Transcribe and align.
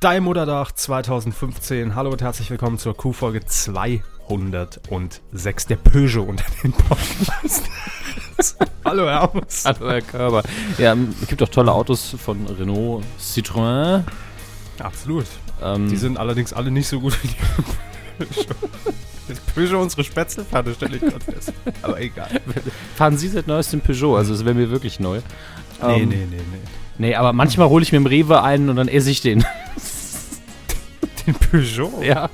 Dein 0.00 0.22
Mutterdach 0.22 0.72
2015. 0.72 1.94
Hallo 1.94 2.10
und 2.10 2.22
herzlich 2.22 2.48
willkommen 2.50 2.78
zur 2.78 2.96
Q-Folge 2.96 3.44
206, 3.44 5.66
der 5.66 5.76
Peugeot 5.76 6.22
unter 6.22 6.44
den 6.62 6.72
Podcasts. 6.72 7.64
Hallo 8.84 9.06
Hermes. 9.06 9.64
Hallo 9.66 9.90
Herr 9.90 10.00
Körber. 10.00 10.42
Ja, 10.78 10.96
es 11.20 11.28
gibt 11.28 11.42
auch 11.42 11.50
tolle 11.50 11.72
Autos 11.72 12.16
von 12.18 12.46
Renault, 12.46 13.04
Citroën. 13.20 14.02
Absolut. 14.78 15.26
Ähm, 15.62 15.90
Die 15.90 15.96
sind 15.96 16.16
allerdings 16.16 16.54
alle 16.54 16.70
nicht 16.70 16.88
so 16.88 16.98
gut 17.00 17.22
wie 17.22 17.28
die 17.28 17.34
Peugeot. 18.24 18.46
Ist 19.28 19.46
Peugeot 19.54 19.82
unsere 19.82 20.02
Spätzlepfanne, 20.02 20.72
stelle 20.74 20.96
ich 20.96 21.02
gerade 21.02 21.24
fest. 21.30 21.52
Aber 21.82 22.00
egal. 22.00 22.40
fahren 22.96 23.18
Sie 23.18 23.28
seit 23.28 23.46
neuestem 23.46 23.82
Peugeot, 23.82 24.16
also 24.16 24.32
es 24.32 24.46
wäre 24.46 24.54
mir 24.54 24.70
wirklich 24.70 24.98
neu. 24.98 25.20
Nee, 25.82 26.00
Ähm, 26.02 26.08
nee, 26.08 26.26
nee, 26.30 26.36
nee. 26.36 26.42
Nee, 26.96 27.14
aber 27.14 27.32
manchmal 27.34 27.68
hole 27.68 27.82
ich 27.82 27.92
mir 27.92 27.98
im 27.98 28.06
Rewe 28.06 28.42
einen 28.42 28.68
und 28.70 28.76
dann 28.76 28.88
esse 28.88 29.10
ich 29.10 29.20
den. 29.22 29.44
Den 31.26 31.34
Peugeot? 31.34 32.02
ja. 32.02 32.30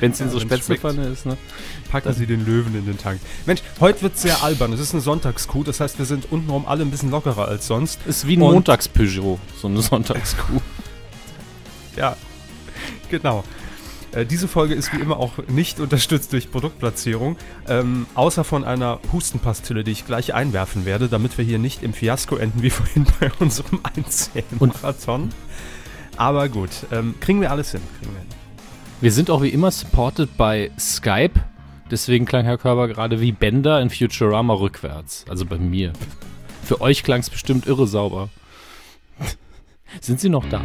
Wenn 0.00 0.12
es 0.12 0.20
in 0.20 0.26
Ja, 0.26 0.32
so 0.32 0.40
Spätzlepfanne 0.40 1.06
ist, 1.08 1.26
ne? 1.26 1.36
Packen 1.90 2.12
Sie 2.14 2.26
den 2.26 2.46
Löwen 2.46 2.74
in 2.74 2.86
den 2.86 2.96
Tank. 2.96 3.20
Mensch, 3.44 3.62
heute 3.80 4.02
wird 4.02 4.16
sehr 4.16 4.42
albern. 4.42 4.72
Es 4.72 4.80
ist 4.80 4.92
eine 4.94 5.02
Sonntagskuh, 5.02 5.62
das 5.62 5.80
heißt, 5.80 5.98
wir 5.98 6.06
sind 6.06 6.30
untenrum 6.32 6.66
alle 6.66 6.82
ein 6.82 6.90
bisschen 6.90 7.10
lockerer 7.10 7.48
als 7.48 7.66
sonst. 7.66 8.00
Ist 8.06 8.26
wie 8.26 8.36
ein 8.36 8.40
Montags-Peugeot, 8.40 9.38
so 9.60 9.68
eine 9.68 9.82
Sonntagskuh. 9.82 10.60
Ja, 11.96 12.16
genau. 13.08 13.44
Äh, 14.10 14.26
diese 14.26 14.48
Folge 14.48 14.74
ist 14.74 14.92
wie 14.92 15.00
immer 15.00 15.18
auch 15.18 15.32
nicht 15.46 15.78
unterstützt 15.78 16.32
durch 16.32 16.50
Produktplatzierung, 16.50 17.36
ähm, 17.68 18.06
außer 18.14 18.42
von 18.42 18.64
einer 18.64 18.98
Hustenpastille, 19.12 19.84
die 19.84 19.92
ich 19.92 20.04
gleich 20.04 20.34
einwerfen 20.34 20.86
werde, 20.86 21.08
damit 21.08 21.38
wir 21.38 21.44
hier 21.44 21.60
nicht 21.60 21.84
im 21.84 21.92
Fiasko 21.92 22.36
enden 22.36 22.62
wie 22.62 22.70
vorhin 22.70 23.06
bei 23.20 23.30
unserem 23.38 23.80
Einzählen-Marathon. 23.96 25.30
Aber 26.16 26.48
gut, 26.48 26.70
ähm, 26.92 27.14
kriegen 27.20 27.40
wir 27.40 27.50
alles 27.50 27.72
hin. 27.72 27.80
Kriegen 27.98 28.12
wir 28.12 28.20
hin. 28.20 28.28
Wir 29.00 29.12
sind 29.12 29.30
auch 29.30 29.42
wie 29.42 29.48
immer 29.48 29.70
supported 29.70 30.36
bei 30.36 30.70
Skype. 30.78 31.40
Deswegen 31.90 32.24
klang 32.24 32.44
Herr 32.44 32.58
Körber 32.58 32.88
gerade 32.88 33.20
wie 33.20 33.32
Bender 33.32 33.80
in 33.80 33.90
Futurama 33.90 34.54
rückwärts. 34.54 35.24
Also 35.28 35.44
bei 35.44 35.58
mir. 35.58 35.92
Für 36.62 36.80
euch 36.80 37.02
klang 37.02 37.20
es 37.20 37.28
bestimmt 37.28 37.66
irre 37.66 37.86
sauber. 37.86 38.30
Sind 40.00 40.20
Sie 40.20 40.28
noch 40.28 40.48
da? 40.48 40.64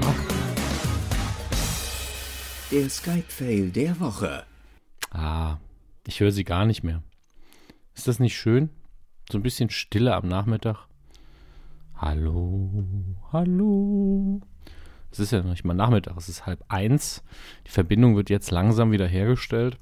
Der 2.71 2.89
Skype-Fail 2.89 3.71
der 3.71 3.99
Woche. 3.99 4.43
Ah, 5.11 5.57
ich 6.07 6.19
höre 6.19 6.31
Sie 6.31 6.43
gar 6.43 6.65
nicht 6.65 6.83
mehr. 6.83 7.03
Ist 7.95 8.07
das 8.07 8.19
nicht 8.19 8.37
schön? 8.37 8.69
So 9.29 9.37
ein 9.37 9.43
bisschen 9.43 9.69
Stille 9.69 10.15
am 10.15 10.27
Nachmittag. 10.27 10.87
Hallo, 11.95 12.85
hallo. 13.33 14.41
Es 15.11 15.19
ist 15.19 15.31
ja 15.31 15.39
noch 15.39 15.49
nicht 15.49 15.65
mal 15.65 15.73
Nachmittag, 15.73 16.15
es 16.17 16.29
ist 16.29 16.45
halb 16.45 16.63
eins. 16.67 17.23
Die 17.65 17.71
Verbindung 17.71 18.15
wird 18.15 18.29
jetzt 18.29 18.51
langsam 18.51 18.91
wieder 18.91 19.07
hergestellt. 19.07 19.77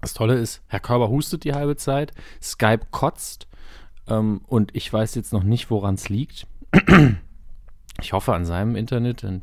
Das 0.00 0.14
Tolle 0.14 0.34
ist, 0.34 0.62
Herr 0.68 0.80
Körber 0.80 1.08
hustet 1.08 1.44
die 1.44 1.54
halbe 1.54 1.76
Zeit, 1.76 2.12
Skype 2.40 2.86
kotzt 2.90 3.48
ähm, 4.06 4.40
und 4.46 4.74
ich 4.74 4.92
weiß 4.92 5.14
jetzt 5.16 5.32
noch 5.32 5.42
nicht, 5.42 5.70
woran 5.70 5.94
es 5.94 6.08
liegt. 6.08 6.46
Ich 8.00 8.12
hoffe 8.12 8.32
an 8.32 8.44
seinem 8.44 8.76
Internet, 8.76 9.24
denn 9.24 9.42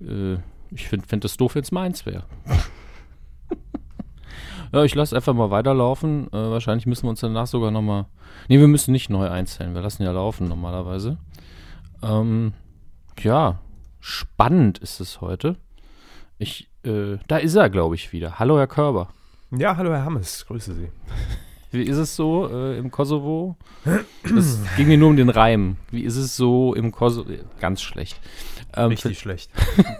äh, 0.00 0.38
ich 0.70 0.86
finde 0.86 1.08
find 1.08 1.24
das 1.24 1.36
doof, 1.36 1.56
wenn 1.56 1.64
es 1.64 1.72
meins 1.72 2.06
wäre. 2.06 2.22
Ja, 4.72 4.84
ich 4.84 4.94
lasse 4.94 5.14
einfach 5.14 5.34
mal 5.34 5.50
weiterlaufen. 5.50 6.28
Äh, 6.28 6.50
wahrscheinlich 6.50 6.86
müssen 6.86 7.04
wir 7.04 7.10
uns 7.10 7.20
danach 7.20 7.46
sogar 7.46 7.70
nochmal. 7.70 8.06
Ne, 8.48 8.58
wir 8.58 8.68
müssen 8.68 8.92
nicht 8.92 9.10
neu 9.10 9.28
einzählen. 9.28 9.74
Wir 9.74 9.82
lassen 9.82 10.02
ja 10.02 10.10
laufen 10.12 10.48
normalerweise. 10.48 11.18
Ähm, 12.02 12.54
ja, 13.20 13.58
spannend 14.02 14.78
ist 14.78 15.00
es 15.00 15.20
heute. 15.20 15.56
Ich, 16.38 16.68
äh, 16.84 17.18
da 17.28 17.38
ist 17.38 17.54
er, 17.54 17.70
glaube 17.70 17.94
ich, 17.94 18.12
wieder. 18.12 18.38
Hallo, 18.38 18.58
Herr 18.58 18.66
Körber. 18.66 19.08
Ja, 19.52 19.76
hallo 19.76 19.92
Herr 19.92 20.04
Hammes, 20.04 20.44
grüße 20.46 20.74
Sie. 20.74 20.88
Wie 21.70 21.84
ist 21.84 21.96
es 21.96 22.16
so 22.16 22.48
äh, 22.52 22.76
im 22.76 22.90
Kosovo? 22.90 23.56
Es 24.24 24.58
ging 24.76 24.88
mir 24.88 24.98
nur 24.98 25.08
um 25.08 25.16
den 25.16 25.30
Reim. 25.30 25.76
Wie 25.90 26.02
ist 26.02 26.16
es 26.16 26.36
so 26.36 26.74
im 26.74 26.90
Kosovo? 26.90 27.30
Ganz 27.60 27.80
schlecht. 27.80 28.20
Ähm, 28.76 28.88
Richtig 28.88 29.18
schlecht. 29.18 29.50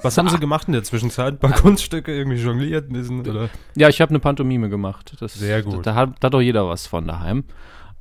Was 0.02 0.18
haben 0.18 0.28
Sie 0.28 0.38
gemacht 0.38 0.66
in 0.66 0.72
der 0.72 0.82
Zwischenzeit? 0.82 1.34
Ein 1.34 1.38
paar 1.38 1.52
Kunststücke 1.52 2.14
irgendwie 2.14 2.38
jongliert 2.38 2.90
ein 2.90 2.94
bisschen? 2.94 3.20
Oder? 3.20 3.50
ja, 3.76 3.88
ich 3.88 4.00
habe 4.00 4.10
eine 4.10 4.18
Pantomime 4.18 4.68
gemacht. 4.68 5.14
Das, 5.20 5.34
Sehr 5.34 5.62
gut. 5.62 5.86
Da, 5.86 5.94
hat, 5.94 6.14
da 6.20 6.26
hat 6.26 6.34
doch 6.34 6.40
jeder 6.40 6.68
was 6.68 6.86
von 6.86 7.06
daheim. 7.06 7.44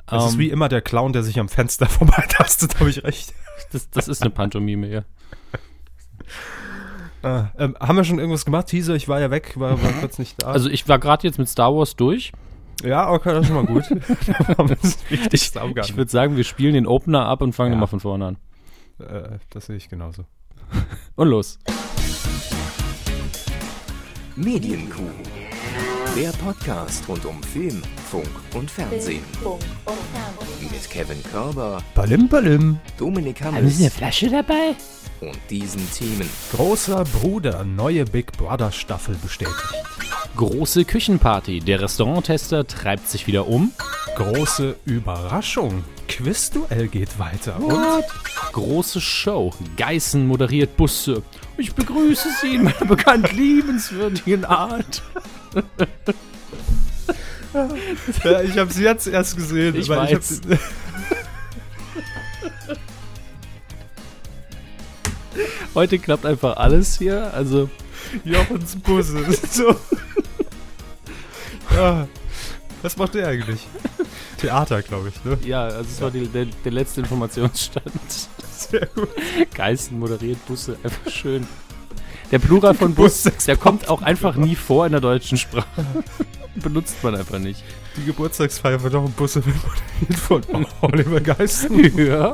Das 0.08 0.26
ist 0.26 0.34
Ähm, 0.34 0.40
wie 0.40 0.50
immer 0.50 0.68
der 0.68 0.82
Clown, 0.82 1.14
der 1.14 1.24
sich 1.24 1.40
am 1.40 1.48
Fenster 1.48 1.86
vorbeitastet, 1.90 2.80
habe 2.80 2.90
ich 2.90 3.04
recht. 3.04 3.34
das, 3.72 3.90
das 3.90 4.08
ist 4.08 4.22
eine 4.22 4.32
Pantomime, 4.32 4.88
ja. 4.88 5.04
Ah, 7.24 7.50
ähm, 7.60 7.76
haben 7.80 7.98
wir 7.98 8.04
schon 8.04 8.18
irgendwas 8.18 8.46
gemacht? 8.46 8.68
Teaser, 8.68 8.96
ich 8.96 9.08
war 9.08 9.20
ja 9.20 9.30
weg, 9.30 9.54
war, 9.60 9.82
war 9.82 9.92
kurz 10.00 10.18
nicht 10.18 10.42
da. 10.42 10.48
Also 10.48 10.70
ich 10.70 10.88
war 10.90 10.98
gerade 10.98 11.28
jetzt 11.28 11.38
mit 11.38 11.48
Star 11.48 11.74
Wars 11.76 11.96
durch. 11.96 12.32
ja, 12.84 13.10
okay, 13.12 13.32
das 13.34 13.42
ist 13.42 13.48
schon 13.48 13.56
mal 13.58 13.66
gut. 13.66 13.84
Ich 15.32 15.54
Ganzen. 15.54 15.98
würde 15.98 16.10
sagen, 16.12 16.36
wir 16.36 16.44
spielen 16.44 16.74
den 16.74 16.88
Opener 16.88 17.26
ab 17.26 17.42
und 17.42 17.54
fangen 17.54 17.72
Ja. 17.74 17.76
nochmal 17.76 17.88
von 17.90 18.00
vorne 18.00 18.26
an. 18.26 18.38
Äh, 19.00 19.38
das 19.52 19.68
sehe 19.68 19.76
ich 19.76 19.88
genauso. 19.90 20.26
Und 21.16 21.28
los. 21.28 21.60
Medienkuh. 24.36 25.02
Der 26.16 26.32
Podcast 26.32 27.08
rund 27.08 27.26
um 27.26 27.42
Film, 27.44 27.82
Funk 28.10 28.28
und 28.54 28.70
Fernsehen. 28.70 29.22
Mit 30.60 30.90
Kevin 30.90 31.22
Körber, 31.32 31.82
Balim, 31.96 32.28
balim. 32.28 32.80
Dominik 32.98 33.42
Hammes 33.42 33.94
Flasche 33.94 34.30
dabei? 34.30 34.76
Und 35.22 35.38
diesen 35.50 35.90
Themen. 35.94 36.30
Großer 36.52 37.04
Bruder, 37.06 37.64
neue 37.64 38.06
Big 38.06 38.32
Brother 38.34 38.72
Staffel 38.72 39.16
bestätigt. 39.22 39.56
Große 40.36 40.86
Küchenparty. 40.86 41.60
Der 41.60 41.82
Restauranttester 41.82 42.66
treibt 42.66 43.08
sich 43.10 43.28
wieder 43.28 43.48
um. 43.48 43.72
Große 44.16 44.76
Überraschung. 44.86 45.84
Quizduell 46.08 46.88
geht 46.88 47.20
weiter. 47.20 47.60
Und 47.62 48.04
Große 48.52 49.00
Show. 49.00 49.54
Geißen 49.78 50.26
moderiert 50.28 50.76
Busse. 50.76 51.22
Ich 51.58 51.74
begrüße 51.74 52.28
Sie 52.42 52.56
in 52.56 52.64
meiner 52.64 52.86
bekannt 52.86 53.32
liebenswürdigen 53.34 54.44
Art. 54.46 55.02
ja, 58.24 58.42
ich 58.42 58.58
habe 58.58 58.72
sie 58.72 58.84
jetzt 58.84 59.08
erst 59.08 59.36
gesehen. 59.36 59.76
Ich 59.76 59.90
weil 59.90 60.00
weiß. 60.16 60.42
hab- 60.50 60.60
Heute 65.76 66.00
klappt 66.00 66.26
einfach 66.26 66.58
alles 66.58 66.98
hier. 66.98 67.34
Also 67.34 67.70
Jochens 68.24 68.76
Busse. 68.76 69.26
So. 69.52 69.76
ja. 71.76 72.08
Was 72.82 72.98
macht 72.98 73.14
der 73.14 73.28
eigentlich? 73.28 73.68
Theater, 74.38 74.82
glaube 74.82 75.10
ich, 75.10 75.24
ne? 75.24 75.38
ja, 75.46 75.66
also 75.66 75.82
es 75.82 76.02
war 76.02 76.10
die, 76.10 76.28
der, 76.28 76.46
der 76.46 76.72
letzte 76.72 77.02
Informationsstand. 77.02 77.94
Sehr 78.52 78.88
gut. 78.88 79.10
Geißen 79.54 79.98
moderiert 79.98 80.44
Busse. 80.48 80.78
Einfach 80.84 81.12
schön. 81.12 81.48
Der 82.32 82.40
Plural 82.40 82.74
von 82.74 82.96
Bus, 82.96 83.24
der 83.46 83.58
kommt 83.58 83.88
auch 83.90 84.02
einfach 84.02 84.36
nie 84.36 84.56
vor 84.56 84.86
in 84.86 84.94
der 84.94 85.02
deutschen 85.02 85.38
Sprache. 85.38 85.86
Benutzt 86.56 87.04
man 87.04 87.16
einfach 87.16 87.40
nicht. 87.40 87.64
Die 87.98 88.06
Geburtstagsfeier 88.06 88.82
wird 88.82 88.96
auch 88.96 89.06
im 89.06 89.12
Busse 89.12 89.40
moderiert 89.40 90.20
von 90.20 90.66
Oliver 90.82 91.20
Geisten. 91.20 91.98
Ja. 91.98 92.34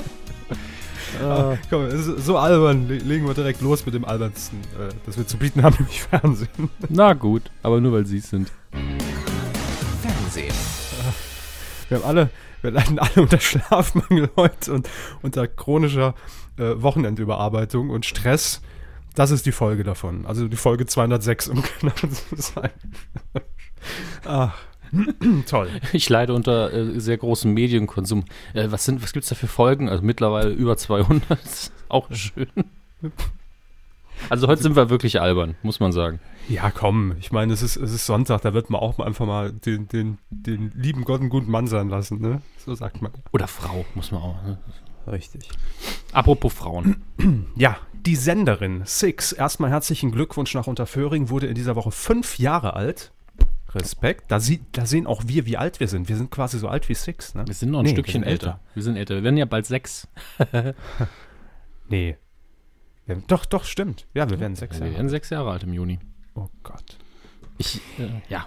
Ah, 1.21 1.57
komm, 1.69 1.83
es 1.85 2.05
ist 2.07 2.25
so 2.25 2.37
albern. 2.37 2.87
Le- 2.87 2.97
Legen 2.97 3.25
wir 3.27 3.33
direkt 3.33 3.61
los 3.61 3.85
mit 3.85 3.95
dem 3.95 4.05
albernsten, 4.05 4.59
äh, 4.79 4.93
das 5.05 5.17
wir 5.17 5.25
zu 5.27 5.37
bieten 5.37 5.63
haben, 5.63 5.75
nämlich 5.79 6.01
Fernsehen. 6.03 6.69
Na 6.89 7.13
gut, 7.13 7.43
aber 7.63 7.79
nur 7.81 7.93
weil 7.93 8.05
sie 8.05 8.17
es 8.17 8.29
sind. 8.29 8.51
Fernsehen. 10.01 10.53
Wir 11.89 11.97
haben 11.97 12.05
alle, 12.05 12.29
wir 12.61 12.71
leiden 12.71 12.99
alle 12.99 13.21
unter 13.21 13.39
Schlafmangel 13.39 14.29
heute 14.35 14.73
und 14.73 14.89
unter 15.21 15.47
chronischer 15.47 16.15
äh, 16.57 16.73
Wochenendüberarbeitung 16.81 17.89
und 17.89 18.05
Stress. 18.05 18.61
Das 19.15 19.31
ist 19.31 19.45
die 19.45 19.51
Folge 19.51 19.83
davon. 19.83 20.25
Also 20.25 20.47
die 20.47 20.57
Folge 20.57 20.85
206, 20.85 21.47
um 21.47 21.63
genau 21.81 21.93
zu 21.95 22.35
sein. 22.35 22.69
Ach, 24.25 24.53
toll. 25.47 25.69
Ich 25.93 26.09
leide 26.09 26.33
unter 26.33 26.73
äh, 26.73 26.99
sehr 26.99 27.17
großem 27.17 27.53
Medienkonsum. 27.53 28.25
Äh, 28.53 28.67
was 28.69 28.85
sind, 28.85 29.03
was 29.03 29.13
gibt's 29.13 29.29
da 29.29 29.35
für 29.35 29.47
Folgen? 29.47 29.89
Also 29.89 30.03
mittlerweile 30.03 30.49
über 30.51 30.77
200. 30.77 31.21
Auch 31.89 32.07
schön. 32.11 32.47
Also 34.29 34.47
heute 34.47 34.63
sind 34.63 34.75
wir 34.75 34.89
wirklich 34.89 35.21
albern, 35.21 35.55
muss 35.61 35.79
man 35.79 35.91
sagen. 35.91 36.19
Ja, 36.49 36.71
komm, 36.71 37.15
ich 37.19 37.31
meine, 37.31 37.53
es 37.53 37.61
ist, 37.61 37.75
es 37.75 37.93
ist 37.93 38.05
Sonntag, 38.05 38.41
da 38.41 38.53
wird 38.53 38.69
man 38.69 38.81
auch 38.81 38.97
mal 38.97 39.05
einfach 39.05 39.25
mal 39.25 39.51
den, 39.51 39.87
den, 39.89 40.17
den 40.29 40.71
lieben 40.75 41.03
Gott 41.03 41.19
einen 41.19 41.29
guten 41.29 41.51
Mann 41.51 41.67
sein 41.67 41.89
lassen, 41.89 42.19
ne? 42.21 42.41
So 42.57 42.73
sagt 42.73 43.01
man. 43.01 43.11
Oder 43.31 43.47
Frau, 43.47 43.85
muss 43.95 44.11
man 44.11 44.21
auch. 44.21 44.43
Ne? 44.43 44.57
Richtig. 45.07 45.49
Apropos 46.13 46.53
Frauen. 46.53 47.03
Ja, 47.55 47.77
die 48.05 48.15
Senderin 48.15 48.83
Six, 48.85 49.33
erstmal 49.33 49.69
herzlichen 49.69 50.11
Glückwunsch 50.11 50.53
nach 50.53 50.67
Unterföhring, 50.67 51.29
wurde 51.29 51.47
in 51.47 51.55
dieser 51.55 51.75
Woche 51.75 51.91
fünf 51.91 52.39
Jahre 52.39 52.73
alt. 52.73 53.11
Respekt. 53.75 54.31
Da, 54.31 54.39
sie, 54.39 54.61
da 54.71 54.85
sehen 54.85 55.07
auch 55.07 55.23
wir, 55.27 55.45
wie 55.45 55.57
alt 55.57 55.79
wir 55.79 55.87
sind. 55.87 56.07
Wir 56.09 56.15
sind 56.17 56.31
quasi 56.31 56.57
so 56.57 56.67
alt 56.69 56.87
wie 56.89 56.93
Six, 56.93 57.35
ne? 57.35 57.45
Wir 57.47 57.53
sind 57.53 57.71
noch 57.71 57.79
ein 57.79 57.85
Nee, 57.85 57.91
Stückchen 57.91 58.21
wir 58.21 58.29
sind 58.29 58.31
älter. 58.31 58.59
Wir 58.73 58.83
sind 58.83 58.95
älter. 58.95 59.15
Wir 59.15 59.23
werden 59.23 59.37
ja 59.37 59.45
bald 59.45 59.65
sechs. 59.65 60.07
Nee. 61.89 62.17
Ja, 63.07 63.15
doch, 63.27 63.45
doch, 63.45 63.63
stimmt. 63.63 64.05
Ja, 64.13 64.29
wir 64.29 64.39
werden 64.39 64.55
sechs 64.55 64.75
Ja, 64.77 64.81
Jahre. 64.81 64.91
wir 64.91 64.97
werden 64.97 65.09
sechs 65.09 65.29
Jahre 65.29 65.51
alt 65.51 65.63
im 65.63 65.73
Juni. 65.73 65.99
Oh 66.35 66.47
Gott. 66.63 66.97
Ich, 67.57 67.79
äh, 67.97 68.09
ja. 68.29 68.45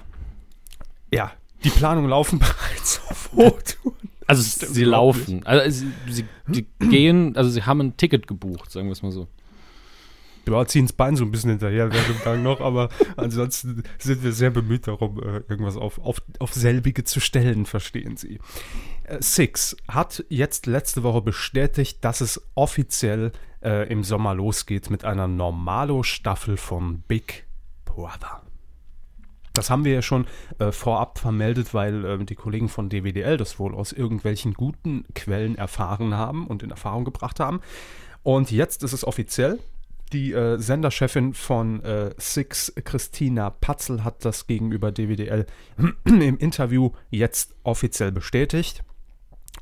Ja, 1.13 1.33
die 1.65 1.71
Planungen 1.71 2.11
laufen 2.11 2.39
bereits 2.39 3.01
auf 3.09 3.33
Hochtouren. 3.33 3.97
Also 4.27 4.43
sie 4.43 4.85
laufen. 4.85 5.45
Also 5.47 5.71
sie, 5.71 5.93
sie 6.09 6.27
die 6.47 6.67
gehen, 6.89 7.37
also 7.37 7.51
sie 7.51 7.63
haben 7.65 7.81
ein 7.81 7.97
Ticket 7.97 8.27
gebucht, 8.29 8.71
sagen 8.71 8.87
wir 8.87 8.93
es 8.93 9.03
mal 9.03 9.11
so. 9.11 9.27
Ja, 10.51 10.67
ziehen 10.67 10.87
das 10.87 10.93
Bein 10.93 11.17
so 11.17 11.25
ein 11.25 11.31
bisschen 11.31 11.51
hinterher 11.51 11.93
während 11.93 12.09
dem 12.09 12.25
Gang 12.25 12.43
noch, 12.43 12.61
aber 12.61 12.89
ansonsten 13.17 13.85
sind 13.99 14.23
wir 14.23 14.33
sehr 14.33 14.51
bemüht 14.51 14.87
darum, 14.87 15.23
äh, 15.23 15.43
irgendwas 15.49 15.77
auf, 15.77 15.99
auf, 15.99 16.23
auf 16.39 16.53
selbige 16.53 17.05
zu 17.05 17.21
stellen, 17.21 17.67
verstehen 17.67 18.17
Sie. 18.17 18.39
Äh, 19.05 19.19
Six 19.21 19.77
hat 19.89 20.25
jetzt 20.29 20.67
letzte 20.67 21.03
Woche 21.03 21.23
bestätigt, 21.23 22.05
dass 22.05 22.21
es 22.21 22.43
offiziell 22.55 23.33
äh, 23.63 23.91
im 23.91 24.05
Sommer 24.05 24.35
losgeht 24.35 24.91
mit 24.91 25.05
einer 25.05 25.29
Normalo-Staffel 25.29 26.57
von 26.57 27.01
Big 27.07 27.47
Brother. 27.85 28.43
Das 29.53 29.69
haben 29.69 29.85
wir 29.85 29.93
ja 29.93 30.03
schon 30.03 30.27
äh, 30.59 30.71
vorab 30.71 31.19
vermeldet, 31.19 31.75
weil 31.75 32.05
äh, 32.05 32.25
die 32.25 32.37
Kollegen 32.37 32.69
von 32.69 32.89
DWDL 32.89 33.37
das 33.37 33.59
wohl 33.59 33.75
aus 33.75 33.93
irgendwelchen 33.93 34.55
guten 34.55 35.05
Quellen 35.15 35.57
erfahren 35.57 36.15
haben 36.15 36.47
und 36.47 36.63
in 36.63 36.71
Erfahrung 36.71 37.05
gebracht 37.05 37.41
haben. 37.41 37.61
Und 38.23 38.51
jetzt 38.51 38.85
ist 38.85 38.93
es 38.93 39.05
offiziell. 39.05 39.59
Die 40.13 40.33
äh, 40.33 40.59
Senderchefin 40.59 41.35
von 41.35 41.85
äh, 41.85 42.13
Six, 42.19 42.73
Christina 42.85 43.51
Patzel, 43.51 44.03
hat 44.03 44.25
das 44.25 44.47
gegenüber 44.47 44.91
DWDL 44.91 45.47
im 46.05 46.39
Interview 46.39 46.91
jetzt 47.11 47.55
offiziell 47.63 48.11
bestätigt. 48.11 48.83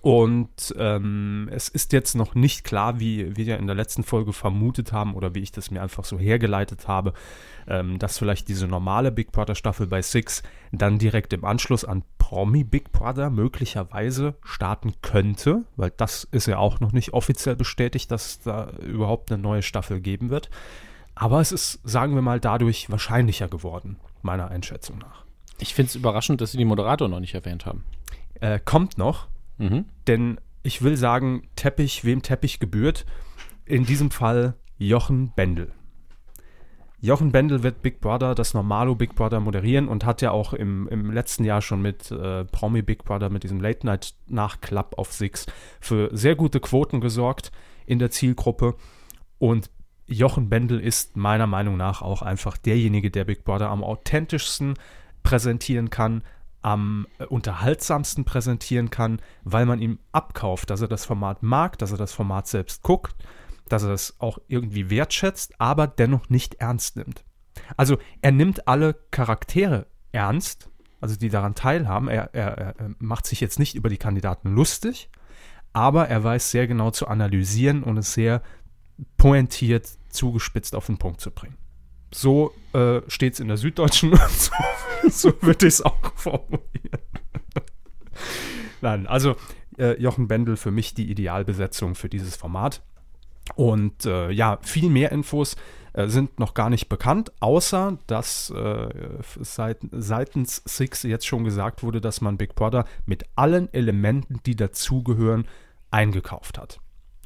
Und 0.08 0.74
ähm, 0.78 1.50
es 1.52 1.68
ist 1.68 1.92
jetzt 1.92 2.14
noch 2.14 2.34
nicht 2.34 2.64
klar, 2.64 2.98
wie 2.98 3.36
wir 3.36 3.58
in 3.58 3.66
der 3.66 3.76
letzten 3.76 4.02
Folge 4.02 4.32
vermutet 4.32 4.90
haben 4.90 5.12
oder 5.12 5.34
wie 5.34 5.40
ich 5.40 5.52
das 5.52 5.70
mir 5.70 5.82
einfach 5.82 6.04
so 6.04 6.18
hergeleitet 6.18 6.88
habe, 6.88 7.12
ähm, 7.66 7.98
dass 7.98 8.16
vielleicht 8.16 8.48
diese 8.48 8.66
normale 8.66 9.12
Big 9.12 9.32
Brother 9.32 9.54
Staffel 9.54 9.86
bei 9.86 10.00
Six 10.00 10.42
dann 10.72 10.98
direkt 10.98 11.34
im 11.34 11.44
Anschluss 11.44 11.84
an 11.84 12.04
Promi 12.16 12.64
Big 12.64 12.90
Brother 12.90 13.28
möglicherweise 13.28 14.36
starten 14.44 14.94
könnte, 15.02 15.66
weil 15.76 15.92
das 15.94 16.24
ist 16.24 16.46
ja 16.46 16.56
auch 16.56 16.80
noch 16.80 16.92
nicht 16.92 17.12
offiziell 17.12 17.56
bestätigt, 17.56 18.10
dass 18.10 18.28
es 18.28 18.40
da 18.40 18.70
überhaupt 18.78 19.30
eine 19.30 19.42
neue 19.42 19.60
Staffel 19.60 20.00
geben 20.00 20.30
wird. 20.30 20.48
Aber 21.16 21.42
es 21.42 21.52
ist, 21.52 21.80
sagen 21.84 22.14
wir 22.14 22.22
mal, 22.22 22.40
dadurch 22.40 22.88
wahrscheinlicher 22.88 23.48
geworden, 23.48 23.98
meiner 24.22 24.48
Einschätzung 24.48 24.96
nach. 24.96 25.26
Ich 25.58 25.74
finde 25.74 25.90
es 25.90 25.96
überraschend, 25.96 26.40
dass 26.40 26.52
sie 26.52 26.58
die 26.58 26.64
Moderator 26.64 27.08
noch 27.08 27.20
nicht 27.20 27.34
erwähnt 27.34 27.66
haben. 27.66 27.84
Äh, 28.40 28.58
kommt 28.58 28.96
noch, 28.96 29.28
Mhm. 29.58 29.84
denn 30.06 30.40
ich 30.62 30.82
will 30.82 30.96
sagen, 30.96 31.48
Teppich, 31.56 32.04
wem 32.04 32.22
Teppich 32.22 32.60
gebührt, 32.60 33.06
in 33.64 33.84
diesem 33.84 34.10
Fall 34.10 34.54
Jochen 34.76 35.32
Bendel. 35.34 35.72
Jochen 37.00 37.30
Bendel 37.30 37.62
wird 37.62 37.80
Big 37.82 38.00
Brother, 38.00 38.34
das 38.34 38.54
Normalo 38.54 38.96
Big 38.96 39.14
Brother 39.14 39.38
moderieren 39.38 39.86
und 39.86 40.04
hat 40.04 40.20
ja 40.20 40.32
auch 40.32 40.52
im, 40.52 40.88
im 40.88 41.12
letzten 41.12 41.44
Jahr 41.44 41.62
schon 41.62 41.80
mit 41.80 42.10
äh, 42.10 42.44
Promi 42.44 42.82
Big 42.82 43.04
Brother, 43.04 43.30
mit 43.30 43.44
diesem 43.44 43.60
Late 43.60 43.86
Night 43.86 44.14
Nachklapp 44.26 44.98
auf 44.98 45.12
Six, 45.12 45.46
für 45.80 46.10
sehr 46.12 46.34
gute 46.34 46.58
Quoten 46.58 47.00
gesorgt 47.00 47.52
in 47.86 48.00
der 48.00 48.10
Zielgruppe. 48.10 48.74
Und 49.38 49.70
Jochen 50.06 50.48
Bendel 50.48 50.80
ist 50.80 51.16
meiner 51.16 51.46
Meinung 51.46 51.76
nach 51.76 52.02
auch 52.02 52.22
einfach 52.22 52.56
derjenige, 52.56 53.12
der 53.12 53.24
Big 53.24 53.44
Brother 53.44 53.70
am 53.70 53.84
authentischsten 53.84 54.74
präsentieren 55.22 55.90
kann, 55.90 56.22
am 56.62 57.06
äh, 57.18 57.24
unterhaltsamsten 57.24 58.24
präsentieren 58.24 58.90
kann, 58.90 59.20
weil 59.44 59.66
man 59.66 59.80
ihm 59.80 59.98
abkauft, 60.12 60.70
dass 60.70 60.80
er 60.80 60.88
das 60.88 61.04
Format 61.04 61.42
mag, 61.42 61.78
dass 61.78 61.92
er 61.92 61.98
das 61.98 62.12
Format 62.12 62.46
selbst 62.46 62.82
guckt, 62.82 63.14
dass 63.68 63.82
er 63.82 63.90
es 63.90 64.16
auch 64.18 64.38
irgendwie 64.48 64.90
wertschätzt, 64.90 65.60
aber 65.60 65.86
dennoch 65.86 66.28
nicht 66.28 66.54
ernst 66.54 66.96
nimmt. 66.96 67.24
Also 67.76 67.98
er 68.22 68.32
nimmt 68.32 68.68
alle 68.68 68.94
Charaktere 69.10 69.86
ernst, 70.12 70.70
also 71.00 71.16
die 71.16 71.28
daran 71.28 71.54
teilhaben. 71.54 72.08
Er, 72.08 72.34
er, 72.34 72.58
er 72.58 72.74
macht 72.98 73.26
sich 73.26 73.40
jetzt 73.40 73.58
nicht 73.58 73.74
über 73.74 73.88
die 73.88 73.98
Kandidaten 73.98 74.54
lustig, 74.54 75.10
aber 75.72 76.08
er 76.08 76.24
weiß 76.24 76.50
sehr 76.50 76.66
genau 76.66 76.90
zu 76.90 77.08
analysieren 77.08 77.82
und 77.82 77.98
es 77.98 78.14
sehr 78.14 78.42
pointiert, 79.16 79.88
zugespitzt 80.08 80.74
auf 80.74 80.86
den 80.86 80.98
Punkt 80.98 81.20
zu 81.20 81.30
bringen. 81.30 81.56
So 82.10 82.54
äh, 82.72 83.00
steht 83.08 83.34
es 83.34 83.40
in 83.40 83.48
der 83.48 83.56
Süddeutschen 83.56 84.12
und 84.12 84.30
so, 84.30 84.52
so 85.08 85.42
würde 85.42 85.66
ich 85.66 85.74
es 85.74 85.82
auch 85.82 86.12
formulieren. 86.14 87.00
Nein, 88.80 89.06
also 89.06 89.36
äh, 89.78 90.00
Jochen 90.00 90.28
Bendel 90.28 90.56
für 90.56 90.70
mich 90.70 90.94
die 90.94 91.10
Idealbesetzung 91.10 91.94
für 91.94 92.08
dieses 92.08 92.36
Format. 92.36 92.82
Und 93.54 94.04
äh, 94.04 94.30
ja, 94.30 94.58
viel 94.62 94.90
mehr 94.90 95.10
Infos 95.10 95.56
äh, 95.94 96.08
sind 96.08 96.38
noch 96.38 96.54
gar 96.54 96.70
nicht 96.70 96.88
bekannt, 96.88 97.32
außer 97.40 97.98
dass 98.06 98.50
äh, 98.50 98.88
seit, 99.40 99.78
seitens 99.90 100.62
Six 100.64 101.02
jetzt 101.04 101.26
schon 101.26 101.44
gesagt 101.44 101.82
wurde, 101.82 102.00
dass 102.00 102.20
man 102.20 102.36
Big 102.36 102.54
Brother 102.54 102.84
mit 103.06 103.24
allen 103.36 103.72
Elementen, 103.72 104.40
die 104.44 104.54
dazugehören, 104.54 105.46
eingekauft 105.90 106.58
hat. 106.58 106.80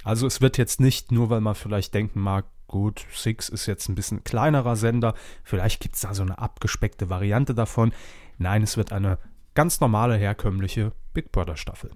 Also 0.04 0.26
es 0.26 0.40
wird 0.40 0.58
jetzt 0.58 0.80
nicht 0.80 1.12
nur, 1.12 1.30
weil 1.30 1.40
man 1.40 1.54
vielleicht 1.54 1.94
denken 1.94 2.20
mag, 2.20 2.44
gut, 2.72 3.06
Six 3.14 3.48
ist 3.48 3.66
jetzt 3.66 3.88
ein 3.88 3.94
bisschen 3.94 4.24
kleinerer 4.24 4.74
Sender, 4.74 5.14
vielleicht 5.44 5.80
gibt 5.80 5.94
es 5.94 6.00
da 6.00 6.12
so 6.14 6.22
eine 6.22 6.38
abgespeckte 6.38 7.08
Variante 7.08 7.54
davon. 7.54 7.92
Nein, 8.38 8.64
es 8.64 8.76
wird 8.76 8.90
eine 8.90 9.18
ganz 9.54 9.78
normale, 9.80 10.16
herkömmliche 10.16 10.90
Big 11.12 11.30
Brother 11.30 11.56
Staffel. 11.56 11.90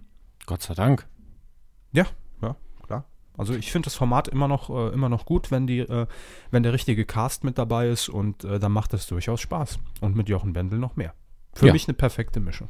Gott 0.46 0.62
sei 0.62 0.74
Dank. 0.74 1.08
Ja, 1.92 2.06
ja, 2.42 2.54
klar. 2.86 3.06
Also 3.36 3.54
ich 3.54 3.72
finde 3.72 3.86
das 3.86 3.94
Format 3.96 4.28
immer 4.28 4.46
noch, 4.46 4.70
äh, 4.70 4.92
immer 4.92 5.08
noch 5.08 5.24
gut, 5.24 5.50
wenn, 5.50 5.66
die, 5.66 5.80
äh, 5.80 6.06
wenn 6.52 6.62
der 6.62 6.72
richtige 6.72 7.04
Cast 7.04 7.42
mit 7.42 7.58
dabei 7.58 7.88
ist 7.88 8.08
und 8.08 8.44
äh, 8.44 8.60
dann 8.60 8.70
macht 8.72 8.94
es 8.94 9.06
durchaus 9.08 9.40
Spaß. 9.40 9.78
Und 10.00 10.14
mit 10.14 10.28
Jochen 10.28 10.54
Wendel 10.54 10.78
noch 10.78 10.94
mehr. 10.96 11.14
Für 11.54 11.66
Ja. 11.68 11.72
mich 11.72 11.88
eine 11.88 11.94
perfekte 11.94 12.38
Mischung. 12.38 12.68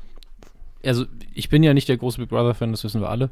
Also 0.87 1.07
ich 1.35 1.49
bin 1.49 1.63
ja 1.63 1.75
nicht 1.75 1.89
der 1.89 1.97
große 1.97 2.19
Big 2.19 2.29
Brother-Fan, 2.29 2.71
das 2.71 2.85
wissen 2.85 3.01
wir 3.01 3.09
alle. 3.09 3.31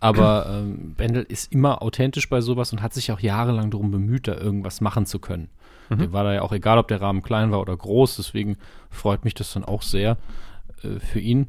Aber 0.00 0.46
ähm, 0.50 0.94
Bendel 0.96 1.22
ist 1.22 1.52
immer 1.52 1.82
authentisch 1.82 2.28
bei 2.28 2.40
sowas 2.40 2.72
und 2.72 2.82
hat 2.82 2.94
sich 2.94 3.12
auch 3.12 3.20
jahrelang 3.20 3.70
darum 3.70 3.90
bemüht, 3.90 4.28
da 4.28 4.34
irgendwas 4.34 4.80
machen 4.80 5.06
zu 5.06 5.18
können. 5.18 5.48
Mhm. 5.88 5.98
Dem 5.98 6.12
war 6.12 6.24
da 6.24 6.34
ja 6.34 6.42
auch 6.42 6.52
egal, 6.52 6.78
ob 6.78 6.88
der 6.88 7.00
Rahmen 7.00 7.22
klein 7.22 7.50
war 7.50 7.60
oder 7.60 7.76
groß. 7.76 8.16
Deswegen 8.16 8.56
freut 8.90 9.24
mich 9.24 9.34
das 9.34 9.52
dann 9.52 9.64
auch 9.64 9.82
sehr 9.82 10.16
äh, 10.82 10.98
für 10.98 11.20
ihn. 11.20 11.48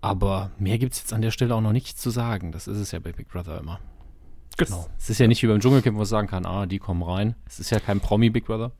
Aber 0.00 0.50
mehr 0.58 0.76
gibt 0.78 0.92
es 0.92 1.00
jetzt 1.00 1.12
an 1.14 1.22
der 1.22 1.30
Stelle 1.30 1.54
auch 1.54 1.62
noch 1.62 1.72
nichts 1.72 2.00
zu 2.00 2.10
sagen. 2.10 2.52
Das 2.52 2.68
ist 2.68 2.78
es 2.78 2.92
ja 2.92 2.98
bei 2.98 3.12
Big 3.12 3.28
Brother 3.28 3.58
immer. 3.58 3.80
Genau. 4.56 4.86
Es 4.98 5.10
ist 5.10 5.18
ja 5.18 5.26
nicht 5.26 5.42
wie 5.42 5.46
beim 5.46 5.60
Dschungelcamp, 5.60 5.94
wo 5.94 6.00
man 6.00 6.06
sagen 6.06 6.28
kann, 6.28 6.46
ah, 6.46 6.66
die 6.66 6.78
kommen 6.78 7.02
rein. 7.02 7.34
Es 7.46 7.58
ist 7.58 7.70
ja 7.70 7.80
kein 7.80 8.00
Promi-Big 8.00 8.44
Brother. 8.44 8.72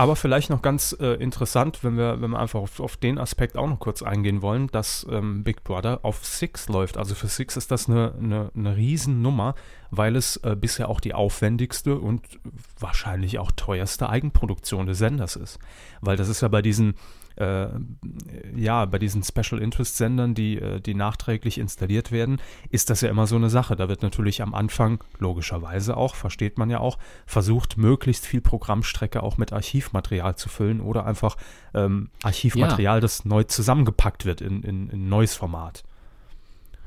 Aber 0.00 0.16
vielleicht 0.16 0.48
noch 0.48 0.62
ganz 0.62 0.96
äh, 0.98 1.22
interessant, 1.22 1.84
wenn 1.84 1.98
wir, 1.98 2.22
wenn 2.22 2.30
wir 2.30 2.38
einfach 2.38 2.58
auf, 2.58 2.80
auf 2.80 2.96
den 2.96 3.18
Aspekt 3.18 3.58
auch 3.58 3.68
noch 3.68 3.80
kurz 3.80 4.02
eingehen 4.02 4.40
wollen, 4.40 4.68
dass 4.68 5.06
ähm, 5.10 5.44
Big 5.44 5.62
Brother 5.62 6.00
auf 6.04 6.24
Six 6.24 6.70
läuft. 6.70 6.96
Also 6.96 7.14
für 7.14 7.28
Six 7.28 7.58
ist 7.58 7.70
das 7.70 7.86
eine, 7.86 8.14
eine, 8.18 8.50
eine 8.56 8.78
Riesennummer, 8.78 9.54
weil 9.90 10.16
es 10.16 10.38
äh, 10.38 10.56
bisher 10.58 10.88
auch 10.88 11.00
die 11.00 11.12
aufwendigste 11.12 11.98
und 11.98 12.22
wahrscheinlich 12.78 13.38
auch 13.38 13.50
teuerste 13.50 14.08
Eigenproduktion 14.08 14.86
des 14.86 14.96
Senders 14.96 15.36
ist. 15.36 15.58
Weil 16.00 16.16
das 16.16 16.30
ist 16.30 16.40
ja 16.40 16.48
bei 16.48 16.62
diesen 16.62 16.94
äh, 17.40 17.68
ja, 18.54 18.84
bei 18.84 18.98
diesen 18.98 19.22
Special 19.22 19.60
Interest 19.60 19.96
Sendern, 19.96 20.34
die, 20.34 20.58
äh, 20.58 20.80
die 20.80 20.94
nachträglich 20.94 21.58
installiert 21.58 22.12
werden, 22.12 22.40
ist 22.68 22.90
das 22.90 23.00
ja 23.00 23.08
immer 23.08 23.26
so 23.26 23.36
eine 23.36 23.50
Sache. 23.50 23.76
Da 23.76 23.88
wird 23.88 24.02
natürlich 24.02 24.42
am 24.42 24.54
Anfang, 24.54 25.02
logischerweise 25.18 25.96
auch, 25.96 26.14
versteht 26.14 26.58
man 26.58 26.70
ja 26.70 26.80
auch, 26.80 26.98
versucht, 27.26 27.76
möglichst 27.76 28.26
viel 28.26 28.40
Programmstrecke 28.40 29.22
auch 29.22 29.38
mit 29.38 29.52
Archivmaterial 29.52 30.36
zu 30.36 30.48
füllen 30.48 30.80
oder 30.80 31.06
einfach 31.06 31.36
ähm, 31.74 32.10
Archivmaterial, 32.22 33.00
das 33.00 33.24
neu 33.24 33.44
zusammengepackt 33.44 34.24
wird 34.24 34.40
in, 34.40 34.62
in, 34.62 34.90
in 34.90 35.04
ein 35.04 35.08
neues 35.08 35.34
Format. 35.34 35.82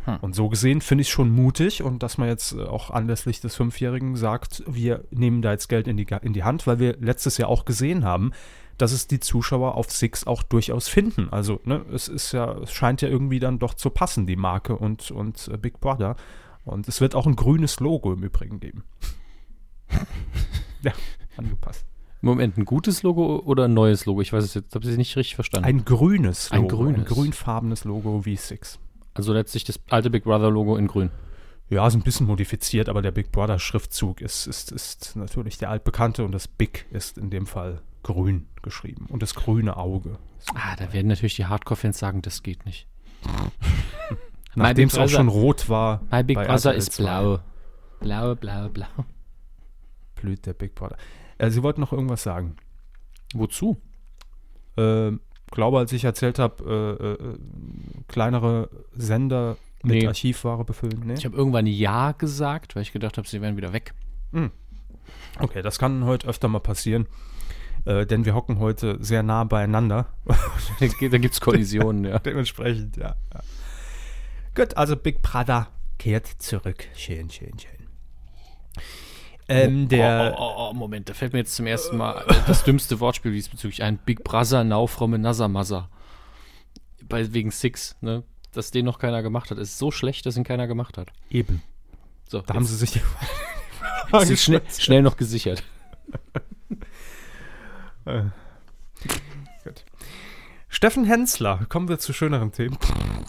Hm. 0.05 0.17
Und 0.21 0.35
so 0.35 0.49
gesehen 0.49 0.81
finde 0.81 1.03
ich 1.03 1.09
schon 1.09 1.29
mutig 1.29 1.81
und 1.81 2.03
dass 2.03 2.17
man 2.17 2.27
jetzt 2.27 2.53
äh, 2.53 2.63
auch 2.63 2.91
anlässlich 2.91 3.41
des 3.41 3.55
Fünfjährigen 3.55 4.15
sagt, 4.15 4.63
wir 4.67 5.05
nehmen 5.11 5.41
da 5.41 5.51
jetzt 5.51 5.69
Geld 5.69 5.87
in 5.87 5.97
die, 5.97 6.07
in 6.21 6.33
die 6.33 6.43
Hand, 6.43 6.67
weil 6.67 6.79
wir 6.79 6.97
letztes 6.99 7.37
Jahr 7.37 7.49
auch 7.49 7.65
gesehen 7.65 8.03
haben, 8.03 8.31
dass 8.77 8.91
es 8.91 9.07
die 9.07 9.19
Zuschauer 9.19 9.75
auf 9.75 9.91
Six 9.91 10.25
auch 10.25 10.43
durchaus 10.43 10.87
finden. 10.87 11.29
Also, 11.31 11.59
ne, 11.65 11.85
es 11.93 12.07
ist 12.07 12.31
ja, 12.31 12.53
es 12.59 12.71
scheint 12.73 13.01
ja 13.01 13.09
irgendwie 13.09 13.39
dann 13.39 13.59
doch 13.59 13.73
zu 13.73 13.89
passen, 13.89 14.25
die 14.25 14.35
Marke 14.35 14.75
und, 14.75 15.11
und 15.11 15.47
äh, 15.51 15.57
Big 15.57 15.79
Brother. 15.79 16.15
Und 16.65 16.87
es 16.87 17.01
wird 17.01 17.15
auch 17.15 17.27
ein 17.27 17.35
grünes 17.35 17.79
Logo 17.79 18.13
im 18.13 18.23
Übrigen 18.23 18.59
geben. 18.59 18.83
ja, 20.81 20.93
angepasst. 21.37 21.85
Moment, 22.21 22.57
ein 22.57 22.63
gutes 22.63 23.03
Logo 23.03 23.39
oder 23.39 23.65
ein 23.65 23.73
neues 23.73 24.05
Logo? 24.05 24.21
Ich 24.21 24.31
weiß 24.31 24.45
es 24.45 24.53
jetzt, 24.53 24.73
habe 24.73 24.89
ich 24.89 24.97
nicht 24.97 25.15
richtig 25.17 25.35
verstanden. 25.35 25.67
Ein 25.67 25.83
grünes 25.83 26.51
Ein 26.51 26.61
Logo. 26.61 26.77
grünes. 26.77 26.99
Ein 26.99 27.05
grünfarbenes 27.05 27.83
Logo 27.83 28.25
wie 28.25 28.37
Six. 28.37 28.79
also 29.13 29.33
letztlich 29.33 29.65
das 29.65 29.79
alte 29.89 30.09
Big 30.09 30.23
Brother 30.23 30.49
Logo 30.49 30.77
in 30.77 30.87
grün. 30.87 31.11
Ja, 31.69 31.85
ist 31.85 31.95
ein 31.95 32.01
bisschen 32.01 32.27
modifiziert, 32.27 32.87
aber 32.87 33.01
der 33.01 33.11
Big 33.11 33.31
Brother 33.31 33.59
Schriftzug 33.59 34.21
ist, 34.21 34.47
ist, 34.47 34.71
ist 34.71 35.15
natürlich 35.15 35.57
der 35.57 35.69
altbekannte 35.69 36.23
und 36.23 36.31
das 36.31 36.47
Big 36.47 36.85
ist 36.91 37.17
in 37.17 37.29
dem 37.29 37.45
Fall 37.45 37.81
grün 38.03 38.47
geschrieben. 38.61 39.07
Und 39.09 39.21
das 39.23 39.33
grüne 39.35 39.77
Auge. 39.77 40.17
Ah, 40.53 40.75
da 40.75 40.93
werden 40.93 41.07
natürlich 41.07 41.35
die 41.35 41.45
Hardcore-Fans 41.45 41.97
sagen, 41.97 42.21
das 42.21 42.43
geht 42.43 42.65
nicht. 42.65 42.87
Nachdem 44.55 44.89
es 44.89 44.97
auch 44.97 45.09
schon 45.09 45.29
rot 45.29 45.69
war. 45.69 46.01
My 46.11 46.23
Big 46.23 46.37
Brother 46.37 46.73
ist 46.75 46.93
2. 46.93 47.03
blau. 47.03 47.39
Blau, 47.99 48.35
blau, 48.35 48.69
blau. 48.69 48.87
blüht 50.15 50.45
der 50.45 50.53
Big 50.53 50.75
Brother. 50.75 50.97
Äh, 51.37 51.49
Sie 51.49 51.63
wollten 51.63 51.81
noch 51.81 51.93
irgendwas 51.93 52.23
sagen. 52.23 52.57
Wozu? 53.33 53.81
Äh, 54.77 55.11
glaube, 55.49 55.79
als 55.79 55.91
ich 55.93 56.03
erzählt 56.03 56.39
habe, 56.39 56.97
äh, 57.01 57.23
äh, 57.25 57.37
kleinere 58.07 58.69
Sender 58.93 59.57
mit 59.83 60.01
Nee. 60.01 60.07
Archivware 60.07 60.63
befüllen. 60.65 61.03
Nee? 61.05 61.13
Ich 61.15 61.25
habe 61.25 61.35
irgendwann 61.35 61.65
Ja 61.65 62.11
gesagt, 62.11 62.75
weil 62.75 62.83
ich 62.83 62.91
gedacht 62.91 63.17
habe, 63.17 63.27
sie 63.27 63.41
wären 63.41 63.57
wieder 63.57 63.73
weg. 63.73 63.93
Okay, 65.39 65.61
das 65.61 65.77
kann 65.79 66.05
heute 66.05 66.27
öfter 66.27 66.47
mal 66.47 66.59
passieren. 66.59 67.07
Äh, 67.85 68.05
denn 68.05 68.25
wir 68.25 68.33
hocken 68.33 68.59
heute 68.59 68.97
sehr 69.01 69.23
nah 69.23 69.43
beieinander. 69.43 70.07
da 70.79 70.87
gibt 71.17 71.33
es 71.33 71.41
Kollisionen, 71.41 72.05
ja. 72.05 72.19
Dementsprechend, 72.19 72.97
ja, 72.97 73.15
ja. 73.33 73.39
Gut, 74.55 74.77
also 74.77 74.95
Big 74.95 75.21
Brother 75.21 75.67
kehrt 75.97 76.27
zurück. 76.27 76.85
Schön, 76.95 77.29
schön, 77.29 77.57
schön. 77.59 77.83
Ähm, 79.49 79.89
der. 79.89 80.35
oh, 80.37 80.41
oh, 80.41 80.53
oh, 80.55 80.69
oh, 80.69 80.73
Moment, 80.73 81.09
da 81.09 81.13
fällt 81.13 81.33
mir 81.33 81.39
jetzt 81.39 81.55
zum 81.55 81.67
ersten 81.67 81.97
Mal 81.97 82.25
das 82.47 82.63
dümmste 82.63 82.99
Wortspiel 82.99 83.33
diesbezüglich 83.33 83.83
ein. 83.83 83.97
Big 83.97 84.23
Brother 84.23 84.63
now 84.63 84.87
from 84.87 85.13
another 85.13 85.49
mother. 85.49 85.89
Bei, 87.09 87.33
wegen 87.33 87.51
Six, 87.51 87.97
ne? 87.99 88.23
Dass 88.53 88.71
den 88.71 88.85
noch 88.85 88.99
keiner 88.99 89.21
gemacht 89.21 89.51
hat. 89.51 89.57
Ist 89.57 89.77
so 89.77 89.91
schlecht, 89.91 90.25
dass 90.25 90.37
ihn 90.37 90.43
keiner 90.43 90.67
gemacht 90.67 90.97
hat. 90.97 91.11
Eben. 91.29 91.61
So, 92.29 92.41
Da 92.41 92.53
haben 92.53 92.65
sie 92.65 92.77
sich 92.77 92.91
die 92.91 92.99
jetzt 94.17 94.43
schnell, 94.43 94.61
schnell 94.77 95.01
noch 95.01 95.17
gesichert. 95.17 95.63
Äh, 98.05 98.23
Gut. 99.63 99.85
Steffen 100.69 101.05
Hensler, 101.05 101.65
kommen 101.69 101.87
wir 101.87 101.99
zu 101.99 102.13
schöneren 102.13 102.51
Themen. 102.51 102.77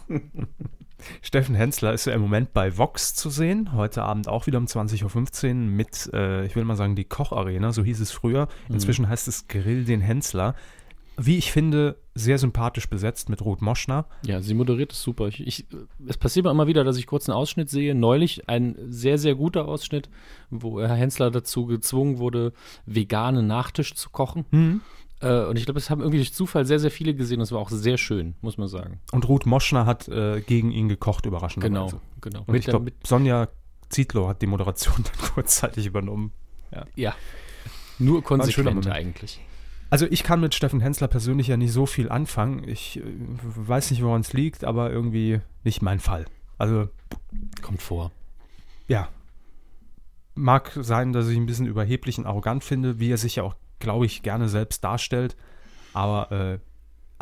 Steffen 1.23 1.55
Hensler 1.55 1.93
ist 1.93 2.07
ja 2.07 2.15
im 2.15 2.23
Moment 2.23 2.55
bei 2.55 2.79
Vox 2.79 3.15
zu 3.15 3.29
sehen. 3.29 3.73
Heute 3.73 4.03
Abend 4.03 4.29
auch 4.29 4.47
wieder 4.47 4.59
um 4.59 4.65
20.15 4.65 5.49
Uhr 5.49 5.55
mit, 5.55 6.11
äh, 6.15 6.47
ich 6.47 6.57
will 6.57 6.65
mal 6.65 6.77
sagen, 6.77 6.97
die 6.97 7.05
Kocharena, 7.05 7.73
so 7.73 7.85
hieß 7.85 8.01
es 8.01 8.11
früher. 8.11 8.49
Inzwischen 8.71 9.09
heißt 9.09 9.29
es 9.29 9.47
Grill 9.47 9.85
den 9.85 10.01
Hensler. 10.01 10.55
Wie 11.17 11.39
ich 11.39 11.53
finde, 11.53 11.97
sehr 12.15 12.39
sympathisch 12.39 12.89
besetzt 12.89 13.29
mit 13.29 13.43
Ruth 13.45 13.63
Moschner. 13.63 14.07
Ja, 14.25 14.41
sie 14.41 14.55
moderiert 14.55 14.93
es 14.93 15.03
super. 15.03 15.29
Ich, 15.29 15.47
ich, 15.47 15.67
es 16.07 16.17
passiert 16.17 16.45
mir 16.45 16.51
immer 16.51 16.67
wieder, 16.67 16.85
dass 16.85 16.97
ich 16.97 17.07
kurz 17.07 17.29
einen 17.29 17.37
Ausschnitt 17.37 17.71
sehe. 17.71 17.95
Neulich 17.95 18.49
ein 18.49 18.77
sehr, 18.89 19.19
sehr 19.19 19.35
guter 19.35 19.67
Ausschnitt, 19.67 20.09
wo 20.51 20.81
Herr 20.81 20.95
Hensler 20.95 21.31
dazu 21.31 21.67
gezwungen 21.67 22.19
wurde, 22.19 22.53
veganen 22.87 23.47
Nachtisch 23.47 23.95
zu 23.95 24.11
kochen. 24.11 24.45
Äh, 25.21 25.45
und 25.47 25.57
ich 25.57 25.65
glaube, 25.65 25.79
es 25.79 25.91
haben 25.91 26.01
irgendwie 26.01 26.19
durch 26.19 26.35
Zufall 26.35 26.67
sehr, 26.67 26.79
sehr 26.79 26.91
viele 26.91 27.15
gesehen. 27.15 27.41
Das 27.41 27.53
war 27.53 27.61
auch 27.61 27.71
sehr 27.71 27.99
schön, 27.99 28.35
muss 28.41 28.59
man 28.59 28.69
sagen. 28.69 29.01
Und 29.13 29.29
Ruth 29.29 29.47
Moschner 29.47 29.87
hat 29.87 30.09
äh, 30.09 30.41
gegen 30.41 30.71
ihn 30.71 30.89
gekocht, 30.89 31.27
überraschenderweise. 31.27 32.01
genau. 32.21 32.45
Und 32.47 32.55
ich 32.55 32.67
glaube, 32.67 32.93
Sonja 33.05 33.49
Zietlow 33.89 34.29
hat 34.29 34.43
die 34.43 34.47
Moderation 34.47 34.97
dann 35.05 35.31
kurzzeitig 35.35 35.87
übernommen. 35.87 36.33
ja. 36.97 37.15
Nur 37.99 38.17
schöner 38.17 38.23
konsequent 38.23 38.87
eigentlich. 38.89 39.41
Also 39.91 40.07
ich 40.11 40.23
kann 40.25 40.41
mit 40.41 40.55
Steffen 40.55 40.81
Hensler 40.81 41.09
persönlich 41.09 41.49
ja 41.49 41.57
nicht 41.57 41.73
so 41.73 41.87
viel 41.87 42.09
anfangen. 42.09 42.67
Ich 42.69 42.99
äh, 42.99 43.03
weiß 43.43 43.91
nicht, 43.91 44.03
woran 44.03 44.23
es 44.23 44.33
liegt, 44.33 44.65
aber 44.65 44.91
irgendwie 44.91 45.41
nicht 45.63 45.83
mein 45.83 46.01
Fall. 46.01 46.25
Also 46.59 46.89
Kommt 47.63 47.83
vor. 47.83 48.11
ja, 48.89 49.09
mag 50.35 50.73
sein, 50.75 51.13
dass 51.13 51.29
ich 51.29 51.37
ihn 51.37 51.45
ein 51.45 51.47
bisschen 51.47 51.67
überheblich 51.67 52.19
und 52.19 52.27
arrogant 52.27 52.65
finde, 52.65 52.99
wie 52.99 53.11
er 53.11 53.19
sich 53.19 53.37
ja 53.37 53.43
auch, 53.45 53.55
glaube 53.79 54.07
ich, 54.07 54.23
gerne 54.23 54.49
selbst 54.49 54.83
darstellt. 54.83 55.37
Aber 55.93 56.33
äh, 56.33 56.59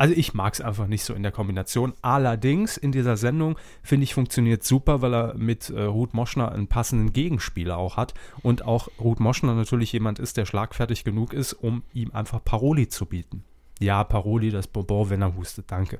also 0.03 0.15
ich 0.17 0.33
mag 0.33 0.53
es 0.53 0.59
einfach 0.59 0.87
nicht 0.87 1.05
so 1.05 1.13
in 1.13 1.23
der 1.23 1.31
Kombination. 1.31 1.93
Allerdings 2.01 2.75
in 2.75 2.91
dieser 2.91 3.15
Sendung 3.15 3.57
finde 3.83 4.03
ich 4.03 4.13
funktioniert 4.13 4.61
super, 4.61 5.01
weil 5.01 5.13
er 5.13 5.33
mit 5.37 5.69
äh, 5.69 5.83
Ruth 5.83 6.13
Moschner 6.13 6.51
einen 6.51 6.67
passenden 6.67 7.13
Gegenspieler 7.13 7.77
auch 7.77 7.95
hat 7.95 8.13
und 8.41 8.65
auch 8.65 8.89
Ruth 8.99 9.21
Moschner 9.21 9.55
natürlich 9.55 9.93
jemand 9.93 10.19
ist, 10.19 10.35
der 10.35 10.45
schlagfertig 10.45 11.05
genug 11.05 11.31
ist, 11.31 11.53
um 11.53 11.83
ihm 11.93 12.11
einfach 12.11 12.43
Paroli 12.43 12.89
zu 12.89 13.05
bieten. 13.05 13.45
Ja, 13.79 14.03
Paroli, 14.03 14.49
das 14.51 14.67
Bonbon, 14.67 15.09
wenn 15.09 15.21
er 15.21 15.37
hustet, 15.37 15.71
danke. 15.71 15.99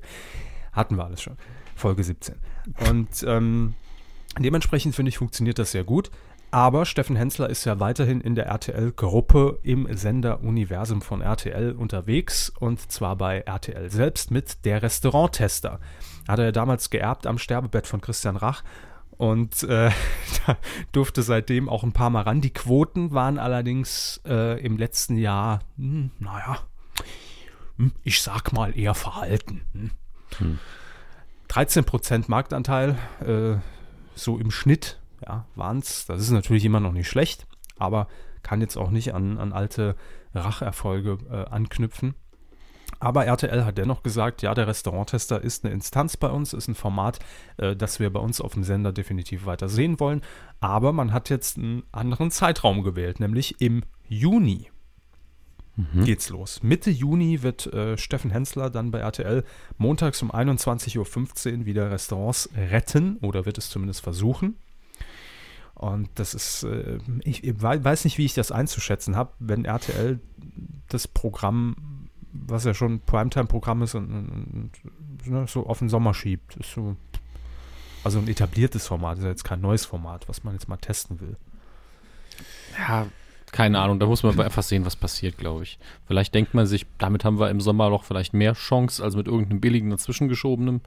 Hatten 0.74 0.98
wir 0.98 1.04
alles 1.06 1.22
schon. 1.22 1.38
Folge 1.74 2.04
17. 2.04 2.34
Und 2.90 3.24
ähm, 3.26 3.72
dementsprechend 4.38 4.94
finde 4.94 5.08
ich, 5.08 5.16
funktioniert 5.16 5.58
das 5.58 5.70
sehr 5.72 5.84
gut. 5.84 6.10
Aber 6.54 6.86
Steffen 6.86 7.16
Hensler 7.16 7.50
ist 7.50 7.64
ja 7.64 7.80
weiterhin 7.80 8.20
in 8.20 8.36
der 8.36 8.46
RTL-Gruppe 8.46 9.58
im 9.64 9.88
Sender-Universum 9.92 11.02
von 11.02 11.20
RTL 11.20 11.72
unterwegs 11.72 12.48
und 12.48 12.92
zwar 12.92 13.16
bei 13.16 13.40
RTL 13.40 13.90
selbst 13.90 14.30
mit 14.30 14.64
der 14.64 14.80
Restauranttester. 14.80 15.80
Hat 16.28 16.38
er 16.38 16.44
ja 16.44 16.52
damals 16.52 16.90
geerbt 16.90 17.26
am 17.26 17.38
Sterbebett 17.38 17.88
von 17.88 18.00
Christian 18.00 18.36
Rach 18.36 18.62
und 19.16 19.64
äh, 19.64 19.90
da 20.46 20.56
durfte 20.92 21.24
seitdem 21.24 21.68
auch 21.68 21.82
ein 21.82 21.90
paar 21.90 22.10
Mal 22.10 22.22
ran. 22.22 22.40
Die 22.40 22.52
Quoten 22.52 23.10
waren 23.10 23.40
allerdings 23.40 24.20
äh, 24.24 24.64
im 24.64 24.76
letzten 24.76 25.16
Jahr, 25.16 25.58
hm, 25.76 26.12
naja, 26.20 26.58
hm, 27.78 27.90
ich 28.04 28.22
sag 28.22 28.52
mal 28.52 28.78
eher 28.78 28.94
verhalten. 28.94 29.90
Hm. 30.38 30.60
13% 31.48 32.26
Marktanteil, 32.28 32.96
äh, 33.26 33.56
so 34.14 34.38
im 34.38 34.52
Schnitt, 34.52 35.00
ja, 35.26 35.46
waren 35.54 35.78
es. 35.78 36.06
Das 36.06 36.20
ist 36.20 36.30
natürlich 36.30 36.64
immer 36.64 36.80
noch 36.80 36.92
nicht 36.92 37.08
schlecht, 37.08 37.46
aber 37.78 38.08
kann 38.42 38.60
jetzt 38.60 38.76
auch 38.76 38.90
nicht 38.90 39.14
an, 39.14 39.38
an 39.38 39.52
alte 39.52 39.96
Racherfolge 40.34 41.18
äh, 41.30 41.50
anknüpfen. 41.50 42.14
Aber 43.00 43.26
RTL 43.26 43.64
hat 43.64 43.78
dennoch 43.78 44.02
gesagt, 44.02 44.42
ja, 44.42 44.54
der 44.54 44.66
Restauranttester 44.66 45.40
ist 45.40 45.64
eine 45.64 45.74
Instanz 45.74 46.16
bei 46.16 46.28
uns, 46.28 46.52
ist 46.52 46.68
ein 46.68 46.74
Format, 46.74 47.18
äh, 47.56 47.74
das 47.74 48.00
wir 48.00 48.10
bei 48.12 48.20
uns 48.20 48.40
auf 48.40 48.54
dem 48.54 48.64
Sender 48.64 48.92
definitiv 48.92 49.46
weiter 49.46 49.68
sehen 49.68 49.98
wollen. 50.00 50.22
Aber 50.60 50.92
man 50.92 51.12
hat 51.12 51.30
jetzt 51.30 51.58
einen 51.58 51.82
anderen 51.92 52.30
Zeitraum 52.30 52.82
gewählt, 52.82 53.20
nämlich 53.20 53.60
im 53.60 53.82
Juni 54.06 54.70
geht's 56.04 56.30
los. 56.30 56.62
Mitte 56.62 56.90
Juni 56.90 57.42
wird 57.42 57.66
äh, 57.72 57.98
Steffen 57.98 58.30
Hensler 58.30 58.70
dann 58.70 58.90
bei 58.90 59.00
RTL 59.00 59.44
montags 59.76 60.22
um 60.22 60.30
21.15 60.30 61.58
Uhr 61.58 61.66
wieder 61.66 61.90
Restaurants 61.90 62.48
retten 62.56 63.16
oder 63.18 63.44
wird 63.44 63.58
es 63.58 63.70
zumindest 63.70 64.00
versuchen. 64.00 64.56
Und 65.84 66.08
das 66.14 66.32
ist, 66.32 66.62
äh, 66.62 66.98
ich, 67.24 67.44
ich 67.44 67.60
wei- 67.60 67.82
weiß 67.84 68.04
nicht, 68.04 68.16
wie 68.16 68.24
ich 68.24 68.32
das 68.32 68.50
einzuschätzen 68.50 69.16
habe, 69.16 69.32
wenn 69.38 69.66
RTL 69.66 70.18
das 70.88 71.06
Programm, 71.06 72.08
was 72.32 72.64
ja 72.64 72.72
schon 72.72 72.94
ein 72.94 73.00
Primetime-Programm 73.00 73.82
ist, 73.82 73.94
und, 73.94 74.10
und, 74.10 74.70
und 74.82 75.26
ne, 75.30 75.46
so 75.46 75.66
auf 75.66 75.80
den 75.80 75.90
Sommer 75.90 76.14
schiebt. 76.14 76.56
Ist 76.56 76.72
so, 76.72 76.96
also 78.02 78.18
ein 78.18 78.28
etabliertes 78.28 78.86
Format, 78.86 79.18
ist 79.18 79.24
ja 79.24 79.30
jetzt 79.30 79.44
kein 79.44 79.60
neues 79.60 79.84
Format, 79.84 80.26
was 80.26 80.42
man 80.42 80.54
jetzt 80.54 80.68
mal 80.68 80.78
testen 80.78 81.20
will. 81.20 81.36
Ja, 82.78 83.06
keine 83.52 83.78
Ahnung. 83.78 84.00
Da 84.00 84.06
muss 84.06 84.22
man 84.22 84.32
aber 84.32 84.44
einfach 84.46 84.62
sehen, 84.62 84.86
was 84.86 84.96
passiert, 84.96 85.36
glaube 85.36 85.64
ich. 85.64 85.78
Vielleicht 86.06 86.34
denkt 86.34 86.54
man 86.54 86.64
sich, 86.66 86.86
damit 86.96 87.26
haben 87.26 87.38
wir 87.38 87.50
im 87.50 87.60
Sommerloch 87.60 88.04
vielleicht 88.04 88.32
mehr 88.32 88.54
Chance 88.54 89.04
als 89.04 89.16
mit 89.16 89.26
irgendeinem 89.26 89.60
billigen 89.60 89.90
dazwischengeschobenem. 89.90 90.80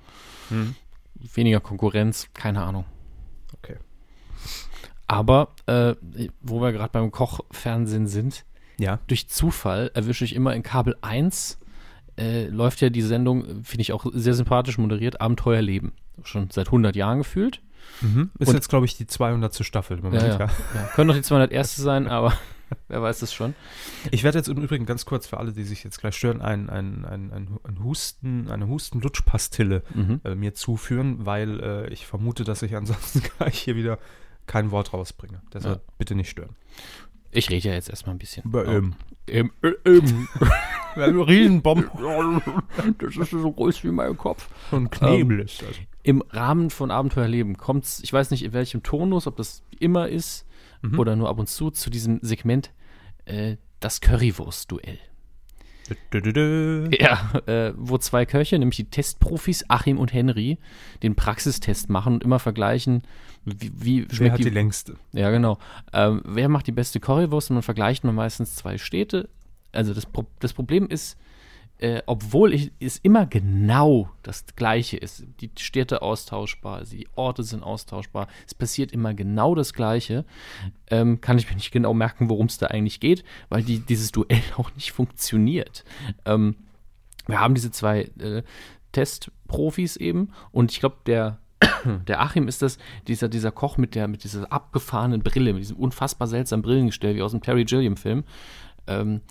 Weniger 1.36 1.60
Konkurrenz, 1.60 2.30
keine 2.34 2.64
Ahnung. 2.64 2.86
Okay. 3.54 3.78
Aber, 5.08 5.50
äh, 5.68 5.96
wo 6.42 6.62
wir 6.62 6.72
gerade 6.74 6.92
beim 6.92 7.12
Kochfernsehen 7.12 8.08
sind, 8.08 8.44
Ja. 8.78 9.00
durch 9.08 9.30
Zufall 9.30 9.92
erwische 9.94 10.26
ich 10.26 10.36
immer 10.36 10.54
in 10.54 10.64
Kabel 10.64 10.96
1, 11.02 11.60
äh, 12.20 12.48
läuft 12.48 12.82
ja 12.82 12.90
die 12.90 13.02
Sendung, 13.02 13.64
finde 13.64 13.82
ich 13.82 13.94
auch 13.94 14.06
sehr 14.14 14.34
sympathisch 14.34 14.78
moderiert, 14.78 15.22
Abenteuerleben. 15.22 15.94
Schon 16.24 16.50
seit 16.50 16.68
100 16.72 16.96
Jahren 16.96 17.20
gefühlt. 17.20 17.62
Mhm. 18.02 18.32
Ist 18.40 18.50
Und- 18.50 18.56
jetzt, 18.56 18.70
glaube 18.70 18.86
ich, 18.86 18.98
die 18.98 19.08
200. 19.08 19.64
Staffel 19.64 19.98
im 20.00 20.04
Moment. 20.04 20.24
Ja, 20.24 20.40
ja. 20.40 20.50
Ja, 20.76 20.84
können 20.96 21.08
doch 21.10 21.16
die 21.16 21.22
201. 21.22 21.82
sein, 21.82 22.08
aber 22.08 22.34
wer 22.90 23.02
weiß 23.02 23.20
das 23.20 23.34
schon. 23.34 23.54
Ich 24.12 24.24
werde 24.24 24.40
jetzt 24.40 24.50
im 24.50 24.58
Übrigen 24.58 24.86
ganz 24.86 25.06
kurz 25.06 25.28
für 25.28 25.38
alle, 25.38 25.54
die 25.54 25.64
sich 25.64 25.84
jetzt 25.84 26.00
gleich 26.02 26.16
stören, 26.18 26.42
ein, 26.42 26.70
ein, 26.70 27.06
ein, 27.06 27.32
ein, 27.32 27.58
ein 27.64 27.84
Husten, 27.84 28.50
eine 28.52 28.68
Husten-Lutschpastille 28.68 29.84
Mhm. 29.94 30.22
äh, 30.26 30.36
mir 30.36 30.54
zuführen, 30.54 31.26
weil 31.26 31.60
äh, 31.62 31.90
ich 31.94 32.06
vermute, 32.08 32.44
dass 32.44 32.62
ich 32.64 32.76
ansonsten 32.76 33.22
gleich 33.38 33.58
hier 33.60 33.76
wieder 33.76 34.00
kein 34.48 34.72
Wort 34.72 34.94
rausbringe. 34.94 35.42
Deshalb 35.54 35.78
Ja. 35.86 35.94
bitte 35.98 36.16
nicht 36.16 36.30
stören. 36.30 36.56
Ich 37.32 37.50
rede 37.50 37.68
ja 37.70 37.74
jetzt 37.76 37.90
erstmal 37.90 38.16
ein 38.16 38.20
bisschen. 38.20 38.50
Bei 38.50 38.64
ihm. 38.66 38.96
Im, 39.28 39.52
äh, 39.62 39.72
im. 39.84 40.28
Riesenbomben 41.22 42.42
das 43.00 43.18
ist 43.18 43.30
so 43.32 43.52
groß 43.52 43.84
wie 43.84 43.92
mein 43.92 44.18
Kopf. 44.18 44.50
und 44.72 44.90
Knebel 44.92 45.42
ist 45.42 45.62
das. 45.62 45.76
Im 46.04 46.24
Rahmen 46.30 46.70
von 46.70 46.90
Abenteuerleben 46.90 47.58
kommt 47.58 47.84
es, 47.84 48.02
ich 48.04 48.12
weiß 48.12 48.32
nicht 48.32 48.44
in 48.44 48.54
welchem 48.54 48.82
Tonus, 48.82 49.28
ob 49.28 49.36
das 49.38 49.62
immer 49.80 50.08
ist 50.10 50.46
Mhm. 50.82 51.00
oder 51.00 51.16
nur 51.16 51.28
ab 51.30 51.40
und 51.40 51.48
zu, 51.50 51.72
zu 51.72 51.90
diesem 51.90 52.20
Segment 52.22 52.72
äh, 53.26 53.58
das 53.80 54.00
Currywurst-Duell. 54.02 55.00
Dö, 56.12 56.22
dö, 56.22 56.34
dö. 56.34 56.90
Ja, 57.00 57.32
äh, 57.46 57.74
wo 57.78 57.98
zwei 57.98 58.26
Köche, 58.26 58.58
nämlich 58.60 58.78
die 58.78 58.90
Testprofis 58.90 59.66
Achim 59.70 59.98
und 59.98 60.14
Henry, 60.14 60.58
den 61.04 61.16
Praxistest 61.16 61.90
machen 61.90 62.14
und 62.14 62.24
immer 62.24 62.40
vergleichen, 62.40 63.04
wie, 63.46 63.72
wie 63.76 64.08
Wer 64.10 64.16
schmeckt 64.16 64.32
hat 64.34 64.40
die 64.40 64.44
die, 64.46 64.50
längste? 64.50 64.96
Ja, 65.14 65.32
genau. 65.32 65.58
Ähm, 65.94 66.22
wer 66.26 66.50
macht 66.50 66.68
die 66.68 66.74
beste 66.74 67.00
Currywurst? 67.00 67.50
Und 67.50 67.56
man 67.56 67.64
vergleicht 67.64 68.04
man 68.04 68.16
meistens 68.16 68.56
zwei 68.56 68.78
Städte. 68.78 69.30
Also 69.72 69.94
das, 69.94 70.08
das 70.40 70.54
Problem 70.54 70.88
ist, 70.88 71.18
äh, 71.80 72.02
obwohl 72.06 72.54
ich, 72.54 72.72
es 72.80 72.98
immer 72.98 73.26
genau 73.26 74.10
das 74.24 74.46
Gleiche 74.56 74.98
ist. 74.98 75.26
Die 75.42 75.52
Städte 75.60 76.02
austauschbar, 76.02 76.84
die 76.84 77.08
Orte 77.16 77.44
sind 77.44 77.64
austauschbar. 77.64 78.28
Es 78.46 78.56
passiert 78.56 78.92
immer 78.92 79.14
genau 79.14 79.54
das 79.54 79.74
Gleiche. 79.74 80.26
Ähm, 80.90 81.22
kann 81.22 81.38
ich 81.38 81.50
mir 81.50 81.56
nicht 81.56 81.72
genau 81.72 81.94
merken, 81.94 82.30
worum 82.30 82.48
es 82.48 82.58
da 82.58 82.68
eigentlich 82.68 83.00
geht, 83.00 83.24
weil 83.50 83.64
die, 83.64 83.80
dieses 83.80 84.12
Duell 84.12 84.42
auch 84.58 84.74
nicht 84.76 84.92
funktioniert. 84.92 85.84
Ähm, 86.26 86.56
wir 87.28 87.40
haben 87.40 87.56
diese 87.56 87.72
zwei 87.72 88.10
äh, 88.20 88.44
Testprofis 88.92 89.98
eben 89.98 90.32
und 90.52 90.72
ich 90.72 90.80
glaube, 90.80 90.98
der 91.06 91.40
der 92.08 92.22
Achim 92.22 92.48
ist 92.48 92.62
das, 92.62 92.78
dieser, 93.08 93.30
dieser 93.30 93.52
Koch 93.52 93.78
mit, 93.78 93.96
der, 93.96 94.08
mit 94.08 94.24
dieser 94.24 94.52
abgefahrenen 94.52 95.22
Brille, 95.22 95.54
mit 95.54 95.64
diesem 95.64 95.78
unfassbar 95.78 96.28
seltsamen 96.28 96.62
Brillengestell, 96.62 97.16
wie 97.16 97.22
aus 97.22 97.32
dem 97.32 97.42
Terry 97.42 97.66
Gilliam-Film. 97.66 98.24
Ähm, 98.86 99.22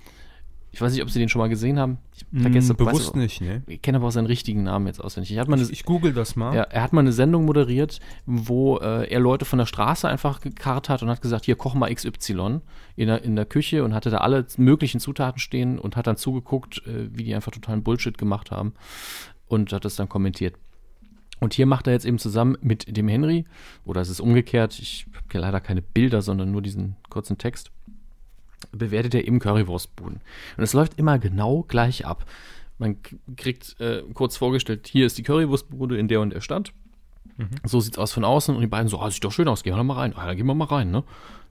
ich 0.76 0.82
weiß 0.82 0.92
nicht, 0.92 1.02
ob 1.02 1.08
Sie 1.08 1.18
den 1.18 1.30
schon 1.30 1.38
mal 1.38 1.48
gesehen 1.48 1.78
haben. 1.78 1.96
Ich 2.14 2.42
vergesse 2.42 2.74
mm, 2.74 2.76
bewusst 2.76 3.08
weiß, 3.08 3.14
nicht, 3.14 3.40
ne? 3.40 3.62
Ich 3.66 3.80
kenne 3.80 3.96
aber 3.96 4.08
auch 4.08 4.12
seinen 4.12 4.26
richtigen 4.26 4.62
Namen 4.62 4.86
jetzt 4.88 5.02
auswendig. 5.02 5.30
Ich, 5.30 5.38
ich, 5.38 5.48
eine, 5.48 5.62
ich 5.62 5.84
google 5.86 6.12
das 6.12 6.36
mal. 6.36 6.54
Ja, 6.54 6.64
er 6.64 6.82
hat 6.82 6.92
mal 6.92 7.00
eine 7.00 7.12
Sendung 7.12 7.46
moderiert, 7.46 7.98
wo 8.26 8.76
äh, 8.76 9.10
er 9.10 9.18
Leute 9.18 9.46
von 9.46 9.58
der 9.58 9.64
Straße 9.64 10.06
einfach 10.06 10.42
gekarrt 10.42 10.90
hat 10.90 11.02
und 11.02 11.08
hat 11.08 11.22
gesagt, 11.22 11.46
hier 11.46 11.56
koch 11.56 11.72
mal 11.72 11.90
XY 11.94 12.60
in 12.94 13.06
der, 13.06 13.22
in 13.22 13.36
der 13.36 13.46
Küche 13.46 13.84
und 13.84 13.94
hatte 13.94 14.10
da 14.10 14.18
alle 14.18 14.46
möglichen 14.58 15.00
Zutaten 15.00 15.40
stehen 15.40 15.78
und 15.78 15.96
hat 15.96 16.06
dann 16.08 16.18
zugeguckt, 16.18 16.86
äh, 16.86 17.08
wie 17.10 17.24
die 17.24 17.34
einfach 17.34 17.52
totalen 17.52 17.82
Bullshit 17.82 18.18
gemacht 18.18 18.50
haben 18.50 18.74
und 19.48 19.72
hat 19.72 19.86
das 19.86 19.96
dann 19.96 20.10
kommentiert. 20.10 20.56
Und 21.40 21.54
hier 21.54 21.64
macht 21.64 21.86
er 21.86 21.94
jetzt 21.94 22.04
eben 22.04 22.18
zusammen 22.18 22.58
mit 22.60 22.94
dem 22.94 23.08
Henry, 23.08 23.46
oder 23.86 24.02
es 24.02 24.10
ist 24.10 24.20
umgekehrt, 24.20 24.78
ich 24.78 25.06
habe 25.14 25.26
hier 25.32 25.40
leider 25.40 25.62
keine 25.62 25.80
Bilder, 25.80 26.20
sondern 26.20 26.50
nur 26.50 26.60
diesen 26.60 26.96
kurzen 27.08 27.38
Text 27.38 27.70
bewertet 28.72 29.14
er 29.14 29.26
eben 29.26 29.38
Currywurstbuden. 29.38 30.20
Und 30.56 30.62
es 30.62 30.72
läuft 30.72 30.98
immer 30.98 31.18
genau 31.18 31.64
gleich 31.66 32.06
ab. 32.06 32.24
Man 32.78 32.98
kriegt 33.36 33.80
äh, 33.80 34.02
kurz 34.12 34.36
vorgestellt, 34.36 34.86
hier 34.86 35.06
ist 35.06 35.18
die 35.18 35.22
Currywurstbude 35.22 35.96
in 35.96 36.08
der 36.08 36.20
und 36.20 36.32
der 36.32 36.40
Stadt. 36.40 36.72
Mhm. 37.36 37.48
So 37.64 37.78
es 37.78 37.96
aus 37.98 38.12
von 38.12 38.24
außen 38.24 38.54
und 38.54 38.60
die 38.60 38.66
beiden 38.66 38.88
so, 38.88 39.00
ah, 39.00 39.10
sieht 39.10 39.24
doch 39.24 39.32
schön 39.32 39.48
aus, 39.48 39.62
gehen 39.62 39.76
wir 39.76 39.84
mal 39.84 39.94
rein. 39.94 40.14
Ah, 40.16 40.26
dann 40.26 40.36
gehen 40.36 40.46
wir 40.46 40.54
mal 40.54 40.66
rein, 40.66 40.90
ne? 40.90 41.04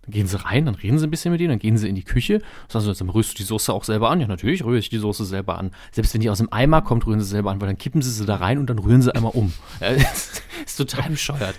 Dann 0.03 0.11
gehen 0.11 0.27
sie 0.27 0.43
rein, 0.43 0.65
dann 0.65 0.75
reden 0.75 0.99
sie 0.99 1.07
ein 1.07 1.09
bisschen 1.09 1.31
mit 1.31 1.41
ihnen, 1.41 1.49
dann 1.49 1.59
gehen 1.59 1.77
sie 1.77 1.89
in 1.89 1.95
die 1.95 2.03
Küche. 2.03 2.41
Sagen 2.67 2.85
sie, 2.85 2.93
dann 2.93 3.09
rührst 3.09 3.31
du 3.31 3.35
die 3.37 3.43
Soße 3.43 3.73
auch 3.73 3.83
selber 3.83 4.11
an. 4.11 4.21
Ja, 4.21 4.27
natürlich 4.27 4.63
rühre 4.63 4.77
ich 4.77 4.89
die 4.89 4.97
Soße 4.97 5.25
selber 5.25 5.57
an. 5.57 5.71
Selbst 5.91 6.13
wenn 6.13 6.21
die 6.21 6.29
aus 6.29 6.37
dem 6.37 6.53
Eimer 6.53 6.83
kommt, 6.83 7.07
rühren 7.07 7.19
sie 7.19 7.25
selber 7.25 7.51
an, 7.51 7.59
weil 7.59 7.67
dann 7.67 7.77
kippen 7.77 8.01
sie 8.01 8.11
sie 8.11 8.25
da 8.25 8.35
rein 8.35 8.59
und 8.59 8.69
dann 8.69 8.77
rühren 8.77 9.01
sie 9.01 9.13
einmal 9.13 9.31
um. 9.33 9.51
Ja, 9.81 9.87
ist, 9.87 10.43
ist 10.63 10.75
total 10.75 11.09
bescheuert. 11.09 11.55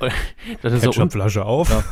Ketchupflasche 0.62 1.40
so, 1.40 1.42
auf. 1.42 1.70
Ja. 1.70 1.84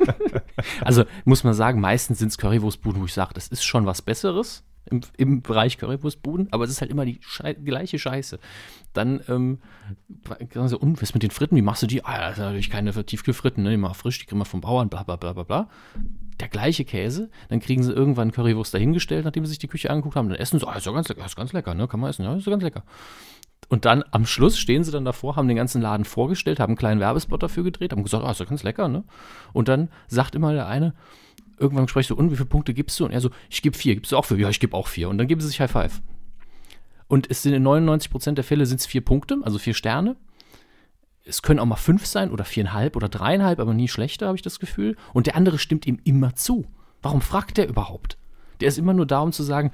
also 0.80 1.04
muss 1.24 1.42
man 1.42 1.54
sagen, 1.54 1.80
meistens 1.80 2.20
sind 2.20 2.28
es 2.28 2.38
Currywurstbuden, 2.38 3.00
wo 3.00 3.06
ich 3.06 3.14
sage, 3.14 3.34
das 3.34 3.48
ist 3.48 3.64
schon 3.64 3.84
was 3.86 4.02
Besseres 4.02 4.62
im, 4.90 5.00
im 5.16 5.42
Bereich 5.42 5.78
Currywurstbuden, 5.78 6.48
aber 6.52 6.64
es 6.64 6.70
ist 6.70 6.80
halt 6.80 6.90
immer 6.90 7.04
die 7.04 7.18
Schei 7.20 7.54
gleiche 7.54 7.98
Scheiße. 7.98 8.38
Dann, 8.92 9.20
ähm, 9.28 9.58
so, 10.54 10.78
und 10.78 11.02
was 11.02 11.14
mit 11.14 11.22
den 11.22 11.30
Fritten, 11.30 11.56
wie 11.56 11.62
machst 11.62 11.82
du 11.82 11.86
die? 11.86 12.04
Ah, 12.04 12.28
das 12.28 12.36
sind 12.36 12.44
natürlich 12.44 12.70
keine 12.70 12.92
Tiefkühlfritten, 12.92 13.62
ne? 13.62 13.70
die 13.70 13.76
machen 13.76 13.94
frisch, 13.94 14.18
die 14.18 14.26
kriegen 14.26 14.40
wir 14.40 14.44
vom 14.44 14.60
Bauern, 14.60 14.88
bla 14.88 15.02
bla 15.02 15.16
bla 15.16 15.32
bla 15.32 15.42
bla. 15.42 15.68
Der 16.40 16.48
gleiche 16.48 16.84
Käse, 16.84 17.30
dann 17.48 17.60
kriegen 17.60 17.82
sie 17.82 17.92
irgendwann 17.92 18.32
Currywurst 18.32 18.74
dahingestellt, 18.74 19.24
nachdem 19.24 19.44
sie 19.44 19.50
sich 19.50 19.58
die 19.58 19.68
Küche 19.68 19.90
angeguckt 19.90 20.16
haben. 20.16 20.28
Dann 20.28 20.38
essen 20.38 20.58
sie, 20.58 20.66
ah, 20.66 20.76
ist 20.76 20.86
ja 20.86 20.92
ganz 20.92 21.08
lecker, 21.08 21.24
ist 21.24 21.36
ganz 21.36 21.52
lecker, 21.52 21.74
ne? 21.74 21.88
Kann 21.88 22.00
man 22.00 22.10
essen, 22.10 22.24
ja, 22.24 22.34
ist 22.34 22.46
ja 22.46 22.50
ganz 22.50 22.62
lecker. 22.62 22.84
Und 23.68 23.84
dann 23.84 24.04
am 24.12 24.26
Schluss 24.26 24.58
stehen 24.58 24.84
sie 24.84 24.92
dann 24.92 25.04
davor, 25.04 25.36
haben 25.36 25.48
den 25.48 25.56
ganzen 25.56 25.82
Laden 25.82 26.04
vorgestellt, 26.04 26.60
haben 26.60 26.70
einen 26.70 26.76
kleinen 26.76 27.00
Werbespot 27.00 27.42
dafür 27.42 27.64
gedreht, 27.64 27.92
haben 27.92 28.04
gesagt, 28.04 28.24
ah, 28.24 28.30
ist 28.30 28.40
ja 28.40 28.46
ganz 28.46 28.62
lecker, 28.62 28.88
ne? 28.88 29.04
Und 29.52 29.68
dann 29.68 29.88
sagt 30.06 30.34
immer 30.34 30.52
der 30.52 30.68
eine, 30.68 30.94
irgendwann 31.58 31.88
spreche 31.88 32.02
ich 32.02 32.08
so, 32.08 32.16
und 32.16 32.30
wie 32.30 32.36
viele 32.36 32.48
Punkte 32.48 32.74
gibst 32.74 32.98
du? 33.00 33.04
Und 33.04 33.12
er 33.12 33.20
so, 33.20 33.30
ich 33.50 33.62
gebe 33.62 33.76
vier, 33.76 33.94
gibst 33.94 34.12
du 34.12 34.16
auch 34.16 34.24
vier? 34.24 34.38
Ja, 34.38 34.48
ich 34.48 34.60
gebe 34.60 34.76
auch 34.76 34.88
vier. 34.88 35.08
Und 35.08 35.18
dann 35.18 35.26
geben 35.26 35.40
sie 35.40 35.48
sich 35.48 35.60
High 35.60 35.70
Five. 35.70 36.02
Und 37.08 37.30
es 37.30 37.42
sind 37.42 37.54
in 37.54 37.66
99% 37.66 38.32
der 38.32 38.44
Fälle 38.44 38.66
sind 38.66 38.80
es 38.80 38.86
vier 38.86 39.04
Punkte, 39.04 39.38
also 39.42 39.58
vier 39.58 39.74
Sterne. 39.74 40.16
Es 41.24 41.42
können 41.42 41.60
auch 41.60 41.66
mal 41.66 41.76
fünf 41.76 42.06
sein 42.06 42.30
oder 42.30 42.44
viereinhalb 42.44 42.96
oder 42.96 43.08
dreieinhalb, 43.08 43.58
aber 43.58 43.74
nie 43.74 43.88
schlechter, 43.88 44.26
habe 44.26 44.36
ich 44.36 44.42
das 44.42 44.60
Gefühl. 44.60 44.96
Und 45.12 45.26
der 45.26 45.36
andere 45.36 45.58
stimmt 45.58 45.86
ihm 45.86 46.00
immer 46.04 46.34
zu. 46.34 46.66
Warum 47.02 47.20
fragt 47.20 47.58
der 47.58 47.68
überhaupt? 47.68 48.16
Der 48.60 48.68
ist 48.68 48.78
immer 48.78 48.94
nur 48.94 49.06
da, 49.06 49.20
um 49.20 49.32
zu 49.32 49.42
sagen, 49.42 49.70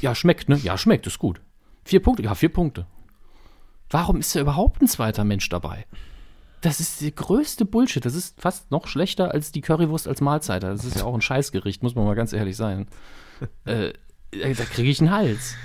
ja, 0.00 0.14
schmeckt, 0.14 0.48
ne? 0.48 0.56
Ja, 0.56 0.76
schmeckt, 0.76 1.06
ist 1.06 1.18
gut. 1.18 1.40
Vier 1.84 2.00
Punkte, 2.00 2.22
ja, 2.22 2.34
vier 2.34 2.48
Punkte. 2.48 2.86
Warum 3.90 4.16
ist 4.16 4.34
da 4.34 4.40
überhaupt 4.40 4.82
ein 4.82 4.88
zweiter 4.88 5.24
Mensch 5.24 5.48
dabei? 5.48 5.86
Das 6.64 6.80
ist 6.80 7.02
der 7.02 7.10
größte 7.10 7.66
Bullshit. 7.66 8.02
Das 8.02 8.14
ist 8.14 8.40
fast 8.40 8.70
noch 8.70 8.86
schlechter 8.86 9.32
als 9.32 9.52
die 9.52 9.60
Currywurst 9.60 10.08
als 10.08 10.22
Mahlzeit. 10.22 10.62
Das 10.62 10.82
ist 10.82 10.96
ja 10.96 11.04
auch 11.04 11.12
ein 11.12 11.20
Scheißgericht, 11.20 11.82
muss 11.82 11.94
man 11.94 12.06
mal 12.06 12.14
ganz 12.14 12.32
ehrlich 12.32 12.56
sein. 12.56 12.88
äh, 13.66 13.92
da 14.32 14.64
kriege 14.64 14.88
ich 14.88 14.98
einen 14.98 15.10
Hals. 15.10 15.56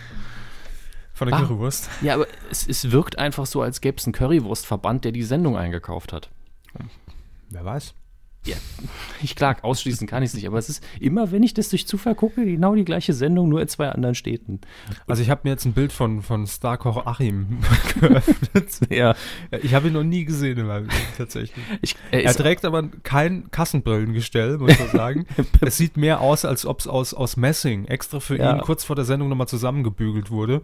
Von 1.13 1.29
der 1.29 1.38
ah, 1.38 1.41
Currywurst? 1.41 1.89
Ja, 2.01 2.15
aber 2.15 2.27
es, 2.51 2.67
es 2.67 2.91
wirkt 2.91 3.17
einfach 3.17 3.45
so, 3.45 3.62
als 3.62 3.79
gäbe 3.79 3.97
es 3.97 4.05
einen 4.07 4.13
Currywurstverband, 4.13 5.05
der 5.05 5.13
die 5.13 5.23
Sendung 5.23 5.55
eingekauft 5.55 6.12
hat. 6.12 6.29
Wer 7.49 7.63
weiß. 7.63 7.93
Ja, 8.45 8.56
ich 9.21 9.36
klar, 9.36 9.58
ausschließen 9.63 10.08
kann 10.08 10.23
ich 10.23 10.30
es 10.30 10.34
nicht, 10.34 10.47
aber 10.47 10.58
es 10.58 10.69
ist 10.69 10.84
immer, 10.99 11.32
wenn 11.32 11.43
ich 11.43 11.54
das 11.54 11.69
durch 11.69 11.86
Zufall 11.86 12.15
gucke, 12.15 12.45
genau 12.45 12.73
die 12.73 12.86
gleiche 12.86 13.13
Sendung, 13.13 13.49
nur 13.49 13.62
in 13.62 13.67
zwei 13.67 13.89
anderen 13.89 14.15
Städten. 14.15 14.62
Also 15.08 15.21
ich 15.21 15.30
habe 15.30 15.41
mir 15.43 15.49
jetzt 15.52 15.65
ein 15.65 15.73
Bild 15.73 15.91
von, 15.91 16.21
von 16.21 16.47
Starkoch 16.47 17.06
Achim 17.06 17.60
geöffnet. 17.99 18.80
ja. 18.89 19.13
Ich 19.62 19.73
habe 19.73 19.89
ihn 19.89 19.93
noch 19.93 20.04
nie 20.04 20.23
gesehen 20.23 20.58
in 20.58 20.67
meinem 20.67 20.86
Leben, 20.86 20.95
tatsächlich. 21.17 21.65
Ich, 21.82 21.95
er, 22.12 22.23
er 22.23 22.34
trägt 22.34 22.63
aber 22.63 22.88
kein 23.04 23.52
Kassenbrillengestell, 23.52 24.58
muss 24.58 24.80
man 24.80 24.89
sagen. 24.89 25.25
es 25.62 25.75
sieht 25.75 25.97
mehr 25.97 26.21
aus, 26.21 26.45
als 26.45 26.65
ob 26.65 26.80
es 26.80 26.88
aus, 26.88 27.13
aus 27.13 27.36
Messing 27.36 27.86
extra 27.86 28.21
für 28.21 28.38
ja. 28.38 28.56
ihn 28.56 28.62
kurz 28.62 28.86
vor 28.86 28.95
der 28.95 29.06
Sendung 29.06 29.28
nochmal 29.28 29.49
zusammengebügelt 29.49 30.32
wurde. 30.32 30.62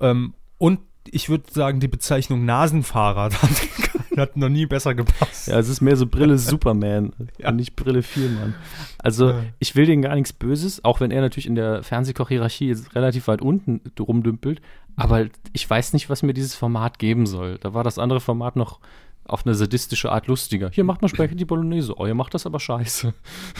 Ähm, 0.00 0.34
und 0.56 0.80
ich 1.10 1.28
würde 1.28 1.50
sagen, 1.50 1.80
die 1.80 1.88
Bezeichnung 1.88 2.44
Nasenfahrer 2.44 3.24
hat, 3.42 3.97
hat, 4.22 4.36
noch 4.36 4.48
nie 4.48 4.66
besser 4.66 4.94
gepasst. 4.94 5.48
Ja, 5.48 5.58
es 5.58 5.68
ist 5.68 5.80
mehr 5.80 5.96
so 5.96 6.06
Brille 6.06 6.38
Superman 6.38 7.12
ja. 7.38 7.48
und 7.48 7.56
nicht 7.56 7.76
Brille 7.76 8.02
Vielmann. 8.02 8.54
Also, 8.98 9.30
ja. 9.30 9.42
ich 9.58 9.74
will 9.76 9.86
denen 9.86 10.02
gar 10.02 10.14
nichts 10.14 10.32
Böses, 10.32 10.84
auch 10.84 11.00
wenn 11.00 11.10
er 11.10 11.20
natürlich 11.20 11.46
in 11.46 11.54
der 11.54 11.82
Fernsehkoch-Hierarchie 11.82 12.76
relativ 12.94 13.28
weit 13.28 13.42
unten 13.42 13.80
rumdümpelt. 13.98 14.60
Aber 14.96 15.26
ich 15.52 15.68
weiß 15.68 15.92
nicht, 15.92 16.10
was 16.10 16.22
mir 16.22 16.34
dieses 16.34 16.54
Format 16.54 16.98
geben 16.98 17.26
soll. 17.26 17.58
Da 17.58 17.72
war 17.72 17.84
das 17.84 17.98
andere 17.98 18.20
Format 18.20 18.56
noch 18.56 18.80
auf 19.28 19.46
eine 19.46 19.54
sadistische 19.54 20.10
Art 20.10 20.26
lustiger. 20.26 20.70
Hier 20.72 20.84
macht 20.84 21.02
man 21.02 21.08
Spaghetti 21.08 21.44
Bolognese. 21.44 21.94
Oh, 21.96 22.06
ihr 22.06 22.14
macht 22.14 22.34
das 22.34 22.46
aber 22.46 22.58
scheiße. 22.58 23.14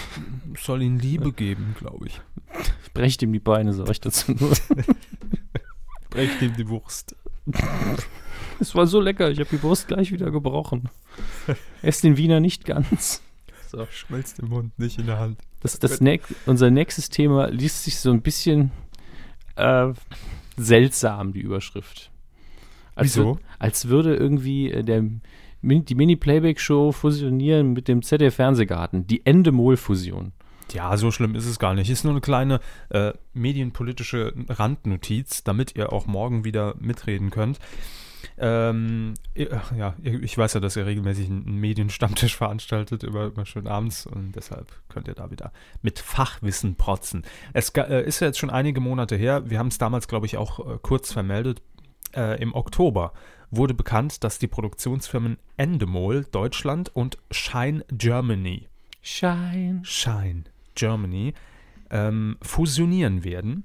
Soll 0.58 0.82
ihn 0.82 0.98
Liebe 0.98 1.32
geben, 1.32 1.76
glaube 1.78 2.06
ich. 2.06 2.20
Brecht 2.94 3.22
ihm 3.22 3.32
die 3.32 3.38
Beine, 3.38 3.72
sag 3.72 3.90
ich 3.90 4.00
dazu 4.00 4.32
nur. 4.32 4.52
Brecht 6.10 6.42
ihm 6.42 6.56
die 6.56 6.68
Wurst. 6.68 7.14
Es 8.60 8.74
war 8.74 8.86
so 8.86 9.00
lecker, 9.00 9.30
ich 9.30 9.38
habe 9.38 9.48
die 9.50 9.62
Wurst 9.62 9.88
gleich 9.88 10.12
wieder 10.12 10.30
gebrochen. 10.30 10.88
Esst 11.82 12.04
den 12.04 12.16
Wiener 12.16 12.40
nicht 12.40 12.64
ganz. 12.64 13.22
So. 13.68 13.86
Schmelzt 13.90 14.38
im 14.38 14.48
Mund, 14.48 14.78
nicht 14.78 14.98
in 14.98 15.06
der 15.06 15.18
Hand. 15.18 15.38
Das, 15.60 15.78
das 15.78 16.00
ne 16.00 16.20
unser 16.46 16.70
nächstes 16.70 17.10
Thema 17.10 17.48
liest 17.48 17.84
sich 17.84 17.98
so 17.98 18.10
ein 18.10 18.22
bisschen 18.22 18.70
äh, 19.56 19.92
seltsam, 20.56 21.32
die 21.32 21.40
Überschrift. 21.40 22.10
Als 22.94 23.16
Wieso? 23.16 23.26
Würde, 23.26 23.40
als 23.58 23.88
würde 23.88 24.16
irgendwie 24.16 24.72
äh, 24.72 24.82
der, 24.82 25.04
die 25.62 25.94
Mini-Playback-Show 25.94 26.92
fusionieren 26.92 27.72
mit 27.72 27.88
dem 27.88 28.02
ZDF-Fernsehgarten. 28.02 29.06
Die 29.06 29.24
Endemol-Fusion. 29.26 30.32
Ja, 30.72 30.96
so 30.96 31.10
schlimm 31.10 31.34
ist 31.34 31.46
es 31.46 31.58
gar 31.58 31.74
nicht. 31.74 31.90
Ist 31.90 32.04
nur 32.04 32.12
eine 32.12 32.20
kleine 32.20 32.60
äh, 32.90 33.12
medienpolitische 33.32 34.34
Randnotiz, 34.48 35.44
damit 35.44 35.76
ihr 35.76 35.92
auch 35.92 36.06
morgen 36.06 36.44
wieder 36.44 36.74
mitreden 36.78 37.30
könnt. 37.30 37.58
Ähm, 38.36 39.14
ja, 39.34 39.94
ich 40.02 40.36
weiß 40.36 40.54
ja, 40.54 40.60
dass 40.60 40.76
ihr 40.76 40.86
regelmäßig 40.86 41.28
einen 41.28 41.56
Medienstammtisch 41.56 42.36
veranstaltet, 42.36 43.02
über, 43.02 43.26
über 43.26 43.46
schön 43.46 43.66
abends 43.66 44.06
und 44.06 44.32
deshalb 44.32 44.72
könnt 44.88 45.08
ihr 45.08 45.14
da 45.14 45.30
wieder 45.30 45.52
mit 45.82 45.98
Fachwissen 45.98 46.76
protzen. 46.76 47.22
Es 47.52 47.70
äh, 47.70 48.04
ist 48.04 48.20
ja 48.20 48.28
jetzt 48.28 48.38
schon 48.38 48.50
einige 48.50 48.80
Monate 48.80 49.16
her, 49.16 49.48
wir 49.50 49.58
haben 49.58 49.68
es 49.68 49.78
damals, 49.78 50.08
glaube 50.08 50.26
ich, 50.26 50.36
auch 50.36 50.58
äh, 50.58 50.78
kurz 50.82 51.12
vermeldet. 51.12 51.62
Äh, 52.14 52.40
Im 52.40 52.54
Oktober 52.54 53.12
wurde 53.50 53.74
bekannt, 53.74 54.24
dass 54.24 54.38
die 54.38 54.46
Produktionsfirmen 54.46 55.38
Endemol 55.56 56.24
Deutschland 56.30 56.94
und 56.94 57.18
Shine 57.30 57.84
Germany 57.90 58.68
Shine. 59.00 59.80
Shine 59.84 60.44
Germany 60.74 61.34
ähm, 61.90 62.36
fusionieren 62.42 63.24
werden. 63.24 63.64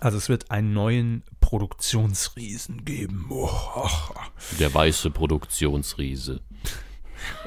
Also 0.00 0.16
es 0.16 0.28
wird 0.28 0.50
einen 0.50 0.72
neuen 0.72 1.24
Produktionsriesen 1.40 2.84
geben. 2.84 3.26
Oh, 3.30 3.50
Der 4.60 4.72
weiße 4.72 5.10
Produktionsriese. 5.10 6.40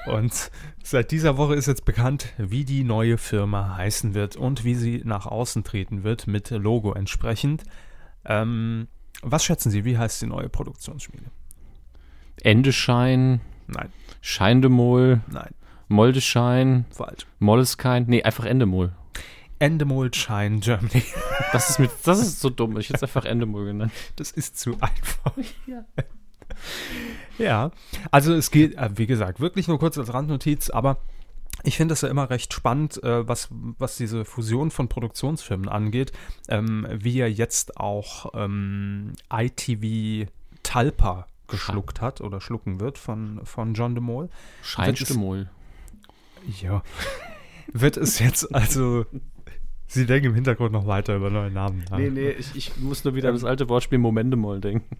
Und 0.08 0.52
seit 0.84 1.12
dieser 1.12 1.38
Woche 1.38 1.56
ist 1.56 1.68
jetzt 1.68 1.86
bekannt, 1.86 2.34
wie 2.38 2.66
die 2.66 2.84
neue 2.84 3.18
Firma 3.18 3.78
heißen 3.78 4.14
wird 4.14 4.36
und 4.36 4.66
wie 4.66 4.76
sie 4.76 5.02
nach 5.06 5.26
außen 5.26 5.64
treten 5.64 6.04
wird, 6.04 6.28
mit 6.28 6.50
Logo 6.50 6.94
entsprechend. 6.94 7.64
Ähm, 8.26 8.88
was 9.22 9.46
schätzen 9.46 9.72
Sie, 9.72 9.86
wie 9.86 9.98
heißt 9.98 10.22
die 10.22 10.28
neue 10.28 10.50
Produktionsschmiede? 10.50 11.32
Endeschein? 12.44 13.40
Nein. 13.68 13.94
Scheindemol? 14.22 15.22
Nein. 15.28 15.54
Moldeschein. 15.88 16.86
Falsch. 16.90 17.28
Molleskein. 17.40 18.06
Nee, 18.08 18.24
einfach 18.24 18.46
Endemol. 18.46 18.94
Endemol 19.62 20.14
Shine 20.14 20.60
Germany. 20.60 21.04
Das 21.54 21.70
ist, 21.70 21.80
mit, 21.80 21.92
das 22.04 22.22
ist 22.22 22.40
so 22.40 22.50
dumm. 22.50 22.78
Ich 22.78 22.88
hätte 22.88 22.98
es 22.98 23.04
einfach 23.04 23.26
Endemol 23.26 23.66
genannt. 23.66 23.92
Das 24.16 24.32
ist 24.32 24.58
zu 24.58 24.78
einfach. 24.80 25.34
Ja. 25.68 25.84
ja, 27.38 27.72
also 28.10 28.34
es 28.34 28.52
geht, 28.52 28.76
äh, 28.76 28.90
wie 28.96 29.06
gesagt, 29.06 29.42
wirklich 29.42 29.68
nur 29.68 29.78
kurz 29.78 29.98
als 29.98 30.14
Randnotiz, 30.14 30.70
aber 30.70 31.02
ich 31.64 31.76
finde 31.76 31.94
es 31.94 32.02
ja 32.02 32.08
immer 32.08 32.30
recht 32.30 32.54
spannend, 32.54 33.04
äh, 33.04 33.28
was, 33.28 33.50
was 33.52 33.98
diese 33.98 34.24
Fusion 34.24 34.72
von 34.72 34.88
Produktionsfirmen 34.88 35.68
angeht, 35.68 36.14
ähm, 36.48 36.88
wie 36.90 37.20
er 37.20 37.30
jetzt 37.30 37.76
auch 37.76 38.32
ähm, 38.34 39.12
ITV 39.30 40.32
Talpa 40.64 41.28
geschluckt 41.48 42.00
hat 42.00 42.22
oder 42.22 42.40
schlucken 42.40 42.80
wird 42.80 42.98
von, 42.98 43.42
von 43.44 43.74
John 43.74 43.94
de 43.94 44.02
Mol. 44.02 44.30
Scheint 44.62 45.10
de 45.10 45.18
Mol. 45.18 45.50
Ja. 46.62 46.82
wird 47.74 47.98
es 47.98 48.20
jetzt 48.20 48.56
also. 48.56 49.06
Sie 49.92 50.06
denken 50.06 50.28
im 50.28 50.36
Hintergrund 50.36 50.72
noch 50.72 50.88
weiter 50.88 51.18
über 51.18 51.30
neue 51.30 51.52
Namen. 51.52 51.84
Nee, 51.98 52.10
nee, 52.10 52.30
ich, 52.30 52.56
ich 52.56 52.78
muss 52.78 53.04
nur 53.04 53.14
wieder 53.14 53.28
an 53.28 53.36
das 53.36 53.44
alte 53.44 53.68
Wortspiel 53.68 53.98
Momentemol 54.00 54.62
denken. 54.62 54.96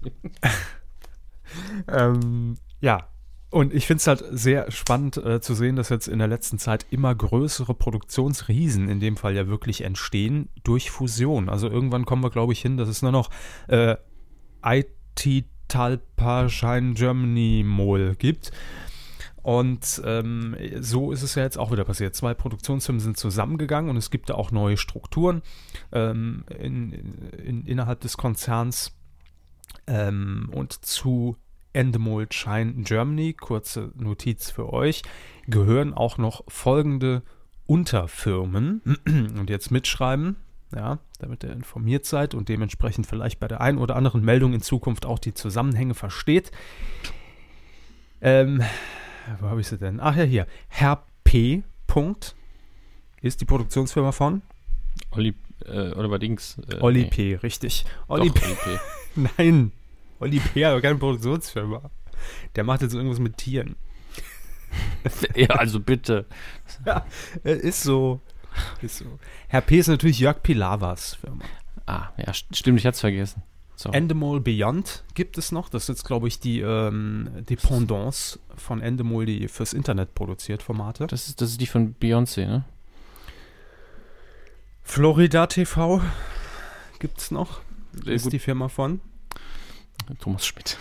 ähm, 1.88 2.56
ja, 2.80 3.06
und 3.50 3.74
ich 3.74 3.86
finde 3.86 3.98
es 3.98 4.06
halt 4.06 4.24
sehr 4.30 4.70
spannend 4.70 5.18
äh, 5.18 5.42
zu 5.42 5.54
sehen, 5.54 5.76
dass 5.76 5.90
jetzt 5.90 6.08
in 6.08 6.20
der 6.20 6.28
letzten 6.28 6.58
Zeit 6.58 6.86
immer 6.88 7.14
größere 7.14 7.74
Produktionsriesen 7.74 8.88
in 8.88 8.98
dem 8.98 9.18
Fall 9.18 9.36
ja 9.36 9.46
wirklich 9.46 9.82
entstehen 9.82 10.48
durch 10.64 10.90
Fusion. 10.90 11.50
Also 11.50 11.68
irgendwann 11.68 12.06
kommen 12.06 12.22
wir, 12.22 12.30
glaube 12.30 12.54
ich, 12.54 12.62
hin, 12.62 12.78
dass 12.78 12.88
es 12.88 13.02
nur 13.02 13.12
noch 13.12 13.28
äh, 13.68 13.96
IT 14.64 15.44
Talpaschein 15.68 16.94
Germany 16.94 17.62
Mol 17.66 18.14
gibt. 18.16 18.52
Und 19.42 20.02
ähm, 20.04 20.56
so 20.80 21.12
ist 21.12 21.22
es 21.22 21.34
ja 21.34 21.42
jetzt 21.42 21.58
auch 21.58 21.72
wieder 21.72 21.84
passiert. 21.84 22.14
Zwei 22.14 22.34
Produktionsfirmen 22.34 23.00
sind 23.00 23.16
zusammengegangen 23.16 23.90
und 23.90 23.96
es 23.96 24.10
gibt 24.10 24.30
da 24.30 24.34
auch 24.34 24.50
neue 24.50 24.76
Strukturen 24.76 25.42
ähm, 25.92 26.44
in, 26.58 26.92
in, 27.32 27.64
innerhalb 27.66 28.00
des 28.00 28.16
Konzerns. 28.16 28.92
Ähm, 29.86 30.50
und 30.52 30.84
zu 30.84 31.36
Endemol 31.72 32.26
Shine 32.30 32.82
Germany, 32.82 33.32
kurze 33.34 33.92
Notiz 33.94 34.50
für 34.50 34.72
euch, 34.72 35.02
gehören 35.46 35.94
auch 35.94 36.18
noch 36.18 36.44
folgende 36.48 37.22
Unterfirmen. 37.66 38.82
Und 39.06 39.48
jetzt 39.48 39.70
mitschreiben, 39.70 40.36
ja, 40.74 40.98
damit 41.20 41.44
ihr 41.44 41.52
informiert 41.52 42.04
seid 42.04 42.34
und 42.34 42.48
dementsprechend 42.48 43.06
vielleicht 43.06 43.38
bei 43.40 43.48
der 43.48 43.60
einen 43.60 43.78
oder 43.78 43.96
anderen 43.96 44.24
Meldung 44.24 44.52
in 44.52 44.60
Zukunft 44.60 45.06
auch 45.06 45.18
die 45.18 45.34
Zusammenhänge 45.34 45.94
versteht. 45.94 46.50
Ähm, 48.20 48.62
wo 49.40 49.48
habe 49.48 49.60
ich 49.60 49.68
sie 49.68 49.78
denn? 49.78 50.00
Ach 50.00 50.16
ja, 50.16 50.24
hier. 50.24 50.46
Herr 50.68 51.04
P. 51.24 51.62
Punkt 51.86 52.34
ist 53.20 53.40
die 53.40 53.44
Produktionsfirma 53.44 54.12
von 54.12 54.42
Olli, 55.10 55.34
äh, 55.66 55.90
oder 55.92 56.18
Dings. 56.18 56.56
Äh, 56.70 56.76
Olli 56.80 57.02
nee. 57.02 57.10
P., 57.10 57.34
richtig. 57.36 57.84
Olli 58.08 58.30
P. 58.30 58.44
Olli 58.44 58.54
P. 58.54 58.78
Nein, 59.38 59.72
Olli 60.20 60.40
P. 60.40 60.64
aber 60.64 60.80
keine 60.80 60.98
Produktionsfirma. 60.98 61.90
Der 62.54 62.64
macht 62.64 62.82
jetzt 62.82 62.94
irgendwas 62.94 63.18
mit 63.18 63.36
Tieren. 63.36 63.76
ja, 65.34 65.48
also 65.48 65.80
bitte. 65.80 66.26
Ja, 66.86 67.04
ist 67.42 67.82
so. 67.82 68.20
Ist 68.80 68.98
so. 68.98 69.18
Herr 69.48 69.60
P. 69.60 69.78
ist 69.78 69.88
natürlich 69.88 70.18
Jörg 70.18 70.42
Pilavas 70.42 71.14
Firma. 71.14 71.44
Ah, 71.86 72.10
ja, 72.16 72.32
stimmt, 72.32 72.78
ich 72.78 72.86
hatte 72.86 72.94
es 72.94 73.00
vergessen. 73.00 73.42
So. 73.80 73.92
Endemol 73.92 74.42
Beyond 74.42 75.04
gibt 75.14 75.38
es 75.38 75.52
noch. 75.52 75.70
Das 75.70 75.84
ist 75.84 75.88
jetzt, 75.88 76.04
glaube 76.04 76.28
ich, 76.28 76.38
die 76.38 76.60
ähm, 76.60 77.30
Dependance 77.48 78.38
von 78.54 78.82
Endemol, 78.82 79.24
die 79.24 79.48
fürs 79.48 79.72
Internet 79.72 80.14
produziert 80.14 80.62
Formate. 80.62 81.06
Das 81.06 81.28
ist, 81.28 81.40
das 81.40 81.52
ist 81.52 81.62
die 81.62 81.66
von 81.66 81.94
Beyoncé, 81.94 82.46
ne? 82.46 82.64
Florida 84.82 85.46
TV 85.46 86.02
gibt 86.98 87.20
es 87.20 87.30
noch. 87.30 87.62
Das 87.94 88.08
ist 88.08 88.32
die 88.34 88.38
Firma 88.38 88.68
von 88.68 89.00
Thomas 90.20 90.46
Schmidt. 90.46 90.76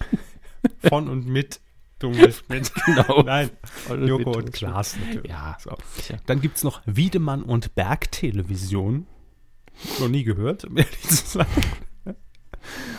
von 0.84 1.08
und 1.08 1.26
mit 1.26 1.60
Thomas 1.98 2.36
Schmidt. 2.46 2.70
genau. 2.84 3.22
Nein, 3.22 3.48
Joko 3.88 4.32
und 4.32 4.52
Klaas 4.52 4.98
natürlich. 4.98 5.30
Ja, 5.30 5.56
so. 5.58 5.78
Dann 6.26 6.42
gibt 6.42 6.58
es 6.58 6.62
noch 6.62 6.82
Wiedemann 6.84 7.42
und 7.42 7.74
Berg 7.74 8.12
Television. 8.12 9.06
Noch 9.98 10.08
nie 10.08 10.24
gehört, 10.24 10.66
um 10.66 10.76
ehrlich 10.76 11.08
zu 11.08 11.38
sein. 11.38 11.46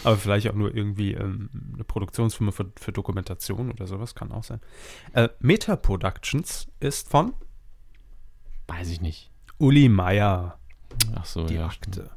Aber 0.04 0.17
vielleicht 0.17 0.49
auch 0.49 0.56
nur 0.56 0.76
irgendwie 0.76 1.13
ähm, 1.13 1.49
eine 1.73 1.84
Produktionsfirma 1.84 2.52
für, 2.52 2.71
für, 2.80 2.91
Dokumentation 2.91 3.71
oder 3.71 3.88
sowas, 3.88 4.15
kann 4.15 4.32
auch 4.32 4.43
sein. 4.43 4.60
Äh, 5.13 5.30
Meta 5.39 5.76
Productions 5.76 6.67
ist 6.80 7.10
von? 7.10 7.34
Weiß 8.67 8.89
ich 8.89 9.02
nicht. 9.02 9.32
Uli 9.58 9.89
Meier. 9.89 10.58
Ach 11.15 11.26
so, 11.26 11.45
die 11.45 11.56
ja. 11.56 11.67
Akte. 11.67 12.12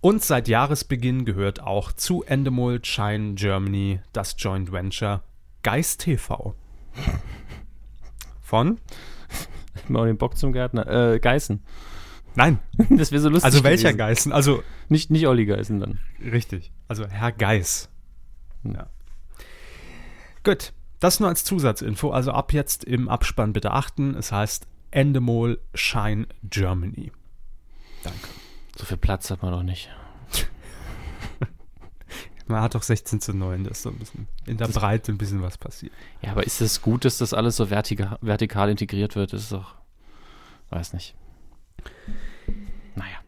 Und 0.00 0.24
seit 0.24 0.48
Jahresbeginn 0.48 1.24
gehört 1.24 1.62
auch 1.62 1.92
zu 1.92 2.24
Endemol 2.24 2.84
Shine 2.84 3.34
Germany 3.34 4.00
das 4.12 4.34
Joint 4.36 4.72
Venture 4.72 5.22
Geist 5.62 6.00
TV. 6.00 6.54
Von? 8.40 8.80
Mal 9.88 10.08
den 10.08 10.18
Bock 10.18 10.36
zum 10.36 10.52
Gärtner. 10.52 10.86
Äh, 10.86 11.20
Geißen. 11.20 11.62
Nein. 12.34 12.58
Das 12.90 13.12
wäre 13.12 13.20
so 13.20 13.28
lustig. 13.28 13.44
Also 13.44 13.64
welcher 13.64 13.92
gewesen. 13.92 13.98
Geißen? 13.98 14.32
Also 14.32 14.62
nicht, 14.88 15.10
nicht 15.10 15.26
Olli 15.26 15.46
Geißen 15.46 15.80
dann. 15.80 16.00
Richtig. 16.20 16.72
Also 16.88 17.06
Herr 17.06 17.32
Geis. 17.32 17.88
Ja. 18.64 18.88
Gut. 20.44 20.72
Das 21.00 21.18
nur 21.18 21.28
als 21.28 21.44
Zusatzinfo. 21.44 22.10
Also 22.10 22.32
ab 22.32 22.52
jetzt 22.52 22.84
im 22.84 23.08
Abspann 23.08 23.52
bitte 23.52 23.72
achten. 23.72 24.14
Es 24.14 24.30
heißt 24.30 24.66
Endemol 24.92 25.60
Shine 25.74 26.26
Germany. 26.44 27.10
Danke. 28.04 28.28
So 28.76 28.84
viel 28.84 28.96
Platz 28.98 29.30
hat 29.30 29.42
man 29.42 29.52
doch 29.52 29.62
nicht. 29.62 29.90
man 32.46 32.62
hat 32.62 32.74
doch 32.74 32.82
16 32.82 33.20
zu 33.20 33.34
9, 33.34 33.64
dass 33.64 33.82
so 33.82 33.90
ein 33.90 33.98
bisschen 33.98 34.28
in 34.46 34.56
der 34.58 34.68
das 34.68 34.76
Breite 34.76 35.12
ein 35.12 35.18
bisschen 35.18 35.42
was 35.42 35.58
passiert. 35.58 35.92
Ja, 36.22 36.32
aber 36.32 36.44
ist 36.44 36.60
es 36.60 36.82
gut, 36.82 37.04
dass 37.04 37.18
das 37.18 37.34
alles 37.34 37.56
so 37.56 37.68
vertikal, 37.68 38.18
vertikal 38.20 38.70
integriert 38.70 39.16
wird? 39.16 39.32
Das 39.32 39.42
ist 39.42 39.52
doch. 39.52 39.74
Weiß 40.70 40.92
nicht. 40.92 41.14
Naja. 42.94 43.18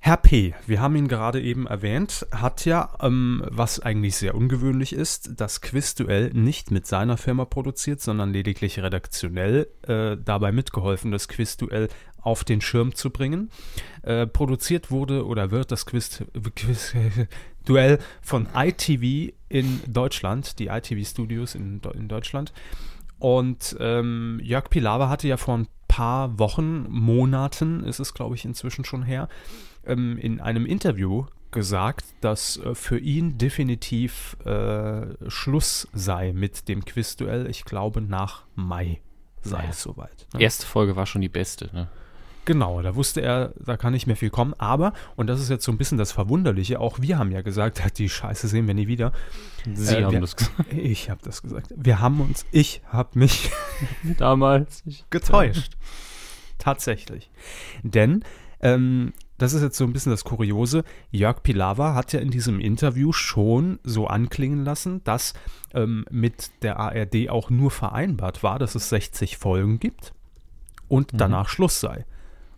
Herr 0.00 0.16
P., 0.16 0.54
wir 0.66 0.80
haben 0.80 0.94
ihn 0.94 1.08
gerade 1.08 1.40
eben 1.40 1.66
erwähnt, 1.66 2.26
hat 2.30 2.64
ja, 2.64 2.90
ähm, 3.00 3.42
was 3.48 3.80
eigentlich 3.80 4.16
sehr 4.16 4.34
ungewöhnlich 4.34 4.92
ist, 4.92 5.40
das 5.40 5.60
Quizduell 5.60 6.30
nicht 6.32 6.70
mit 6.70 6.86
seiner 6.86 7.16
Firma 7.16 7.44
produziert, 7.44 8.00
sondern 8.00 8.32
lediglich 8.32 8.78
redaktionell 8.78 9.68
äh, 9.82 10.16
dabei 10.16 10.52
mitgeholfen, 10.52 11.10
das 11.10 11.26
Quizduell 11.26 11.88
auf 12.20 12.44
den 12.44 12.60
Schirm 12.60 12.94
zu 12.94 13.10
bringen. 13.10 13.50
Äh, 14.02 14.26
produziert 14.26 14.90
wurde 14.90 15.26
oder 15.26 15.50
wird 15.50 15.72
das 15.72 15.86
Quiz, 15.86 16.24
Quiz 16.54 16.94
Duell 17.66 17.98
von 18.22 18.48
ITV 18.54 19.34
in 19.48 19.80
Deutschland, 19.86 20.58
die 20.58 20.68
ITV 20.68 21.06
Studios 21.06 21.54
in, 21.54 21.80
in 21.94 22.08
Deutschland. 22.08 22.52
Und 23.18 23.76
ähm, 23.80 24.40
Jörg 24.42 24.70
Pilawa 24.70 25.08
hatte 25.08 25.28
ja 25.28 25.36
vor 25.36 25.58
ein 25.58 25.68
paar 25.88 26.38
Wochen, 26.38 26.86
Monaten 26.88 27.84
ist 27.84 28.00
es, 28.00 28.14
glaube 28.14 28.34
ich, 28.34 28.44
inzwischen 28.44 28.84
schon 28.84 29.02
her, 29.02 29.28
ähm, 29.84 30.18
in 30.18 30.40
einem 30.40 30.66
Interview 30.66 31.26
gesagt, 31.50 32.04
dass 32.20 32.58
äh, 32.58 32.74
für 32.74 32.98
ihn 32.98 33.38
definitiv 33.38 34.36
äh, 34.44 35.06
Schluss 35.28 35.88
sei 35.92 36.32
mit 36.32 36.68
dem 36.68 36.84
Quizduell. 36.84 37.48
Ich 37.48 37.64
glaube, 37.64 38.00
nach 38.00 38.44
Mai 38.54 39.00
sei 39.42 39.62
ja. 39.62 39.70
es 39.70 39.82
soweit. 39.82 40.26
Ne? 40.34 40.42
Erste 40.42 40.66
Folge 40.66 40.96
war 40.96 41.06
schon 41.06 41.22
die 41.22 41.28
beste, 41.28 41.70
ne? 41.72 41.88
Genau, 42.46 42.80
da 42.80 42.94
wusste 42.94 43.20
er, 43.20 43.52
da 43.58 43.76
kann 43.76 43.92
nicht 43.92 44.06
mehr 44.06 44.16
viel 44.16 44.30
kommen. 44.30 44.54
Aber, 44.56 44.92
und 45.16 45.26
das 45.26 45.40
ist 45.40 45.50
jetzt 45.50 45.64
so 45.64 45.72
ein 45.72 45.78
bisschen 45.78 45.98
das 45.98 46.12
Verwunderliche, 46.12 46.80
auch 46.80 47.00
wir 47.02 47.18
haben 47.18 47.32
ja 47.32 47.42
gesagt, 47.42 47.82
die 47.98 48.08
Scheiße 48.08 48.48
sehen 48.48 48.66
wir 48.66 48.74
nie 48.74 48.86
wieder. 48.86 49.12
Sie 49.74 49.96
äh, 49.96 50.04
haben 50.04 50.12
wir, 50.12 50.20
das 50.20 50.36
gesagt. 50.36 50.72
Ich 50.72 51.10
habe 51.10 51.20
das 51.24 51.42
gesagt. 51.42 51.74
Wir 51.76 52.00
haben 52.00 52.20
uns, 52.20 52.46
ich 52.52 52.80
habe 52.86 53.18
mich 53.18 53.50
damals 54.18 54.84
getäuscht. 55.10 55.76
Tatsächlich. 56.58 57.30
Denn 57.82 58.22
ähm, 58.60 59.12
das 59.38 59.52
ist 59.52 59.62
jetzt 59.62 59.76
so 59.76 59.84
ein 59.84 59.92
bisschen 59.92 60.12
das 60.12 60.24
Kuriose. 60.24 60.84
Jörg 61.10 61.42
Pilawa 61.42 61.94
hat 61.94 62.12
ja 62.12 62.20
in 62.20 62.30
diesem 62.30 62.60
Interview 62.60 63.12
schon 63.12 63.80
so 63.82 64.06
anklingen 64.06 64.64
lassen, 64.64 65.02
dass 65.02 65.34
ähm, 65.74 66.06
mit 66.10 66.50
der 66.62 66.78
ARD 66.78 67.28
auch 67.28 67.50
nur 67.50 67.72
vereinbart 67.72 68.44
war, 68.44 68.60
dass 68.60 68.76
es 68.76 68.88
60 68.88 69.36
Folgen 69.36 69.80
gibt 69.80 70.14
und 70.86 71.12
mhm. 71.12 71.18
danach 71.18 71.48
Schluss 71.48 71.80
sei. 71.80 72.06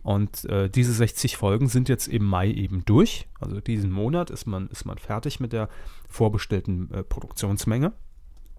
Und 0.03 0.45
äh, 0.45 0.69
diese 0.69 0.93
60 0.93 1.37
Folgen 1.37 1.67
sind 1.67 1.89
jetzt 1.89 2.07
im 2.07 2.23
Mai 2.23 2.49
eben 2.51 2.85
durch. 2.85 3.27
Also 3.39 3.59
diesen 3.59 3.91
Monat 3.91 4.29
ist 4.29 4.45
man, 4.45 4.67
ist 4.69 4.85
man 4.85 4.97
fertig 4.97 5.39
mit 5.39 5.53
der 5.53 5.69
vorbestellten 6.07 6.91
äh, 6.93 7.03
Produktionsmenge. 7.03 7.93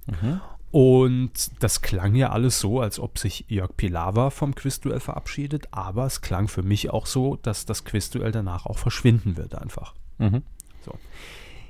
Mhm. 0.07 0.41
Und 0.71 1.63
das 1.63 1.83
klang 1.83 2.15
ja 2.15 2.31
alles 2.31 2.61
so, 2.61 2.81
als 2.81 3.01
ob 3.01 3.19
sich 3.19 3.45
Jörg 3.49 3.77
Pilawa 3.77 4.31
vom 4.31 4.55
Quizduell 4.55 5.01
verabschiedet, 5.01 5.69
aber 5.73 6.07
es 6.07 6.21
klang 6.21 6.47
für 6.47 6.63
mich 6.63 6.91
auch 6.91 7.07
so, 7.07 7.37
dass 7.37 7.67
das 7.67 7.85
Quizduell 7.85 8.31
danach 8.31 8.67
auch 8.67 8.79
verschwinden 8.79 9.37
wird 9.37 9.57
einfach. 9.57 9.95
Mhm. 10.19 10.43
So. 10.85 10.93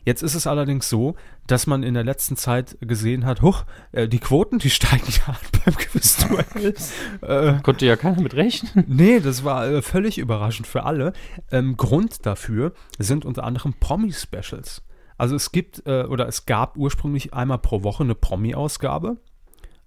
Jetzt 0.05 0.23
ist 0.23 0.35
es 0.35 0.47
allerdings 0.47 0.89
so, 0.89 1.15
dass 1.47 1.67
man 1.67 1.83
in 1.83 1.95
der 1.95 2.05
letzten 2.05 2.37
Zeit 2.37 2.77
gesehen 2.81 3.27
hat, 3.27 3.43
huch, 3.43 3.65
äh, 3.93 4.09
die 4.09 4.19
Quoten, 4.19 4.59
die 4.59 4.71
steigen 4.71 5.13
ja 5.27 5.37
beim 5.65 5.75
Quizduell. 5.77 6.75
äh, 7.23 7.61
Konnte 7.63 7.87
ja 7.87 7.97
keiner 7.97 8.21
mit 8.21 8.35
rechnen. 8.35 8.85
Nee, 8.87 9.21
das 9.21 9.45
war 9.45 9.67
äh, 9.69 9.83
völlig 9.83 10.19
überraschend 10.19 10.67
für 10.67 10.85
alle. 10.85 11.13
Ähm, 11.51 11.77
Grund 11.77 12.27
dafür 12.27 12.73
sind 12.99 13.25
unter 13.25 13.45
anderem 13.45 13.75
Promi-Specials. 13.75 14.83
Also 15.19 15.37
es 15.37 15.53
gibt 15.53 15.83
äh, 15.87 16.05
oder 16.05 16.27
es 16.29 16.47
gab 16.47 16.79
ursprünglich 16.79 17.35
einmal 17.35 17.59
pro 17.59 17.83
Woche 17.83 18.05
eine 18.05 18.15
Promi-Ausgabe 18.15 19.19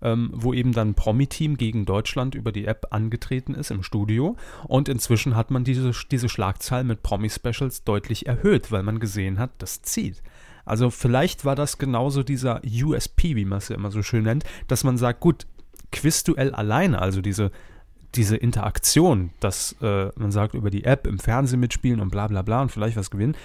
ähm, 0.04 0.30
wo 0.34 0.54
eben 0.54 0.74
dann 0.74 0.94
Promi-Team 0.94 1.58
gegen 1.58 1.86
Deutschland 1.86 2.36
über 2.36 2.52
die 2.52 2.66
App 2.66 2.88
angetreten 2.92 3.56
ist 3.56 3.72
im 3.72 3.82
Studio. 3.82 4.36
Und 4.68 4.90
inzwischen 4.90 5.36
hat 5.36 5.50
man 5.50 5.64
diese, 5.64 5.92
diese 6.12 6.30
Schlagzahl 6.30 6.84
mit 6.84 7.02
Promi-Specials 7.02 7.84
deutlich 7.84 8.28
erhöht, 8.28 8.72
weil 8.72 8.84
man 8.84 9.00
gesehen 9.00 9.40
hat, 9.40 9.52
das 9.58 9.82
zieht. 9.82 10.22
Also 10.66 10.90
vielleicht 10.90 11.44
war 11.44 11.56
das 11.56 11.78
genauso 11.78 12.24
dieser 12.24 12.62
USP, 12.64 13.36
wie 13.36 13.46
man 13.46 13.58
es 13.58 13.70
ja 13.70 13.76
immer 13.76 13.92
so 13.92 14.02
schön 14.02 14.24
nennt, 14.24 14.46
dass 14.68 14.84
man 14.84 14.98
sagt, 14.98 15.20
gut, 15.20 15.46
Quizduell 15.94 16.56
alleine, 16.56 17.00
also 17.00 17.22
diese, 17.22 17.52
diese 18.16 18.36
Interaktion, 18.36 19.30
dass 19.40 19.76
äh, 19.80 20.10
man 20.16 20.32
sagt, 20.32 20.56
über 20.56 20.72
die 20.72 20.86
App 20.86 21.06
im 21.06 21.20
Fernsehen 21.20 21.60
mitspielen 21.60 22.00
und 22.00 22.10
bla 22.10 22.28
bla 22.28 22.42
bla 22.42 22.64
und 22.64 22.72
vielleicht 22.72 22.98
was 22.98 23.12
gewinnen, 23.12 23.36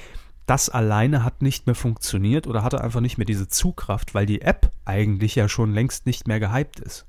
das 0.49 0.71
alleine 0.71 1.25
hat 1.25 1.43
nicht 1.43 1.67
mehr 1.67 1.75
funktioniert 1.75 2.47
oder 2.47 2.65
hatte 2.65 2.81
einfach 2.81 3.01
nicht 3.01 3.19
mehr 3.19 3.27
diese 3.27 3.49
Zugkraft, 3.49 4.15
weil 4.15 4.25
die 4.25 4.41
App 4.41 4.71
eigentlich 4.87 5.35
ja 5.35 5.49
schon 5.49 5.75
längst 5.75 6.07
nicht 6.07 6.27
mehr 6.27 6.41
gehypt 6.41 6.81
ist. 6.81 7.07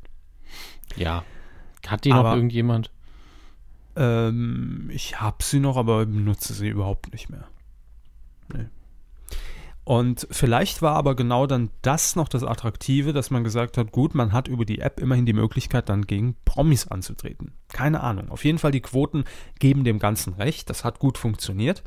Ja. 0.97 1.23
Hat 1.87 2.03
die 2.03 2.11
aber, 2.11 2.29
noch 2.29 2.35
irgendjemand? 2.35 2.91
Ähm, 3.95 4.89
ich 4.93 5.21
habe 5.21 5.41
sie 5.41 5.61
noch, 5.61 5.77
aber 5.77 6.05
benutze 6.05 6.53
sie 6.53 6.67
überhaupt 6.67 7.13
nicht 7.13 7.29
mehr. 7.29 7.47
Nee. 8.53 8.65
Und 9.85 10.27
vielleicht 10.29 10.81
war 10.81 10.95
aber 10.95 11.15
genau 11.15 11.47
dann 11.47 11.69
das 11.81 12.17
noch 12.17 12.27
das 12.27 12.43
Attraktive, 12.43 13.13
dass 13.13 13.31
man 13.31 13.45
gesagt 13.45 13.77
hat, 13.77 13.93
gut, 13.93 14.15
man 14.15 14.33
hat 14.33 14.49
über 14.49 14.65
die 14.65 14.79
App 14.79 14.99
immerhin 14.99 15.25
die 15.25 15.33
Möglichkeit, 15.33 15.87
dann 15.87 16.05
gegen 16.05 16.35
Promis 16.43 16.87
anzutreten. 16.89 17.53
Keine 17.69 18.01
Ahnung. 18.01 18.29
Auf 18.29 18.43
jeden 18.43 18.59
Fall, 18.59 18.71
die 18.71 18.81
Quoten 18.81 19.23
geben 19.59 19.85
dem 19.85 19.97
Ganzen 19.97 20.33
recht. 20.33 20.69
Das 20.69 20.83
hat 20.83 20.99
gut 20.99 21.17
funktioniert. 21.17 21.83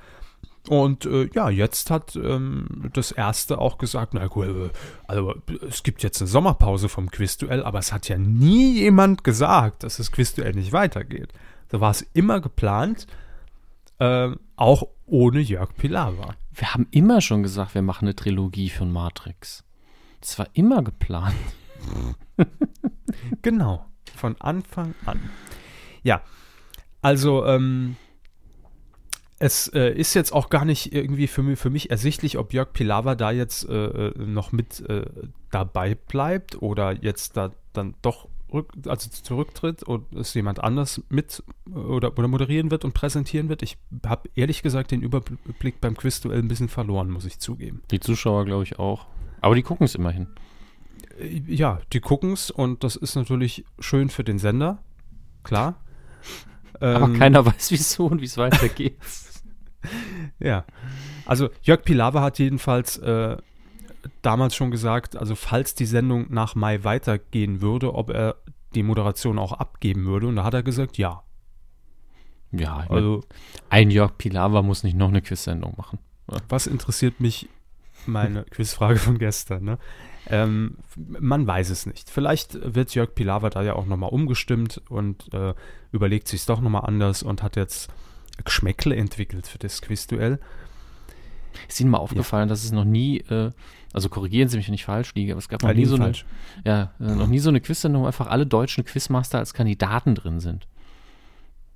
Und 0.68 1.06
äh, 1.06 1.28
ja, 1.34 1.50
jetzt 1.50 1.90
hat 1.90 2.14
ähm, 2.14 2.90
das 2.92 3.10
erste 3.10 3.58
auch 3.58 3.78
gesagt, 3.78 4.14
na 4.14 4.26
gut, 4.28 4.46
äh, 4.46 4.70
also 5.08 5.34
es 5.68 5.82
gibt 5.82 6.02
jetzt 6.02 6.20
eine 6.20 6.28
Sommerpause 6.28 6.88
vom 6.88 7.10
Quizduell, 7.10 7.64
aber 7.64 7.80
es 7.80 7.92
hat 7.92 8.08
ja 8.08 8.16
nie 8.16 8.78
jemand 8.78 9.24
gesagt, 9.24 9.82
dass 9.82 9.96
das 9.96 10.12
Quizduell 10.12 10.52
nicht 10.52 10.72
weitergeht. 10.72 11.32
Da 11.68 11.80
war 11.80 11.90
es 11.90 12.02
immer 12.12 12.40
geplant, 12.40 13.08
äh, 13.98 14.30
auch 14.56 14.84
ohne 15.06 15.40
Jörg 15.40 15.74
Pilawa. 15.74 16.36
Wir 16.52 16.74
haben 16.74 16.86
immer 16.90 17.20
schon 17.20 17.42
gesagt, 17.42 17.74
wir 17.74 17.82
machen 17.82 18.04
eine 18.06 18.14
Trilogie 18.14 18.70
von 18.70 18.92
Matrix. 18.92 19.64
Das 20.20 20.38
war 20.38 20.46
immer 20.52 20.82
geplant. 20.82 21.34
genau, 23.42 23.86
von 24.16 24.40
Anfang 24.40 24.94
an. 25.06 25.18
Ja, 26.04 26.22
also 27.00 27.44
ähm, 27.46 27.96
es 29.42 29.66
äh, 29.74 29.92
ist 29.92 30.14
jetzt 30.14 30.32
auch 30.32 30.50
gar 30.50 30.64
nicht 30.64 30.94
irgendwie 30.94 31.26
für 31.26 31.42
mich, 31.42 31.58
für 31.58 31.68
mich 31.68 31.90
ersichtlich, 31.90 32.38
ob 32.38 32.52
Jörg 32.52 32.72
Pilawa 32.72 33.16
da 33.16 33.32
jetzt 33.32 33.68
äh, 33.68 34.10
äh, 34.10 34.24
noch 34.24 34.52
mit 34.52 34.88
äh, 34.88 35.04
dabei 35.50 35.96
bleibt 35.96 36.62
oder 36.62 36.92
jetzt 36.92 37.36
da 37.36 37.50
dann 37.72 37.96
doch 38.02 38.28
rück, 38.52 38.68
also 38.86 39.10
zurücktritt 39.10 39.82
und 39.82 40.12
es 40.12 40.32
jemand 40.34 40.62
anders 40.62 41.02
mit 41.08 41.42
äh, 41.66 41.76
oder, 41.76 42.16
oder 42.16 42.28
moderieren 42.28 42.70
wird 42.70 42.84
und 42.84 42.94
präsentieren 42.94 43.48
wird. 43.48 43.64
Ich 43.64 43.78
habe 44.06 44.30
ehrlich 44.36 44.62
gesagt 44.62 44.92
den 44.92 45.02
Überblick 45.02 45.80
beim 45.80 45.96
Quizduell 45.96 46.38
ein 46.38 46.46
bisschen 46.46 46.68
verloren, 46.68 47.10
muss 47.10 47.24
ich 47.24 47.40
zugeben. 47.40 47.82
Die 47.90 47.98
Zuschauer 47.98 48.44
glaube 48.44 48.62
ich 48.62 48.78
auch. 48.78 49.08
Aber 49.40 49.56
die 49.56 49.62
gucken 49.62 49.86
es 49.86 49.96
immerhin. 49.96 50.28
Äh, 51.18 51.42
ja, 51.48 51.80
die 51.92 52.00
gucken 52.00 52.34
es 52.34 52.52
und 52.52 52.84
das 52.84 52.94
ist 52.94 53.16
natürlich 53.16 53.64
schön 53.80 54.08
für 54.08 54.22
den 54.22 54.38
Sender, 54.38 54.84
klar. 55.42 55.80
Aber 56.74 57.06
ähm, 57.06 57.18
keiner 57.18 57.44
weiß 57.44 57.70
wieso 57.72 58.06
und 58.06 58.20
wie 58.20 58.26
es 58.26 58.36
weitergeht. 58.38 58.96
ja. 60.38 60.64
Also 61.26 61.50
Jörg 61.62 61.82
Pilawa 61.82 62.22
hat 62.22 62.38
jedenfalls 62.38 62.98
äh, 62.98 63.36
damals 64.22 64.54
schon 64.54 64.70
gesagt, 64.70 65.16
also 65.16 65.34
falls 65.34 65.74
die 65.74 65.86
Sendung 65.86 66.26
nach 66.30 66.54
Mai 66.54 66.84
weitergehen 66.84 67.60
würde, 67.60 67.94
ob 67.94 68.10
er 68.10 68.36
die 68.74 68.82
Moderation 68.82 69.38
auch 69.38 69.52
abgeben 69.52 70.06
würde. 70.06 70.26
Und 70.28 70.36
da 70.36 70.44
hat 70.44 70.54
er 70.54 70.62
gesagt, 70.62 70.98
ja. 70.98 71.22
Ja, 72.50 72.84
also 72.88 73.22
ein 73.70 73.90
Jörg 73.90 74.18
Pilawa 74.18 74.62
muss 74.62 74.82
nicht 74.82 74.96
noch 74.96 75.08
eine 75.08 75.22
Quiz-Sendung 75.22 75.74
machen. 75.76 75.98
Was 76.48 76.66
interessiert 76.66 77.20
mich 77.20 77.48
meine 78.06 78.44
Quizfrage 78.50 78.98
von 78.98 79.18
gestern? 79.18 79.64
Ne? 79.64 79.78
Ähm, 80.28 80.76
man 80.96 81.46
weiß 81.46 81.70
es 81.70 81.86
nicht. 81.86 82.10
Vielleicht 82.10 82.74
wird 82.74 82.94
Jörg 82.94 83.14
Pilawa 83.14 83.48
da 83.48 83.62
ja 83.62 83.74
auch 83.74 83.86
nochmal 83.86 84.10
umgestimmt 84.10 84.82
und 84.88 85.32
äh, 85.32 85.54
überlegt 85.92 86.28
sich 86.28 86.40
es 86.40 86.46
doch 86.46 86.60
nochmal 86.60 86.84
anders 86.84 87.22
und 87.22 87.42
hat 87.42 87.56
jetzt 87.56 87.90
Geschmäckle 88.44 88.96
entwickelt 88.96 89.46
für 89.46 89.58
das 89.58 89.82
Quizduell. 89.82 90.38
Ist 91.68 91.80
Ihnen 91.80 91.90
mal 91.90 91.98
aufgefallen, 91.98 92.48
ja. 92.48 92.52
dass 92.52 92.64
es 92.64 92.72
noch 92.72 92.84
nie, 92.84 93.18
äh, 93.18 93.50
also 93.92 94.08
korrigieren 94.08 94.48
Sie 94.48 94.56
mich, 94.56 94.68
wenn 94.68 94.74
ich 94.74 94.84
falsch 94.84 95.14
liege, 95.14 95.32
aber 95.32 95.38
es 95.38 95.48
gab 95.48 95.62
noch 95.62 95.74
nie 95.74 95.84
so 95.84 95.96
eine, 95.96 96.12
ja, 96.64 96.92
äh, 96.98 97.14
noch 97.14 97.26
nie 97.26 97.38
so 97.38 97.50
eine 97.50 97.60
Quiz-Sendung, 97.60 98.02
wo 98.02 98.06
einfach 98.06 98.28
alle 98.28 98.46
deutschen 98.46 98.84
Quizmaster 98.84 99.38
als 99.38 99.52
Kandidaten 99.52 100.14
drin 100.14 100.40
sind. 100.40 100.66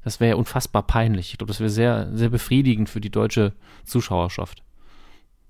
Das 0.03 0.21
wäre 0.21 0.31
ja 0.31 0.37
unfassbar 0.37 0.85
peinlich. 0.85 1.33
Ich 1.33 1.38
glaube, 1.38 1.49
das 1.49 1.61
wäre 1.61 1.69
sehr, 1.69 2.09
sehr 2.14 2.31
befriedigend 2.31 2.88
für 2.88 3.01
die 3.01 3.11
deutsche 3.11 3.53
Zuschauerschaft. 3.85 4.62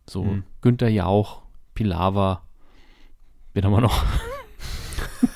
So 0.09 0.25
hm. 0.25 0.45
Günther 0.63 0.89
Jauch, 0.89 1.43
Pilawa, 1.75 2.43
wen 3.53 3.65
haben 3.65 3.73
wir 3.73 3.81
noch? 3.83 4.05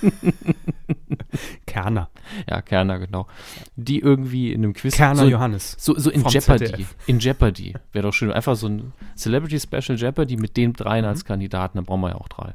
Kerner. 1.70 2.10
Ja, 2.48 2.62
Kerner, 2.62 2.98
genau. 2.98 3.28
Die 3.76 4.00
irgendwie 4.00 4.52
in 4.52 4.64
einem 4.64 4.72
Quiz. 4.72 4.96
Kerner 4.96 5.22
so, 5.22 5.28
Johannes. 5.28 5.76
So, 5.78 5.96
so 5.96 6.10
in 6.10 6.24
Jeopardy. 6.26 6.66
ZDF. 6.66 6.96
In 7.06 7.20
Jeopardy. 7.20 7.74
Wäre 7.92 8.08
doch 8.08 8.12
schön. 8.12 8.32
Einfach 8.32 8.56
so 8.56 8.66
ein 8.66 8.92
Celebrity 9.16 9.60
Special 9.60 9.96
Jeopardy 9.96 10.36
mit 10.36 10.56
den 10.56 10.72
dreien 10.72 11.04
mhm. 11.04 11.10
als 11.10 11.24
Kandidaten. 11.24 11.78
Da 11.78 11.82
brauchen 11.82 12.00
wir 12.00 12.08
ja 12.08 12.14
auch 12.16 12.28
drei. 12.28 12.54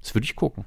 Das 0.00 0.14
würde 0.14 0.24
ich 0.24 0.36
gucken. 0.36 0.64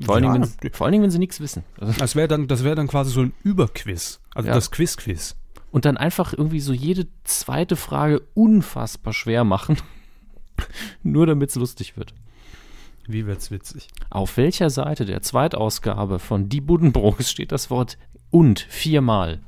Vor, 0.00 0.18
ja, 0.18 0.28
allen 0.28 0.40
Dingen, 0.40 0.54
wenn, 0.60 0.72
vor 0.72 0.86
allen 0.86 0.92
Dingen, 0.92 1.04
wenn 1.04 1.10
sie 1.10 1.18
nichts 1.18 1.40
wissen. 1.40 1.62
Das 1.98 2.16
wäre 2.16 2.28
dann, 2.28 2.48
wär 2.48 2.74
dann 2.74 2.88
quasi 2.88 3.10
so 3.10 3.20
ein 3.20 3.34
Überquiz. 3.42 4.20
Also 4.34 4.48
ja. 4.48 4.54
das 4.54 4.70
Quiz-Quiz. 4.70 5.36
Und 5.70 5.84
dann 5.84 5.98
einfach 5.98 6.32
irgendwie 6.32 6.60
so 6.60 6.72
jede 6.72 7.06
zweite 7.24 7.76
Frage 7.76 8.22
unfassbar 8.32 9.12
schwer 9.12 9.44
machen. 9.44 9.76
Nur 11.02 11.26
damit 11.26 11.50
es 11.50 11.56
lustig 11.56 11.98
wird. 11.98 12.14
Wie 13.08 13.26
wird's 13.26 13.50
witzig? 13.50 13.88
Auf 14.10 14.36
welcher 14.36 14.70
Seite 14.70 15.04
der 15.04 15.22
Zweitausgabe 15.22 16.18
von 16.18 16.48
Die 16.48 16.60
Buddenbrooks 16.60 17.30
steht 17.30 17.52
das 17.52 17.70
Wort 17.70 17.98
und 18.30 18.60
viermal? 18.60 19.40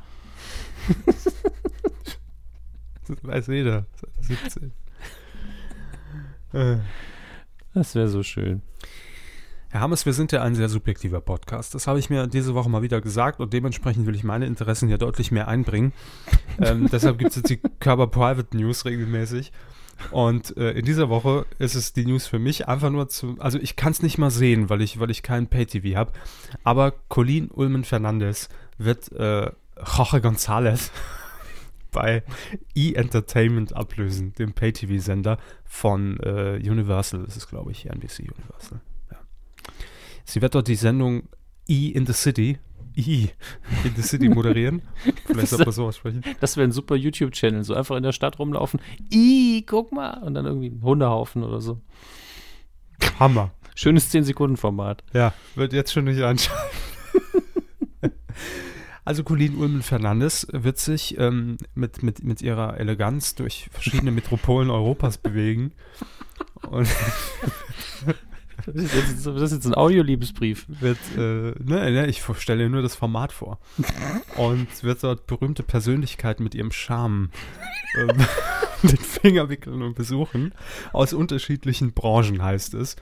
das 3.09 3.23
weiß 3.23 3.47
jeder. 3.49 3.87
17. 4.21 4.73
Das 7.75 7.94
wäre 7.94 8.09
so 8.09 8.23
schön. 8.23 8.62
Herr 9.71 9.83
Hammes, 9.83 10.07
wir 10.07 10.14
sind 10.14 10.33
ja 10.33 10.42
ein 10.42 10.55
sehr 10.55 10.71
subjektiver 10.71 11.21
Podcast. 11.21 11.75
Das 11.75 11.87
habe 11.87 11.99
ich 11.99 12.09
mir 12.09 12.27
diese 12.27 12.55
Woche 12.55 12.71
mal 12.71 12.81
wieder 12.81 13.03
gesagt 13.03 13.38
und 13.38 13.53
dementsprechend 13.53 14.07
will 14.07 14.14
ich 14.14 14.25
meine 14.25 14.47
Interessen 14.47 14.88
ja 14.88 14.97
deutlich 14.97 15.31
mehr 15.31 15.47
einbringen. 15.47 15.92
ähm, 16.59 16.88
deshalb 16.90 17.18
gibt 17.18 17.31
es 17.31 17.37
jetzt 17.37 17.51
die 17.51 17.59
Körper 17.79 18.07
Private 18.07 18.57
News 18.57 18.87
regelmäßig. 18.87 19.53
Und 20.11 20.56
äh, 20.56 20.72
in 20.72 20.84
dieser 20.84 21.08
Woche 21.08 21.46
ist 21.58 21.74
es 21.74 21.92
die 21.92 22.06
News 22.06 22.26
für 22.26 22.38
mich 22.38 22.68
einfach 22.68 22.90
nur 22.90 23.08
zu. 23.08 23.37
Also 23.38 23.58
ich 23.58 23.76
kann 23.76 23.92
es 23.92 24.02
nicht 24.02 24.18
mal 24.18 24.30
sehen, 24.30 24.70
weil 24.70 24.80
ich, 24.80 25.00
weil 25.00 25.11
ich 25.11 25.22
kein 25.22 25.48
Pay-TV 25.48 25.96
habe. 25.96 26.12
Aber 26.64 26.92
Colin 27.08 27.50
Ulmen 27.50 27.84
Fernandes 27.84 28.48
wird 28.78 29.12
äh, 29.12 29.50
Jorge 29.76 30.18
González 30.18 30.90
bei 31.92 32.22
E-Entertainment 32.74 33.74
ablösen, 33.74 34.32
dem 34.34 34.52
Pay-TV-Sender 34.52 35.38
von 35.64 36.18
äh, 36.20 36.61
Universal, 36.62 37.24
das 37.24 37.37
ist 37.37 37.48
glaube 37.48 37.72
ich 37.72 37.87
NBC 37.87 38.20
Universal. 38.20 38.80
Ja. 39.11 39.18
Sie 40.24 40.42
wird 40.42 40.54
dort 40.54 40.68
die 40.68 40.76
Sendung 40.76 41.28
E 41.66 41.88
in 41.88 42.06
the 42.06 42.12
City 42.12 42.58
I 42.98 43.30
in 43.84 43.94
the 43.94 44.02
City 44.02 44.28
moderieren. 44.28 44.82
Vielleicht 45.26 45.48
soll 45.48 45.64
man 45.64 45.72
so 45.72 45.87
aussprechen. 45.87 46.22
Das 46.40 46.56
wäre 46.56 46.68
ein 46.68 46.72
super 46.72 46.96
YouTube-Channel. 46.96 47.62
So 47.64 47.74
einfach 47.74 47.96
in 47.96 48.02
der 48.02 48.12
Stadt 48.12 48.38
rumlaufen. 48.38 48.80
I, 49.12 49.64
guck 49.66 49.92
mal. 49.92 50.22
Und 50.22 50.34
dann 50.34 50.44
irgendwie 50.44 50.68
ein 50.68 50.82
Hundehaufen 50.82 51.44
oder 51.44 51.61
so. 51.61 51.80
Hammer. 53.18 53.52
Schönes 53.74 54.12
10-Sekunden-Format. 54.12 55.04
Ja, 55.12 55.32
wird 55.54 55.72
jetzt 55.72 55.92
schon 55.92 56.04
nicht 56.04 56.20
anschauen. 56.20 56.58
also 59.04 59.22
Colleen 59.22 59.56
Ulmen 59.56 59.82
Fernandes 59.82 60.48
wird 60.50 60.78
sich 60.78 61.16
ähm, 61.18 61.58
mit, 61.74 62.02
mit, 62.02 62.24
mit 62.24 62.42
ihrer 62.42 62.78
Eleganz 62.78 63.37
durch 63.37 63.68
verschiedene 63.70 64.11
Metropolen 64.11 64.70
Europas 64.70 65.18
bewegen. 65.18 65.72
Und 66.68 66.88
das 68.74 68.85
ist 68.85 68.94
jetzt, 68.94 69.26
das 69.26 69.42
ist 69.42 69.52
jetzt 69.52 69.66
ein 69.66 69.74
Audioliebesbrief. 69.74 70.66
Wird, 70.68 70.98
äh, 71.16 71.20
ne, 71.20 71.90
ne, 71.90 72.07
ich 72.07 72.22
stelle 72.38 72.68
nur 72.68 72.83
das 72.83 72.94
Format 72.94 73.33
vor. 73.33 73.59
Und 74.37 74.83
wird 74.83 75.02
dort 75.02 75.26
berühmte 75.26 75.62
Persönlichkeiten 75.62 76.42
mit 76.42 76.54
ihrem 76.54 76.72
Charme 76.72 77.31
ähm, 77.98 78.09
den 78.83 78.96
Finger 78.96 79.48
wickeln 79.48 79.83
und 79.83 79.94
besuchen. 79.94 80.54
Aus 80.92 81.12
unterschiedlichen 81.12 81.92
Branchen 81.92 82.42
heißt 82.42 82.74
es. 82.74 82.96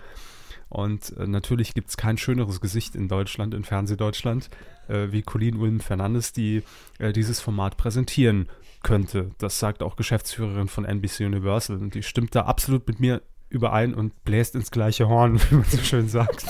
Und 0.69 1.17
äh, 1.17 1.27
natürlich 1.27 1.75
gibt 1.75 1.91
es 1.91 1.97
kein 1.97 2.19
schöneres 2.19 2.61
Gesicht 2.61 2.97
in 2.97 3.09
Deutschland, 3.09 3.55
in 3.55 3.65
Fernsehdeutschland, 3.65 4.51
äh, 4.89 5.09
wie 5.11 5.23
Colleen 5.23 5.57
Ulm 5.57 5.81
Fernandes, 5.81 6.33
die 6.33 6.63
äh, 6.99 7.13
dieses 7.13 7.41
Format 7.41 7.77
präsentieren 7.77 8.49
könnte. 8.83 9.31
Das 9.39 9.59
sagt 9.59 9.83
auch 9.83 9.97
Geschäftsführerin 9.97 10.69
von 10.69 10.85
NBC 10.85 11.21
Universal 11.21 11.77
und 11.77 11.95
die 11.95 12.03
stimmt 12.03 12.35
da 12.35 12.43
absolut 12.43 12.87
mit 12.89 13.01
mir 13.01 13.23
überein 13.49 13.95
und 13.95 14.25
bläst 14.25 14.55
ins 14.55 14.71
gleiche 14.71 15.09
Horn, 15.09 15.41
wie 15.51 15.57
man 15.57 15.65
so 15.65 15.79
schön 15.79 16.09
sagt. 16.09 16.47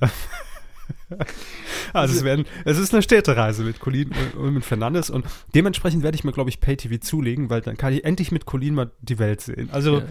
Also 1.92 2.14
es, 2.14 2.24
werden, 2.24 2.44
es 2.64 2.78
ist 2.78 2.92
eine 2.92 3.02
Städtereise 3.02 3.62
mit 3.62 3.80
Colin 3.80 4.10
und 4.36 4.54
mit 4.54 4.64
Fernandes 4.64 5.08
und 5.08 5.24
dementsprechend 5.54 6.02
werde 6.02 6.14
ich 6.16 6.24
mir, 6.24 6.32
glaube 6.32 6.50
ich, 6.50 6.60
Pay-TV 6.60 6.98
zulegen, 6.98 7.48
weil 7.48 7.62
dann 7.62 7.76
kann 7.76 7.92
ich 7.92 8.04
endlich 8.04 8.30
mit 8.30 8.44
Colin 8.44 8.74
mal 8.74 8.90
die 9.00 9.18
Welt 9.18 9.40
sehen. 9.40 9.70
Also, 9.72 10.00
ja. 10.00 10.06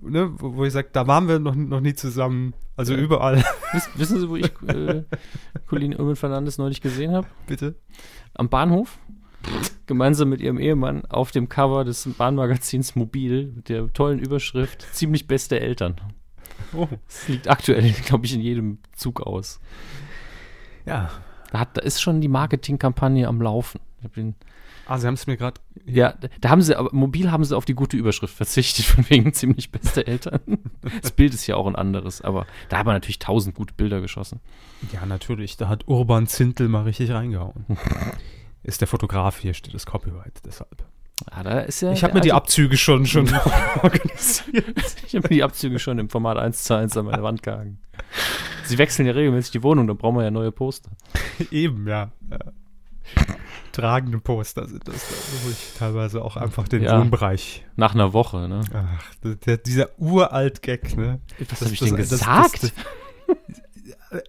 ne, 0.00 0.30
wo, 0.38 0.56
wo, 0.56 0.64
ich 0.64 0.72
sage, 0.72 0.88
da 0.92 1.06
waren 1.06 1.28
wir 1.28 1.38
noch, 1.38 1.54
noch 1.54 1.80
nie 1.80 1.94
zusammen, 1.94 2.54
also 2.76 2.94
ja. 2.94 3.00
überall. 3.00 3.44
Wissen 3.94 4.20
Sie, 4.20 4.28
wo 4.28 4.36
ich 4.36 4.50
äh, 4.66 5.04
Colin 5.68 5.94
und 5.94 6.16
Fernandes 6.16 6.58
neulich 6.58 6.80
gesehen 6.80 7.12
habe? 7.12 7.28
Bitte? 7.46 7.76
Am 8.34 8.48
Bahnhof 8.48 8.98
gemeinsam 9.86 10.28
mit 10.28 10.40
ihrem 10.40 10.58
Ehemann 10.58 11.04
auf 11.06 11.30
dem 11.30 11.48
Cover 11.48 11.84
des 11.84 12.08
Bahnmagazins 12.16 12.94
Mobil 12.94 13.52
mit 13.56 13.68
der 13.68 13.92
tollen 13.92 14.18
Überschrift 14.18 14.86
Ziemlich 14.92 15.26
beste 15.26 15.58
Eltern. 15.60 15.96
Oh. 16.74 16.88
Das 17.06 17.26
liegt 17.28 17.48
aktuell, 17.48 17.90
glaube 18.04 18.26
ich, 18.26 18.34
in 18.34 18.40
jedem 18.40 18.78
Zug 18.94 19.20
aus. 19.20 19.60
Ja. 20.86 21.10
Da, 21.50 21.60
hat, 21.60 21.76
da 21.76 21.82
ist 21.82 22.00
schon 22.00 22.20
die 22.20 22.28
Marketingkampagne 22.28 23.26
am 23.26 23.42
Laufen. 23.42 23.80
ah, 24.86 24.98
Sie 24.98 25.06
haben 25.06 25.14
es 25.14 25.26
mir 25.26 25.36
gerade. 25.36 25.60
Ja, 25.86 26.14
da 26.40 26.50
haben 26.50 26.62
sie, 26.62 26.76
aber 26.76 26.90
mobil 26.92 27.32
haben 27.32 27.44
sie 27.44 27.56
auf 27.56 27.64
die 27.64 27.74
gute 27.74 27.96
Überschrift 27.96 28.34
verzichtet, 28.34 28.84
von 28.84 29.08
wegen 29.08 29.32
ziemlich 29.32 29.72
beste 29.72 30.06
Eltern. 30.06 30.40
Das 31.02 31.12
Bild 31.12 31.34
ist 31.34 31.46
ja 31.46 31.56
auch 31.56 31.66
ein 31.66 31.76
anderes, 31.76 32.22
aber 32.22 32.46
da 32.68 32.78
haben 32.78 32.86
wir 32.86 32.92
natürlich 32.92 33.18
tausend 33.18 33.54
gute 33.54 33.74
Bilder 33.74 34.00
geschossen. 34.00 34.40
Ja, 34.92 35.04
natürlich. 35.06 35.56
Da 35.56 35.68
hat 35.68 35.88
Urban 35.88 36.26
Zintel 36.26 36.68
mal 36.68 36.84
richtig 36.84 37.10
reingehauen. 37.10 37.66
Ist 38.62 38.80
der 38.80 38.88
Fotograf 38.88 39.38
hier, 39.38 39.54
steht 39.54 39.74
das 39.74 39.86
Copyright, 39.86 40.40
deshalb. 40.44 40.84
Ah, 41.30 41.42
da 41.42 41.60
ist 41.60 41.82
ja, 41.82 41.92
ich 41.92 42.02
habe 42.02 42.14
mir 42.14 42.20
die 42.20 42.32
Abzüge 42.32 42.76
schon, 42.76 43.04
schon 43.06 43.28
organisiert. 43.82 44.96
Ich 45.06 45.14
habe 45.14 45.28
mir 45.28 45.34
die 45.34 45.42
Abzüge 45.42 45.78
schon 45.78 45.98
im 45.98 46.08
Format 46.08 46.38
1 46.38 46.64
zu 46.64 46.74
1 46.74 46.96
an 46.96 47.06
meine 47.06 47.22
Wand 47.22 47.42
gehangen. 47.42 47.78
Sie 48.64 48.78
wechseln 48.78 49.06
ja 49.06 49.12
regelmäßig 49.12 49.52
die 49.52 49.62
Wohnung, 49.62 49.86
dann 49.86 49.98
brauchen 49.98 50.16
wir 50.16 50.24
ja 50.24 50.30
neue 50.30 50.52
Poster. 50.52 50.90
Eben, 51.50 51.86
ja. 51.86 52.10
ja. 52.30 52.38
Tragende 53.72 54.18
Poster 54.18 54.66
sind 54.66 54.86
das, 54.88 55.06
wo 55.44 55.50
ich 55.50 55.74
teilweise 55.78 56.24
auch 56.24 56.36
einfach 56.36 56.66
den 56.68 56.82
ja, 56.82 56.98
Wohnbereich. 56.98 57.66
Nach 57.76 57.94
einer 57.94 58.12
Woche, 58.12 58.48
ne? 58.48 58.62
Ach, 58.72 59.14
der, 59.22 59.58
dieser 59.58 59.98
uralt 59.98 60.62
Gag, 60.62 60.96
ne? 60.96 61.20
Was 61.50 61.60
habe 61.60 61.72
ich 61.72 61.80
denn 61.80 61.96
gesagt? 61.96 62.62
Das, 62.62 64.22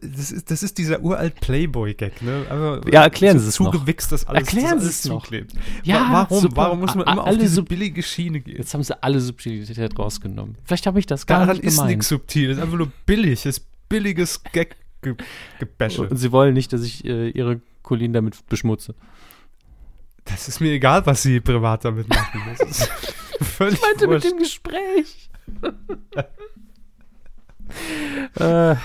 das, 0.00 0.30
ist, 0.30 0.50
das 0.50 0.62
ist 0.62 0.78
dieser 0.78 1.00
uralt 1.00 1.40
Playboy-Gag, 1.40 2.22
ne? 2.22 2.46
Aber 2.48 2.80
ja, 2.90 3.02
erklären 3.02 3.38
Sie 3.38 3.48
es 3.48 3.58
noch. 3.60 3.72
Zugewichst, 3.72 4.12
dass 4.12 4.26
alles, 4.26 4.42
erklären 4.42 4.76
dass 4.76 4.82
alles 4.84 5.02
Sie 5.02 5.08
es 5.08 5.12
noch. 5.12 5.22
Zuklebt. 5.22 5.52
Ja, 5.82 6.08
warum? 6.10 6.40
Super. 6.40 6.56
Warum 6.56 6.80
muss 6.80 6.94
man 6.94 7.06
immer 7.06 7.24
alle 7.26 7.36
auf 7.36 7.42
diese 7.42 7.62
billige 7.62 8.02
Schiene 8.02 8.40
gehen? 8.40 8.56
Jetzt 8.56 8.72
haben 8.74 8.82
Sie 8.82 9.02
alle 9.02 9.20
Subtilität 9.20 9.98
rausgenommen. 9.98 10.56
Vielleicht 10.64 10.86
habe 10.86 10.98
ich 10.98 11.06
das 11.06 11.26
gar 11.26 11.40
Daran 11.40 11.56
nicht 11.56 11.62
gemeint. 11.62 11.78
ist 11.78 11.86
nichts 11.86 12.08
subtil. 12.08 12.48
Das 12.48 12.56
ist 12.58 12.62
einfach 12.62 12.78
nur 12.78 12.92
billig. 13.06 13.46
Ist 13.46 13.66
billiges 13.88 14.42
Gag-Gebäsche. 14.52 16.08
Und 16.08 16.16
Sie 16.16 16.32
wollen 16.32 16.54
nicht, 16.54 16.72
dass 16.72 16.82
ich 16.82 17.04
äh, 17.04 17.28
Ihre 17.30 17.60
Colleen 17.82 18.12
damit 18.12 18.46
beschmutze. 18.48 18.94
Das 20.24 20.48
ist 20.48 20.60
mir 20.60 20.72
egal, 20.72 21.04
was 21.06 21.22
Sie 21.22 21.40
privat 21.40 21.84
damit 21.84 22.08
machen. 22.08 22.40
Das 22.56 22.68
ist 22.68 22.88
völlig 23.40 23.74
ich 23.74 23.82
meinte 23.82 24.06
wurscht. 24.08 24.24
mit 24.24 24.32
dem 24.32 24.38
Gespräch. 24.38 25.30
äh, 28.40 28.76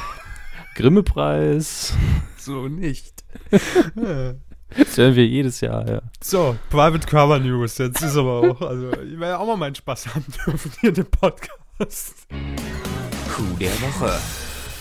Grimme-Preis. 0.79 1.93
So 2.37 2.69
nicht. 2.69 3.25
Das 4.77 4.97
hören 4.97 5.15
wir 5.15 5.25
jedes 5.25 5.61
Jahr, 5.61 5.89
ja. 5.89 6.01
So, 6.21 6.55
Private 6.69 7.07
Cover 7.07 7.39
News. 7.39 7.79
Jetzt 7.79 8.03
ist 8.03 8.15
aber 8.15 8.41
auch, 8.41 8.61
also 8.61 8.91
ich 8.91 9.19
werde 9.19 9.31
ja 9.31 9.37
auch 9.39 9.47
mal 9.47 9.57
meinen 9.57 9.73
Spaß 9.73 10.13
haben 10.13 10.25
dürfen 10.45 10.71
hier 10.79 10.89
in 10.89 10.95
dem 10.95 11.07
Podcast. 11.07 12.27
Coup 12.29 13.57
der 13.59 13.71
Woche. 13.81 14.15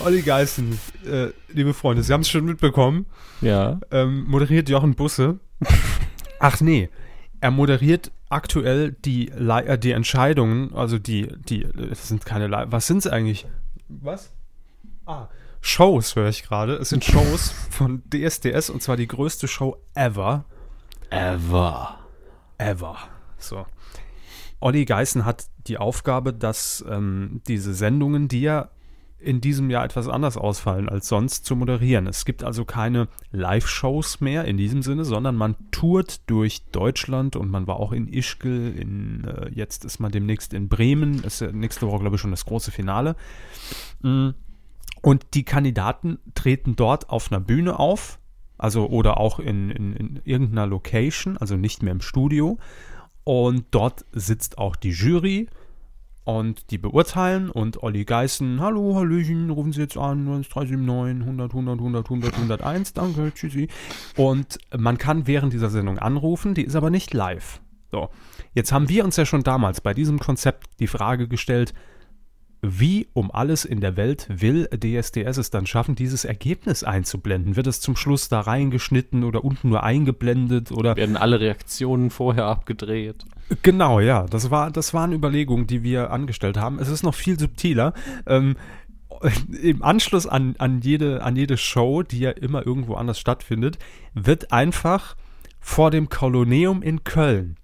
Olli 0.01 0.21
Geißen, 0.21 0.79
äh, 1.07 1.29
liebe 1.49 1.73
Freunde, 1.73 2.03
Sie 2.03 2.13
haben 2.13 2.21
es 2.21 2.29
schon 2.29 2.45
mitbekommen. 2.45 3.07
Ja. 3.41 3.81
Ähm, 3.91 4.27
moderiert 4.29 4.69
Jochen 4.69 4.95
Busse. 4.95 5.41
Ach 6.39 6.61
nee, 6.61 6.91
er 7.41 7.51
moderiert 7.51 8.13
aktuell 8.29 8.93
die, 8.93 9.31
äh, 9.31 9.79
die 9.79 9.93
Entscheidungen, 9.93 10.75
also 10.75 10.99
die, 10.99 11.29
die, 11.49 11.67
das 11.75 12.09
sind 12.09 12.27
keine, 12.27 12.51
was 12.71 12.87
sind 12.87 12.99
es 12.99 13.07
eigentlich? 13.07 13.47
Was? 13.89 14.35
Ah, 15.07 15.29
Shows 15.61 16.17
höre 16.17 16.29
ich 16.29 16.43
gerade. 16.43 16.75
Es 16.75 16.91
sind 16.91 17.05
Shows 17.05 17.51
von 17.71 18.03
DSDS 18.13 18.71
und 18.71 18.83
zwar 18.83 18.97
die 18.97 19.09
größte 19.09 19.49
Show 19.49 19.77
ever. 19.95 20.45
Ever. 21.11 21.99
Ever. 22.59 22.97
So. 23.39 23.67
Olli 24.61 24.85
Geißen 24.85 25.25
hat 25.25 25.47
die 25.67 25.79
Aufgabe, 25.79 26.33
dass 26.33 26.85
ähm, 26.89 27.41
diese 27.47 27.75
Sendungen, 27.75 28.29
die 28.29 28.43
ja 28.43 28.71
in 29.21 29.41
diesem 29.41 29.69
Jahr 29.69 29.85
etwas 29.85 30.09
anders 30.09 30.37
ausfallen 30.37 30.89
als 30.89 31.09
sonst, 31.09 31.45
zu 31.45 31.57
moderieren. 31.57 32.07
Es 32.07 32.25
gibt 32.25 32.45
also 32.45 32.65
keine 32.65 33.09
Live-Shows 33.33 34.21
mehr 34.21 34.45
in 34.45 34.57
diesem 34.57 34.83
Sinne, 34.83 35.05
sondern 35.05 35.35
man 35.35 35.57
tourt 35.73 36.29
durch 36.31 36.65
Deutschland 36.71 37.35
und 37.35 37.51
man 37.51 37.67
war 37.67 37.77
auch 37.77 37.93
in 37.93 38.07
Ischgl, 38.07 38.75
in, 38.77 39.25
äh, 39.25 39.51
jetzt 39.53 39.85
ist 39.85 39.99
man 39.99 40.13
demnächst 40.13 40.55
in 40.55 40.69
Bremen, 40.69 41.25
ist 41.25 41.41
ja 41.41 41.51
nächste 41.51 41.89
Woche, 41.89 41.99
glaube 42.01 42.17
ich, 42.17 42.23
schon 42.23 42.31
das 42.31 42.45
große 42.45 42.71
Finale. 42.71 43.17
Mm. 44.03 44.31
Und 45.03 45.35
die 45.35 45.45
Kandidaten 45.45 46.19
treten 46.35 46.77
dort 46.77 47.11
auf 47.11 47.31
einer 47.31 47.41
Bühne 47.41 47.79
auf, 47.79 48.19
also 48.57 48.89
oder 48.89 49.19
auch 49.19 49.39
in, 49.39 49.71
in, 49.71 49.93
in 49.95 50.21
irgendeiner 50.25 50.67
Location, 50.67 51.37
also 51.37 51.57
nicht 51.57 51.83
mehr 51.83 51.93
im 51.93 52.01
Studio. 52.01 52.59
Und 53.25 53.67
dort 53.71 54.05
sitzt 54.13 54.59
auch 54.59 54.75
die 54.75 54.91
Jury 54.91 55.49
und 56.29 56.71
die 56.71 56.79
beurteilen 56.79 57.49
und 57.49 57.83
Olli 57.83 58.05
Geißen, 58.05 58.61
hallo, 58.61 58.97
Hallöchen, 58.97 59.49
rufen 59.49 59.73
Sie 59.73 59.81
jetzt 59.81 59.97
an, 59.97 60.27
379, 60.27 61.27
100, 61.27 61.51
100, 61.51 61.79
100, 61.79 62.05
100, 62.05 62.35
101, 62.35 62.93
danke, 62.93 63.33
tschüssi. 63.33 63.69
Und 64.17 64.59
man 64.77 64.99
kann 64.99 65.27
während 65.27 65.55
dieser 65.55 65.71
Sendung 65.71 65.99
anrufen, 65.99 66.53
die 66.53 66.65
ist 66.65 66.77
aber 66.77 66.91
nicht 66.91 67.15
live. 67.15 67.63
So, 67.91 68.11
jetzt 68.53 68.73
haben 68.73 68.91
wir 68.91 69.05
uns 69.07 69.17
ja 69.17 69.25
schon 69.25 69.43
damals 69.43 69.81
bei 69.81 69.95
diesem 69.95 70.19
Konzept 70.19 70.69
die 70.81 70.87
Frage 70.87 71.29
gestellt, 71.29 71.73
wie 72.61 73.07
um 73.13 73.31
alles 73.31 73.65
in 73.65 73.81
der 73.81 73.97
Welt 73.97 74.27
will 74.29 74.67
DSDS 74.67 75.39
es 75.39 75.51
dann 75.51 75.67
schaffen, 75.67 75.95
dieses 75.95 76.25
Ergebnis 76.25 76.83
einzublenden? 76.83 77.57
Wird 77.57 77.67
es 77.67 77.81
zum 77.81 77.95
Schluss 77.95 78.29
da 78.29 78.41
reingeschnitten 78.41 79.25
oder 79.25 79.45
unten 79.45 79.69
nur 79.69 79.83
eingeblendet 79.83 80.73
oder 80.73 80.97
werden 80.97 81.17
alle 81.17 81.41
Reaktionen 81.41 82.11
vorher 82.11 82.47
abgedreht? 82.47 83.25
Genau, 83.63 84.01
ja, 84.01 84.27
das 84.27 84.51
war 84.51 84.71
das 84.71 84.93
waren 84.93 85.13
Überlegungen, 85.13 85.67
die 85.67 85.83
wir 85.83 86.11
angestellt 86.11 86.57
haben. 86.57 86.79
Es 86.79 86.89
ist 86.89 87.03
noch 87.03 87.15
viel 87.15 87.39
subtiler. 87.39 87.95
Ähm, 88.27 88.57
Im 89.63 89.83
Anschluss 89.83 90.27
an, 90.27 90.55
an, 90.59 90.81
jede, 90.81 91.23
an 91.23 91.37
jede 91.37 91.57
Show, 91.57 92.03
die 92.03 92.21
ja 92.21 92.31
immer 92.31 92.67
irgendwo 92.67 92.95
anders 92.95 93.19
stattfindet, 93.19 93.79
wird 94.15 94.53
einfach 94.53 95.17
vor 95.61 95.91
dem 95.91 96.09
Koloneum 96.09 96.83
in 96.83 97.05
Köln 97.05 97.57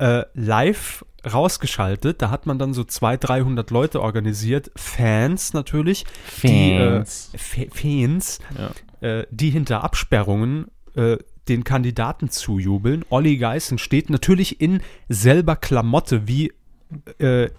äh, 0.00 0.24
live 0.32 1.04
rausgeschaltet. 1.24 2.22
Da 2.22 2.30
hat 2.30 2.46
man 2.46 2.58
dann 2.58 2.74
so 2.74 2.84
200, 2.84 3.28
300 3.28 3.70
Leute 3.70 4.00
organisiert, 4.00 4.70
Fans 4.76 5.52
natürlich, 5.52 6.04
Fans, 6.24 7.30
die, 7.32 7.60
äh, 7.60 7.68
Fans, 7.70 8.38
ja. 8.56 9.08
äh, 9.08 9.26
die 9.30 9.50
hinter 9.50 9.84
Absperrungen 9.84 10.66
äh, 10.94 11.18
den 11.48 11.64
Kandidaten 11.64 12.30
zujubeln. 12.30 13.04
Olli 13.10 13.36
Geißen 13.36 13.78
steht 13.78 14.10
natürlich 14.10 14.60
in 14.60 14.80
selber 15.08 15.56
Klamotte 15.56 16.28
wie 16.28 16.52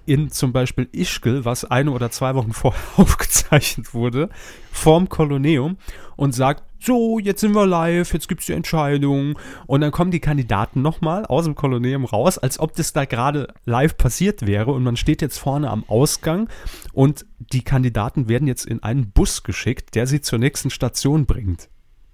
in 0.05 0.29
zum 0.29 0.51
Beispiel 0.51 0.89
Ischgl, 0.91 1.45
was 1.45 1.65
eine 1.65 1.91
oder 1.91 2.11
zwei 2.11 2.35
Wochen 2.35 2.53
vorher 2.53 2.81
aufgezeichnet 2.97 3.93
wurde, 3.93 4.29
vorm 4.71 5.09
Koloneum 5.09 5.77
und 6.15 6.33
sagt, 6.33 6.63
so, 6.83 7.19
jetzt 7.19 7.41
sind 7.41 7.53
wir 7.53 7.67
live, 7.67 8.11
jetzt 8.11 8.27
gibt's 8.27 8.47
die 8.47 8.53
Entscheidung. 8.53 9.37
Und 9.67 9.81
dann 9.81 9.91
kommen 9.91 10.11
die 10.11 10.19
Kandidaten 10.19 10.81
nochmal 10.81 11.25
aus 11.25 11.45
dem 11.45 11.55
Koloneum 11.55 12.05
raus, 12.05 12.37
als 12.37 12.59
ob 12.59 12.75
das 12.75 12.91
da 12.91 13.05
gerade 13.05 13.53
live 13.65 13.97
passiert 13.97 14.47
wäre. 14.47 14.71
Und 14.71 14.83
man 14.83 14.97
steht 14.97 15.21
jetzt 15.21 15.37
vorne 15.37 15.69
am 15.69 15.83
Ausgang 15.87 16.49
und 16.91 17.25
die 17.37 17.63
Kandidaten 17.63 18.27
werden 18.27 18.47
jetzt 18.47 18.65
in 18.65 18.81
einen 18.81 19.11
Bus 19.11 19.43
geschickt, 19.43 19.95
der 19.95 20.07
sie 20.07 20.21
zur 20.21 20.39
nächsten 20.39 20.71
Station 20.71 21.25
bringt. 21.25 21.69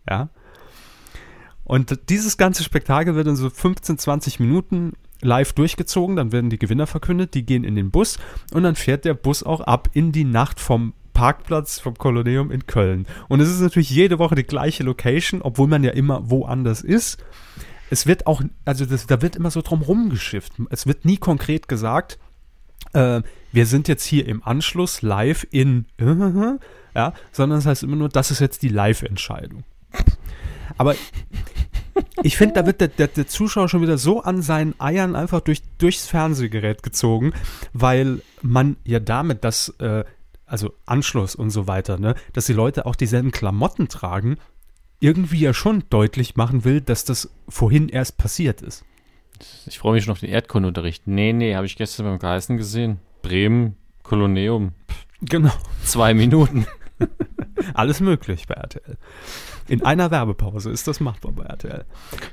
Ja. 0.10 0.30
Und 1.64 2.10
dieses 2.10 2.38
ganze 2.38 2.64
Spektakel 2.64 3.16
wird 3.16 3.28
in 3.28 3.36
so 3.36 3.50
15, 3.50 3.98
20 3.98 4.40
Minuten 4.40 4.94
live 5.22 5.54
durchgezogen, 5.54 6.16
dann 6.16 6.32
werden 6.32 6.50
die 6.50 6.60
Gewinner 6.60 6.88
verkündet, 6.88 7.34
die 7.34 7.46
gehen 7.46 7.64
in 7.64 7.76
den 7.76 7.92
Bus 7.92 8.20
und 8.54 8.64
dann 8.64 8.76
fährt 8.76 9.06
der 9.06 9.14
Bus 9.14 9.44
auch 9.44 9.62
ab 9.62 9.90
in 9.94 10.12
die 10.12 10.24
Nacht 10.24 10.60
vom 10.60 10.94
Parkplatz 11.18 11.80
vom 11.80 11.96
Koloneum 11.96 12.52
in 12.52 12.68
Köln. 12.68 13.08
Und 13.28 13.40
es 13.40 13.50
ist 13.50 13.60
natürlich 13.60 13.90
jede 13.90 14.20
Woche 14.20 14.36
die 14.36 14.44
gleiche 14.44 14.84
Location, 14.84 15.42
obwohl 15.42 15.68
man 15.68 15.84
ja 15.84 15.90
immer 15.90 16.30
woanders 16.30 16.82
ist. 16.82 17.18
es 17.90 18.06
wird 18.06 18.28
auch, 18.28 18.44
also 18.66 18.86
das, 18.86 19.08
da 19.08 19.22
wird 19.24 19.36
immer 19.36 19.50
so 19.50 19.62
drum 19.64 19.82
rumgeschifft. 19.82 20.54
Es 20.70 20.86
wird 20.86 21.06
nie 21.06 21.18
konkret 21.18 21.68
gesagt, 21.68 22.20
äh, 22.94 23.24
wir 23.52 23.66
sind 23.66 23.88
jetzt 23.88 24.04
hier 24.04 24.28
im 24.28 24.44
Anschluss 24.44 25.02
live 25.02 25.48
in, 25.50 25.86
ja, 26.96 27.14
sondern 27.32 27.58
es 27.60 27.66
heißt 27.66 27.82
immer 27.82 27.96
nur, 27.96 28.10
das 28.10 28.30
ist 28.30 28.40
jetzt 28.40 28.62
die 28.62 28.70
Live-Entscheidung. 28.70 29.64
Aber 30.78 30.96
ich 32.24 32.38
finde, 32.38 32.56
da 32.56 32.66
wird 32.66 32.82
der, 32.82 32.88
der, 32.90 33.08
der, 33.08 33.28
Zuschauer 33.28 33.70
schon 33.70 33.82
wieder 33.82 33.98
so 33.98 34.22
an 34.22 34.42
seinen 34.42 34.80
Eiern 34.80 35.16
einfach 35.16 35.42
durch, 35.42 35.62
durchs 35.78 36.08
Fernsehgerät 36.08 36.84
gezogen, 36.84 37.34
weil 37.74 38.22
man 38.42 38.78
ja 38.84 39.00
damit 39.00 39.44
das, 39.44 39.70
äh, 39.80 40.04
also 40.46 40.74
Anschluss 40.86 41.36
und 41.36 41.50
so 41.50 41.68
weiter, 41.68 42.00
ne, 42.00 42.16
dass 42.34 42.46
die 42.46 42.54
Leute 42.54 42.86
auch 42.86 42.96
dieselben 42.96 43.32
Klamotten 43.32 43.88
tragen, 43.88 44.38
irgendwie 45.00 45.40
ja 45.40 45.54
schon 45.54 45.84
deutlich 45.90 46.36
machen 46.36 46.64
will, 46.64 46.82
dass 46.82 47.06
das 47.06 47.30
vorhin 47.48 47.90
erst 47.90 48.18
passiert 48.18 48.62
ist. 48.62 48.84
Ich 49.68 49.78
freue 49.78 49.94
mich 49.94 50.04
schon 50.04 50.14
auf 50.14 50.20
den 50.20 50.30
Erdkundeunterricht. 50.30 51.06
Nee, 51.06 51.34
nee, 51.34 51.56
habe 51.56 51.68
ich 51.68 51.76
gestern 51.76 52.08
beim 52.08 52.20
Geißen 52.20 52.58
gesehen. 52.58 53.00
Bremen, 53.22 53.76
Kolonium. 54.02 54.72
Genau. 55.22 55.54
Zwei 55.84 56.14
Minuten. 56.14 56.66
Alles 57.74 58.00
möglich 58.00 58.48
bei 58.48 58.56
RTL. 58.56 58.98
In 59.68 59.84
einer 59.84 60.12
Werbepause 60.12 60.72
ist 60.72 60.88
das 60.88 61.00
machbar 61.00 61.32
bei 61.32 61.44
RTL. 61.44 61.86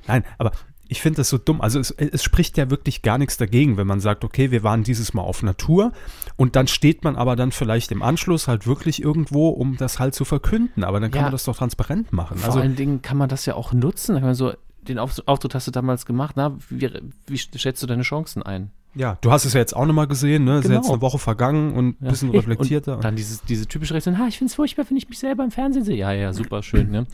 Nein, 0.07 0.25
aber 0.39 0.53
ich 0.89 1.01
finde 1.01 1.19
das 1.19 1.29
so 1.29 1.39
dumm. 1.39 1.61
Also 1.61 1.81
es, 1.81 1.91
es, 1.91 2.23
spricht 2.23 2.57
ja 2.57 2.71
wirklich 2.71 3.03
gar 3.03 3.19
nichts 3.19 3.37
dagegen, 3.37 3.77
wenn 3.77 3.87
man 3.87 4.01
sagt, 4.01 4.25
okay, 4.25 4.51
wir 4.51 4.63
waren 4.63 4.85
dieses 4.85 5.15
Mal 5.15 5.23
auf 5.23 5.43
Natur 5.43 5.93
und 6.37 6.57
dann 6.57 6.67
steht 6.67 7.05
man 7.05 7.17
aber 7.17 7.37
dann 7.37 7.53
vielleicht 7.53 7.91
im 7.91 8.03
Anschluss 8.03 8.49
halt 8.49 8.67
wirklich 8.67 9.03
irgendwo, 9.03 9.49
um 9.49 9.77
das 9.77 9.99
halt 9.99 10.15
zu 10.15 10.25
verkünden. 10.25 10.85
Aber 10.85 11.01
dann 11.01 11.11
kann 11.11 11.21
ja, 11.21 11.25
man 11.25 11.33
das 11.33 11.45
doch 11.45 11.57
transparent 11.57 12.13
machen. 12.13 12.39
Vor 12.39 12.49
also, 12.49 12.61
allen 12.61 12.77
Dingen 12.77 13.03
kann 13.03 13.17
man 13.17 13.29
das 13.29 13.47
ja 13.47 13.55
auch 13.55 13.73
nutzen. 13.73 14.17
Kann 14.17 14.25
man 14.25 14.35
so, 14.35 14.53
den 14.83 14.99
Auftritt 14.99 15.55
hast 15.55 15.67
du 15.67 15.71
damals 15.71 16.07
gemacht. 16.07 16.35
Na, 16.37 16.57
wie, 16.69 16.91
wie 17.27 17.39
schätzt 17.39 17.83
du 17.83 17.87
deine 17.87 18.03
Chancen 18.03 18.43
ein? 18.43 18.71
Ja, 18.97 19.19
du 19.21 19.33
hast 19.33 19.45
es 19.45 19.55
ja 19.55 19.61
jetzt 19.61 19.75
auch 19.75 19.87
nochmal 19.87 20.07
gesehen, 20.07 20.45
ne? 20.45 20.61
Genau. 20.61 20.75
Ist 20.75 20.85
jetzt 20.85 20.91
eine 20.91 21.01
Woche 21.01 21.19
vergangen 21.19 21.75
und 21.75 22.01
ein 22.01 22.05
ja. 22.05 22.11
bisschen 22.11 22.31
reflektierter. 22.31 22.97
Und 22.97 23.05
dann 23.05 23.17
dieses, 23.17 23.43
diese 23.43 23.67
typische 23.67 23.93
Reaktion, 23.95 24.19
ha, 24.19 24.29
ich 24.29 24.39
finde 24.39 24.51
es 24.51 24.55
furchtbar, 24.55 24.87
wenn 24.89 24.97
ich 24.97 25.09
mich 25.09 25.19
selber 25.19 25.43
im 25.43 25.51
Fernsehen 25.51 25.85
sehe. 25.85 25.97
Ja, 25.97 26.13
ja, 26.13 26.33
super 26.33 26.63
schön, 26.63 26.91
ne? 26.91 27.07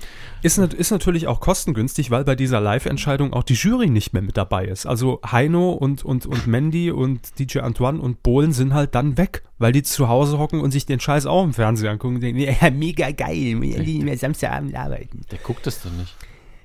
Ist, 0.42 0.58
ist 0.58 0.90
natürlich 0.90 1.26
auch 1.26 1.40
kostengünstig, 1.40 2.10
weil 2.10 2.24
bei 2.24 2.34
dieser 2.34 2.60
Live-Entscheidung 2.60 3.32
auch 3.32 3.44
die 3.44 3.54
Jury 3.54 3.88
nicht 3.88 4.12
mehr 4.12 4.22
mit 4.22 4.36
dabei 4.36 4.66
ist. 4.66 4.84
Also 4.84 5.20
Heino 5.24 5.72
und, 5.72 6.04
und, 6.04 6.26
und 6.26 6.46
Mandy 6.46 6.90
und 6.90 7.38
DJ 7.38 7.60
Antoine 7.60 8.00
und 8.00 8.22
Bohlen 8.22 8.52
sind 8.52 8.74
halt 8.74 8.94
dann 8.94 9.16
weg, 9.16 9.42
weil 9.58 9.72
die 9.72 9.82
zu 9.82 10.08
Hause 10.08 10.38
hocken 10.38 10.60
und 10.60 10.72
sich 10.72 10.84
den 10.84 11.00
Scheiß 11.00 11.24
auch 11.24 11.44
im 11.44 11.54
Fernsehen 11.54 11.88
angucken 11.88 12.16
und 12.16 12.20
denken, 12.20 12.40
ja, 12.60 12.70
mega 12.70 13.10
geil, 13.10 13.60
wir 13.60 13.80
nicht 13.80 14.02
mehr 14.02 14.18
Samstagabend 14.18 14.74
arbeiten. 14.76 15.22
Der 15.30 15.38
guckt 15.38 15.66
das 15.66 15.82
doch 15.82 15.92
nicht. 15.92 16.14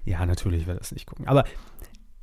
Ja, 0.06 0.24
natürlich 0.26 0.68
wird 0.68 0.80
das 0.80 0.92
nicht 0.92 1.08
gucken. 1.08 1.28
Aber 1.28 1.46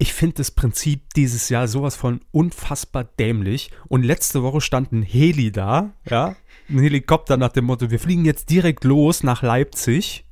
ich 0.03 0.15
finde 0.15 0.35
das 0.35 0.51
Prinzip 0.51 1.15
dieses 1.15 1.49
Jahr 1.49 1.69
sowas 1.69 1.95
von 1.95 2.23
unfassbar 2.33 3.05
dämlich. 3.05 3.71
Und 3.87 4.03
letzte 4.03 4.43
Woche 4.43 4.61
stand 4.61 4.91
ein 4.91 5.03
Heli 5.03 5.53
da, 5.53 5.93
ja, 6.11 6.35
ein 6.69 6.81
Helikopter 6.81 7.37
nach 7.37 7.53
dem 7.53 7.67
Motto, 7.67 7.93
wir 7.93 8.01
fliegen 8.01 8.25
jetzt 8.25 8.51
direkt 8.51 8.83
los 8.83 9.23
nach 9.23 9.43
Leipzig. 9.43 10.25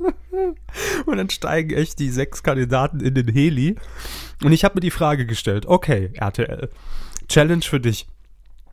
und 1.04 1.18
dann 1.18 1.28
steigen 1.28 1.76
echt 1.76 1.98
die 1.98 2.08
sechs 2.08 2.42
Kandidaten 2.42 3.00
in 3.00 3.12
den 3.12 3.28
Heli. 3.28 3.76
Und 4.42 4.52
ich 4.52 4.64
habe 4.64 4.76
mir 4.76 4.80
die 4.80 4.90
Frage 4.90 5.26
gestellt, 5.26 5.66
okay, 5.66 6.10
RTL, 6.14 6.70
Challenge 7.28 7.60
für 7.60 7.80
dich. 7.80 8.06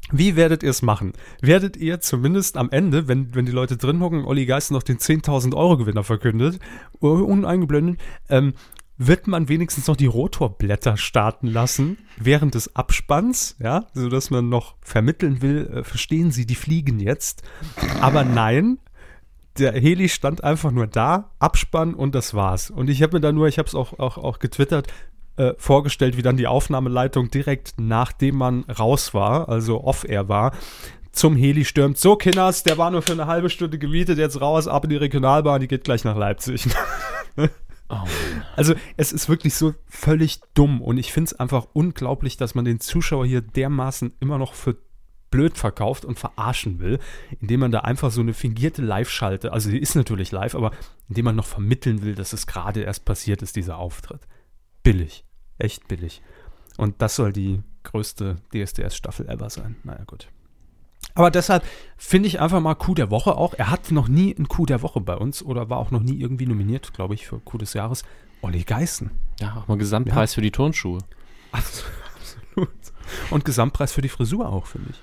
Wie 0.09 0.37
werdet 0.37 0.63
ihr 0.63 0.69
es 0.69 0.83
machen? 0.83 1.11
Werdet 1.41 1.75
ihr 1.75 1.99
zumindest 1.99 2.55
am 2.55 2.69
Ende, 2.69 3.09
wenn, 3.09 3.35
wenn 3.35 3.45
die 3.45 3.51
Leute 3.51 3.75
drin 3.75 3.99
hocken, 3.99 4.23
Olli 4.23 4.45
Geist 4.45 4.71
noch 4.71 4.83
den 4.83 4.99
10.000 4.99 5.53
Euro 5.53 5.77
Gewinner 5.77 6.03
verkündet, 6.03 6.59
uneingeblendet, 6.99 7.99
ähm, 8.29 8.53
wird 8.97 9.27
man 9.27 9.49
wenigstens 9.49 9.87
noch 9.87 9.97
die 9.97 10.05
Rotorblätter 10.05 10.97
starten 10.97 11.47
lassen 11.47 11.97
während 12.17 12.55
des 12.55 12.75
Abspanns, 12.75 13.55
ja, 13.61 13.87
so 13.93 14.09
dass 14.09 14.29
man 14.29 14.49
noch 14.49 14.75
vermitteln 14.81 15.41
will, 15.41 15.67
äh, 15.67 15.83
verstehen 15.83 16.31
Sie, 16.31 16.45
die 16.45 16.55
fliegen 16.55 16.99
jetzt. 16.99 17.43
Aber 17.99 18.23
nein, 18.23 18.79
der 19.57 19.73
Heli 19.73 20.09
stand 20.09 20.43
einfach 20.43 20.71
nur 20.71 20.87
da, 20.87 21.31
Abspann 21.39 21.93
und 21.93 22.15
das 22.15 22.33
war's. 22.33 22.69
Und 22.69 22.89
ich 22.89 23.01
habe 23.01 23.17
mir 23.17 23.21
da 23.21 23.31
nur, 23.31 23.47
ich 23.47 23.57
habe 23.57 23.67
es 23.67 23.75
auch, 23.75 23.99
auch, 23.99 24.17
auch 24.17 24.39
getwittert, 24.39 24.87
äh, 25.37 25.53
vorgestellt, 25.57 26.15
wie 26.15 26.21
dann 26.21 26.37
die 26.37 26.47
Aufnahmeleitung 26.47 27.29
direkt 27.29 27.73
nachdem 27.77 28.37
man 28.37 28.63
raus 28.63 29.13
war, 29.13 29.49
also 29.49 29.83
off-air 29.83 30.29
war, 30.29 30.53
zum 31.11 31.35
Heli 31.35 31.65
stürmt. 31.65 31.97
So, 31.97 32.15
Kinders, 32.15 32.63
der 32.63 32.77
war 32.77 32.91
nur 32.91 33.01
für 33.01 33.13
eine 33.13 33.27
halbe 33.27 33.49
Stunde 33.49 33.77
gemietet, 33.77 34.17
jetzt 34.17 34.39
raus, 34.39 34.67
ab 34.67 34.85
in 34.85 34.91
die 34.91 34.97
Regionalbahn, 34.97 35.61
die 35.61 35.67
geht 35.67 35.83
gleich 35.83 36.03
nach 36.03 36.15
Leipzig. 36.15 36.67
Oh 37.89 38.03
also 38.55 38.73
es 38.97 39.11
ist 39.11 39.29
wirklich 39.29 39.53
so 39.53 39.73
völlig 39.87 40.39
dumm 40.53 40.81
und 40.81 40.97
ich 40.97 41.13
finde 41.13 41.29
es 41.29 41.39
einfach 41.39 41.67
unglaublich, 41.73 42.35
dass 42.37 42.55
man 42.55 42.65
den 42.65 42.79
Zuschauer 42.79 43.25
hier 43.25 43.41
dermaßen 43.41 44.13
immer 44.19 44.37
noch 44.37 44.53
für 44.53 44.77
blöd 45.29 45.57
verkauft 45.57 46.05
und 46.05 46.17
verarschen 46.17 46.79
will, 46.79 46.99
indem 47.41 47.59
man 47.59 47.71
da 47.71 47.81
einfach 47.81 48.09
so 48.09 48.21
eine 48.21 48.33
fingierte 48.33 48.81
Live-Schalte, 48.81 49.51
also 49.51 49.69
die 49.69 49.79
ist 49.79 49.95
natürlich 49.95 50.31
live, 50.31 50.55
aber 50.55 50.71
indem 51.09 51.25
man 51.25 51.35
noch 51.35 51.45
vermitteln 51.45 52.01
will, 52.01 52.15
dass 52.15 52.33
es 52.33 52.47
gerade 52.47 52.81
erst 52.81 53.05
passiert 53.05 53.41
ist, 53.41 53.55
dieser 53.55 53.77
Auftritt. 53.77 54.21
Billig. 54.81 55.25
Echt 55.57 55.87
billig. 55.87 56.21
Und 56.77 57.01
das 57.01 57.15
soll 57.15 57.33
die 57.33 57.61
größte 57.83 58.37
DSDS-Staffel 58.53 59.27
ever 59.27 59.49
sein. 59.49 59.75
Naja, 59.83 60.03
gut. 60.05 60.29
Aber 61.15 61.31
deshalb 61.31 61.63
finde 61.97 62.27
ich 62.27 62.41
einfach 62.41 62.59
mal 62.59 62.75
Coup 62.75 62.95
der 62.95 63.09
Woche 63.09 63.35
auch. 63.35 63.53
Er 63.53 63.71
hat 63.71 63.91
noch 63.91 64.09
nie 64.09 64.35
einen 64.35 64.49
Coup 64.49 64.67
der 64.67 64.81
Woche 64.81 64.99
bei 64.99 65.15
uns 65.15 65.41
oder 65.41 65.69
war 65.69 65.77
auch 65.77 65.89
noch 65.91 66.01
nie 66.01 66.19
irgendwie 66.19 66.45
nominiert, 66.45 66.93
glaube 66.93 67.13
ich, 67.13 67.25
für 67.25 67.39
Coup 67.39 67.57
des 67.57 67.73
Jahres. 67.73 68.03
Olli 68.41 68.63
Geißen. 68.63 69.09
Ja, 69.39 69.55
auch 69.57 69.67
mal 69.67 69.77
Gesamtpreis 69.77 70.33
ja. 70.33 70.35
für 70.35 70.41
die 70.41 70.51
Turnschuhe. 70.51 70.99
Absolut. 71.51 72.69
Und 73.31 73.45
Gesamtpreis 73.45 73.93
für 73.93 74.01
die 74.01 74.09
Frisur 74.09 74.49
auch, 74.49 74.67
finde 74.67 74.89
ich. 74.91 75.01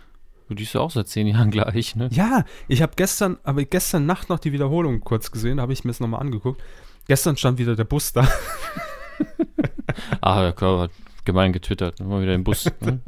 Du 0.48 0.56
siehst 0.58 0.74
ja 0.74 0.80
auch 0.82 0.90
seit 0.90 1.08
zehn 1.08 1.26
Jahren 1.26 1.50
gleich, 1.50 1.96
ne? 1.96 2.08
Ja, 2.12 2.44
ich 2.68 2.82
habe 2.82 2.92
gestern, 2.96 3.38
aber 3.42 3.64
gestern 3.64 4.04
Nacht 4.04 4.28
noch 4.28 4.38
die 4.38 4.52
Wiederholung 4.52 5.00
kurz 5.00 5.30
gesehen, 5.30 5.60
habe 5.60 5.72
ich 5.72 5.84
mir 5.84 5.92
es 5.92 6.00
nochmal 6.00 6.20
angeguckt. 6.20 6.62
Gestern 7.08 7.36
stand 7.38 7.58
wieder 7.58 7.74
der 7.74 7.84
Bus 7.84 8.12
da. 8.12 8.28
ah, 10.20 10.42
der 10.42 10.52
Körper 10.52 10.82
hat 10.82 10.90
gemein 11.24 11.52
getwittert, 11.52 12.00
immer 12.00 12.20
wieder 12.20 12.34
im 12.34 12.44
Bus. 12.44 12.70
Ne? 12.80 13.00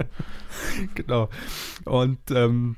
genau. 0.94 1.28
Und 1.84 2.18
ähm, 2.30 2.76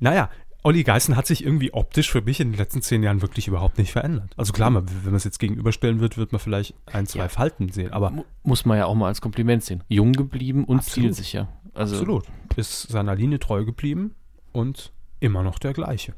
naja, 0.00 0.30
Olli 0.64 0.84
Geißen 0.84 1.16
hat 1.16 1.26
sich 1.26 1.44
irgendwie 1.44 1.72
optisch 1.72 2.10
für 2.10 2.22
mich 2.22 2.38
in 2.38 2.52
den 2.52 2.58
letzten 2.58 2.82
zehn 2.82 3.02
Jahren 3.02 3.20
wirklich 3.20 3.48
überhaupt 3.48 3.78
nicht 3.78 3.90
verändert. 3.90 4.32
Also 4.36 4.52
klar, 4.52 4.72
wenn 4.72 5.04
man 5.04 5.14
es 5.14 5.24
jetzt 5.24 5.38
gegenüberstellen 5.40 5.98
wird, 6.00 6.16
wird 6.16 6.30
man 6.30 6.38
vielleicht 6.38 6.74
ein, 6.86 7.06
zwei 7.06 7.20
ja. 7.20 7.28
Falten 7.28 7.70
sehen, 7.70 7.92
aber. 7.92 8.24
Muss 8.44 8.64
man 8.64 8.78
ja 8.78 8.86
auch 8.86 8.94
mal 8.94 9.08
als 9.08 9.20
Kompliment 9.20 9.64
sehen. 9.64 9.82
Jung 9.88 10.12
geblieben 10.12 10.64
und 10.64 10.78
Absolut. 10.78 11.14
zielsicher. 11.14 11.48
Also 11.74 11.96
Absolut. 11.96 12.26
Ist 12.56 12.82
seiner 12.82 13.16
Linie 13.16 13.40
treu 13.40 13.64
geblieben 13.64 14.14
und 14.52 14.92
immer 15.18 15.42
noch 15.42 15.58
der 15.58 15.72
gleiche. 15.72 16.14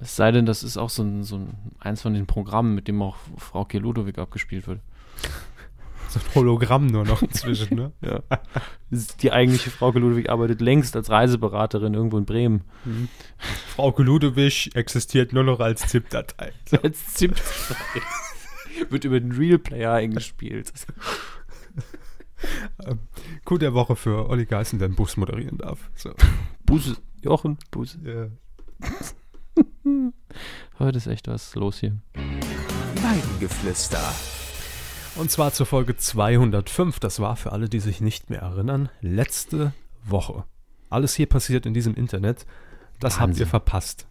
Es 0.00 0.16
sei 0.16 0.32
denn, 0.32 0.44
das 0.44 0.64
ist 0.64 0.76
auch 0.76 0.90
so, 0.90 1.04
ein, 1.04 1.22
so 1.22 1.36
ein, 1.36 1.54
eins 1.78 2.02
von 2.02 2.14
den 2.14 2.26
Programmen, 2.26 2.74
mit 2.74 2.88
dem 2.88 3.00
auch 3.00 3.16
Frau 3.36 3.64
K. 3.64 3.78
Ludowig 3.78 4.18
abgespielt 4.18 4.66
wird. 4.66 4.80
So 6.18 6.28
ein 6.30 6.34
Hologramm 6.34 6.86
nur 6.86 7.04
noch 7.04 7.22
inzwischen, 7.28 7.76
ne? 7.76 7.92
ja. 8.00 8.22
Die 9.20 9.32
eigentliche 9.32 9.70
Frauke 9.70 9.98
Ludwig 9.98 10.30
arbeitet 10.30 10.60
längst 10.60 10.96
als 10.96 11.10
Reiseberaterin 11.10 11.94
irgendwo 11.94 12.18
in 12.18 12.24
Bremen. 12.24 12.64
Mhm. 12.84 13.08
Frauke 13.74 14.02
Ludwig 14.02 14.74
existiert 14.74 15.32
nur 15.32 15.44
noch 15.44 15.60
als 15.60 15.86
ZIP-Datei. 15.86 16.52
So. 16.66 16.78
Als 16.82 17.14
ZIP-Datei. 17.14 18.02
Wird 18.90 19.04
über 19.04 19.18
den 19.18 19.32
Real 19.32 19.58
Player 19.58 19.92
eingespielt. 19.92 20.72
ähm, 22.86 23.00
Coup 23.44 23.58
der 23.58 23.74
Woche 23.74 23.96
für 23.96 24.28
Olli 24.28 24.46
Geißen, 24.46 24.78
der 24.78 24.86
einen 24.86 24.94
Bus 24.94 25.16
moderieren 25.16 25.58
darf. 25.58 25.90
So. 25.94 26.14
Bus, 26.64 27.00
Jochen, 27.22 27.58
Bus. 27.70 27.98
Ja. 28.04 28.28
Heute 30.78 30.98
ist 30.98 31.08
echt 31.08 31.26
was 31.26 31.54
los 31.56 31.80
hier. 31.80 31.98
Weidengeflüster. 33.02 34.14
Und 35.18 35.32
zwar 35.32 35.52
zur 35.52 35.66
Folge 35.66 35.96
205. 35.96 37.00
Das 37.00 37.18
war 37.18 37.34
für 37.34 37.50
alle, 37.50 37.68
die 37.68 37.80
sich 37.80 38.00
nicht 38.00 38.30
mehr 38.30 38.40
erinnern, 38.40 38.88
letzte 39.00 39.72
Woche. 40.04 40.44
Alles 40.90 41.14
hier 41.16 41.26
passiert 41.26 41.66
in 41.66 41.74
diesem 41.74 41.96
Internet. 41.96 42.46
Das 43.00 43.14
Wahnsinn. 43.14 43.30
habt 43.30 43.40
ihr 43.40 43.46
verpasst. 43.48 44.06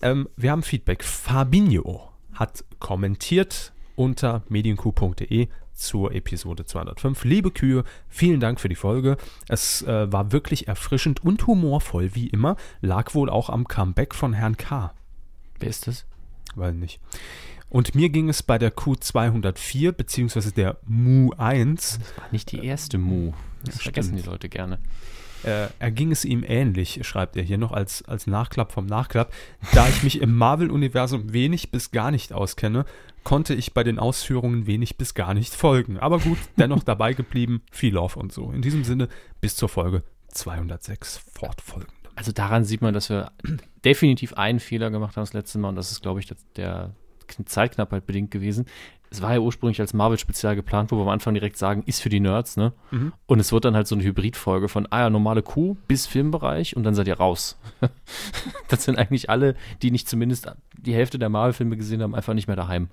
Ähm, 0.00 0.28
wir 0.36 0.52
haben 0.52 0.62
Feedback. 0.62 1.02
Fabinho 1.02 2.12
hat 2.32 2.64
kommentiert 2.78 3.72
unter 3.96 4.44
medienq.de 4.48 5.48
zur 5.74 6.12
Episode 6.12 6.64
205. 6.64 7.24
Liebe 7.24 7.50
Kühe, 7.50 7.82
vielen 8.08 8.38
Dank 8.38 8.60
für 8.60 8.68
die 8.68 8.76
Folge. 8.76 9.16
Es 9.48 9.82
äh, 9.82 10.12
war 10.12 10.30
wirklich 10.30 10.68
erfrischend 10.68 11.24
und 11.24 11.48
humorvoll, 11.48 12.14
wie 12.14 12.28
immer. 12.28 12.54
Lag 12.80 13.12
wohl 13.14 13.28
auch 13.28 13.50
am 13.50 13.66
Comeback 13.66 14.14
von 14.14 14.34
Herrn 14.34 14.56
K. 14.56 14.94
Wer 15.58 15.68
ist 15.68 15.88
das? 15.88 16.06
Weil 16.54 16.74
nicht. 16.74 17.00
Und 17.70 17.94
mir 17.94 18.08
ging 18.08 18.28
es 18.28 18.42
bei 18.42 18.58
der 18.58 18.74
Q204 18.74 19.92
beziehungsweise 19.92 20.52
der 20.52 20.78
Mu 20.86 21.32
1. 21.36 21.98
Das 21.98 22.18
war 22.18 22.28
nicht 22.32 22.52
die 22.52 22.64
erste 22.64 22.98
Mu. 22.98 23.32
Das, 23.64 23.74
das 23.74 23.82
vergessen 23.82 24.16
die 24.16 24.22
Leute 24.22 24.48
gerne. 24.48 24.78
Äh, 25.44 25.68
erging 25.78 26.10
es 26.10 26.24
ihm 26.24 26.42
ähnlich, 26.46 27.00
schreibt 27.06 27.36
er 27.36 27.42
hier 27.44 27.58
noch 27.58 27.70
als, 27.70 28.02
als 28.02 28.26
Nachklapp 28.26 28.72
vom 28.72 28.86
Nachklapp. 28.86 29.32
Da 29.72 29.88
ich 29.88 30.02
mich 30.02 30.20
im 30.20 30.34
Marvel-Universum 30.34 31.32
wenig 31.32 31.70
bis 31.70 31.90
gar 31.90 32.10
nicht 32.10 32.32
auskenne, 32.32 32.86
konnte 33.22 33.54
ich 33.54 33.74
bei 33.74 33.84
den 33.84 33.98
Ausführungen 33.98 34.66
wenig 34.66 34.96
bis 34.96 35.14
gar 35.14 35.34
nicht 35.34 35.54
folgen. 35.54 35.98
Aber 35.98 36.18
gut, 36.18 36.38
dennoch 36.56 36.82
dabei 36.82 37.12
geblieben, 37.12 37.62
viel 37.70 37.94
Love 37.94 38.18
und 38.18 38.32
so. 38.32 38.50
In 38.50 38.62
diesem 38.62 38.82
Sinne, 38.82 39.08
bis 39.40 39.54
zur 39.54 39.68
Folge 39.68 40.02
206 40.28 41.20
fortfolgende. 41.32 41.92
Also 42.16 42.32
daran 42.32 42.64
sieht 42.64 42.82
man, 42.82 42.94
dass 42.94 43.10
wir 43.10 43.30
definitiv 43.84 44.32
einen 44.32 44.58
Fehler 44.58 44.90
gemacht 44.90 45.16
haben 45.16 45.22
das 45.22 45.34
letzte 45.34 45.58
Mal 45.58 45.68
und 45.68 45.76
das 45.76 45.92
ist, 45.92 46.02
glaube 46.02 46.18
ich, 46.18 46.32
der 46.56 46.94
Zeitknappheit 47.46 48.06
bedingt 48.06 48.30
gewesen. 48.30 48.66
Es 49.10 49.22
war 49.22 49.32
ja 49.32 49.40
ursprünglich 49.40 49.80
als 49.80 49.94
Marvel-Spezial 49.94 50.54
geplant, 50.54 50.92
wo 50.92 50.96
wir 50.96 51.02
am 51.02 51.08
Anfang 51.08 51.32
direkt 51.32 51.56
sagen, 51.56 51.82
ist 51.86 52.02
für 52.02 52.10
die 52.10 52.20
Nerds, 52.20 52.58
ne? 52.58 52.74
Mhm. 52.90 53.12
Und 53.26 53.40
es 53.40 53.52
wird 53.52 53.64
dann 53.64 53.74
halt 53.74 53.86
so 53.86 53.94
eine 53.94 54.04
Hybridfolge 54.04 54.68
von, 54.68 54.86
ah 54.90 55.00
ja, 55.00 55.10
normale 55.10 55.42
Kuh 55.42 55.76
bis 55.86 56.06
Filmbereich 56.06 56.76
und 56.76 56.82
dann 56.84 56.94
seid 56.94 57.08
ihr 57.08 57.16
raus. 57.16 57.58
das 58.68 58.84
sind 58.84 58.98
eigentlich 58.98 59.30
alle, 59.30 59.54
die 59.80 59.90
nicht 59.90 60.08
zumindest 60.08 60.52
die 60.76 60.92
Hälfte 60.94 61.18
der 61.18 61.30
Marvel-Filme 61.30 61.76
gesehen 61.78 62.02
haben, 62.02 62.14
einfach 62.14 62.34
nicht 62.34 62.48
mehr 62.48 62.56
daheim. 62.56 62.88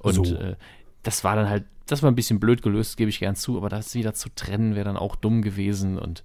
Und 0.00 0.26
So. 0.26 0.34
äh, 0.36 0.56
das 1.02 1.24
war 1.24 1.34
dann 1.36 1.48
halt, 1.48 1.64
das 1.86 2.02
war 2.02 2.10
ein 2.10 2.14
bisschen 2.14 2.40
blöd 2.40 2.60
gelöst, 2.62 2.96
gebe 2.98 3.08
ich 3.08 3.18
gern 3.20 3.36
zu, 3.36 3.56
aber 3.56 3.68
das 3.70 3.94
wieder 3.94 4.12
zu 4.14 4.28
trennen 4.34 4.74
wäre 4.74 4.84
dann 4.84 4.96
auch 4.96 5.16
dumm 5.16 5.40
gewesen 5.42 5.98
und 5.98 6.24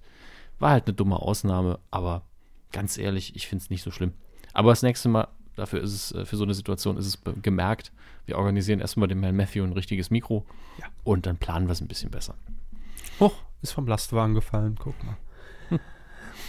war 0.58 0.70
halt 0.72 0.86
eine 0.86 0.94
dumme 0.94 1.16
Ausnahme, 1.16 1.78
aber 1.90 2.22
ganz 2.72 2.98
ehrlich, 2.98 3.34
ich 3.36 3.46
finde 3.48 3.62
es 3.62 3.70
nicht 3.70 3.82
so 3.82 3.90
schlimm. 3.90 4.12
Aber 4.52 4.70
das 4.70 4.82
nächste 4.82 5.08
Mal, 5.08 5.28
dafür 5.56 5.80
ist 5.82 5.92
es, 5.94 6.12
äh, 6.12 6.24
für 6.24 6.36
so 6.36 6.44
eine 6.44 6.54
Situation 6.54 6.96
ist 6.96 7.06
es 7.06 7.18
gemerkt, 7.42 7.92
wir 8.26 8.38
organisieren 8.38 8.80
erstmal 8.80 9.08
dem 9.08 9.22
Herrn 9.22 9.36
Matthew 9.36 9.64
ein 9.64 9.72
richtiges 9.72 10.10
Mikro 10.10 10.44
Ja. 10.78 10.86
und 11.04 11.26
dann 11.26 11.36
planen 11.36 11.66
wir 11.66 11.72
es 11.72 11.80
ein 11.80 11.88
bisschen 11.88 12.10
besser. 12.10 12.34
Oh, 13.18 13.32
ist 13.62 13.72
vom 13.72 13.86
Lastwagen 13.86 14.34
gefallen, 14.34 14.76
guck 14.78 14.94
mal. 15.04 15.16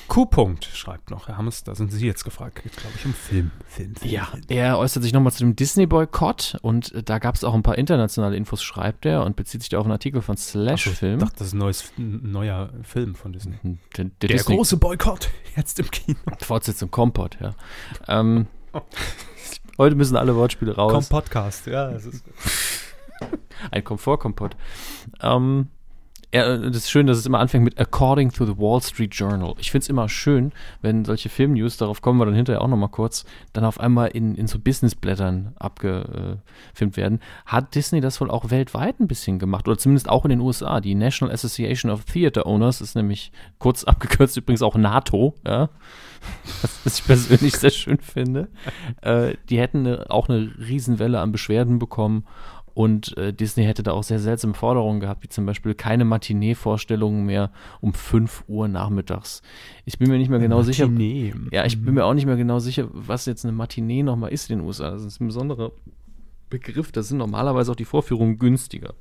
Q-Punkt 0.08 0.66
schreibt 0.66 1.10
noch, 1.10 1.30
Herr 1.30 1.38
Hammes, 1.38 1.64
da 1.64 1.74
sind 1.74 1.90
Sie 1.92 2.06
jetzt 2.06 2.26
gefragt. 2.26 2.62
Geht, 2.64 2.76
glaube 2.76 2.94
ich, 2.98 3.06
um 3.06 3.14
Film. 3.14 3.52
Film, 3.66 3.96
Film, 3.96 4.12
Ja, 4.12 4.26
Film. 4.26 4.44
er 4.50 4.78
äußert 4.78 5.04
sich 5.04 5.14
nochmal 5.14 5.32
zu 5.32 5.40
dem 5.40 5.56
Disney-Boykott 5.56 6.58
und 6.62 6.92
äh, 6.94 7.02
da 7.04 7.18
gab 7.20 7.36
es 7.36 7.46
auch 7.46 7.54
ein 7.54 7.64
paar 7.64 7.78
internationale 7.78 8.36
Infos, 8.36 8.62
schreibt 8.62 9.06
er 9.06 9.24
und 9.24 9.38
bezieht 9.38 9.62
sich 9.62 9.70
da 9.70 9.78
auf 9.80 9.86
einen 9.86 9.94
Artikel 9.94 10.22
von 10.22 10.36
Ach 10.38 10.42
Slash 10.42 10.84
so, 10.84 10.92
Film. 10.92 11.20
Ich 11.20 11.24
dachte, 11.24 11.36
das 11.40 11.48
ist 11.48 11.54
ein, 11.54 11.60
neues, 11.60 11.94
neuer 11.98 12.74
Film 12.84 13.16
von 13.16 13.32
Disney. 13.32 13.56
Hm, 13.62 13.80
Der, 13.96 14.06
der, 14.06 14.14
Der 14.22 14.30
Disney 14.38 14.56
große 14.56 14.76
Boykott, 14.78 15.30
jetzt 15.56 15.80
im 15.80 15.90
Kino. 15.90 16.18
Fortsetzung 16.42 16.92
Kompott, 16.92 17.38
ja. 17.40 17.52
Ähm, 18.10 18.48
heute 19.78 19.96
müssen 19.96 20.16
alle 20.16 20.36
Wortspiele 20.36 20.76
raus. 20.76 20.92
Komm, 20.92 21.06
Podcast, 21.06 21.68
ja. 21.68 21.92
Das 21.92 22.06
ist 22.06 22.24
Ein 23.72 23.84
Komfortkompott. 23.84 24.56
Ähm, 25.22 25.68
ja, 26.34 26.58
das 26.58 26.78
ist 26.78 26.92
schön, 26.92 27.08
dass 27.08 27.18
es 27.18 27.26
immer 27.26 27.40
anfängt 27.40 27.66
mit 27.66 27.78
According 27.78 28.32
to 28.32 28.46
the 28.46 28.58
Wall 28.58 28.82
Street 28.82 29.14
Journal. 29.14 29.54
Ich 29.58 29.70
finde 29.70 29.84
es 29.84 29.90
immer 29.90 30.08
schön, 30.08 30.54
wenn 30.82 31.04
solche 31.04 31.28
Filmnews, 31.28 31.76
darauf 31.76 32.02
kommen 32.02 32.20
wir 32.20 32.26
dann 32.26 32.36
hinterher 32.36 32.62
auch 32.62 32.70
nochmal 32.70 32.90
kurz, 32.90 33.26
dann 33.52 33.66
auf 33.66 33.82
einmal 33.82 34.08
in, 34.10 34.36
in 34.36 34.48
so 34.48 34.58
Businessblättern 34.58 35.54
abgefilmt 35.60 36.96
werden. 36.96 37.20
Hat 37.46 37.76
Disney 37.76 38.00
das 38.00 38.22
wohl 38.22 38.32
auch 38.32 38.50
weltweit 38.50 39.02
ein 39.02 39.10
bisschen 39.10 39.40
gemacht 39.40 39.68
oder 39.68 39.78
zumindest 39.78 40.10
auch 40.10 40.24
in 40.24 40.30
den 40.30 40.40
USA. 40.40 40.80
Die 40.80 40.96
National 40.96 41.34
Association 41.34 41.92
of 41.92 42.06
Theater 42.06 42.46
Owners 42.46 42.80
ist 42.80 42.96
nämlich 42.96 43.34
kurz 43.60 43.84
abgekürzt 43.84 44.38
übrigens 44.38 44.62
auch 44.62 44.76
NATO, 44.76 45.36
ja. 45.46 45.70
Was, 46.62 46.82
was 46.86 47.00
ich 47.00 47.06
persönlich 47.06 47.56
sehr 47.56 47.70
schön 47.70 48.00
finde. 48.00 48.50
Äh, 49.02 49.36
die 49.50 49.60
hätten 49.60 49.86
eine, 49.86 50.10
auch 50.10 50.30
eine 50.30 50.52
Riesenwelle 50.60 51.20
an 51.20 51.32
Beschwerden 51.32 51.80
bekommen 51.80 52.26
und 52.74 53.18
äh, 53.18 53.34
Disney 53.34 53.66
hätte 53.66 53.84
da 53.84 53.92
auch 53.92 54.04
sehr 54.04 54.20
seltsame 54.20 54.54
Forderungen 54.54 55.00
gehabt, 55.00 55.24
wie 55.24 55.30
zum 55.30 55.46
Beispiel 55.46 55.74
keine 55.76 56.06
Matinee-Vorstellungen 56.06 57.26
mehr 57.26 57.52
um 57.82 57.94
5 57.94 58.46
Uhr 58.48 58.68
nachmittags. 58.68 59.42
Ich 59.86 60.00
bin 60.00 60.10
mir 60.10 60.18
nicht 60.18 60.30
mehr 60.30 60.40
genau 60.40 60.62
sicher. 60.62 60.88
Matinee. 60.88 61.34
Ja, 61.52 61.66
ich 61.66 61.82
bin 61.82 61.94
mir 61.94 62.06
auch 62.06 62.14
nicht 62.14 62.26
mehr 62.26 62.38
genau 62.38 62.60
sicher, 62.60 62.88
was 62.92 63.26
jetzt 63.26 63.46
eine 63.46 63.52
Matinee 63.52 64.04
nochmal 64.04 64.32
ist 64.32 64.50
in 64.50 64.60
den 64.60 64.66
USA. 64.66 64.92
Das 64.92 65.04
ist 65.04 65.20
ein 65.20 65.28
besonderer 65.28 65.72
Begriff. 66.50 66.92
Das 66.92 67.10
sind 67.10 67.18
normalerweise 67.18 67.72
auch 67.72 67.76
die 67.76 67.86
Vorführungen 67.86 68.38
günstiger. 68.38 68.94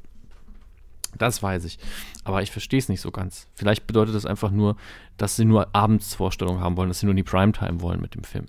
Das 1.18 1.42
weiß 1.42 1.64
ich. 1.64 1.78
Aber 2.24 2.42
ich 2.42 2.50
verstehe 2.50 2.78
es 2.78 2.88
nicht 2.88 3.00
so 3.00 3.10
ganz. 3.10 3.48
Vielleicht 3.54 3.86
bedeutet 3.86 4.14
das 4.14 4.26
einfach 4.26 4.50
nur, 4.50 4.76
dass 5.16 5.36
sie 5.36 5.44
nur 5.44 5.74
Abendsvorstellungen 5.74 6.60
haben 6.60 6.76
wollen, 6.76 6.88
dass 6.88 7.00
sie 7.00 7.06
nur 7.06 7.14
die 7.14 7.22
Primetime 7.22 7.80
wollen 7.80 8.00
mit 8.00 8.14
dem 8.14 8.24
Film. 8.24 8.46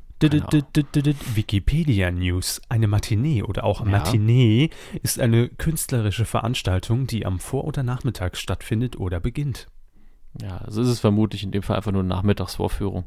Wikipedia 1.35 2.11
News. 2.11 2.61
Eine 2.69 2.87
Matinee 2.87 3.41
oder 3.43 3.63
auch. 3.63 3.83
Matinee 3.83 4.69
ist 5.01 5.19
eine 5.19 5.49
künstlerische 5.49 6.25
Veranstaltung, 6.25 7.07
die 7.07 7.25
am 7.25 7.39
Vor- 7.39 7.65
oder 7.65 7.81
Nachmittag 7.81 8.37
stattfindet 8.37 8.97
oder 8.97 9.19
beginnt. 9.19 9.67
Ja, 10.39 10.57
also 10.59 10.81
ist 10.81 10.87
es 10.87 10.99
vermutlich 10.99 11.43
in 11.43 11.51
dem 11.51 11.63
Fall 11.63 11.77
einfach 11.77 11.91
nur 11.91 12.01
eine 12.01 12.09
Nachmittagsvorführung. 12.09 13.05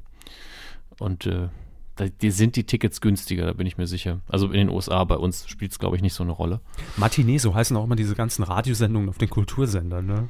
Und 0.98 1.26
äh, 1.26 1.48
da, 1.97 2.07
die 2.09 2.30
sind 2.30 2.57
die 2.57 2.64
Tickets 2.64 3.01
günstiger, 3.01 3.47
da 3.47 3.53
bin 3.53 3.66
ich 3.66 3.78
mir 3.78 3.86
sicher. 3.86 4.20
Also 4.28 4.47
in 4.47 4.55
den 4.55 4.68
USA, 4.68 5.05
bei 5.05 5.16
uns 5.16 5.49
spielt 5.49 5.72
es, 5.72 5.78
glaube 5.78 5.97
ich, 5.97 6.03
nicht 6.03 6.14
so 6.14 6.22
eine 6.22 6.32
Rolle. 6.32 6.61
Matinee, 6.97 7.38
so 7.38 7.55
heißen 7.55 7.76
auch 7.76 7.84
immer 7.84 7.97
diese 7.97 8.14
ganzen 8.14 8.42
Radiosendungen 8.42 9.09
auf 9.09 9.18
den 9.18 9.30
Kultursendern, 9.30 10.07
ne? 10.07 10.28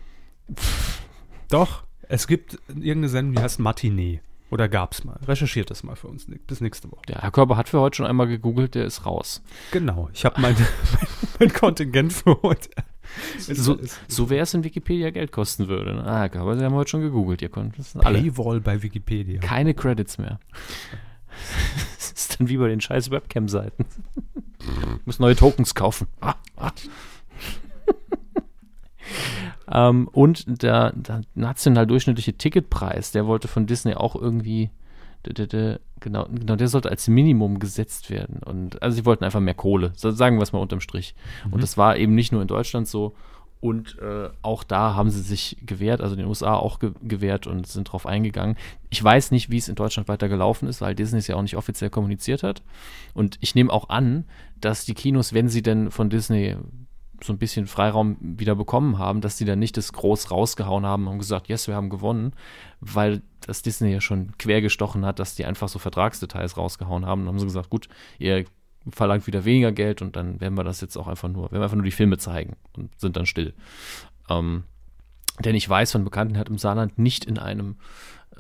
Doch, 1.49 1.85
es 2.09 2.27
gibt 2.27 2.59
irgendeine 2.69 3.09
Sendung, 3.09 3.35
die 3.37 3.43
heißt 3.43 3.61
Matinee. 3.61 4.21
Oder 4.51 4.69
gab's 4.69 5.05
mal. 5.05 5.19
Recherchiert 5.27 5.71
das 5.71 5.83
mal 5.83 5.97
für 5.97 6.07
uns. 6.07 6.27
Bis 6.47 6.61
nächste 6.61 6.91
Woche. 6.93 7.03
Der 7.09 7.23
Herr 7.23 7.31
Körper 7.31 7.57
hat 7.57 7.69
für 7.69 7.81
heute 7.81 7.97
schon 7.97 8.07
einmal 8.07 8.29
gegoogelt, 8.29 8.75
der 8.75 8.85
ist 8.85 9.05
raus. 9.07 9.43
Genau, 9.73 10.09
ich 10.13 10.25
habe 10.25 10.41
mein, 10.41 10.55
mein 11.41 11.53
Kontingent 11.53 12.13
für 12.13 12.41
heute. 12.43 12.71
So, 13.39 13.79
so 14.09 14.31
wäre 14.31 14.43
es 14.43 14.55
in 14.55 14.65
Wikipedia 14.65 15.11
Geld 15.11 15.31
kosten 15.31 15.69
würde. 15.69 15.95
ne? 15.95 16.05
Ah, 16.05 16.29
Körper, 16.29 16.57
Sie 16.57 16.65
haben 16.65 16.75
heute 16.75 16.91
schon 16.91 17.03
gegoogelt, 17.03 17.43
ihr 17.43 17.49
könnt 17.49 17.79
das 17.79 17.95
alle. 17.97 18.19
Paywall 18.19 18.61
bei 18.61 18.83
Wikipedia. 18.83 19.41
Keine 19.41 19.75
Credits 19.75 20.19
mehr. 20.19 20.41
Das 21.97 22.13
ist 22.13 22.39
dann 22.39 22.49
wie 22.49 22.59
bei 22.59 22.69
den 22.69 22.81
scheiß 22.81 23.11
Webcam-Seiten. 23.11 23.87
Muss 25.05 25.19
neue 25.19 25.37
Tokens 25.37 25.75
kaufen. 25.75 26.07
Ah, 26.21 26.35
ah. 26.57 26.71
ähm, 29.71 30.09
und 30.09 30.63
der, 30.63 30.93
der 30.93 31.23
national 31.35 31.87
durchschnittliche 31.87 32.35
Ticketpreis, 32.35 33.13
der 33.13 33.27
wollte 33.27 33.49
von 33.49 33.67
Disney 33.67 33.95
auch 33.95 34.17
irgendwie, 34.17 34.71
genau, 36.01 36.27
genau, 36.31 36.57
der 36.57 36.69
sollte 36.69 36.91
als 36.91 37.09
Minimum 37.09 37.59
gesetzt 37.59 38.11
werden. 38.11 38.41
Und 38.45 38.83
also 38.83 38.97
sie 38.97 39.07
wollten 39.07 39.25
einfach 39.25 39.41
mehr 39.41 39.55
Kohle, 39.55 39.93
sagen 39.95 40.37
wir 40.37 40.43
es 40.43 40.53
mal 40.53 40.61
unterm 40.61 40.81
Strich. 40.81 41.15
Und 41.51 41.63
das 41.63 41.77
war 41.77 41.97
eben 41.97 42.15
nicht 42.15 42.33
nur 42.33 42.43
in 42.43 42.49
Deutschland 42.49 42.87
so. 42.87 43.15
Und 43.65 43.99
äh, 43.99 44.29
auch 44.43 44.63
da 44.63 44.95
haben 44.95 45.09
sie 45.09 45.23
sich 45.23 45.57
gewehrt, 45.65 46.03
also 46.03 46.13
in 46.13 46.19
den 46.19 46.29
USA 46.29 46.55
auch 46.55 46.81
ge 46.81 46.93
gewehrt 47.01 47.47
und 47.47 47.67
sind 47.67 47.85
drauf 47.85 48.05
eingegangen. 48.05 48.59
Ich 48.91 49.03
weiß 49.03 49.31
nicht, 49.31 49.49
wie 49.49 49.57
es 49.57 49.71
in 49.71 49.75
Deutschland 49.75 50.07
weiter 50.07 50.29
gelaufen 50.29 50.69
ist, 50.69 50.83
weil 50.83 50.95
Disney 50.95 51.21
es 51.21 51.29
ja 51.29 51.37
auch 51.37 51.41
nicht 51.41 51.57
offiziell 51.57 51.89
kommuniziert 51.89 52.43
hat. 52.43 52.63
Und 53.15 53.39
ich 53.41 53.55
nehme 53.55 53.73
auch 53.73 53.89
an, 53.89 54.27
dass 54.61 54.85
die 54.85 54.93
Kinos, 54.93 55.33
wenn 55.33 55.49
sie 55.49 55.63
denn 55.63 55.91
von 55.91 56.11
Disney 56.11 56.59
so 57.23 57.33
ein 57.33 57.39
bisschen 57.39 57.67
Freiraum 57.67 58.19
wieder 58.21 58.55
bekommen 58.55 58.99
haben, 58.99 59.23
dass 59.23 59.39
die 59.39 59.47
dann 59.47 59.61
nicht 59.61 59.79
das 59.79 59.95
groß 59.95 60.31
rausgehauen 60.31 60.85
haben 60.85 61.07
und 61.07 61.19
gesagt, 61.19 61.49
yes, 61.49 61.67
wir 61.67 61.75
haben 61.75 61.89
gewonnen, 61.89 62.35
weil 62.81 63.23
das 63.47 63.63
Disney 63.63 63.93
ja 63.93 64.03
schon 64.03 64.37
quer 64.37 64.61
gestochen 64.61 65.07
hat, 65.07 65.19
dass 65.19 65.37
die 65.37 65.47
einfach 65.47 65.69
so 65.71 65.79
Vertragsdetails 65.79 66.59
rausgehauen 66.59 67.07
haben. 67.07 67.23
Dann 67.23 67.29
haben 67.29 67.39
sie 67.39 67.47
gesagt, 67.47 67.71
gut, 67.71 67.89
ihr 68.19 68.45
verlangt 68.91 69.27
wieder 69.27 69.45
weniger 69.45 69.73
Geld 69.73 70.03
und 70.03 70.17
dann 70.17 70.41
werden 70.41 70.57
wir 70.57 70.65
das 70.65 70.81
jetzt 70.81 70.97
auch 70.97 71.09
einfach 71.09 71.29
nur, 71.29 71.45
werden 71.45 71.61
wir 71.61 71.65
einfach 71.65 71.77
nur 71.77 71.85
die 71.85 71.91
Filme 71.91 72.19
zeigen 72.19 72.57
und 72.77 72.91
sind 72.99 73.17
dann 73.17 73.27
still. 73.27 73.55
Ähm, 74.29 74.65
denn 75.41 75.55
ich 75.55 75.69
weiß 75.69 75.93
von 75.93 76.05
Bekannten, 76.05 76.39
hat 76.39 76.49
im 76.49 76.59
Saarland 76.59 76.99
nicht 76.99 77.25
in 77.25 77.39
einem 77.39 77.77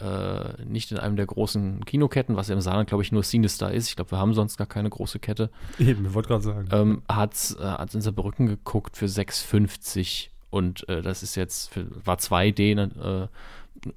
äh, 0.00 0.64
nicht 0.64 0.90
in 0.90 0.98
einem 0.98 1.16
der 1.16 1.26
großen 1.26 1.84
Kinoketten, 1.84 2.36
was 2.36 2.48
ja 2.48 2.54
im 2.54 2.60
Saarland, 2.60 2.88
glaube 2.88 3.04
ich, 3.04 3.12
nur 3.12 3.22
Cinestar 3.22 3.72
ist. 3.72 3.88
Ich 3.88 3.96
glaube, 3.96 4.10
wir 4.10 4.18
haben 4.18 4.34
sonst 4.34 4.56
gar 4.56 4.66
keine 4.66 4.90
große 4.90 5.20
Kette 5.20 5.50
Eben, 5.78 6.06
ich 6.06 6.14
wollte 6.14 6.28
gerade 6.28 6.42
sagen. 6.42 6.68
ähm, 6.72 7.02
hat 7.08 7.56
äh, 7.60 7.94
in 7.94 8.00
Saarbrücken 8.00 8.46
geguckt 8.46 8.96
für 8.96 9.06
6,50 9.06 10.28
und 10.50 10.88
äh, 10.88 11.02
das 11.02 11.22
ist 11.22 11.36
jetzt 11.36 11.72
für, 11.72 11.86
war 12.04 12.16
2D 12.16 12.80
ein 12.80 13.00
äh, 13.00 13.28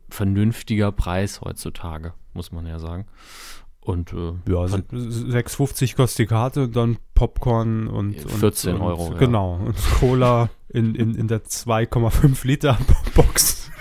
vernünftiger 0.09 0.91
Preis 0.91 1.41
heutzutage, 1.41 2.13
muss 2.33 2.51
man 2.51 2.65
ja 2.67 2.79
sagen. 2.79 3.05
Und 3.87 4.11
äh, 4.11 4.33
ja, 4.51 4.67
fand- 4.67 4.91
6,50 4.91 5.95
kostet 5.95 6.19
die 6.19 6.25
Karte, 6.25 6.67
dann 6.67 6.97
Popcorn 7.15 7.87
und. 7.87 8.17
und 8.25 8.31
14 8.31 8.75
und, 8.75 8.81
Euro, 8.81 9.11
ja. 9.13 9.17
Genau. 9.17 9.55
Und 9.55 9.75
Cola 9.99 10.49
in, 10.69 10.93
in, 10.93 11.15
in 11.15 11.27
der 11.29 11.43
2,5 11.45 12.45
Liter 12.45 12.77
Box. 13.15 13.71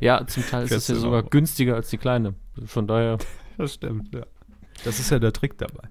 ja, 0.00 0.26
zum 0.26 0.44
Teil 0.46 0.64
ist 0.64 0.72
es 0.72 0.88
ja 0.88 0.94
14 0.94 0.96
sogar 1.02 1.18
Euro. 1.20 1.28
günstiger 1.28 1.74
als 1.74 1.90
die 1.90 1.98
kleine. 1.98 2.34
Von 2.64 2.86
daher, 2.86 3.18
Das 3.58 3.74
stimmt, 3.74 4.14
ja. 4.14 4.22
Das 4.84 4.98
ist 4.98 5.10
ja 5.10 5.18
der 5.18 5.32
Trick 5.32 5.58
dabei. 5.58 5.88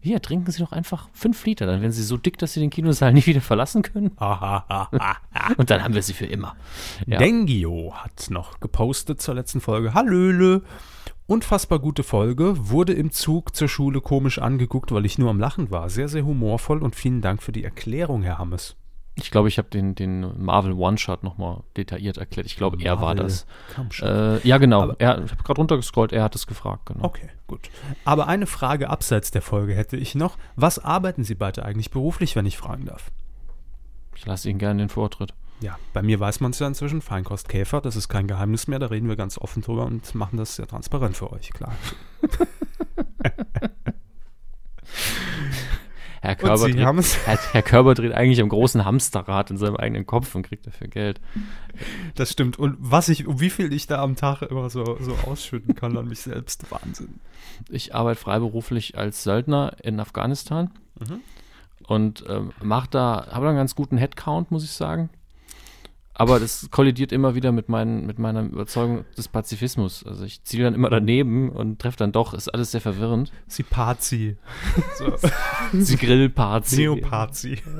hier, 0.00 0.22
trinken 0.22 0.50
Sie 0.52 0.60
doch 0.62 0.70
einfach 0.72 1.08
5 1.12 1.44
Liter, 1.44 1.66
dann 1.66 1.80
werden 1.80 1.92
Sie 1.92 2.04
so 2.04 2.16
dick, 2.16 2.38
dass 2.38 2.52
Sie 2.52 2.60
den 2.60 2.70
Kinosaal 2.70 3.12
nicht 3.12 3.26
wieder 3.26 3.40
verlassen 3.40 3.82
können. 3.82 4.08
Und 5.56 5.70
dann 5.70 5.82
haben 5.82 5.94
wir 5.94 6.02
sie 6.02 6.12
für 6.14 6.26
immer. 6.26 6.54
Ja. 7.06 7.18
Dengio 7.18 7.94
hat 7.96 8.28
noch 8.30 8.60
gepostet 8.60 9.20
zur 9.20 9.34
letzten 9.34 9.60
Folge. 9.60 9.92
Hallöle. 9.92 10.62
Unfassbar 11.32 11.78
gute 11.78 12.02
Folge. 12.02 12.68
Wurde 12.68 12.92
im 12.92 13.10
Zug 13.10 13.56
zur 13.56 13.66
Schule 13.66 14.02
komisch 14.02 14.38
angeguckt, 14.38 14.92
weil 14.92 15.06
ich 15.06 15.16
nur 15.16 15.30
am 15.30 15.40
Lachen 15.40 15.70
war. 15.70 15.88
Sehr, 15.88 16.06
sehr 16.06 16.26
humorvoll 16.26 16.82
und 16.82 16.94
vielen 16.94 17.22
Dank 17.22 17.42
für 17.42 17.52
die 17.52 17.64
Erklärung, 17.64 18.20
Herr 18.22 18.36
Hammes. 18.36 18.76
Ich 19.14 19.30
glaube, 19.30 19.48
ich 19.48 19.56
habe 19.56 19.70
den, 19.70 19.94
den 19.94 20.26
Marvel 20.44 20.74
One-Shot 20.74 21.22
nochmal 21.22 21.62
detailliert 21.78 22.18
erklärt. 22.18 22.46
Ich 22.46 22.56
glaube, 22.58 22.76
er 22.82 23.00
war 23.00 23.14
das. 23.14 23.46
Äh, 24.02 24.46
ja, 24.46 24.58
genau. 24.58 24.82
Aber- 24.82 24.96
er, 24.98 25.24
ich 25.24 25.30
habe 25.30 25.42
gerade 25.42 25.58
runtergescrollt, 25.58 26.12
er 26.12 26.22
hat 26.22 26.34
es 26.34 26.46
gefragt, 26.46 26.84
genau. 26.84 27.04
Okay, 27.04 27.30
gut. 27.46 27.70
Aber 28.04 28.26
eine 28.26 28.44
Frage 28.44 28.90
abseits 28.90 29.30
der 29.30 29.40
Folge 29.40 29.74
hätte 29.74 29.96
ich 29.96 30.14
noch. 30.14 30.36
Was 30.56 30.78
arbeiten 30.78 31.24
Sie 31.24 31.34
beide 31.34 31.64
eigentlich 31.64 31.90
beruflich, 31.90 32.36
wenn 32.36 32.44
ich 32.44 32.58
fragen 32.58 32.84
darf? 32.84 33.10
Ich 34.16 34.26
lasse 34.26 34.50
Ihnen 34.50 34.58
gerne 34.58 34.82
den 34.82 34.90
Vortritt. 34.90 35.32
Ja, 35.62 35.78
bei 35.92 36.02
mir 36.02 36.18
weiß 36.20 36.40
man 36.40 36.50
es 36.50 36.58
ja 36.58 36.66
inzwischen. 36.66 37.00
Feinkost 37.00 37.48
Käfer, 37.48 37.80
das 37.80 37.94
ist 37.96 38.08
kein 38.08 38.26
Geheimnis 38.26 38.66
mehr. 38.66 38.78
Da 38.80 38.86
reden 38.86 39.08
wir 39.08 39.16
ganz 39.16 39.38
offen 39.38 39.62
drüber 39.62 39.86
und 39.86 40.14
machen 40.14 40.36
das 40.36 40.56
sehr 40.56 40.66
transparent 40.66 41.16
für 41.16 41.32
euch, 41.32 41.50
klar. 41.52 41.72
Herr 46.20 46.36
Körber, 46.36 46.68
dreht, 46.68 46.76
Herr, 47.26 47.38
Herr 47.52 47.62
Körber 47.62 47.94
dreht 47.94 48.12
eigentlich 48.12 48.40
am 48.40 48.48
großen 48.48 48.84
Hamsterrad 48.84 49.50
in 49.50 49.56
seinem 49.56 49.76
eigenen 49.76 50.06
Kopf 50.06 50.34
und 50.36 50.42
kriegt 50.46 50.64
dafür 50.68 50.86
Geld. 50.86 51.20
Das 52.14 52.30
stimmt. 52.30 52.58
Und 52.60 52.76
was 52.78 53.08
ich, 53.08 53.26
um 53.26 53.40
wie 53.40 53.50
viel 53.50 53.72
ich 53.72 53.88
da 53.88 54.00
am 54.00 54.14
Tag 54.14 54.42
immer 54.42 54.70
so, 54.70 54.98
so 55.00 55.16
ausschütten 55.26 55.74
kann 55.74 55.96
an 55.96 56.06
mich 56.06 56.20
selbst, 56.20 56.70
Wahnsinn. 56.70 57.18
Ich 57.68 57.94
arbeite 57.96 58.20
freiberuflich 58.20 58.96
als 58.96 59.24
Söldner 59.24 59.76
in 59.82 59.98
Afghanistan 59.98 60.70
Mhm. 61.00 61.20
und 61.88 62.24
ähm, 62.28 62.52
mach 62.62 62.86
da, 62.86 63.26
habe 63.32 63.44
da 63.46 63.48
einen 63.48 63.56
ganz 63.56 63.74
guten 63.74 63.96
Headcount, 63.96 64.50
muss 64.52 64.62
ich 64.62 64.70
sagen. 64.72 65.08
Aber 66.14 66.38
das 66.38 66.68
kollidiert 66.70 67.10
immer 67.10 67.34
wieder 67.34 67.52
mit, 67.52 67.68
meinen, 67.68 68.06
mit 68.06 68.18
meiner 68.18 68.42
Überzeugung 68.42 69.04
des 69.16 69.28
Pazifismus. 69.28 70.04
Also 70.06 70.24
ich 70.24 70.44
ziele 70.44 70.64
dann 70.64 70.74
immer 70.74 70.90
daneben 70.90 71.50
und 71.50 71.80
treffe 71.80 71.96
dann 71.96 72.12
doch, 72.12 72.34
ist 72.34 72.48
alles 72.48 72.72
sehr 72.72 72.80
verwirrend. 72.80 73.32
Sie 73.46 73.62
Pazi. 73.62 74.36
So. 74.98 75.16
Die 75.72 75.96
Grillparty. 75.96 76.76
Neopazi. 76.76 77.58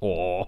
Oh. 0.00 0.46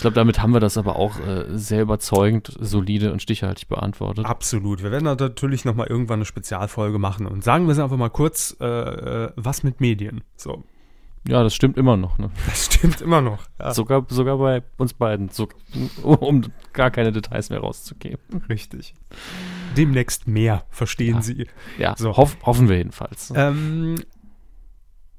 Ich 0.00 0.02
glaube, 0.02 0.14
damit 0.14 0.40
haben 0.40 0.54
wir 0.54 0.60
das 0.60 0.78
aber 0.78 0.96
auch 0.96 1.18
äh, 1.20 1.44
sehr 1.50 1.82
überzeugend, 1.82 2.56
solide 2.58 3.12
und 3.12 3.20
stichhaltig 3.20 3.68
beantwortet. 3.68 4.24
Absolut. 4.24 4.82
Wir 4.82 4.90
werden 4.90 5.04
da 5.04 5.14
natürlich 5.14 5.66
nochmal 5.66 5.88
irgendwann 5.88 6.20
eine 6.20 6.24
Spezialfolge 6.24 6.98
machen. 6.98 7.26
Und 7.26 7.44
sagen 7.44 7.66
wir 7.66 7.72
es 7.72 7.78
einfach 7.78 7.98
mal 7.98 8.08
kurz, 8.08 8.56
äh, 8.60 8.66
äh, 8.66 9.32
was 9.36 9.62
mit 9.62 9.82
Medien? 9.82 10.22
So. 10.36 10.64
Ja, 11.28 11.42
das 11.42 11.54
stimmt 11.54 11.76
immer 11.76 11.96
noch. 11.96 12.18
Ne? 12.18 12.30
Das 12.46 12.66
stimmt 12.66 13.00
immer 13.00 13.20
noch. 13.20 13.44
Ja, 13.58 13.74
Sogar, 13.74 14.06
sogar 14.08 14.38
bei 14.38 14.62
uns 14.78 14.94
beiden, 14.94 15.28
so, 15.28 15.48
um 16.02 16.44
gar 16.72 16.90
keine 16.90 17.12
Details 17.12 17.50
mehr 17.50 17.60
rauszugeben. 17.60 18.18
richtig. 18.48 18.94
Demnächst 19.76 20.26
mehr, 20.26 20.64
verstehen 20.70 21.16
Ja. 21.16 21.22
Sie. 21.22 21.46
Ja, 21.78 21.94
So. 21.96 22.16
hoff, 22.16 22.36
hoffen 22.42 22.68
wir 22.68 22.76
jedenfalls. 22.78 23.32
Ähm, 23.36 23.96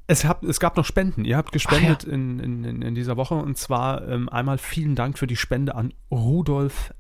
es, 0.08 0.26
hab, 0.26 0.44
es 0.44 0.60
gab 0.60 0.76
noch 0.76 0.86
Spenden. 0.86 1.24
Ihr 1.24 1.38
habt 1.38 1.52
gespendet 1.52 2.04
Ach 2.08 2.12
in, 2.12 2.40
in, 2.40 2.82
in, 2.82 2.96
dieser 2.96 3.16
Woche. 3.16 3.36
Und 3.36 3.58
zwar 3.58 4.08
ähm, 4.10 4.28
einmal 4.28 4.58
vielen 4.58 4.96
Dank 4.96 5.18
für 5.18 5.28
die 5.28 5.38
Spende 5.38 5.76
an 5.76 5.94
Rudolf 6.12 6.94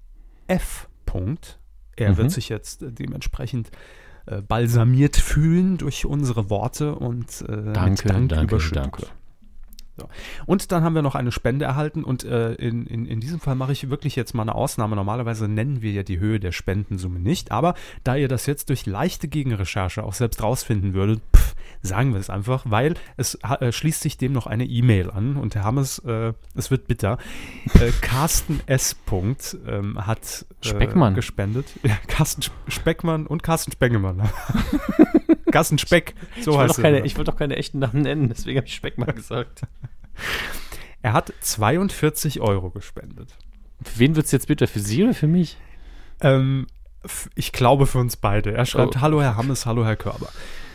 F. 0.47 0.87
Punkt. 1.05 1.59
Er 1.97 2.11
Mhm. 2.11 2.17
wird 2.17 2.31
sich 2.31 2.47
jetzt 2.49 2.83
äh, 2.83 2.91
dementsprechend 2.91 3.69
äh, 4.31 4.41
balsamiert 4.41 5.17
fühlen 5.17 5.77
durch 5.77 6.05
unsere 6.05 6.49
Worte 6.49 6.95
und 6.95 7.41
äh, 7.41 7.73
danke, 7.73 8.07
Dank 8.07 8.29
danke, 8.29 8.43
überschüttet. 8.43 8.83
danke. 8.83 9.07
Und 10.45 10.71
dann 10.71 10.83
haben 10.83 10.95
wir 10.95 11.01
noch 11.01 11.15
eine 11.15 11.31
Spende 11.31 11.65
erhalten 11.65 12.03
und 12.03 12.23
äh, 12.23 12.53
in, 12.53 12.85
in, 12.87 13.05
in 13.05 13.19
diesem 13.19 13.39
Fall 13.39 13.55
mache 13.55 13.71
ich 13.71 13.89
wirklich 13.89 14.15
jetzt 14.15 14.33
mal 14.33 14.41
eine 14.43 14.55
Ausnahme. 14.55 14.95
Normalerweise 14.95 15.47
nennen 15.47 15.81
wir 15.81 15.91
ja 15.91 16.03
die 16.03 16.19
Höhe 16.19 16.39
der 16.39 16.51
Spendensumme 16.51 17.19
nicht, 17.19 17.51
aber 17.51 17.75
da 18.03 18.15
ihr 18.15 18.27
das 18.27 18.45
jetzt 18.45 18.69
durch 18.69 18.85
leichte 18.85 19.27
Gegenrecherche 19.27 20.03
auch 20.03 20.13
selbst 20.13 20.41
rausfinden 20.41 20.93
würdet, 20.93 21.21
pff, 21.35 21.55
sagen 21.83 22.13
wir 22.13 22.19
es 22.19 22.29
einfach, 22.29 22.63
weil 22.67 22.95
es 23.17 23.35
äh, 23.59 23.71
schließt 23.71 24.01
sich 24.01 24.17
dem 24.17 24.33
noch 24.33 24.47
eine 24.47 24.65
E-Mail 24.65 25.11
an 25.11 25.35
und 25.35 25.55
Herr 25.55 25.65
Hammes, 25.65 25.99
äh, 25.99 26.33
es 26.55 26.71
wird 26.71 26.87
bitter, 26.87 27.17
äh, 27.79 27.91
Carsten 28.01 28.59
S. 28.65 28.95
Punkt, 28.95 29.57
ähm, 29.67 30.05
hat 30.07 30.45
äh, 30.63 30.67
Speckmann. 30.67 31.13
gespendet. 31.15 31.67
Ja, 31.83 31.97
Carsten 32.07 32.41
Sp- 32.41 32.53
Speckmann 32.69 33.27
und 33.27 33.43
Carsten 33.43 33.71
Spengemann. 33.71 34.29
Carsten 35.51 35.77
Speck, 35.77 36.15
so 36.35 36.39
ich 36.39 36.47
wollte 36.47 36.59
heißt 36.61 36.69
doch, 36.71 36.77
er. 36.79 36.91
keine- 36.91 37.05
ich 37.05 37.17
wollte 37.17 37.31
doch 37.31 37.37
keine 37.37 37.55
echten 37.57 37.79
Namen 37.79 38.01
nennen, 38.01 38.29
deswegen 38.29 38.57
habe 38.57 38.67
ich 38.67 38.75
Speck 38.75 38.97
mal 38.97 39.11
gesagt. 39.13 39.61
Er 41.03 41.13
hat 41.13 41.33
42 41.39 42.41
Euro 42.41 42.69
gespendet. 42.69 43.35
Für 43.83 43.97
wen 43.99 44.15
wird 44.15 44.27
es 44.27 44.31
jetzt 44.31 44.47
bitter? 44.47 44.67
Für 44.67 44.79
Sie 44.79 45.03
oder 45.03 45.15
für 45.15 45.25
mich? 45.27 45.57
Ähm, 46.19 46.67
ich 47.33 47.51
glaube 47.51 47.87
für 47.87 47.97
uns 47.97 48.17
beide. 48.17 48.53
Er 48.53 48.67
schreibt: 48.67 48.97
Oh. 48.97 49.01
Hallo 49.01 49.19
Herr 49.19 49.35
Hammes, 49.35 49.65
hallo 49.65 49.83
Herr 49.83 49.95
Körber. 49.95 50.29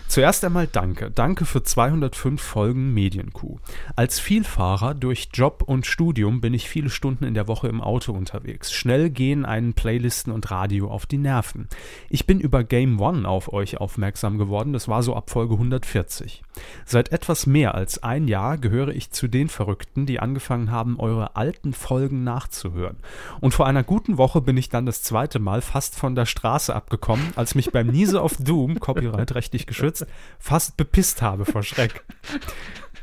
Zuerst 0.08 0.44
einmal 0.44 0.66
danke. 0.66 1.10
Danke 1.10 1.44
für 1.44 1.62
205 1.62 2.40
Folgen 2.40 2.94
Medienkuh. 2.94 3.58
Als 3.96 4.20
Vielfahrer 4.20 4.94
durch 4.94 5.28
Job 5.32 5.62
und 5.66 5.84
Studium 5.84 6.40
bin 6.40 6.54
ich 6.54 6.68
viele 6.68 6.90
Stunden 6.90 7.24
in 7.24 7.34
der 7.34 7.48
Woche 7.48 7.68
im 7.68 7.80
Auto 7.80 8.12
unterwegs. 8.12 8.72
Schnell 8.72 9.10
gehen 9.10 9.44
einen 9.44 9.74
Playlisten 9.74 10.32
und 10.32 10.50
Radio 10.50 10.90
auf 10.90 11.06
die 11.06 11.18
Nerven. 11.18 11.68
Ich 12.08 12.24
bin 12.24 12.40
über 12.40 12.64
Game 12.64 13.00
One 13.00 13.28
auf 13.28 13.52
euch 13.52 13.78
aufmerksam 13.78 14.38
geworden. 14.38 14.72
Das 14.72 14.88
war 14.88 15.02
so 15.02 15.14
ab 15.14 15.28
Folge 15.28 15.54
140. 15.54 16.42
Seit 16.84 17.12
etwas 17.12 17.46
mehr 17.46 17.74
als 17.74 18.02
ein 18.02 18.28
Jahr 18.28 18.58
gehöre 18.58 18.88
ich 18.88 19.10
zu 19.10 19.28
den 19.28 19.48
Verrückten, 19.48 20.06
die 20.06 20.20
angefangen 20.20 20.70
haben, 20.70 20.98
eure 20.98 21.36
alten 21.36 21.72
Folgen 21.74 22.24
nachzuhören. 22.24 22.96
Und 23.40 23.52
vor 23.54 23.66
einer 23.66 23.82
guten 23.82 24.18
Woche 24.18 24.40
bin 24.40 24.56
ich 24.56 24.68
dann 24.68 24.86
das 24.86 25.02
zweite 25.02 25.38
Mal 25.38 25.60
fast 25.62 25.94
von 25.96 26.14
der 26.14 26.26
Straße 26.26 26.74
abgekommen, 26.74 27.32
als 27.36 27.54
mich 27.54 27.72
beim 27.72 27.88
Niese 27.88 28.22
of 28.22 28.36
Doom, 28.38 28.80
Copyright 28.80 29.34
rechtlich 29.34 29.66
geschützt, 29.66 30.06
fast 30.38 30.76
bepisst 30.76 31.22
habe 31.22 31.44
vor 31.44 31.62
Schreck. 31.62 32.04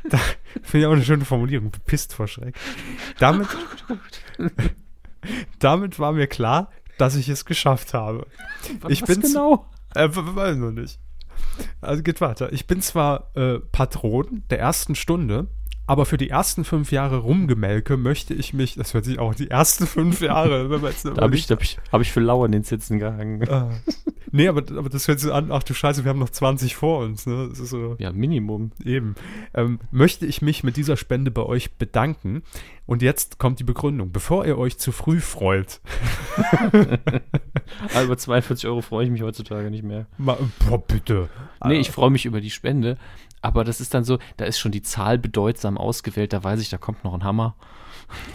Da 0.08 0.18
finde 0.62 0.80
ich 0.80 0.86
auch 0.86 0.92
eine 0.92 1.04
schöne 1.04 1.24
Formulierung, 1.24 1.70
bepisst 1.70 2.12
vor 2.14 2.28
Schreck. 2.28 2.54
Damit, 3.18 3.48
damit 5.58 5.98
war 5.98 6.12
mir 6.12 6.26
klar, 6.26 6.70
dass 6.98 7.16
ich 7.16 7.28
es 7.28 7.44
geschafft 7.44 7.94
habe. 7.94 8.26
Ich 8.88 9.02
Was 9.02 9.08
bin's- 9.08 9.32
genau? 9.32 9.66
Äh, 9.94 10.08
weiß 10.12 10.56
noch 10.56 10.72
nicht. 10.72 10.98
Also 11.80 12.02
geht 12.02 12.20
weiter. 12.20 12.52
Ich 12.52 12.66
bin 12.66 12.80
zwar 12.80 13.30
äh, 13.34 13.58
Patron 13.58 14.44
der 14.50 14.58
ersten 14.58 14.94
Stunde, 14.94 15.48
aber 15.86 16.06
für 16.06 16.16
die 16.16 16.30
ersten 16.30 16.64
fünf 16.64 16.92
Jahre 16.92 17.18
Rumgemelke 17.18 17.96
möchte 17.96 18.34
ich 18.34 18.54
mich, 18.54 18.74
das 18.74 18.94
hört 18.94 19.04
sich 19.04 19.18
auch 19.18 19.34
die 19.34 19.50
ersten 19.50 19.86
fünf 19.86 20.20
Jahre, 20.20 20.70
wenn 20.70 20.80
man 20.80 20.90
jetzt 20.90 21.04
Da 21.04 21.16
habe 21.22 21.34
ich, 21.34 21.46
da 21.46 21.54
hab 21.56 21.62
ich, 21.62 21.78
hab 21.92 22.00
ich 22.00 22.10
für 22.12 22.20
Lauer 22.20 22.46
in 22.46 22.52
den 22.52 22.62
Sitzen 22.64 22.98
gehangen. 22.98 23.42
äh, 23.42 23.64
nee, 24.32 24.48
aber, 24.48 24.62
aber 24.78 24.88
das 24.88 25.06
hört 25.08 25.20
sich 25.20 25.32
an, 25.32 25.52
ach 25.52 25.62
du 25.62 25.74
Scheiße, 25.74 26.04
wir 26.04 26.08
haben 26.10 26.18
noch 26.18 26.30
20 26.30 26.74
vor 26.74 27.00
uns, 27.04 27.26
ne? 27.26 27.48
Das 27.50 27.58
ist 27.60 27.70
so, 27.70 27.96
Ja, 27.98 28.12
Minimum. 28.12 28.72
eben. 28.84 29.14
Ähm, 29.54 29.78
möchte 29.90 30.24
ich 30.26 30.40
mich 30.42 30.64
mit 30.64 30.76
dieser 30.76 30.96
Spende 30.96 31.30
bei 31.30 31.42
euch 31.42 31.74
bedanken. 31.74 32.42
Und 32.86 33.00
jetzt 33.00 33.38
kommt 33.38 33.60
die 33.60 33.64
Begründung. 33.64 34.12
Bevor 34.12 34.44
ihr 34.44 34.58
euch 34.58 34.76
zu 34.78 34.92
früh 34.92 35.18
freut, 35.20 35.80
Aber 37.94 38.02
über 38.04 38.16
42 38.18 38.66
Euro 38.68 38.82
freue 38.82 39.06
ich 39.06 39.10
mich 39.10 39.22
heutzutage 39.22 39.70
nicht 39.70 39.84
mehr. 39.84 40.06
ma, 40.18 40.36
boah, 40.68 40.78
bitte. 40.78 41.28
Nee, 41.64 41.78
ich 41.80 41.90
freue 41.90 42.10
mich 42.10 42.26
über 42.26 42.42
die 42.42 42.50
Spende. 42.50 42.98
Aber 43.44 43.62
das 43.62 43.80
ist 43.82 43.92
dann 43.92 44.04
so, 44.04 44.18
da 44.38 44.46
ist 44.46 44.58
schon 44.58 44.72
die 44.72 44.80
Zahl 44.80 45.18
bedeutsam 45.18 45.76
ausgewählt. 45.76 46.32
Da 46.32 46.42
weiß 46.42 46.60
ich, 46.60 46.70
da 46.70 46.78
kommt 46.78 47.04
noch 47.04 47.12
ein 47.12 47.24
Hammer. 47.24 47.54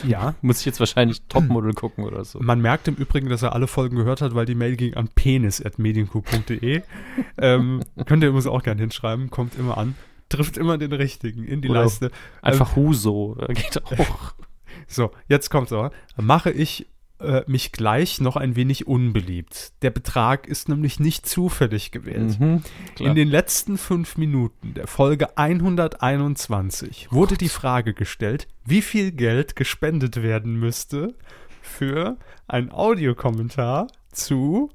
Ja, 0.05 0.35
Muss 0.43 0.59
ich 0.59 0.65
jetzt 0.65 0.79
wahrscheinlich 0.79 1.23
Topmodel 1.23 1.73
gucken 1.73 2.03
oder 2.03 2.23
so. 2.23 2.39
Man 2.39 2.61
merkt 2.61 2.87
im 2.87 2.93
Übrigen, 2.93 3.27
dass 3.27 3.41
er 3.41 3.53
alle 3.53 3.65
Folgen 3.65 3.95
gehört 3.95 4.21
hat, 4.21 4.35
weil 4.35 4.45
die 4.45 4.53
Mail 4.53 4.75
ging 4.75 4.93
an 4.93 5.09
penis.medienku.de. 5.13 6.83
ähm, 7.39 7.83
könnt 8.05 8.23
ihr 8.23 8.29
übrigens 8.29 8.45
auch 8.45 8.61
gerne 8.61 8.81
hinschreiben, 8.81 9.31
kommt 9.31 9.57
immer 9.57 9.79
an. 9.79 9.95
Trifft 10.29 10.57
immer 10.57 10.77
den 10.77 10.93
richtigen 10.93 11.43
in 11.43 11.63
die 11.63 11.69
Oder 11.69 11.81
Leiste. 11.81 12.11
Einfach 12.43 12.75
Huso. 12.75 13.35
äh, 13.39 13.53
Geht 13.53 13.83
auch. 13.83 14.33
So, 14.87 15.11
jetzt 15.27 15.49
kommt's 15.49 15.73
aber. 15.73 15.91
Mache 16.17 16.51
ich 16.51 16.87
äh, 17.19 17.43
mich 17.47 17.71
gleich 17.71 18.21
noch 18.21 18.35
ein 18.35 18.55
wenig 18.55 18.87
unbeliebt. 18.87 19.73
Der 19.81 19.89
Betrag 19.89 20.47
ist 20.47 20.69
nämlich 20.69 20.99
nicht 20.99 21.27
zufällig 21.27 21.91
gewählt. 21.91 22.39
Mhm. 22.39 22.63
In 22.97 23.15
den 23.15 23.27
letzten 23.27 23.77
fünf 23.77 24.17
Minuten 24.17 24.73
der 24.73 24.87
Folge 24.87 25.37
121 25.37 27.11
wurde 27.11 27.37
die 27.37 27.49
Frage 27.49 27.93
gestellt, 27.93 28.47
wie 28.65 28.81
viel 28.81 29.11
Geld 29.11 29.55
gespendet 29.55 30.21
werden 30.23 30.59
müsste 30.59 31.15
für 31.61 32.17
ein 32.47 32.71
Audiokommentar 32.71 33.87
zu 34.11 34.69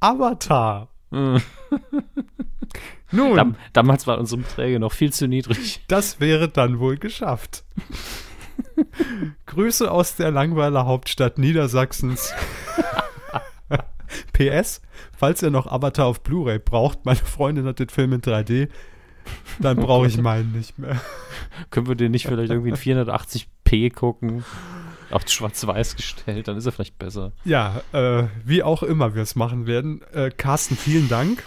Avatar. 0.00 0.88
Mhm. 1.10 1.40
Nun, 3.10 3.36
Dam 3.36 3.56
damals 3.72 4.06
waren 4.06 4.20
unsere 4.20 4.42
Beträge 4.42 4.78
noch 4.78 4.92
viel 4.92 5.12
zu 5.12 5.26
niedrig. 5.26 5.80
das 5.88 6.20
wäre 6.20 6.48
dann 6.48 6.78
wohl 6.78 6.98
geschafft. 6.98 7.64
Grüße 9.46 9.90
aus 9.90 10.16
der 10.16 10.30
Langweiler 10.30 10.86
Hauptstadt 10.86 11.38
Niedersachsens. 11.38 12.32
PS, 14.32 14.80
falls 15.16 15.42
ihr 15.42 15.50
noch 15.50 15.66
Avatar 15.66 16.06
auf 16.06 16.22
Blu-ray 16.22 16.58
braucht, 16.58 17.04
meine 17.04 17.18
Freundin 17.18 17.66
hat 17.66 17.78
den 17.78 17.88
Film 17.88 18.12
in 18.12 18.22
3D, 18.22 18.68
dann 19.58 19.76
brauche 19.76 20.06
ich 20.06 20.18
meinen 20.18 20.52
nicht 20.52 20.78
mehr. 20.78 21.00
Können 21.70 21.88
wir 21.88 21.94
den 21.94 22.12
nicht 22.12 22.26
vielleicht 22.26 22.50
irgendwie 22.50 22.70
in 22.70 22.76
480p 22.76 23.92
gucken? 23.92 24.44
Auf 25.10 25.28
schwarz-weiß 25.28 25.96
gestellt, 25.96 26.48
dann 26.48 26.56
ist 26.56 26.66
er 26.66 26.72
vielleicht 26.72 26.98
besser. 26.98 27.32
Ja, 27.44 27.82
äh, 27.92 28.24
wie 28.44 28.62
auch 28.62 28.82
immer 28.82 29.14
wir 29.14 29.22
es 29.22 29.36
machen 29.36 29.66
werden. 29.66 30.02
Äh, 30.12 30.30
Carsten, 30.30 30.76
vielen 30.76 31.08
Dank. 31.08 31.42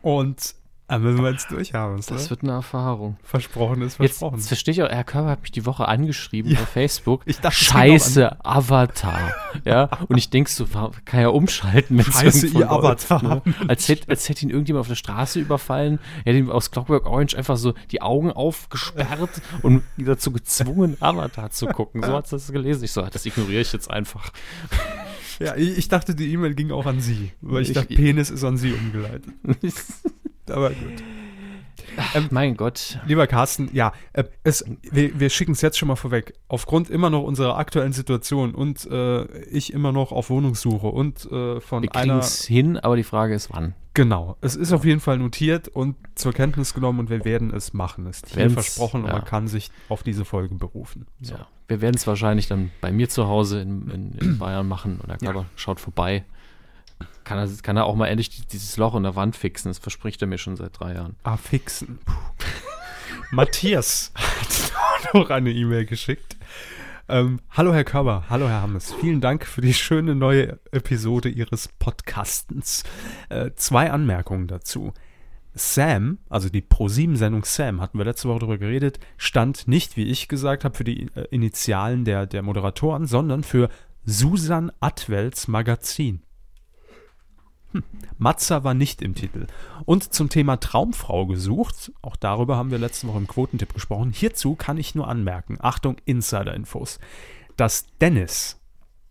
Und 0.00 0.54
Da 0.92 0.98
müssen 0.98 1.22
wir 1.24 1.30
jetzt 1.30 1.50
durchhaben. 1.50 1.96
Das 1.96 2.10
ne? 2.10 2.28
wird 2.30 2.42
eine 2.42 2.52
Erfahrung. 2.52 3.16
Versprochen 3.22 3.80
ist 3.80 3.94
versprochen. 3.94 4.36
jetzt 4.36 4.48
verstehe 4.48 4.72
ich 4.72 4.82
auch, 4.82 4.90
Herr 4.90 5.04
Körber 5.04 5.30
hat 5.30 5.40
mich 5.40 5.50
die 5.50 5.64
Woche 5.64 5.88
angeschrieben 5.88 6.52
Ja. 6.52 6.58
bei 6.60 6.66
Facebook. 6.66 7.22
Ich 7.24 7.40
dachte, 7.40 7.56
Scheiße, 7.56 8.44
Avatar. 8.44 9.32
ja, 9.64 9.88
und 10.08 10.18
ich 10.18 10.28
denk 10.28 10.50
so, 10.50 10.66
kann 11.06 11.20
ja 11.22 11.28
umschalten, 11.28 11.96
wenn 11.96 12.04
Scheiße, 12.04 12.48
ihr 12.48 12.70
Avatar. 12.70 13.22
Ne? 13.22 13.42
Als, 13.68 13.88
hätte, 13.88 14.10
als 14.10 14.28
hätte 14.28 14.42
ihn 14.42 14.50
irgendjemand 14.50 14.82
auf 14.82 14.88
der 14.88 14.96
Straße 14.96 15.40
überfallen. 15.40 15.98
Er 16.26 16.34
hätte 16.34 16.44
ihm 16.44 16.50
aus 16.50 16.70
Clockwork 16.70 17.06
Orange 17.06 17.38
einfach 17.38 17.56
so 17.56 17.72
die 17.90 18.02
Augen 18.02 18.30
aufgesperrt 18.30 19.40
und 19.62 19.82
dazu 19.96 20.30
gezwungen, 20.30 20.98
Avatar 21.00 21.50
zu 21.52 21.68
gucken. 21.68 22.02
So 22.02 22.12
hat 22.12 22.24
es 22.26 22.30
das 22.32 22.52
gelesen. 22.52 22.84
Ich 22.84 22.92
so, 22.92 23.00
das 23.00 23.24
ignoriere 23.24 23.62
ich 23.62 23.72
jetzt 23.72 23.90
einfach. 23.90 24.30
Ja, 25.40 25.56
ich, 25.56 25.78
ich 25.78 25.88
dachte, 25.88 26.14
die 26.14 26.30
E-Mail 26.34 26.54
ging 26.54 26.70
auch 26.70 26.84
an 26.84 27.00
Sie. 27.00 27.32
Weil 27.40 27.62
ich, 27.62 27.70
Ich- 27.70 27.74
dachte, 27.74 27.94
Penis 27.94 28.28
ist 28.28 28.44
an 28.44 28.58
Sie 28.58 28.74
umgeleitet. 28.74 29.32
Aber 30.50 30.70
gut. 30.70 31.02
mein 32.30 32.56
Gott. 32.56 32.98
Lieber 33.06 33.26
Carsten, 33.26 33.68
ja, 33.72 33.92
äh, 34.12 34.24
es, 34.44 34.64
wir, 34.82 35.18
wir 35.18 35.30
schicken 35.30 35.52
es 35.52 35.60
jetzt 35.60 35.78
schon 35.78 35.88
mal 35.88 35.96
vorweg. 35.96 36.34
Aufgrund 36.48 36.90
immer 36.90 37.10
noch 37.10 37.22
unserer 37.22 37.58
aktuellen 37.58 37.92
Situation 37.92 38.54
und 38.54 38.86
äh, 38.90 39.24
ich 39.44 39.72
immer 39.72 39.92
noch 39.92 40.12
auf 40.12 40.30
Wohnungssuche 40.30 40.86
und 40.86 41.30
äh, 41.30 41.60
von 41.60 41.82
Wir 41.82 41.94
einer. 41.96 42.18
es 42.18 42.44
hin, 42.44 42.78
aber 42.78 42.96
die 42.96 43.02
Frage 43.02 43.34
ist, 43.34 43.50
wann. 43.52 43.74
Genau, 43.94 44.36
es 44.40 44.56
ist 44.56 44.72
auf 44.72 44.86
jeden 44.86 45.00
Fall 45.00 45.18
notiert 45.18 45.68
und 45.68 45.96
zur 46.14 46.32
Kenntnis 46.32 46.72
genommen 46.72 46.98
und 47.00 47.10
wir 47.10 47.26
werden 47.26 47.52
es 47.52 47.74
machen. 47.74 48.06
Ist 48.06 48.28
hier 48.28 48.38
Werden's- 48.44 48.54
versprochen 48.54 49.02
und 49.02 49.08
ja. 49.08 49.12
man 49.16 49.24
kann 49.24 49.48
sich 49.48 49.70
auf 49.90 50.02
diese 50.02 50.24
Folge 50.24 50.54
berufen. 50.54 51.06
So. 51.20 51.34
Ja. 51.34 51.46
Wir 51.68 51.82
werden 51.82 51.96
es 51.96 52.06
wahrscheinlich 52.06 52.48
dann 52.48 52.70
bei 52.80 52.90
mir 52.90 53.10
zu 53.10 53.28
Hause 53.28 53.60
in, 53.60 53.90
in, 53.90 54.12
in 54.18 54.38
Bayern 54.38 54.66
machen 54.66 54.98
und 55.00 55.10
der 55.10 55.18
Körper 55.18 55.46
schaut 55.56 55.78
vorbei. 55.78 56.24
Kann 57.24 57.38
er, 57.38 57.48
kann 57.62 57.76
er 57.76 57.84
auch 57.86 57.94
mal 57.96 58.06
endlich 58.06 58.30
die- 58.30 58.46
dieses 58.46 58.76
Loch 58.76 58.94
in 58.94 59.02
der 59.02 59.16
Wand 59.16 59.36
fixen? 59.36 59.68
Das 59.68 59.78
verspricht 59.78 60.20
er 60.22 60.28
mir 60.28 60.38
schon 60.38 60.56
seit 60.56 60.78
drei 60.78 60.94
Jahren. 60.94 61.16
Ah, 61.24 61.36
fixen. 61.36 61.98
Matthias 63.30 64.12
hat 64.14 65.14
noch 65.14 65.30
eine 65.30 65.50
E-Mail 65.50 65.86
geschickt. 65.86 66.36
Ähm, 67.08 67.40
hallo 67.50 67.74
Herr 67.74 67.84
Körber, 67.84 68.24
hallo 68.30 68.48
Herr 68.48 68.62
Hammes. 68.62 68.94
Vielen 69.00 69.20
Dank 69.20 69.44
für 69.46 69.60
die 69.60 69.74
schöne 69.74 70.14
neue 70.14 70.58
Episode 70.70 71.28
Ihres 71.28 71.68
Podcastens. 71.78 72.84
Äh, 73.28 73.50
zwei 73.56 73.90
Anmerkungen 73.90 74.46
dazu. 74.48 74.92
Sam, 75.54 76.18
also 76.30 76.48
die 76.48 76.62
Pro-7-Sendung 76.62 77.44
Sam, 77.44 77.80
hatten 77.82 77.98
wir 77.98 78.06
letzte 78.06 78.28
Woche 78.28 78.38
darüber 78.40 78.56
geredet, 78.58 78.98
stand 79.18 79.68
nicht, 79.68 79.98
wie 79.98 80.04
ich 80.06 80.28
gesagt 80.28 80.64
habe, 80.64 80.74
für 80.74 80.84
die 80.84 81.08
äh, 81.14 81.26
Initialen 81.30 82.04
der, 82.06 82.26
der 82.26 82.40
Moderatoren, 82.42 83.06
sondern 83.06 83.42
für 83.42 83.68
Susan 84.04 84.72
Atwells 84.80 85.48
Magazin. 85.48 86.22
Matza 88.18 88.64
war 88.64 88.74
nicht 88.74 89.02
im 89.02 89.14
Titel. 89.14 89.46
Und 89.84 90.12
zum 90.12 90.28
Thema 90.28 90.58
Traumfrau 90.58 91.26
gesucht, 91.26 91.92
auch 92.02 92.16
darüber 92.16 92.56
haben 92.56 92.70
wir 92.70 92.78
letzte 92.78 93.08
Woche 93.08 93.18
im 93.18 93.26
Quotentipp 93.26 93.74
gesprochen. 93.74 94.12
Hierzu 94.14 94.54
kann 94.54 94.78
ich 94.78 94.94
nur 94.94 95.08
anmerken, 95.08 95.58
Achtung, 95.60 95.96
Insider-Infos, 96.04 96.98
dass 97.56 97.86
Dennis, 98.00 98.60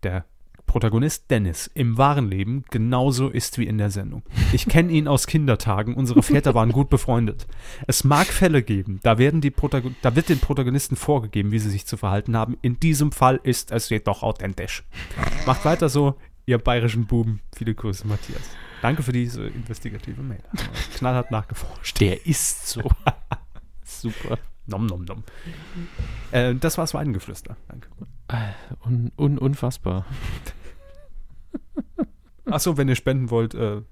der 0.02 0.24
Protagonist 0.72 1.30
Dennis, 1.30 1.70
im 1.74 1.98
wahren 1.98 2.28
Leben 2.30 2.64
genauso 2.70 3.28
ist 3.28 3.58
wie 3.58 3.66
in 3.66 3.76
der 3.76 3.90
Sendung. 3.90 4.22
Ich 4.54 4.66
kenne 4.66 4.90
ihn 4.90 5.06
aus 5.06 5.26
Kindertagen, 5.26 5.94
unsere 5.94 6.22
Väter 6.22 6.54
waren 6.54 6.72
gut 6.72 6.88
befreundet. 6.88 7.46
Es 7.86 8.04
mag 8.04 8.26
Fälle 8.26 8.62
geben, 8.62 8.98
da, 9.02 9.18
werden 9.18 9.42
die 9.42 9.52
da 10.00 10.16
wird 10.16 10.30
den 10.30 10.38
Protagonisten 10.38 10.96
vorgegeben, 10.96 11.52
wie 11.52 11.58
sie 11.58 11.68
sich 11.68 11.86
zu 11.86 11.98
verhalten 11.98 12.38
haben. 12.38 12.56
In 12.62 12.80
diesem 12.80 13.12
Fall 13.12 13.38
ist 13.42 13.70
es 13.70 13.90
jedoch 13.90 14.22
authentisch. 14.22 14.82
Macht 15.44 15.66
weiter 15.66 15.90
so, 15.90 16.14
ihr 16.46 16.58
bayerischen 16.58 17.06
Buben. 17.06 17.40
Viele 17.54 17.74
Grüße, 17.74 18.06
Matthias. 18.06 18.42
Danke 18.80 19.02
für 19.02 19.12
diese 19.12 19.46
investigative 19.46 20.22
Mail. 20.22 20.42
Knallhart 20.96 21.30
nachgeforscht. 21.30 22.00
Der 22.00 22.26
ist 22.26 22.68
so. 22.68 22.82
Super. 23.84 24.38
Nom, 24.66 24.86
nom, 24.86 25.04
nom. 25.04 25.24
Äh, 26.30 26.54
das 26.54 26.78
war's 26.78 26.94
Weidengeflüster. 26.94 27.56
Danke. 27.68 27.88
Un, 28.84 29.10
un, 29.18 29.38
unfassbar. 29.38 30.06
Achso, 32.46 32.76
wenn 32.76 32.88
ihr 32.88 32.96
spenden 32.96 33.30
wollt, 33.30 33.54
äh, 33.54 33.82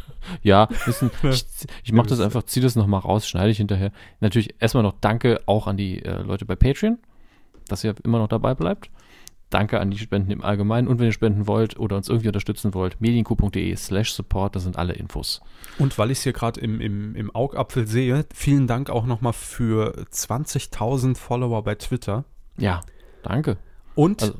Ja, 0.42 0.68
wissen, 0.86 1.10
ich, 1.22 1.46
ich 1.84 1.92
mache 1.92 2.08
das 2.08 2.20
einfach, 2.20 2.44
ziehe 2.44 2.62
das 2.62 2.76
nochmal 2.76 3.00
raus, 3.00 3.28
schneide 3.28 3.50
ich 3.50 3.58
hinterher. 3.58 3.92
Natürlich 4.20 4.54
erstmal 4.60 4.82
noch 4.82 4.94
Danke 5.00 5.40
auch 5.46 5.66
an 5.66 5.76
die 5.76 6.04
äh, 6.04 6.22
Leute 6.22 6.44
bei 6.44 6.56
Patreon, 6.56 6.98
dass 7.68 7.84
ihr 7.84 7.94
immer 8.04 8.18
noch 8.18 8.28
dabei 8.28 8.54
bleibt. 8.54 8.90
Danke 9.52 9.78
an 9.80 9.90
die 9.90 9.98
Spenden 9.98 10.30
im 10.30 10.42
Allgemeinen 10.42 10.88
und 10.88 10.98
wenn 10.98 11.06
ihr 11.06 11.12
spenden 11.12 11.46
wollt 11.46 11.78
oder 11.78 11.96
uns 11.96 12.08
irgendwie 12.08 12.28
unterstützen 12.28 12.72
wollt, 12.74 13.00
medienku.de 13.00 13.76
slash 13.76 14.12
support, 14.12 14.56
da 14.56 14.60
sind 14.60 14.76
alle 14.78 14.94
Infos. 14.94 15.42
Und 15.78 15.96
weil 15.98 16.10
ich 16.10 16.18
es 16.18 16.24
hier 16.24 16.32
gerade 16.32 16.58
im, 16.60 16.80
im, 16.80 17.14
im 17.14 17.30
Augapfel 17.34 17.86
sehe, 17.86 18.24
vielen 18.34 18.66
Dank 18.66 18.88
auch 18.88 19.04
nochmal 19.06 19.34
für 19.34 19.94
20.000 20.10 21.16
Follower 21.16 21.62
bei 21.62 21.74
Twitter 21.74 22.24
Ja, 22.56 22.80
danke. 23.22 23.58
und 23.94 24.22
Also- 24.22 24.34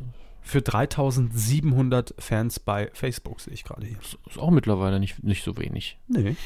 für 0.44 0.58
3.700 0.60 2.14
Fans 2.18 2.58
bei 2.58 2.90
Facebook, 2.94 3.40
sehe 3.40 3.54
ich 3.54 3.62
gerade 3.64 3.86
hier. 3.86 3.98
Ist 4.28 4.38
auch 4.38 4.50
mittlerweile 4.50 4.98
nicht, 4.98 5.22
nicht 5.22 5.44
so 5.44 5.56
wenig. 5.56 5.98
Nee. 6.08 6.36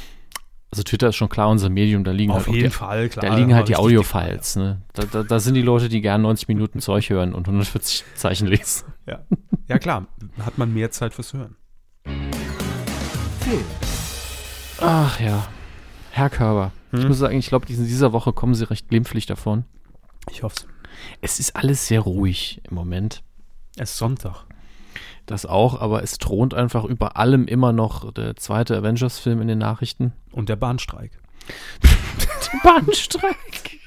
Also 0.77 0.83
Twitter 0.83 1.09
ist 1.09 1.17
schon 1.17 1.31
klar 1.31 1.49
unser 1.49 1.71
Medium, 1.71 2.05
da 2.05 2.11
liegen 2.11 2.33
Auf 2.33 2.45
halt 2.47 2.55
jeden 2.55 2.69
die, 2.69 2.77
Fall, 2.77 3.09
klar. 3.09 3.25
Da 3.25 3.35
liegen 3.35 3.55
halt 3.55 3.69
die 3.69 3.77
Audiofiles, 3.77 4.57
ne? 4.57 4.83
Da, 4.93 5.05
da, 5.05 5.23
da 5.23 5.41
sind 5.41 5.55
die 5.55 5.63
Leute, 5.63 5.89
die 5.89 6.03
gern 6.03 6.21
90 6.21 6.49
Minuten 6.49 6.81
Zeug 6.81 7.09
hören 7.09 7.33
und 7.33 7.47
140 7.49 8.05
Zeichen 8.15 8.47
lesen. 8.47 8.85
Ja. 9.07 9.21
ja, 9.69 9.79
klar. 9.79 10.07
Hat 10.45 10.59
man 10.59 10.75
mehr 10.75 10.91
Zeit 10.91 11.15
fürs 11.15 11.33
Hören. 11.33 11.57
Ach 14.83 15.19
ja. 15.19 15.49
Herr 16.11 16.29
Körber. 16.29 16.73
Ich 16.93 17.01
Hm? 17.01 17.09
muss 17.09 17.19
sagen, 17.21 17.39
ich 17.39 17.47
glaube, 17.49 17.67
in 17.71 17.87
dieser 17.87 18.13
Woche 18.13 18.35
kommen 18.35 18.55
sie 18.55 18.69
recht 18.69 18.91
glimpflich 18.91 19.25
davon. 19.25 19.65
Ich 20.31 20.43
hoffe 20.43 20.67
Es 21.23 21.41
ist 21.41 21.57
alles 21.57 21.87
sehr 21.87 22.01
ruhig 22.01 22.61
im 22.69 22.75
Moment. 22.75 23.23
es. 23.77 23.93
ist 23.93 23.97
Sonntag. 23.97 24.45
Das 25.27 25.45
auch, 25.45 25.81
aber 25.81 26.03
es 26.03 26.19
thront 26.19 26.55
einfach 26.55 26.85
über 26.85 27.17
allem 27.17 27.47
immer 27.49 27.73
noch 27.73 28.13
der 28.13 28.37
zweite 28.37 28.77
Avengers-Film 28.77 29.41
in 29.43 29.49
den 29.49 29.59
Nachrichten. 29.59 30.13
Und 30.33 30.49
der 30.49 30.57
Bahnstreik. 30.57 31.11
Bahnstreik. 32.63 33.81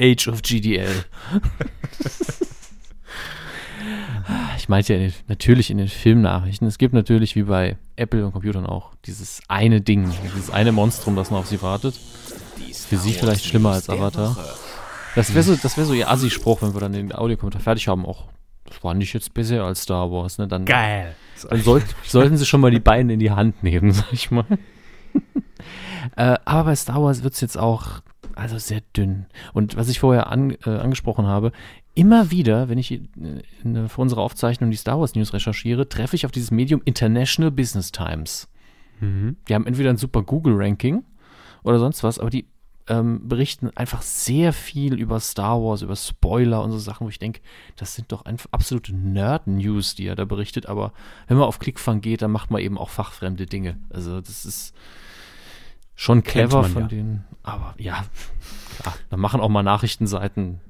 Age 0.00 0.28
of 0.28 0.42
GDL. 0.42 0.88
Ich 4.56 4.68
meinte 4.70 4.94
ja 4.94 4.98
in 5.00 5.06
den- 5.10 5.14
natürlich 5.28 5.70
in 5.70 5.76
den 5.76 5.88
Filmnachrichten. 5.88 6.66
Es 6.66 6.78
gibt 6.78 6.94
natürlich 6.94 7.36
wie 7.36 7.42
bei 7.42 7.76
Apple 7.96 8.24
und 8.24 8.32
Computern 8.32 8.64
auch 8.64 8.94
dieses 9.04 9.42
eine 9.48 9.82
Ding, 9.82 10.10
dieses 10.24 10.48
eine 10.50 10.72
Monstrum, 10.72 11.16
das 11.16 11.30
noch 11.30 11.40
auf 11.40 11.46
sie 11.48 11.60
wartet. 11.60 11.94
Für 12.88 12.96
sie 12.96 13.12
vielleicht 13.12 13.44
schlimmer 13.44 13.72
als 13.72 13.90
Avatar. 13.90 14.36
Das 15.14 15.34
wäre 15.34 15.42
so, 15.44 15.54
das 15.56 15.76
wär 15.76 15.84
so 15.84 15.92
ihr 15.92 16.10
Assi-Spruch, 16.10 16.62
wenn 16.62 16.72
wir 16.72 16.80
dann 16.80 16.92
den 16.94 17.12
Audiokommentar 17.14 17.60
fertig 17.60 17.88
haben. 17.88 18.06
Auch, 18.06 18.24
das 18.64 18.82
war 18.82 18.94
nicht 18.94 19.12
jetzt 19.12 19.34
besser 19.34 19.64
als 19.64 19.82
Star 19.82 20.10
Wars. 20.10 20.38
Ne? 20.38 20.48
Dann, 20.48 20.64
Geil. 20.64 21.14
dann 21.48 21.62
soll, 21.62 21.82
sollten 22.04 22.36
sie 22.36 22.46
schon 22.46 22.60
mal 22.60 22.70
die 22.70 22.80
Beine 22.80 23.14
in 23.14 23.20
die 23.20 23.30
Hand 23.30 23.62
nehmen, 23.62 23.92
sag 23.92 24.12
ich 24.12 24.30
mal. 24.30 24.46
äh, 26.16 26.36
aber 26.44 26.64
bei 26.64 26.76
Star 26.76 27.02
Wars 27.02 27.22
wird 27.22 27.34
es 27.34 27.40
jetzt 27.40 27.58
auch 27.58 28.00
also 28.34 28.58
sehr 28.58 28.82
dünn. 28.96 29.26
Und 29.52 29.76
was 29.76 29.88
ich 29.88 30.00
vorher 30.00 30.30
an, 30.30 30.56
äh, 30.66 30.70
angesprochen 30.70 31.26
habe, 31.26 31.52
immer 31.94 32.30
wieder, 32.30 32.68
wenn 32.68 32.78
ich 32.78 32.92
äh, 32.92 33.00
in, 33.62 33.88
für 33.88 34.00
unsere 34.00 34.20
Aufzeichnung 34.20 34.70
die 34.70 34.76
Star 34.76 34.98
Wars 34.98 35.14
News 35.14 35.32
recherchiere, 35.32 35.88
treffe 35.88 36.16
ich 36.16 36.26
auf 36.26 36.32
dieses 36.32 36.50
Medium 36.50 36.82
International 36.84 37.50
Business 37.50 37.92
Times. 37.92 38.48
Mhm. 39.00 39.36
Die 39.48 39.54
haben 39.54 39.66
entweder 39.66 39.90
ein 39.90 39.96
super 39.96 40.22
Google-Ranking 40.22 41.04
oder 41.62 41.78
sonst 41.78 42.02
was, 42.02 42.18
aber 42.18 42.30
die 42.30 42.46
ähm, 42.86 43.28
berichten 43.28 43.70
einfach 43.74 44.02
sehr 44.02 44.52
viel 44.52 44.94
über 44.94 45.18
Star 45.20 45.62
Wars, 45.62 45.82
über 45.82 45.96
Spoiler 45.96 46.62
und 46.62 46.70
so 46.70 46.78
Sachen, 46.78 47.06
wo 47.06 47.08
ich 47.08 47.18
denke, 47.18 47.40
das 47.76 47.94
sind 47.94 48.12
doch 48.12 48.24
einfach 48.24 48.48
absolute 48.52 48.94
Nerd-News, 48.94 49.94
die 49.94 50.06
er 50.06 50.16
da 50.16 50.24
berichtet, 50.24 50.66
aber 50.66 50.92
wenn 51.26 51.38
man 51.38 51.46
auf 51.46 51.58
Klickfang 51.58 52.00
geht, 52.00 52.20
dann 52.22 52.30
macht 52.30 52.50
man 52.50 52.60
eben 52.60 52.76
auch 52.76 52.90
fachfremde 52.90 53.46
Dinge. 53.46 53.78
Also 53.90 54.20
das 54.20 54.44
ist 54.44 54.74
schon 55.94 56.22
clever 56.22 56.64
von 56.64 56.82
ja. 56.82 56.88
denen, 56.88 57.24
aber 57.42 57.74
ja, 57.78 58.04
klar, 58.78 58.94
da 59.08 59.16
machen 59.16 59.40
auch 59.40 59.48
mal 59.48 59.62
Nachrichtenseiten 59.62 60.60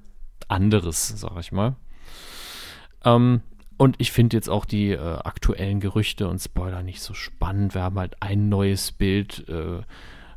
anderes, 0.47 1.09
sag 1.09 1.39
ich 1.41 1.51
mal. 1.51 1.75
Ähm, 3.05 3.41
und 3.77 3.97
ich 3.99 4.12
finde 4.12 4.37
jetzt 4.37 4.49
auch 4.49 4.67
die 4.67 4.91
äh, 4.91 4.99
aktuellen 4.99 5.81
Gerüchte 5.81 6.29
und 6.29 6.39
Spoiler 6.39 6.83
nicht 6.83 7.03
so 7.03 7.12
spannend. 7.12 7.75
Wir 7.75 7.83
haben 7.83 7.99
halt 7.99 8.23
ein 8.23 8.49
neues 8.49 8.93
Bild 8.93 9.49
äh, 9.49 9.83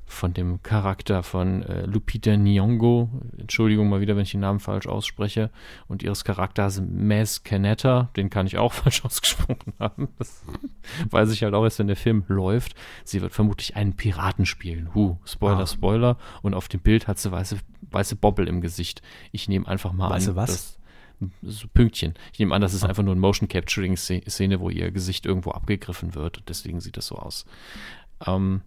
von 0.10 0.34
dem 0.34 0.64
Charakter 0.64 1.22
von 1.22 1.64
äh, 1.64 1.86
Lupita 1.86 2.32
Nyong'o. 2.32 3.10
Entschuldigung 3.38 3.90
mal 3.90 4.00
wieder, 4.00 4.16
wenn 4.16 4.24
ich 4.24 4.32
den 4.32 4.40
Namen 4.40 4.60
falsch 4.62 4.88
ausspreche. 4.88 5.52
Und 5.88 6.02
ihres 6.02 6.24
Charakters 6.24 6.82
Maz 6.82 7.44
Kanata, 7.44 8.10
den 8.16 8.30
kann 8.30 8.48
ich 8.48 8.58
auch 8.58 8.72
falsch 8.74 9.04
ausgesprochen 9.04 9.74
haben. 9.80 10.08
Das 10.18 10.44
weiß 11.12 11.32
ich 11.32 11.44
halt 11.44 11.54
auch 11.54 11.64
erst, 11.66 11.80
wenn 11.80 11.88
der 11.88 11.98
Film 11.98 12.24
läuft. 12.30 12.74
Sie 13.04 13.22
wird 13.22 13.34
vermutlich 13.34 13.76
einen 13.76 13.96
Piraten 13.98 14.46
spielen. 14.46 14.96
Huh, 14.96 15.18
Spoiler, 15.26 15.60
Ah. 15.60 15.68
Spoiler. 15.68 16.18
Und 16.42 16.54
auf 16.54 16.70
dem 16.70 16.80
Bild 16.80 17.08
hat 17.08 17.20
sie 17.20 17.32
weiße, 17.32 17.58
weiße 17.92 18.16
Bobbel 18.16 18.48
im 18.48 18.62
Gesicht. 18.62 19.02
Ich 19.34 19.50
nehme 19.50 19.68
einfach 19.68 19.92
mal 19.92 20.10
Weiße 20.10 20.32
an, 20.32 20.36
was? 20.38 20.50
dass 20.50 20.80
so 21.42 21.68
Pünktchen. 21.68 22.14
Ich 22.32 22.40
nehme 22.40 22.56
an, 22.56 22.62
das 22.62 22.74
ist 22.74 22.84
Ah. 22.86 22.88
einfach 22.88 23.04
nur 23.04 23.12
eine 23.14 23.20
Motion 23.22 23.50
Capturing 23.50 23.98
Szene, 23.98 24.60
wo 24.62 24.70
ihr 24.70 24.90
Gesicht 24.92 25.26
irgendwo 25.26 25.52
abgegriffen 25.52 26.16
wird. 26.16 26.38
Und 26.38 26.48
deswegen 26.48 26.80
sieht 26.80 26.96
das 26.96 27.08
so 27.08 27.16
aus. 27.16 27.46
Ähm, 28.26 28.62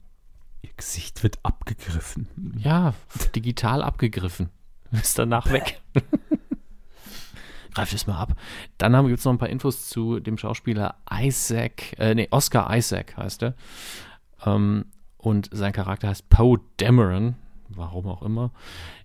Ihr 0.63 0.71
Gesicht 0.77 1.23
wird 1.23 1.39
abgegriffen. 1.43 2.29
Ja, 2.59 2.95
digital 3.35 3.83
abgegriffen. 3.83 4.51
Ist 4.93 5.19
danach 5.19 5.51
weg. 5.51 5.81
Greif 7.75 7.93
das 7.93 8.07
mal 8.07 8.19
ab. 8.19 8.35
Dann 8.79 9.07
gibt 9.07 9.21
es 9.21 9.25
noch 9.25 9.33
ein 9.33 9.39
paar 9.39 9.49
Infos 9.49 9.89
zu 9.89 10.19
dem 10.19 10.37
Schauspieler 10.37 10.97
Isaac, 11.11 11.99
äh, 11.99 12.15
nee, 12.15 12.29
Oscar 12.31 12.77
Isaac 12.77 13.17
heißt 13.17 13.45
er. 13.45 13.55
Ähm, 14.45 14.87
und 15.19 15.49
sein 15.53 15.73
Charakter 15.73 16.09
heißt 16.09 16.29
Poe 16.31 16.59
Dameron, 16.79 17.37
warum 17.69 18.09
auch 18.09 18.23
immer. 18.23 18.51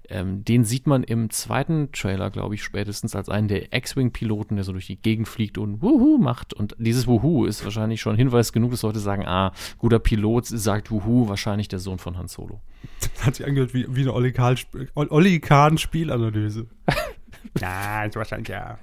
Ähm, 0.10 0.43
den 0.43 0.64
sieht 0.64 0.88
man 0.88 1.03
im 1.03 1.30
zweiten 1.30 1.91
Trailer, 1.91 2.30
glaube 2.30 2.56
ich, 2.56 2.64
spätestens 2.64 3.16
als 3.16 3.30
einen 3.30 3.47
der 3.47 3.74
X-Wing-Piloten, 3.74 4.56
der 4.56 4.64
so 4.64 4.72
durch 4.72 4.88
die 4.88 4.97
Gegend 4.97 5.28
fliegt 5.28 5.58
und 5.58 5.82
Wuhu 5.82 6.18
macht. 6.18 6.53
Und 6.53 6.76
dieses 6.78 7.08
Wuhu 7.08 7.45
ist 7.45 7.64
wahrscheinlich 7.64 8.01
schon 8.01 8.16
Hinweis 8.16 8.53
genug, 8.53 8.72
dass 8.72 8.82
Leute 8.82 8.99
sagen, 8.99 9.26
ah, 9.26 9.53
guter 9.78 9.99
Pilot 9.99 10.45
sagt 10.47 10.91
Wuhu, 10.91 11.28
wahrscheinlich 11.28 11.68
der 11.68 11.80
Sohn 11.80 11.99
von 11.99 12.18
Han 12.18 12.28
Solo. 12.28 12.62
Das 12.99 13.10
hat 13.26 13.36
sich 13.36 13.45
angehört 13.45 13.74
wie, 13.74 13.86
wie 13.89 14.01
eine 14.01 14.14
Olli 14.14 14.32
Kahn, 14.32 14.58
Olli 14.95 15.39
Kahn 15.39 15.78
Spielanalyse. 15.78 16.68
Nein, 17.60 18.14
wahrscheinlich 18.14 18.49
ja. 18.49 18.78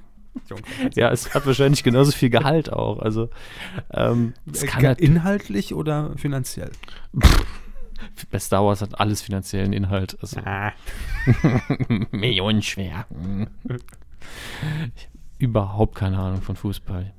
Ja, 0.95 1.11
es 1.11 1.35
hat 1.35 1.45
wahrscheinlich 1.47 1.83
genauso 1.85 2.12
viel 2.12 2.31
Gehalt 2.31 2.73
auch. 2.73 3.01
Also 3.01 3.29
ähm, 3.93 4.33
es 4.51 4.64
kann 4.64 4.85
halt 4.87 5.01
inhaltlich 5.01 5.75
oder 5.75 6.16
finanziell? 6.16 6.70
Bei 8.31 8.39
Star 8.39 8.65
Wars 8.65 8.83
hat 8.83 8.99
alles 9.01 9.23
finanziellen 9.23 9.73
Inhalt. 9.73 10.17
Also. 10.21 10.41
Ah. 10.45 10.73
Millionenschwer. 12.11 13.07
Überhaupt 15.39 15.95
keine 15.95 16.19
Ahnung 16.19 16.43
von 16.43 16.57
Fußball. 16.57 17.13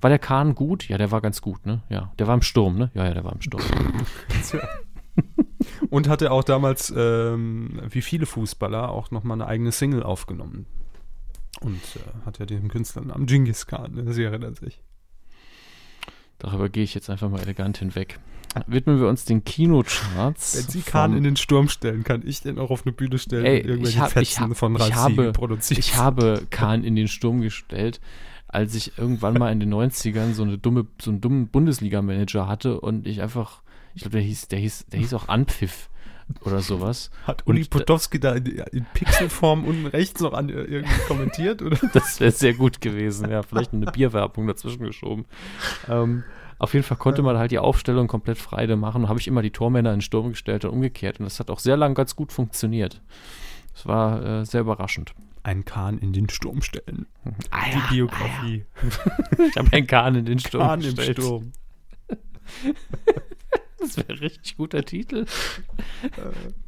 War 0.00 0.10
der 0.10 0.18
Kahn 0.18 0.54
gut? 0.54 0.88
Ja, 0.88 0.98
der 0.98 1.10
war 1.10 1.20
ganz 1.20 1.40
gut, 1.40 1.66
ne? 1.66 1.82
Ja. 1.88 2.12
Der 2.18 2.26
war 2.26 2.34
im 2.34 2.42
Sturm, 2.42 2.76
ne? 2.76 2.90
Ja, 2.94 3.04
ja, 3.04 3.14
der 3.14 3.24
war 3.24 3.32
im 3.32 3.40
Sturm. 3.40 3.62
Und 5.90 6.08
hatte 6.08 6.30
auch 6.32 6.44
damals, 6.44 6.92
ähm, 6.96 7.80
wie 7.88 8.02
viele 8.02 8.26
Fußballer, 8.26 8.90
auch 8.90 9.10
nochmal 9.10 9.36
eine 9.36 9.46
eigene 9.46 9.72
Single 9.72 10.02
aufgenommen. 10.02 10.66
Und 11.60 11.82
äh, 11.96 12.26
hat 12.26 12.38
ja 12.38 12.46
den 12.46 12.68
Künstlernamen 12.68 13.26
Genghis 13.26 13.66
Khan, 13.66 13.94
ne? 13.94 14.12
sie 14.12 14.24
erinnert 14.24 14.56
sich. 14.56 14.82
Darüber 16.38 16.68
gehe 16.68 16.82
ich 16.82 16.94
jetzt 16.94 17.08
einfach 17.08 17.30
mal 17.30 17.40
elegant 17.40 17.78
hinweg. 17.78 18.18
Widmen 18.66 19.00
wir 19.00 19.08
uns 19.08 19.24
den 19.24 19.44
Kinocharts. 19.44 20.56
Wenn 20.56 20.68
Sie 20.68 20.82
Khan 20.82 21.16
in 21.16 21.24
den 21.24 21.36
Sturm 21.36 21.68
stellen, 21.68 22.04
kann 22.04 22.22
ich 22.26 22.42
den 22.42 22.58
auch 22.58 22.70
auf 22.70 22.84
eine 22.84 22.92
Bühne 22.92 23.18
stellen 23.18 23.46
Ey, 23.46 23.62
und 23.62 23.68
irgendwelche 23.68 24.00
hab, 24.00 24.12
Fetzen 24.12 24.50
hab, 24.50 24.56
von 24.56 24.76
ich 24.76 24.94
habe, 24.94 25.32
produzieren. 25.32 25.80
Ich 25.80 25.96
habe 25.96 26.46
Kahn 26.50 26.84
in 26.84 26.94
den 26.94 27.08
Sturm 27.08 27.40
gestellt, 27.40 28.00
als 28.48 28.74
ich 28.74 28.98
irgendwann 28.98 29.34
mal 29.34 29.50
in 29.50 29.60
den 29.60 29.72
90ern 29.72 30.34
so, 30.34 30.42
eine 30.42 30.58
dumme, 30.58 30.86
so 31.00 31.10
einen 31.10 31.20
dummen 31.20 31.48
Bundesliga-Manager 31.48 32.46
hatte 32.46 32.80
und 32.80 33.06
ich 33.06 33.22
einfach, 33.22 33.62
ich 33.94 34.02
glaube, 34.02 34.18
der 34.18 34.26
hieß, 34.26 34.48
der 34.48 34.58
hieß, 34.58 34.86
der 34.92 35.00
hieß 35.00 35.14
auch 35.14 35.28
Anpfiff 35.28 35.88
oder 36.44 36.60
sowas. 36.60 37.10
Hat 37.26 37.46
Uli 37.46 37.64
Potowski 37.64 38.20
da 38.20 38.32
in, 38.32 38.46
in, 38.46 38.86
Pixelform 38.94 39.64
unten 39.66 39.86
rechts 39.86 40.20
noch 40.20 40.32
an 40.32 40.48
irgendwie 40.48 41.00
kommentiert? 41.06 41.62
Oder? 41.62 41.78
Das 41.92 42.20
wäre 42.20 42.32
sehr 42.32 42.54
gut 42.54 42.80
gewesen, 42.80 43.30
ja. 43.30 43.42
Vielleicht 43.42 43.72
eine 43.72 43.86
Bierwerbung 43.86 44.46
dazwischen 44.46 44.84
geschoben. 44.84 45.24
Ähm, 45.88 46.24
auf 46.62 46.74
jeden 46.74 46.84
Fall 46.84 46.96
konnte 46.96 47.22
man 47.22 47.36
halt 47.36 47.50
die 47.50 47.58
Aufstellung 47.58 48.06
komplett 48.06 48.38
frei 48.38 48.68
machen. 48.76 49.08
Habe 49.08 49.18
ich 49.18 49.26
immer 49.26 49.42
die 49.42 49.50
Tormänner 49.50 49.90
in 49.90 49.96
den 49.96 50.02
Sturm 50.02 50.30
gestellt 50.30 50.64
und 50.64 50.70
umgekehrt. 50.70 51.18
Und 51.18 51.24
das 51.24 51.40
hat 51.40 51.50
auch 51.50 51.58
sehr 51.58 51.76
lang 51.76 51.94
ganz 51.94 52.14
gut 52.14 52.30
funktioniert. 52.30 53.02
Das 53.74 53.84
war 53.86 54.24
äh, 54.24 54.44
sehr 54.44 54.60
überraschend. 54.60 55.12
Ein 55.42 55.64
Kahn 55.64 55.98
in 55.98 56.12
den 56.12 56.28
Sturm 56.28 56.62
stellen. 56.62 57.06
Ah, 57.50 57.68
ja, 57.68 57.82
die 57.90 57.94
Biografie. 57.94 58.64
Ah, 58.76 58.86
ja. 59.38 59.44
ich 59.48 59.56
habe 59.56 59.72
einen 59.72 59.86
Kahn 59.88 60.14
in 60.14 60.24
den 60.24 60.38
Sturm 60.38 60.62
Kahn 60.62 60.80
gestellt. 60.80 61.18
im 61.18 61.24
Sturm. 61.24 61.52
Das 63.80 63.96
wäre 63.96 64.12
ein 64.12 64.18
richtig 64.18 64.56
guter 64.56 64.84
Titel. 64.84 65.26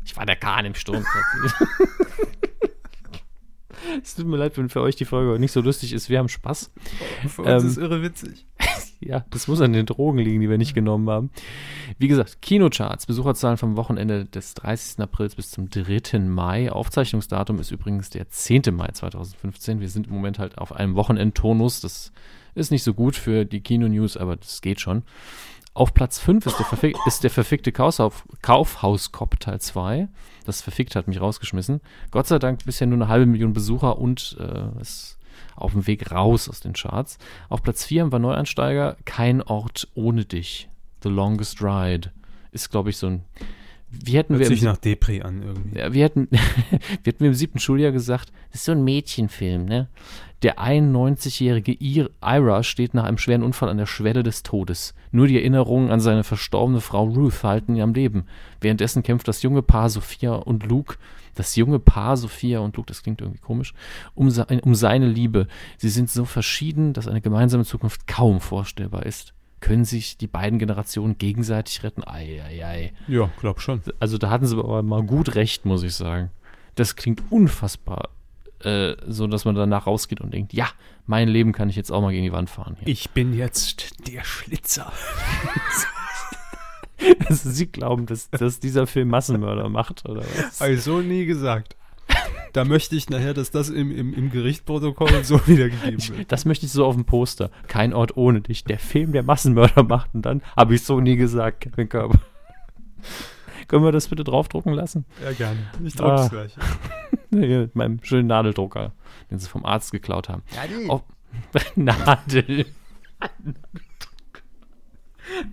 Ich 0.05 0.17
war 0.17 0.27
der 0.27 0.35
Kahn 0.35 0.65
im 0.65 0.75
Sturm. 0.75 1.05
es 4.03 4.17
tut 4.17 4.27
mir 4.27 4.37
leid, 4.37 4.57
wenn 4.59 4.69
für 4.69 4.81
euch 4.81 4.97
die 4.97 5.05
Folge 5.05 5.39
nicht 5.39 5.53
so 5.53 5.61
lustig 5.61 5.93
ist. 5.93 6.09
Wir 6.09 6.19
haben 6.19 6.29
Spaß. 6.29 6.73
Für 7.29 7.43
uns 7.43 7.63
ähm, 7.63 7.69
ist 7.69 7.77
irre 7.77 8.03
witzig. 8.03 8.47
Ja, 9.07 9.25
das 9.31 9.49
muss 9.49 9.61
an 9.61 9.73
den 9.73 9.87
Drogen 9.87 10.19
liegen, 10.19 10.41
die 10.41 10.49
wir 10.49 10.59
nicht 10.59 10.75
genommen 10.75 11.09
haben. 11.09 11.31
Wie 11.99 12.09
gesagt, 12.09 12.43
Kinocharts, 12.43 13.07
Besucherzahlen 13.07 13.57
vom 13.57 13.77
Wochenende 13.77 14.25
des 14.25 14.55
30. 14.55 15.01
April 15.01 15.29
bis 15.37 15.51
zum 15.51 15.69
3. 15.71 16.19
Mai. 16.21 16.71
Aufzeichnungsdatum 16.71 17.59
ist 17.59 17.71
übrigens 17.71 18.11
der 18.11 18.29
10. 18.29 18.63
Mai 18.73 18.89
2015. 18.89 19.81
Wir 19.81 19.89
sind 19.89 20.07
im 20.07 20.15
Moment 20.15 20.39
halt 20.39 20.59
auf 20.59 20.73
einem 20.73 20.95
Wochenendtonus. 20.97 21.81
Das 21.81 22.13
ist 22.55 22.71
nicht 22.71 22.85
so 22.85 22.95
gut 22.95 23.17
für 23.17 23.45
die 23.45 23.61
Kino-News, 23.61 24.17
aber 24.17 24.37
das 24.37 24.61
geht 24.61 24.81
schon. 24.81 25.03
Auf 25.75 25.93
Platz 25.93 26.21
5 26.21 26.47
ist 26.47 26.59
der, 26.59 26.67
verfick 26.67 26.97
ist 27.05 27.25
der 27.25 27.31
verfickte 27.31 27.73
Kaufhauskopf 27.73 29.37
Teil 29.39 29.61
2. 29.61 30.09
Das 30.47 30.63
verfickt 30.63 30.95
hat 30.95 31.09
mich 31.09 31.21
rausgeschmissen. 31.21 31.81
Gott 32.13 32.29
sei 32.29 32.39
Dank 32.39 32.65
bisher 32.65 32.87
nur 32.87 32.97
eine 32.99 33.09
halbe 33.09 33.27
Million 33.27 33.53
Besucher 33.53 33.99
und 33.99 34.37
äh, 34.39 34.81
ist 34.81 35.19
auf 35.57 35.73
dem 35.73 35.87
Weg 35.87 36.11
raus 36.11 36.49
aus 36.49 36.61
den 36.61 36.73
Charts. 36.73 37.19
Auf 37.49 37.63
Platz 37.63 37.85
4 37.85 38.03
haben 38.03 38.13
wir 38.13 38.19
Neuansteiger. 38.19 38.97
Kein 39.05 39.43
Ort 39.43 39.89
ohne 39.95 40.25
dich. 40.25 40.69
The 41.03 41.09
Longest 41.09 41.63
Ride. 41.63 42.11
Ist, 42.53 42.71
glaube 42.71 42.91
ich, 42.91 42.97
so 42.97 43.09
ein. 43.09 43.25
Wie 44.03 44.17
hätten 44.17 44.35
Hört 44.35 44.41
wir 44.41 44.49
sich 44.49 44.63
nach 44.63 44.77
Depri 44.77 45.23
an 45.23 45.43
irgendwie. 45.43 45.79
Ja, 45.79 45.93
wir 45.93 46.05
hätten, 46.05 46.29
wir 46.31 47.13
hätten 47.13 47.25
im 47.25 47.35
siebten 47.35 47.59
Schuljahr 47.59 47.93
gesagt, 47.93 48.33
das 48.51 48.61
ist 48.61 48.65
so 48.67 48.73
ein 48.73 48.85
Mädchenfilm, 48.85 49.65
ne? 49.65 49.89
Der 50.43 50.59
91-jährige 50.59 51.73
Ira 51.73 52.63
steht 52.63 52.93
nach 52.93 53.05
einem 53.05 53.17
schweren 53.17 53.43
Unfall 53.43 53.71
an 53.71 53.79
der 53.79 53.87
Schwelle 53.87 54.23
des 54.23 54.43
Todes. 54.43 54.95
Nur 55.11 55.27
die 55.27 55.39
Erinnerungen 55.39 55.91
an 55.91 56.01
seine 56.01 56.23
verstorbene 56.23 56.83
Frau 56.83 57.05
Ruth 57.05 57.43
halten 57.43 57.77
ihn 57.77 57.81
am 57.81 57.95
Leben. 57.95 58.27
Währenddessen 58.61 59.03
kämpft 59.03 59.27
das 59.27 59.43
junge 59.43 59.63
Paar 59.63 59.89
Sophia 59.89 60.35
und 60.35 60.67
Luke, 60.67 60.97
das 61.35 61.57
junge 61.57 61.79
Paar 61.79 62.19
Sophia 62.19 62.59
und 62.59 62.77
Luke, 62.77 62.89
das 62.89 63.03
klingt 63.03 63.23
irgendwie 63.23 63.41
komisch, 63.41 63.73
um, 64.15 64.29
se 64.29 64.47
um 64.63 64.75
seine 64.75 65.09
Liebe. 65.09 65.47
Sie 65.79 65.89
sind 65.89 66.11
so 66.11 66.27
verschieden, 66.27 66.93
dass 66.93 67.09
eine 67.09 67.23
gemeinsame 67.23 67.65
Zukunft 67.65 68.07
kaum 68.07 68.41
vorstellbar 68.41 69.07
ist 69.07 69.33
können 69.65 69.87
sich 69.87 70.19
die 70.19 70.27
beiden 70.27 70.59
Generationen 70.59 71.17
gegenseitig 71.17 71.83
retten? 71.83 72.05
Ei, 72.07 72.43
ei, 72.47 72.67
ei. 72.67 72.93
Ja, 73.09 73.31
glaub 73.41 73.61
schon. 73.61 73.81
Also 73.99 74.19
da 74.19 74.29
hatten 74.29 74.47
sie 74.47 74.59
aber 74.59 74.83
mal 74.83 75.03
gut 75.03 75.35
recht, 75.37 75.65
muss 75.65 75.83
ich 75.83 75.95
sagen. 75.95 76.31
Das 76.75 76.97
klingt 76.97 77.23
unfassbar 77.31 78.11
äh, 78.65 78.97
so 79.07 79.27
dass 79.27 79.45
man 79.45 79.55
danach 79.55 79.87
rausgeht 79.87 80.21
und 80.21 80.33
denkt, 80.33 80.53
ja, 80.53 80.69
mein 81.07 81.29
Leben 81.29 81.53
kann 81.53 81.69
ich 81.69 81.77
jetzt 81.77 81.91
auch 81.91 82.01
mal 82.01 82.13
gegen 82.13 82.25
die 82.25 82.33
Wand 82.33 82.51
fahren. 82.51 82.77
Hier. 82.79 82.89
Ich 82.89 83.11
bin 83.11 83.35
jetzt 83.35 84.09
der 84.09 84.25
Schlitzer. 84.25 84.93
also 87.29 87.51
Sie 87.51 87.67
glauben, 87.67 88.07
dass, 88.07 88.31
dass 88.31 88.61
dieser 88.61 88.87
Film 88.87 89.09
Massenmörder 89.09 89.69
macht, 89.69 90.09
oder 90.09 90.23
was? 90.23 90.63
Also 90.63 91.01
nie 91.01 91.27
gesagt. 91.27 91.77
Da 92.55 92.65
möchte 92.65 92.95
ich 92.95 93.11
nachher, 93.11 93.35
dass 93.35 93.51
das 93.51 93.69
im, 93.69 93.91
im, 93.91 94.15
im 94.15 94.31
Gerichtsprotokoll 94.31 95.25
so 95.25 95.41
wiedergegeben 95.49 96.17
wird. 96.17 96.31
Das 96.31 96.45
möchte 96.45 96.67
ich 96.67 96.73
so 96.73 96.87
auf 96.87 96.95
dem 96.95 97.05
Poster. 97.05 97.51
Kein 97.67 97.93
Ort 97.93 98.17
ohne 98.17 98.43
dich. 98.43 98.63
Der 98.63 98.79
Film, 98.79 99.11
der 99.11 99.25
Massenmörder 99.25 99.83
macht. 99.83 100.15
Und 100.15 100.23
dann 100.25 100.41
habe 100.57 100.77
ich 100.77 100.85
so 100.85 101.01
nie 101.01 101.17
gesagt, 101.17 101.63
Kevin 101.63 101.89
Körper. 101.89 102.21
Können 103.67 103.85
wir 103.85 103.91
das 103.91 104.07
bitte 104.07 104.23
draufdrucken 104.23 104.73
lassen? 104.73 105.05
Ja, 105.25 105.33
gerne. 105.33 105.59
Ich 105.85 105.97
druck's 105.97 106.23
ah. 106.23 106.29
gleich. 106.29 106.55
mit 107.31 107.75
meinem 107.75 107.99
schönen 108.05 108.29
Nadeldrucker, 108.29 108.93
den 109.33 109.41
sie 109.41 109.49
vom 109.49 109.65
Arzt 109.65 109.91
geklaut 109.91 110.29
haben. 110.29 110.43
Nadel. 110.55 110.87
Oh, 110.89 111.03
Nadel. 111.75 112.67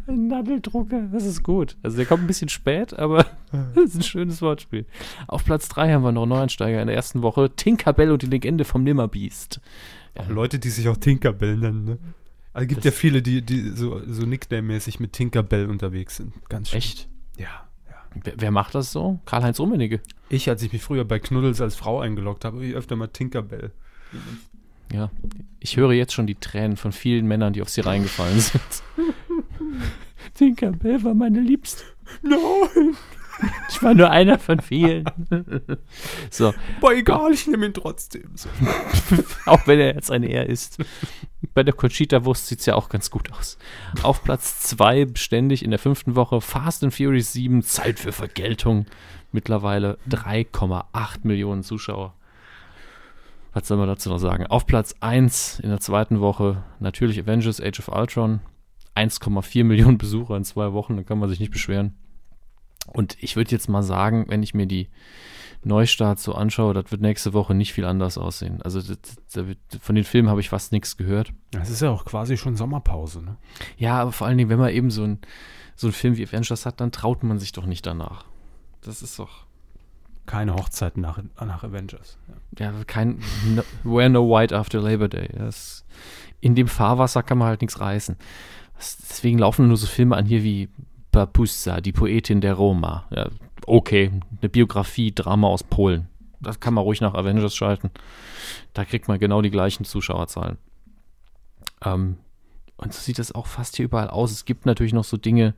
Ein 0.07 0.27
Nadeldrucker, 0.27 1.07
das 1.11 1.25
ist 1.25 1.43
gut. 1.43 1.77
Also 1.83 1.97
der 1.97 2.05
kommt 2.05 2.23
ein 2.23 2.27
bisschen 2.27 2.49
spät, 2.49 2.93
aber 2.97 3.25
das 3.75 3.85
ist 3.85 3.95
ein 3.95 4.03
schönes 4.03 4.41
Wortspiel. 4.41 4.85
Auf 5.27 5.45
Platz 5.45 5.69
3 5.69 5.93
haben 5.93 6.03
wir 6.03 6.11
noch 6.11 6.25
Neuansteiger 6.25 6.81
in 6.81 6.87
der 6.87 6.95
ersten 6.95 7.21
Woche. 7.21 7.49
Tinkerbell 7.55 8.11
und 8.11 8.21
die 8.21 8.27
Legende 8.27 8.65
vom 8.65 8.83
Nimmerbeast. 8.83 9.61
Ja. 10.17 10.25
Leute, 10.27 10.59
die 10.59 10.69
sich 10.69 10.87
auch 10.89 10.97
Tinkerbell 10.97 11.57
nennen, 11.57 11.85
ne? 11.85 11.97
Also 12.53 12.67
gibt 12.67 12.79
das 12.79 12.85
ja 12.85 12.91
viele, 12.91 13.21
die, 13.21 13.41
die 13.41 13.69
so, 13.69 14.01
so 14.05 14.25
Nickname-mäßig 14.25 14.99
mit 14.99 15.13
Tinkerbell 15.13 15.69
unterwegs 15.69 16.17
sind. 16.17 16.33
Ganz 16.49 16.69
schön. 16.69 16.79
Echt? 16.79 17.07
Ja. 17.37 17.67
Wer, 18.23 18.33
wer 18.37 18.51
macht 18.51 18.75
das 18.75 18.91
so? 18.91 19.19
Karl-Heinz 19.25 19.59
Rummenigge. 19.59 20.01
Ich, 20.27 20.49
als 20.49 20.61
ich 20.61 20.73
mich 20.73 20.81
früher 20.81 21.05
bei 21.05 21.19
Knuddels 21.19 21.61
als 21.61 21.75
Frau 21.75 22.01
eingeloggt 22.01 22.43
habe, 22.43 22.65
ich 22.65 22.75
öfter 22.75 22.97
mal 22.97 23.07
Tinkerbell. 23.07 23.71
Ja, 24.91 25.09
ich 25.59 25.77
höre 25.77 25.93
jetzt 25.93 26.13
schon 26.13 26.27
die 26.27 26.35
Tränen 26.35 26.75
von 26.75 26.91
vielen 26.91 27.25
Männern, 27.25 27.53
die 27.53 27.61
auf 27.61 27.69
sie 27.69 27.81
reingefallen 27.81 28.39
sind. 28.39 28.61
Tinkerbell 30.33 31.03
war 31.03 31.13
meine 31.13 31.39
Liebste. 31.39 31.83
Nein! 32.21 32.95
Ich 33.69 33.81
war 33.81 33.93
nur 33.93 34.09
einer 34.09 34.37
von 34.37 34.59
vielen. 34.59 35.05
so. 36.29 36.53
Aber 36.77 36.95
egal, 36.95 37.31
ich 37.33 37.47
nehme 37.47 37.65
ihn 37.65 37.73
trotzdem. 37.73 38.29
So. 38.35 38.49
auch 39.45 39.65
wenn 39.67 39.79
er 39.79 39.95
jetzt 39.95 40.11
ein 40.11 40.23
Er 40.23 40.47
ist. 40.47 40.77
Bei 41.53 41.63
der 41.63 41.73
Conchita-Wurst 41.73 42.47
sieht 42.47 42.59
es 42.59 42.65
ja 42.67 42.75
auch 42.75 42.89
ganz 42.89 43.09
gut 43.09 43.31
aus. 43.31 43.57
Auf 44.03 44.23
Platz 44.23 44.59
2 44.61 45.05
beständig 45.05 45.63
in 45.63 45.71
der 45.71 45.79
fünften 45.79 46.15
Woche 46.15 46.39
Fast 46.39 46.83
and 46.83 46.93
Furious 46.93 47.33
7, 47.33 47.63
Zeit 47.63 47.99
für 47.99 48.11
Vergeltung. 48.11 48.85
Mittlerweile 49.31 49.97
3,8 50.09 51.19
Millionen 51.23 51.63
Zuschauer. 51.63 52.13
Was 53.53 53.67
soll 53.67 53.77
man 53.77 53.87
dazu 53.87 54.09
noch 54.09 54.19
sagen? 54.19 54.47
Auf 54.47 54.65
Platz 54.65 54.95
1 54.99 55.59
in 55.61 55.69
der 55.69 55.79
zweiten 55.79 56.21
Woche 56.21 56.63
natürlich 56.79 57.19
Avengers 57.19 57.59
Age 57.59 57.79
of 57.79 57.89
Ultron. 57.89 58.39
1,4 58.95 59.63
Millionen 59.63 59.97
Besucher 59.97 60.35
in 60.35 60.43
zwei 60.43 60.73
Wochen, 60.73 60.97
da 60.97 61.03
kann 61.03 61.19
man 61.19 61.29
sich 61.29 61.39
nicht 61.39 61.51
beschweren. 61.51 61.95
Und 62.87 63.15
ich 63.21 63.35
würde 63.35 63.51
jetzt 63.51 63.69
mal 63.69 63.83
sagen, 63.83 64.25
wenn 64.27 64.43
ich 64.43 64.53
mir 64.53 64.65
die 64.65 64.89
Neustarts 65.63 66.23
so 66.23 66.33
anschaue, 66.33 66.73
das 66.73 66.91
wird 66.91 67.01
nächste 67.01 67.33
Woche 67.33 67.53
nicht 67.53 67.73
viel 67.73 67.85
anders 67.85 68.17
aussehen. 68.17 68.61
Also 68.63 68.81
das, 68.81 68.97
das 69.31 69.45
von 69.79 69.95
den 69.95 70.03
Filmen 70.03 70.29
habe 70.29 70.41
ich 70.41 70.49
fast 70.49 70.71
nichts 70.71 70.97
gehört. 70.97 71.31
Das 71.51 71.69
ist 71.69 71.81
ja 71.81 71.91
auch 71.91 72.05
quasi 72.05 72.35
schon 72.35 72.55
Sommerpause, 72.55 73.21
ne? 73.21 73.37
Ja, 73.77 74.01
aber 74.01 74.11
vor 74.11 74.25
allen 74.25 74.39
Dingen, 74.39 74.49
wenn 74.49 74.59
man 74.59 74.71
eben 74.71 74.89
so 74.89 75.03
ein 75.03 75.19
so 75.81 75.87
einen 75.87 75.93
Film 75.93 76.17
wie 76.17 76.25
Avengers 76.25 76.65
hat, 76.65 76.79
dann 76.79 76.91
traut 76.91 77.23
man 77.23 77.39
sich 77.39 77.51
doch 77.51 77.65
nicht 77.65 77.85
danach. 77.85 78.25
Das 78.81 79.01
ist 79.01 79.17
doch 79.19 79.45
keine 80.25 80.53
Hochzeit 80.53 80.95
nach, 80.95 81.19
nach 81.39 81.63
Avengers. 81.63 82.17
Ja, 82.57 82.71
ja 82.71 82.83
kein 82.85 83.19
no, 83.55 83.63
Wear 83.83 84.09
No 84.09 84.29
White 84.29 84.55
After 84.55 84.79
Labor 84.79 85.09
Day. 85.09 85.29
Das, 85.35 85.83
in 86.39 86.55
dem 86.55 86.67
Fahrwasser 86.67 87.23
kann 87.23 87.39
man 87.39 87.47
halt 87.47 87.61
nichts 87.61 87.79
reißen. 87.79 88.15
Deswegen 89.09 89.39
laufen 89.39 89.67
nur 89.67 89.77
so 89.77 89.87
Filme 89.87 90.15
an 90.15 90.25
hier 90.25 90.43
wie 90.43 90.69
Papussa, 91.11 91.81
die 91.81 91.91
Poetin 91.91 92.41
der 92.41 92.53
Roma. 92.53 93.05
Ja, 93.11 93.29
okay, 93.65 94.11
eine 94.39 94.49
Biografie, 94.49 95.13
Drama 95.13 95.47
aus 95.47 95.63
Polen. 95.63 96.07
Das 96.39 96.59
kann 96.59 96.73
man 96.73 96.83
ruhig 96.83 97.01
nach 97.01 97.13
Avengers 97.13 97.55
schalten. 97.55 97.91
Da 98.73 98.85
kriegt 98.85 99.07
man 99.07 99.19
genau 99.19 99.41
die 99.41 99.51
gleichen 99.51 99.85
Zuschauerzahlen. 99.85 100.57
Ähm, 101.83 102.17
und 102.77 102.93
so 102.93 103.01
sieht 103.01 103.19
das 103.19 103.31
auch 103.31 103.45
fast 103.45 103.75
hier 103.75 103.85
überall 103.85 104.09
aus. 104.09 104.31
Es 104.31 104.45
gibt 104.45 104.65
natürlich 104.65 104.93
noch 104.93 105.03
so 105.03 105.17
Dinge, 105.17 105.53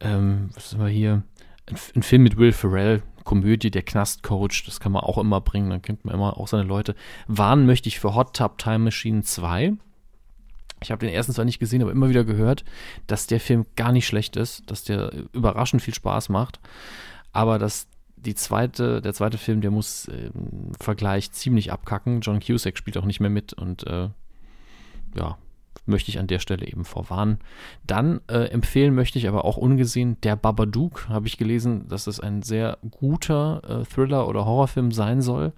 ähm, 0.00 0.50
was 0.54 0.72
haben 0.72 0.80
wir 0.80 0.88
hier? 0.88 1.22
Ein, 1.66 1.76
ein, 1.94 2.02
Film 2.02 2.24
mit 2.24 2.36
Will 2.36 2.52
Ferrell, 2.52 3.02
Komödie, 3.22 3.70
der 3.70 3.82
Knastcoach, 3.82 4.64
das 4.66 4.80
kann 4.80 4.92
man 4.92 5.02
auch 5.02 5.18
immer 5.18 5.40
bringen, 5.40 5.70
dann 5.70 5.82
kennt 5.82 6.04
man 6.04 6.14
immer 6.14 6.36
auch 6.36 6.48
seine 6.48 6.64
Leute. 6.64 6.96
Warnen 7.28 7.66
möchte 7.66 7.88
ich 7.88 8.00
für 8.00 8.14
Hot 8.14 8.34
Tub 8.36 8.58
Time 8.58 8.80
Machine 8.80 9.22
2. 9.22 9.74
Ich 10.82 10.90
habe 10.90 11.04
den 11.04 11.14
ersten 11.14 11.32
zwar 11.32 11.44
nicht 11.44 11.58
gesehen, 11.58 11.82
aber 11.82 11.92
immer 11.92 12.08
wieder 12.08 12.24
gehört, 12.24 12.64
dass 13.06 13.26
der 13.26 13.40
Film 13.40 13.66
gar 13.76 13.92
nicht 13.92 14.06
schlecht 14.06 14.36
ist, 14.36 14.70
dass 14.70 14.84
der 14.84 15.12
überraschend 15.32 15.82
viel 15.82 15.94
Spaß 15.94 16.28
macht. 16.28 16.60
Aber 17.32 17.58
dass 17.58 17.86
die 18.16 18.34
zweite, 18.34 19.00
der 19.00 19.14
zweite 19.14 19.38
Film, 19.38 19.60
der 19.60 19.70
muss 19.70 20.08
äh, 20.08 20.30
im 20.34 20.72
Vergleich 20.78 21.32
ziemlich 21.32 21.72
abkacken. 21.72 22.20
John 22.20 22.40
Cusack 22.40 22.76
spielt 22.76 22.98
auch 22.98 23.04
nicht 23.04 23.20
mehr 23.20 23.30
mit 23.30 23.52
und 23.52 23.86
äh, 23.86 24.08
ja, 25.16 25.38
möchte 25.86 26.10
ich 26.10 26.18
an 26.18 26.26
der 26.26 26.38
Stelle 26.38 26.66
eben 26.66 26.84
vorwarnen. 26.84 27.38
Dann 27.86 28.20
äh, 28.28 28.50
empfehlen 28.50 28.94
möchte 28.94 29.18
ich 29.18 29.28
aber 29.28 29.44
auch 29.44 29.56
ungesehen 29.56 30.16
Der 30.22 30.36
Babadook, 30.36 31.08
habe 31.08 31.26
ich 31.26 31.38
gelesen, 31.38 31.88
dass 31.88 32.04
das 32.04 32.20
ein 32.20 32.42
sehr 32.42 32.78
guter 32.90 33.62
äh, 33.82 33.84
Thriller 33.84 34.28
oder 34.28 34.44
Horrorfilm 34.44 34.92
sein 34.92 35.22
soll. 35.22 35.52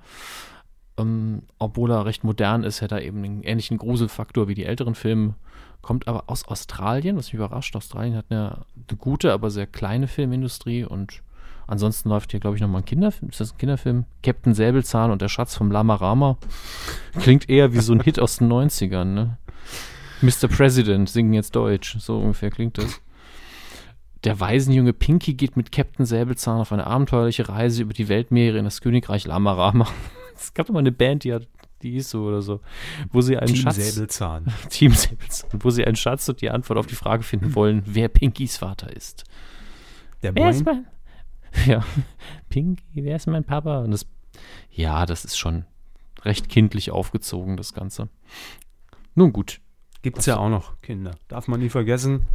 Ähm, 0.98 1.42
obwohl 1.58 1.90
er 1.90 2.04
recht 2.04 2.24
modern 2.24 2.64
ist, 2.64 2.80
hätte 2.80 2.96
er 2.96 3.02
eben 3.02 3.24
einen 3.24 3.42
ähnlichen 3.42 3.78
Gruselfaktor 3.78 4.48
wie 4.48 4.54
die 4.54 4.64
älteren 4.64 4.94
Filme. 4.94 5.34
Kommt 5.80 6.06
aber 6.06 6.24
aus 6.26 6.46
Australien, 6.46 7.16
was 7.16 7.26
mich 7.26 7.34
überrascht. 7.34 7.74
Australien 7.74 8.16
hat 8.16 8.26
eine, 8.30 8.64
eine 8.88 8.98
gute, 8.98 9.32
aber 9.32 9.50
sehr 9.50 9.66
kleine 9.66 10.06
Filmindustrie 10.06 10.84
und 10.84 11.22
ansonsten 11.66 12.08
läuft 12.08 12.30
hier, 12.30 12.40
glaube 12.40 12.56
ich, 12.56 12.62
nochmal 12.62 12.82
ein 12.82 12.86
Kinderfilm. 12.86 13.30
Ist 13.30 13.40
das 13.40 13.52
ein 13.52 13.58
Kinderfilm? 13.58 14.04
Captain 14.22 14.54
Säbelzahn 14.54 15.10
und 15.10 15.22
der 15.22 15.28
Schatz 15.28 15.56
vom 15.56 15.72
Lama 15.72 15.96
Rama. 15.96 16.36
Klingt 17.18 17.48
eher 17.48 17.72
wie 17.72 17.80
so 17.80 17.92
ein 17.92 18.00
Hit 18.00 18.20
aus 18.20 18.36
den 18.36 18.52
90ern, 18.52 19.04
ne? 19.04 19.38
Mr. 20.20 20.46
President 20.46 21.08
singen 21.08 21.32
jetzt 21.32 21.56
Deutsch. 21.56 21.96
So 21.98 22.18
ungefähr 22.18 22.50
klingt 22.50 22.78
das. 22.78 23.00
Der 24.22 24.38
Waisenjunge 24.38 24.92
Pinky 24.92 25.34
geht 25.34 25.56
mit 25.56 25.72
Captain 25.72 26.06
Säbelzahn 26.06 26.60
auf 26.60 26.72
eine 26.72 26.86
abenteuerliche 26.86 27.48
Reise 27.48 27.82
über 27.82 27.92
die 27.92 28.08
Weltmeere 28.08 28.58
in 28.58 28.64
das 28.64 28.80
Königreich 28.80 29.26
Lamarama. 29.26 29.88
Es 30.34 30.54
gab 30.54 30.66
doch 30.66 30.74
mal 30.74 30.80
eine 30.80 30.92
Band, 30.92 31.24
die 31.24 31.32
hat, 31.32 31.46
die 31.82 31.96
ist 31.96 32.10
so 32.10 32.24
oder 32.24 32.42
so, 32.42 32.60
wo 33.10 33.20
sie 33.20 33.36
einen 33.36 33.48
Team 33.48 33.56
Schatz. 33.56 33.76
Säbelzahn. 33.76 34.46
Team 34.70 34.92
Säbelzahn. 34.92 35.50
Wo 35.62 35.70
sie 35.70 35.84
einen 35.84 35.96
Schatz 35.96 36.28
und 36.28 36.40
die 36.40 36.50
Antwort 36.50 36.78
auf 36.78 36.86
die 36.86 36.94
Frage 36.94 37.22
finden 37.22 37.54
wollen, 37.54 37.82
wer 37.86 38.08
Pinkys 38.08 38.58
Vater 38.58 38.94
ist. 38.94 39.24
Der 40.22 40.34
Wer 40.34 40.50
ist 40.50 40.64
mein. 40.64 40.86
Ja, 41.66 41.84
Pinky, 42.48 43.04
wer 43.04 43.16
ist 43.16 43.26
mein 43.26 43.44
Papa? 43.44 43.80
Und 43.80 43.90
das, 43.90 44.06
ja, 44.70 45.04
das 45.04 45.26
ist 45.26 45.36
schon 45.36 45.66
recht 46.22 46.48
kindlich 46.48 46.90
aufgezogen, 46.90 47.58
das 47.58 47.74
Ganze. 47.74 48.08
Nun 49.14 49.34
gut, 49.34 49.60
Gibt's 50.02 50.26
ja 50.26 50.36
auch 50.36 50.48
noch 50.48 50.80
Kinder. 50.82 51.12
Darf 51.28 51.46
man 51.46 51.60
nie 51.60 51.68
vergessen. 51.68 52.26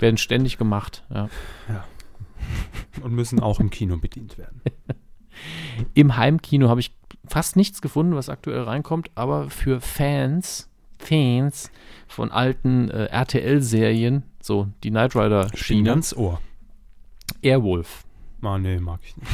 werden 0.00 0.18
ständig 0.18 0.58
gemacht. 0.58 1.04
Ja. 1.08 1.28
Und 3.00 3.12
müssen 3.12 3.40
auch 3.40 3.60
im 3.60 3.70
Kino 3.70 3.96
bedient 3.96 4.36
werden. 4.36 4.60
Im 5.94 6.16
Heimkino 6.16 6.68
habe 6.68 6.80
ich 6.80 6.94
fast 7.28 7.56
nichts 7.56 7.82
gefunden, 7.82 8.14
was 8.14 8.28
aktuell 8.28 8.62
reinkommt, 8.62 9.10
aber 9.14 9.50
für 9.50 9.80
Fans, 9.80 10.68
Fans 10.98 11.70
von 12.06 12.30
alten 12.30 12.90
äh, 12.90 13.06
RTL-Serien, 13.06 14.22
so 14.40 14.68
die 14.82 14.90
Knight 14.90 15.12
Schiene 15.12 15.24
Rider-Schiene, 15.24 15.90
ans 15.90 16.14
Ohr. 16.16 16.40
Airwolf. 17.42 18.04
Ah, 18.42 18.58
nee, 18.58 18.78
mag 18.78 19.00
ich 19.02 19.16
nicht. 19.16 19.30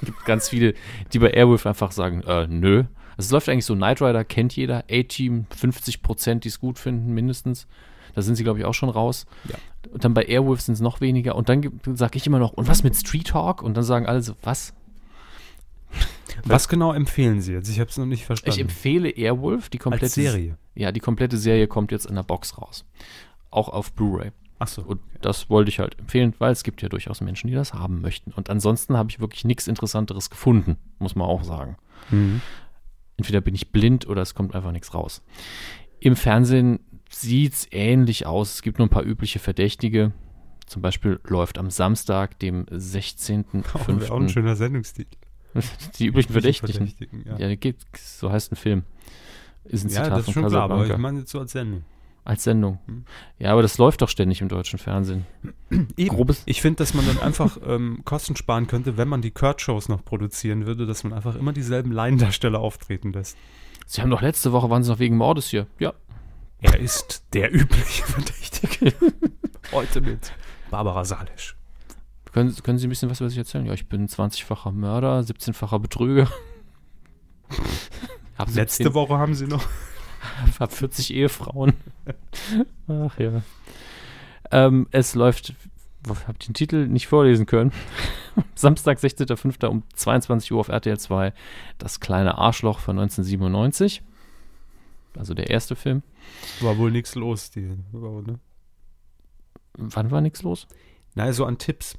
Es 0.00 0.06
gibt 0.06 0.24
ganz 0.24 0.48
viele, 0.48 0.74
die 1.12 1.18
bei 1.18 1.30
Airwolf 1.30 1.66
einfach 1.66 1.90
sagen, 1.90 2.22
äh, 2.22 2.46
nö. 2.46 2.84
Also 3.16 3.28
es 3.28 3.30
läuft 3.30 3.48
eigentlich 3.48 3.64
so, 3.64 3.74
Knight 3.74 4.02
Rider 4.02 4.24
kennt 4.24 4.54
jeder, 4.54 4.84
A-Team 4.90 5.46
50 5.50 6.02
Prozent, 6.02 6.44
die 6.44 6.48
es 6.48 6.60
gut 6.60 6.78
finden, 6.78 7.14
mindestens. 7.14 7.66
Da 8.14 8.22
sind 8.22 8.36
sie, 8.36 8.44
glaube 8.44 8.58
ich, 8.58 8.64
auch 8.64 8.74
schon 8.74 8.88
raus. 8.88 9.26
Ja. 9.44 9.56
Und 9.90 10.04
dann 10.04 10.14
bei 10.14 10.24
Airwolf 10.24 10.60
sind 10.60 10.74
es 10.74 10.80
noch 10.80 11.00
weniger. 11.00 11.34
Und 11.34 11.48
dann 11.48 11.80
sage 11.94 12.16
ich 12.16 12.26
immer 12.26 12.38
noch, 12.38 12.52
und 12.52 12.68
was 12.68 12.82
mit 12.82 12.96
Street 12.96 13.28
Talk? 13.28 13.62
Und 13.62 13.74
dann 13.76 13.84
sagen 13.84 14.06
alle 14.06 14.22
so, 14.22 14.34
was? 14.42 14.74
Was 16.44 16.68
genau 16.68 16.92
empfehlen 16.92 17.40
Sie 17.40 17.52
jetzt? 17.52 17.68
Ich 17.68 17.80
habe 17.80 17.90
es 17.90 17.96
noch 17.96 18.06
nicht 18.06 18.20
Ich 18.20 18.26
verstanden. 18.26 18.60
empfehle 18.60 19.10
Airwolf, 19.10 19.68
die 19.68 19.78
komplette 19.78 20.04
Als 20.06 20.14
Serie. 20.14 20.58
Ja, 20.74 20.92
die 20.92 21.00
komplette 21.00 21.38
Serie 21.38 21.66
kommt 21.66 21.92
jetzt 21.92 22.06
in 22.06 22.14
der 22.14 22.22
Box 22.22 22.58
raus. 22.58 22.84
Auch 23.50 23.68
auf 23.68 23.92
Blu-ray. 23.92 24.32
Achso. 24.58 24.82
Und 24.82 25.00
das 25.20 25.50
wollte 25.50 25.68
ich 25.68 25.78
halt 25.78 25.98
empfehlen, 25.98 26.34
weil 26.38 26.52
es 26.52 26.62
gibt 26.62 26.80
ja 26.82 26.88
durchaus 26.88 27.20
Menschen, 27.20 27.48
die 27.48 27.54
das 27.54 27.74
haben 27.74 28.00
möchten. 28.00 28.32
Und 28.32 28.48
ansonsten 28.50 28.96
habe 28.96 29.10
ich 29.10 29.20
wirklich 29.20 29.44
nichts 29.44 29.66
Interessanteres 29.66 30.30
gefunden, 30.30 30.76
muss 30.98 31.14
man 31.14 31.26
auch 31.26 31.44
sagen. 31.44 31.76
Mhm. 32.10 32.40
Entweder 33.18 33.40
bin 33.40 33.54
ich 33.54 33.70
blind 33.72 34.06
oder 34.06 34.22
es 34.22 34.34
kommt 34.34 34.54
einfach 34.54 34.72
nichts 34.72 34.94
raus. 34.94 35.22
Im 36.00 36.16
Fernsehen 36.16 36.80
sieht 37.10 37.52
es 37.52 37.68
ähnlich 37.70 38.26
aus. 38.26 38.54
Es 38.54 38.62
gibt 38.62 38.78
nur 38.78 38.86
ein 38.86 38.90
paar 38.90 39.04
übliche 39.04 39.38
Verdächtige. 39.38 40.12
Zum 40.66 40.82
Beispiel 40.82 41.20
läuft 41.28 41.58
am 41.58 41.70
Samstag, 41.70 42.38
dem 42.40 42.66
Auch, 42.66 42.72
wäre 42.72 44.12
auch 44.12 44.20
ein 44.20 44.26
16.05. 44.26 44.28
schöner 44.30 44.56
Sendungstitel. 44.56 45.16
die 45.98 46.06
üblichen 46.06 46.32
Verdächtigen. 46.32 46.74
Verdächtigen, 46.88 47.24
ja. 47.26 47.38
Ja, 47.48 47.54
gibt, 47.54 47.84
so 47.96 48.30
heißt 48.30 48.52
ein 48.52 48.56
Film. 48.56 48.82
Ist 49.64 49.84
ein 49.84 49.88
Ja, 49.90 50.04
Zitat 50.04 50.12
das 50.12 50.18
ist 50.20 50.24
von 50.26 50.32
schon 50.34 50.50
klar, 50.50 50.62
aber 50.70 50.86
ich 50.86 50.96
meine 50.96 51.20
jetzt 51.20 51.30
so 51.30 51.40
als 51.40 51.52
Sendung. 51.52 51.84
Als 52.24 52.42
Sendung. 52.42 52.80
Hm. 52.86 53.04
Ja, 53.38 53.52
aber 53.52 53.62
das 53.62 53.78
läuft 53.78 54.02
doch 54.02 54.08
ständig 54.08 54.40
im 54.40 54.48
deutschen 54.48 54.78
Fernsehen. 54.80 55.26
Eben. 55.96 56.08
Grobes- 56.16 56.42
Ich 56.46 56.60
finde, 56.60 56.78
dass 56.78 56.92
man 56.92 57.06
dann 57.06 57.20
einfach 57.20 57.56
ähm, 57.66 58.00
Kosten 58.04 58.34
sparen 58.36 58.66
könnte, 58.66 58.96
wenn 58.96 59.06
man 59.08 59.22
die 59.22 59.30
Kurt-Shows 59.30 59.88
noch 59.88 60.04
produzieren 60.04 60.66
würde, 60.66 60.86
dass 60.86 61.04
man 61.04 61.12
einfach 61.12 61.36
immer 61.36 61.52
dieselben 61.52 61.92
Laiendarsteller 61.92 62.58
auftreten 62.58 63.12
lässt. 63.12 63.36
Sie 63.86 64.02
haben 64.02 64.10
doch 64.10 64.22
letzte 64.22 64.50
Woche, 64.52 64.68
waren 64.70 64.82
Sie 64.82 64.90
noch 64.90 64.98
wegen 64.98 65.16
Mordes 65.16 65.48
hier. 65.48 65.68
Ja. 65.78 65.94
Er 66.60 66.80
ist 66.80 67.24
der 67.32 67.54
übliche 67.54 68.02
Verdächtige. 68.06 68.92
Heute 69.70 70.00
mit 70.00 70.32
Barbara 70.70 71.04
Salisch. 71.04 71.55
Können, 72.36 72.54
können 72.62 72.76
Sie 72.76 72.86
ein 72.86 72.90
bisschen 72.90 73.08
was 73.08 73.20
über 73.20 73.30
sich 73.30 73.38
erzählen? 73.38 73.64
Ja, 73.64 73.72
ich 73.72 73.88
bin 73.88 74.08
20-facher 74.08 74.70
Mörder, 74.70 75.20
17-facher 75.20 75.78
Betrüger. 75.78 76.28
hab 78.36 78.48
17, 78.48 78.54
Letzte 78.56 78.92
Woche 78.92 79.16
haben 79.16 79.34
sie 79.34 79.46
noch. 79.46 79.66
Hab 80.60 80.70
40 80.70 81.14
Ehefrauen. 81.14 81.72
Ach 82.88 83.18
ja. 83.18 83.40
Ähm, 84.50 84.86
es 84.90 85.14
läuft, 85.14 85.54
hab 86.26 86.38
den 86.40 86.52
Titel 86.52 86.86
nicht 86.88 87.06
vorlesen 87.06 87.46
können. 87.46 87.72
Samstag, 88.54 88.98
16.05. 88.98 89.66
um 89.68 89.84
22 89.94 90.52
Uhr 90.52 90.60
auf 90.60 90.68
RTL 90.68 90.98
2. 90.98 91.32
Das 91.78 92.00
kleine 92.00 92.36
Arschloch 92.36 92.80
von 92.80 92.98
1997. 92.98 94.02
Also 95.16 95.32
der 95.32 95.48
erste 95.48 95.74
Film. 95.74 96.02
War 96.60 96.76
wohl 96.76 96.90
nichts 96.90 97.14
los. 97.14 97.50
Die, 97.50 97.78
war, 97.92 98.20
ne? 98.20 98.40
Wann 99.78 100.10
war 100.10 100.20
nichts 100.20 100.42
los? 100.42 100.66
Na, 101.14 101.32
so 101.32 101.46
an 101.46 101.56
Tipps. 101.56 101.96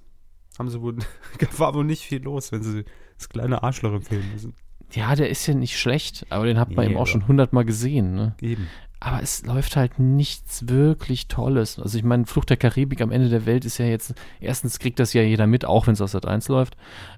Haben 0.58 0.70
sie 0.70 0.82
wohl, 0.82 0.98
war 1.58 1.74
wohl 1.74 1.84
nicht 1.86 2.04
viel 2.04 2.22
los, 2.22 2.52
wenn 2.52 2.64
sie 2.64 2.84
das 3.18 3.30
kleine 3.30 3.64
Arschloch 3.64 3.94
empfehlen 3.94 4.26
müssen. 4.34 4.54
Ja, 4.94 5.16
der 5.16 5.30
ist 5.30 5.46
ja 5.48 5.54
nicht 5.54 5.78
schlecht, 5.78 6.26
aber 6.30 6.46
den 6.46 6.58
hat 6.60 6.72
man 6.72 6.86
eben 6.86 6.98
auch 6.98 7.08
schon 7.08 7.28
hundertmal 7.28 7.66
gesehen. 7.66 8.16
Ne? 8.16 8.36
Eben. 8.42 8.68
Aber 9.00 9.22
es 9.22 9.46
läuft 9.46 9.76
halt 9.76 10.00
nichts 10.00 10.68
wirklich 10.70 11.28
Tolles. 11.28 11.78
Also 11.78 11.98
ich 11.98 12.04
meine, 12.04 12.26
Flucht 12.26 12.50
der 12.50 12.58
Karibik 12.58 13.02
am 13.02 13.12
Ende 13.12 13.30
der 13.30 13.46
Welt 13.46 13.66
ist 13.66 13.78
ja 13.78 13.86
jetzt, 13.86 14.16
erstens 14.40 14.80
kriegt 14.80 15.00
das 15.00 15.14
ja 15.14 15.22
jeder 15.22 15.46
mit, 15.46 15.66
auch 15.66 15.88
wenn 15.88 15.94
es 15.94 16.02
aus 16.02 16.14
Sat 16.14 16.26
1 16.26 16.48
läuft. 16.48 16.78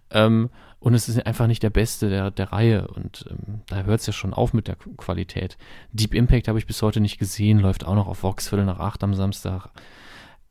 Ähm, 0.09 0.49
und 0.79 0.93
es 0.93 1.07
ist 1.09 1.25
einfach 1.25 1.45
nicht 1.47 1.61
der 1.61 1.69
Beste 1.69 2.09
der, 2.09 2.31
der 2.31 2.51
Reihe. 2.51 2.87
Und 2.87 3.25
ähm, 3.29 3.61
da 3.67 3.83
hört 3.83 3.99
es 3.99 4.07
ja 4.07 4.13
schon 4.13 4.33
auf 4.33 4.53
mit 4.53 4.67
der 4.67 4.77
Qu- 4.77 4.95
Qualität. 4.97 5.57
Deep 5.93 6.13
Impact 6.15 6.47
habe 6.47 6.57
ich 6.57 6.65
bis 6.65 6.81
heute 6.81 7.01
nicht 7.01 7.19
gesehen, 7.19 7.59
läuft 7.59 7.85
auch 7.85 7.95
noch 7.95 8.07
auf 8.07 8.23
Vox 8.23 8.49
Viertel 8.49 8.65
nach 8.65 8.79
acht 8.79 9.03
am 9.03 9.13
Samstag. 9.13 9.69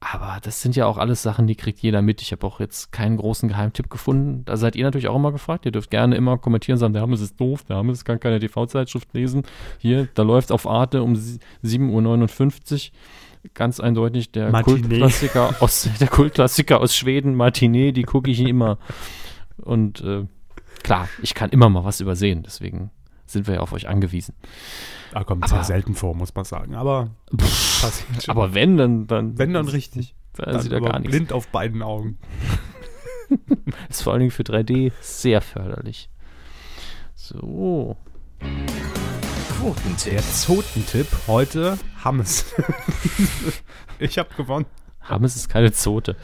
Aber 0.01 0.39
das 0.43 0.63
sind 0.63 0.77
ja 0.77 0.87
auch 0.87 0.97
alles 0.97 1.23
Sachen, 1.23 1.49
die 1.49 1.57
kriegt 1.57 1.81
jeder 1.81 2.03
mit. 2.03 2.23
Ich 2.23 2.31
habe 2.31 2.47
auch 2.47 2.61
jetzt 2.61 2.93
keinen 2.93 3.17
großen 3.17 3.49
Geheimtipp 3.49 3.91
gefunden. 3.91 4.45
Da 4.45 4.57
seid 4.57 4.77
ihr 4.77 4.85
natürlich 4.85 5.09
auch 5.09 5.17
immer 5.17 5.33
gefragt. 5.33 5.67
Ihr 5.67 5.73
dürft 5.73 5.91
gerne 5.91 6.15
immer 6.15 6.39
kommentieren 6.39 6.77
und 6.77 6.81
sagen, 6.81 6.93
der 6.93 7.03
Hammes 7.03 7.21
ist 7.21 7.41
doof, 7.41 7.65
der 7.65 7.77
Hammes 7.79 8.05
kann 8.05 8.21
keine 8.21 8.39
TV-Zeitschrift 8.39 9.13
lesen. 9.13 9.43
Hier, 9.79 10.09
da 10.15 10.23
läuft 10.23 10.53
auf 10.53 10.69
Arte 10.69 11.03
um 11.03 11.17
sie- 11.17 11.41
7.59 11.65 12.91
Uhr. 12.93 13.51
ganz 13.55 13.81
eindeutig 13.81 14.31
der. 14.31 14.53
Kultklassiker 14.63 15.57
aus 15.61 15.89
der 16.01 16.09
Kultklassiker 16.09 16.81
aus 16.81 16.95
Schweden, 16.95 17.35
Matinee, 17.35 17.91
die 17.91 18.05
gucke 18.05 18.31
ich 18.31 18.39
immer. 18.41 18.79
Und 19.57 20.01
äh, 20.03 20.27
klar, 20.85 21.09
ich 21.23 21.35
kann 21.35 21.51
immer 21.51 21.69
mal 21.69 21.83
was 21.85 22.01
übersehen, 22.01 22.45
deswegen 22.45 22.91
sind 23.31 23.47
wir 23.47 23.55
ja 23.55 23.61
auf 23.61 23.73
euch 23.73 23.89
angewiesen. 23.89 24.35
Ah, 25.13 25.25
kommt 25.25 25.45
Aber- 25.45 25.55
sehr 25.55 25.65
selten 25.65 25.95
vor, 25.95 26.15
muss 26.15 26.35
man 26.35 26.45
sagen. 26.45 26.75
Aber 26.75 27.11
schon. 27.41 27.91
Aber 28.29 28.55
wenn, 28.55 28.77
dann, 28.77 29.07
dann 29.07 29.39
wenn 29.39 29.53
dann 29.53 29.69
richtig. 29.69 30.15
dann 30.35 30.53
Dann 30.53 30.63
sieht 30.63 30.73
er 30.73 30.81
gar 30.81 30.99
nichts. 30.99 31.11
blind 31.15 31.33
auf 31.33 31.49
beiden 31.49 31.83
Augen. 31.83 32.19
Ist 33.89 34.03
vor 34.03 34.13
allen 34.13 34.21
Dingen 34.21 34.31
für 34.31 34.43
3D 34.43 34.93
sehr 35.01 35.41
förderlich. 35.41 36.11
So. 37.15 37.97
Quotentipp. 39.59 40.13
Der 40.13 40.23
Zotentipp 40.23 41.07
heute 41.27 41.79
Hammes. 42.05 42.55
ich 43.99 44.19
habe 44.19 44.31
gewonnen. 44.37 44.67
Hammes 45.01 45.37
ist 45.37 45.49
keine 45.49 45.73
Zote. 45.73 46.17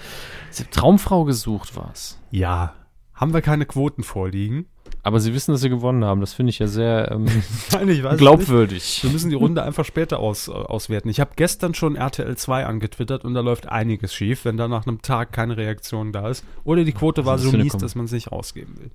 Sie 0.51 0.63
haben 0.63 0.71
Traumfrau 0.71 1.25
gesucht 1.25 1.75
war's. 1.77 2.21
Ja. 2.31 2.75
Haben 3.15 3.33
wir 3.33 3.43
keine 3.43 3.67
Quoten 3.67 4.03
vorliegen? 4.03 4.67
Aber 5.07 5.21
sie 5.21 5.35
wissen, 5.35 5.53
dass 5.53 5.61
sie 5.61 5.69
gewonnen 5.69 6.03
haben. 6.05 6.21
Das 6.23 6.33
finde 6.33 6.49
ich 6.51 6.59
ja 6.59 6.67
sehr 6.67 7.11
ähm, 7.13 7.25
Nein, 7.73 7.89
es 7.91 7.99
nicht. 8.03 8.17
glaubwürdig. 8.19 9.01
Wir 9.03 9.11
müssen 9.11 9.29
die 9.29 9.37
Runde 9.37 9.63
einfach 9.63 9.85
später 9.85 10.19
aus, 10.19 10.49
äh, 10.49 10.53
auswerten. 10.53 11.11
Ich 11.11 11.21
habe 11.21 11.33
gestern 11.37 11.75
schon 11.75 11.95
RTL 11.95 12.35
2 12.37 12.65
angetwittert 12.65 13.23
und 13.25 13.35
da 13.35 13.41
läuft 13.41 13.69
einiges 13.69 14.15
schief, 14.15 14.47
wenn 14.47 14.57
da 14.57 14.67
nach 14.67 14.87
einem 14.87 15.03
Tag 15.03 15.31
keine 15.33 15.59
Reaktion 15.59 16.11
da 16.13 16.29
ist. 16.31 16.43
Oder 16.65 16.85
die 16.85 16.93
Quote 16.93 17.27
war 17.27 17.37
so 17.39 17.53
mies, 17.53 17.75
Kom- 17.75 17.81
dass 17.81 17.95
man 17.95 18.07
es 18.07 18.13
nicht 18.13 18.33
rausgeben 18.33 18.79
will. 18.81 18.91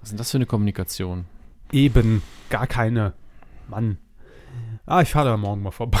Was 0.00 0.08
ist 0.08 0.12
denn 0.12 0.18
das 0.18 0.30
für 0.30 0.38
eine 0.38 0.46
Kommunikation? 0.46 1.24
Eben, 1.72 2.22
gar 2.50 2.68
keine. 2.68 3.14
Mann. 3.68 3.98
Ah, 4.86 5.02
ich 5.02 5.10
fahre 5.10 5.30
da 5.30 5.36
morgen 5.36 5.60
mal 5.62 5.72
vorbei. 5.72 5.98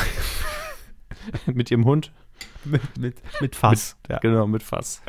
mit 1.46 1.70
ihrem 1.72 1.84
Hund? 1.84 2.12
mit, 2.64 2.80
mit, 2.96 3.16
mit 3.40 3.56
Fass. 3.56 3.96
ja. 4.08 4.18
Genau, 4.20 4.46
mit 4.46 4.62
Fass. 4.62 5.02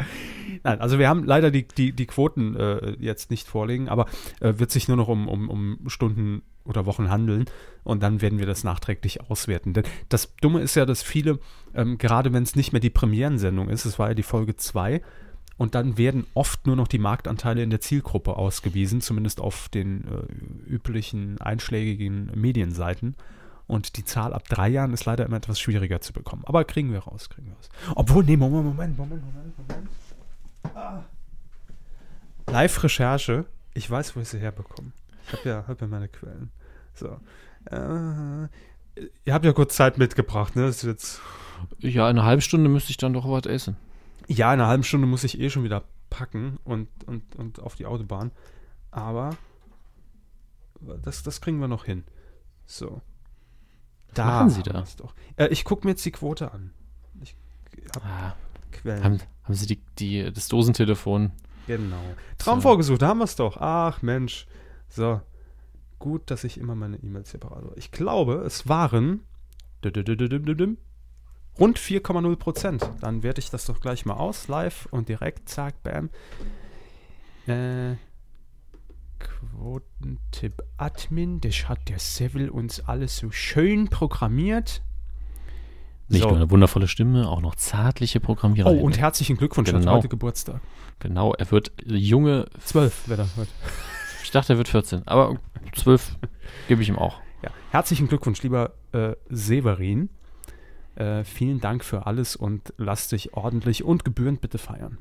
Nein, 0.63 0.81
also 0.81 0.99
wir 0.99 1.07
haben 1.07 1.23
leider 1.23 1.51
die, 1.51 1.67
die, 1.67 1.91
die 1.93 2.05
Quoten 2.05 2.55
äh, 2.55 2.95
jetzt 2.99 3.31
nicht 3.31 3.47
vorliegen, 3.47 3.89
aber 3.89 4.07
äh, 4.39 4.53
wird 4.57 4.71
sich 4.71 4.87
nur 4.87 4.97
noch 4.97 5.07
um, 5.07 5.27
um, 5.27 5.49
um 5.49 5.79
Stunden 5.87 6.41
oder 6.65 6.85
Wochen 6.85 7.09
handeln 7.09 7.45
und 7.83 8.03
dann 8.03 8.21
werden 8.21 8.39
wir 8.39 8.45
das 8.45 8.63
nachträglich 8.63 9.21
auswerten. 9.29 9.73
Denn 9.73 9.83
das 10.09 10.35
Dumme 10.41 10.61
ist 10.61 10.75
ja, 10.75 10.85
dass 10.85 11.01
viele, 11.01 11.39
ähm, 11.73 11.97
gerade 11.97 12.33
wenn 12.33 12.43
es 12.43 12.55
nicht 12.55 12.73
mehr 12.73 12.81
die 12.81 12.89
Premierensendung 12.89 13.69
ist, 13.69 13.85
es 13.85 13.97
war 13.97 14.09
ja 14.09 14.13
die 14.13 14.23
Folge 14.23 14.55
2, 14.55 15.01
und 15.59 15.75
dann 15.75 15.97
werden 15.97 16.25
oft 16.35 16.65
nur 16.65 16.77
noch 16.77 16.87
die 16.87 16.99
Marktanteile 16.99 17.61
in 17.61 17.69
der 17.69 17.81
Zielgruppe 17.81 18.37
ausgewiesen, 18.37 19.01
zumindest 19.01 19.41
auf 19.41 19.67
den 19.67 20.05
äh, 20.05 20.71
üblichen 20.71 21.39
einschlägigen 21.41 22.31
Medienseiten. 22.33 23.15
Und 23.67 23.97
die 23.97 24.05
Zahl 24.05 24.33
ab 24.33 24.47
drei 24.47 24.69
Jahren 24.69 24.93
ist 24.93 25.03
leider 25.03 25.25
immer 25.25 25.35
etwas 25.35 25.59
schwieriger 25.59 25.99
zu 25.99 26.13
bekommen. 26.13 26.43
Aber 26.45 26.63
kriegen 26.63 26.93
wir 26.93 26.99
raus, 26.99 27.29
kriegen 27.29 27.47
wir 27.47 27.55
raus. 27.55 27.69
Obwohl, 27.95 28.23
nee, 28.23 28.37
Moment, 28.37 28.63
Moment, 28.67 28.97
Moment, 28.97 29.21
Moment, 29.21 29.57
Moment. 29.57 29.89
Ah. 30.75 31.03
Live-Recherche. 32.47 33.45
Ich 33.73 33.89
weiß, 33.89 34.15
wo 34.15 34.21
ich 34.21 34.29
sie 34.29 34.39
herbekomme. 34.39 34.91
Ich 35.27 35.33
habe 35.33 35.49
ja, 35.49 35.63
hab 35.67 35.81
ja 35.81 35.87
meine 35.87 36.07
Quellen. 36.07 36.51
So. 36.93 37.19
Äh, 37.65 38.47
ihr 39.25 39.33
habt 39.33 39.45
ja 39.45 39.53
kurz 39.53 39.75
Zeit 39.75 39.97
mitgebracht, 39.97 40.55
ne? 40.55 40.63
Das 40.65 40.77
ist 40.77 40.83
jetzt 40.83 41.21
Ja, 41.77 42.09
in 42.09 42.17
einer 42.17 42.25
halben 42.25 42.41
Stunde 42.41 42.69
müsste 42.69 42.91
ich 42.91 42.97
dann 42.97 43.13
doch 43.13 43.29
was 43.29 43.45
essen. 43.45 43.77
ja, 44.27 44.53
in 44.53 44.59
einer 44.59 44.67
halben 44.67 44.83
Stunde 44.83 45.07
muss 45.07 45.23
ich 45.23 45.39
eh 45.39 45.49
schon 45.49 45.63
wieder 45.63 45.83
packen 46.09 46.57
und, 46.63 46.87
und, 47.05 47.35
und 47.35 47.59
auf 47.59 47.75
die 47.75 47.85
Autobahn. 47.85 48.31
Aber 48.91 49.37
das, 51.03 51.21
das 51.23 51.41
kriegen 51.41 51.59
wir 51.59 51.67
noch 51.67 51.85
hin. 51.85 52.03
So. 52.65 53.01
Da 54.15 54.25
machen 54.25 54.49
Sie 54.49 54.63
da? 54.63 54.83
Äh, 55.35 55.47
ich 55.49 55.63
gucke 55.63 55.85
mir 55.85 55.91
jetzt 55.91 56.03
die 56.05 56.11
Quote 56.11 56.51
an. 56.51 56.73
Ich 57.21 57.35
habe 57.95 58.05
Ah, 58.05 58.35
Quellen. 58.71 59.03
haben, 59.03 59.19
haben 59.43 59.53
Sie 59.53 59.67
die, 59.67 59.81
die, 59.97 60.31
das 60.31 60.47
Dosentelefon? 60.47 61.31
Genau. 61.67 62.01
Traum 62.37 62.61
vorgesucht, 62.61 63.01
da 63.01 63.09
haben 63.09 63.19
wir 63.19 63.25
es 63.25 63.35
doch. 63.35 63.57
Ach 63.57 64.01
Mensch. 64.01 64.47
So. 64.87 65.21
Gut, 65.99 66.31
dass 66.31 66.43
ich 66.43 66.57
immer 66.57 66.75
meine 66.75 66.97
E-Mails 66.97 67.31
separat 67.31 67.63
habe. 67.63 67.73
Ich 67.75 67.91
glaube, 67.91 68.35
es 68.45 68.67
waren 68.67 69.21
rund 71.59 71.77
4,0 71.77 72.35
Prozent. 72.37 72.89
Dann 73.01 73.21
werte 73.21 73.39
ich 73.39 73.49
das 73.49 73.65
doch 73.65 73.81
gleich 73.81 74.05
mal 74.05 74.15
aus, 74.15 74.47
live 74.47 74.87
und 74.91 75.09
direkt, 75.09 75.49
zack, 75.49 75.83
bam. 75.83 76.09
Äh, 77.47 77.95
Quotentipp 79.19 80.63
Admin, 80.77 81.41
das 81.41 81.67
hat 81.67 81.89
der 81.89 81.99
Seville 81.99 82.51
uns 82.51 82.79
alles 82.87 83.17
so 83.17 83.31
schön 83.31 83.89
programmiert. 83.89 84.81
Nicht 86.09 86.23
So. 86.23 86.29
nur 86.29 86.37
eine 86.37 86.49
wundervolle 86.49 86.87
Stimme, 86.87 87.29
auch 87.29 87.41
noch 87.41 87.55
zärtliche 87.55 88.19
Programmierer. 88.19 88.69
Oh, 88.71 88.79
und 88.81 88.97
herzlichen 88.99 89.37
Glückwunsch, 89.37 89.71
Genau. 89.71 89.93
heute 89.97 90.09
Geburtstag. 90.09 90.59
Genau, 90.99 91.33
er 91.35 91.49
wird 91.51 91.71
junge. 91.85 92.47
Zwölf 92.65 93.07
wäre 93.07 93.21
er 93.23 93.29
heute. 93.37 93.51
Ich 94.23 94.31
dachte, 94.31 94.53
er 94.53 94.57
wird 94.57 94.67
14, 94.67 95.07
aber 95.07 95.37
12 95.75 96.15
gebe 96.67 96.83
ich 96.83 96.89
ihm 96.89 96.99
auch. 96.99 97.19
Ja, 97.41 97.49
herzlichen 97.71 98.07
Glückwunsch, 98.07 98.43
lieber 98.43 98.73
äh, 98.91 99.13
Severin. 99.29 100.09
Äh, 100.95 101.23
vielen 101.23 101.59
Dank 101.61 101.83
für 101.83 102.05
alles 102.05 102.35
und 102.35 102.71
lass 102.77 103.07
dich 103.07 103.33
ordentlich 103.33 103.83
und 103.83 104.05
gebührend 104.05 104.41
bitte 104.41 104.59
feiern. 104.59 104.99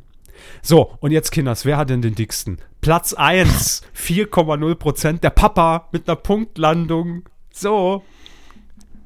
So, 0.63 0.95
und 1.01 1.11
jetzt, 1.11 1.31
Kinders, 1.31 1.67
wer 1.67 1.77
hat 1.77 1.91
denn 1.91 2.01
den 2.01 2.15
dicksten? 2.15 2.59
Platz 2.81 3.13
1, 3.13 3.83
4,0 3.95 4.75
Prozent. 4.77 5.23
Der 5.25 5.31
Papa 5.31 5.89
mit 5.93 6.09
einer 6.09 6.17
Punktlandung. 6.17 7.25
So. 7.53 8.03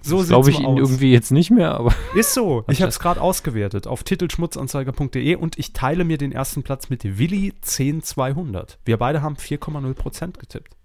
So 0.02 0.22
glaube 0.24 0.50
ich 0.50 0.60
Ihnen 0.60 0.76
irgendwie 0.78 1.12
jetzt 1.12 1.30
nicht 1.30 1.50
mehr, 1.50 1.74
aber 1.74 1.94
Ist 2.14 2.34
so. 2.34 2.64
Ich 2.68 2.80
habe 2.82 2.88
es 2.90 2.98
gerade 3.00 3.20
ausgewertet 3.20 3.86
auf 3.86 4.02
titelschmutzanzeiger.de 4.04 5.34
und 5.36 5.58
ich 5.58 5.72
teile 5.72 6.04
mir 6.04 6.18
den 6.18 6.32
ersten 6.32 6.62
Platz 6.62 6.90
mit 6.90 7.18
Willi 7.18 7.52
10200. 7.62 8.78
Wir 8.84 8.96
beide 8.96 9.22
haben 9.22 9.36
4,0 9.36 9.94
Prozent 9.94 10.38
getippt. 10.38 10.76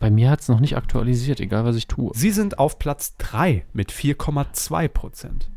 bei 0.00 0.10
mir 0.10 0.30
hat 0.30 0.40
es 0.40 0.48
noch 0.48 0.60
nicht 0.60 0.76
aktualisiert, 0.76 1.40
egal 1.40 1.64
was 1.64 1.76
ich 1.76 1.86
tue. 1.86 2.10
Sie 2.14 2.30
sind 2.30 2.58
auf 2.58 2.78
Platz 2.78 3.16
3 3.18 3.64
mit 3.72 3.92
4,2 3.92 4.88
Prozent. 4.88 5.50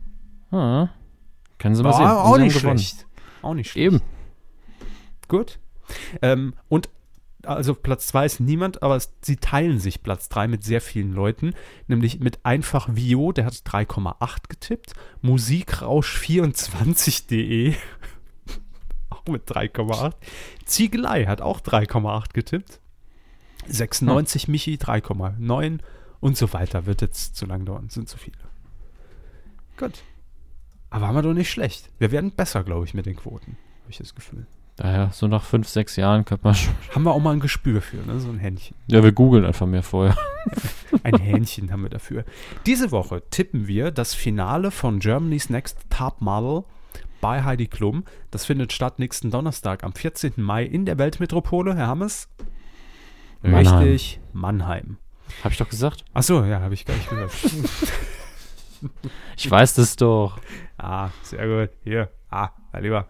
Ah, 0.52 0.90
können 1.58 1.76
Sie 1.76 1.84
mal 1.84 1.90
War 1.90 1.98
sehen. 1.98 2.08
auch 2.08 2.38
nicht 2.38 2.62
gewonnen. 2.62 2.78
schlecht. 2.78 3.08
Auch 3.42 3.54
nicht 3.54 3.72
schlecht. 3.72 3.86
Eben. 3.86 4.02
Gut. 5.28 5.60
Ähm, 6.22 6.54
und 6.70 6.90
also 7.48 7.74
Platz 7.74 8.06
2 8.08 8.26
ist 8.26 8.40
niemand, 8.40 8.82
aber 8.84 8.96
es, 8.96 9.12
sie 9.22 9.36
teilen 9.38 9.80
sich 9.80 10.04
Platz 10.04 10.30
3 10.30 10.48
mit 10.48 10.64
sehr 10.64 10.82
vielen 10.82 11.14
Leuten, 11.14 11.56
nämlich 11.88 12.20
mit 12.20 12.46
einfach 12.46 12.90
Vio, 12.94 13.32
der 13.32 13.46
hat 13.46 13.54
3,8 13.54 14.50
getippt, 14.50 14.94
Musikrausch24.de 15.24 17.74
auch 19.10 19.26
mit 19.28 19.50
3,8, 19.50 20.14
Ziegelei 20.66 21.26
hat 21.26 21.42
auch 21.42 21.62
3,8 21.62 22.34
getippt, 22.34 22.80
96 23.68 24.48
Michi 24.48 24.76
3,9 24.76 25.80
und 26.20 26.38
so 26.38 26.54
weiter, 26.54 26.86
wird 26.86 27.02
jetzt 27.02 27.36
zu 27.36 27.46
lang 27.46 27.66
dauern, 27.66 27.90
sind 27.90 28.08
zu 28.10 28.18
viele. 28.18 28.38
Gut. 29.78 30.04
Aber 30.90 31.08
haben 31.08 31.16
wir 31.16 31.22
doch 31.22 31.34
nicht 31.34 31.52
schlecht. 31.52 31.90
Wir 32.00 32.12
werden 32.12 32.32
besser, 32.32 32.64
glaube 32.64 32.86
ich, 32.86 32.94
mit 32.94 33.06
den 33.06 33.18
Quoten, 33.18 33.58
habe 33.82 33.92
ich 33.92 33.98
das 33.98 34.16
Gefühl. 34.16 34.48
Daher, 34.78 35.10
so 35.12 35.28
nach 35.28 35.44
fünf, 35.44 35.68
sechs 35.68 35.96
Jahren 35.96 36.24
könnte 36.24 36.46
man 36.46 36.54
schon. 36.54 36.74
Haben 36.94 37.04
wir 37.04 37.12
auch 37.12 37.20
mal 37.20 37.34
ein 37.34 37.40
Gespür 37.40 37.82
für, 37.82 37.98
ne? 37.98 38.20
So 38.20 38.30
ein 38.30 38.38
Händchen. 38.38 38.78
Ja, 38.86 39.04
wir 39.04 39.12
googeln 39.12 39.44
einfach 39.44 39.66
mehr 39.66 39.82
vorher. 39.82 40.16
Ein 41.04 41.18
Hähnchen 41.20 41.72
haben 41.72 41.84
wir 41.84 41.90
dafür. 41.90 42.24
Diese 42.66 42.92
Woche 42.92 43.22
tippen 43.30 43.68
wir 43.68 43.92
das 43.92 44.14
Finale 44.14 44.72
von 44.72 45.00
Germany's 45.00 45.50
Next 45.50 45.80
Top 45.90 46.22
Model 46.22 46.64
bei 47.20 47.44
Heidi 47.44 47.68
Klum. 47.68 48.04
Das 48.32 48.46
findet 48.46 48.72
statt 48.72 49.00
nächsten 49.00 49.32
Donnerstag 49.32 49.84
am 49.84 49.94
14. 49.94 50.34
Mai 50.38 50.64
in 50.64 50.86
der 50.86 50.98
Weltmetropole. 50.98 51.76
Herr 51.76 51.88
Hammes? 51.88 52.30
Mannheim. 53.42 53.84
Richtig, 53.84 54.22
Mannheim. 54.32 54.98
Habe 55.44 55.54
ich 55.54 55.58
doch 55.58 55.70
gesagt. 55.70 56.06
Achso, 56.14 56.46
ja, 56.46 56.62
habe 56.62 56.76
ich 56.76 56.86
gar 56.86 56.96
nicht 56.96 57.10
gehört. 57.10 57.32
Ich 59.36 59.50
weiß 59.50 59.74
das 59.74 59.96
doch. 59.96 60.40
ah, 60.78 61.10
sehr 61.24 61.48
gut. 61.48 61.76
Hier. 61.84 62.10
Ah, 62.30 62.50
mein 62.72 62.84
Lieber. 62.84 63.08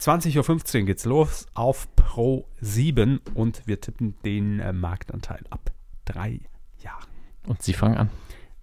20.15 0.00 0.80
Uhr 0.80 0.86
geht's 0.86 1.04
los 1.04 1.46
auf 1.54 1.88
Pro 1.96 2.46
7 2.60 3.18
und 3.34 3.66
wir 3.66 3.80
tippen 3.80 4.14
den 4.24 4.60
äh, 4.60 4.72
Marktanteil 4.72 5.44
ab 5.50 5.72
drei 6.04 6.40
Jahren. 6.80 7.08
Und 7.46 7.62
Sie 7.62 7.72
fangen 7.72 7.96
an. 7.96 8.10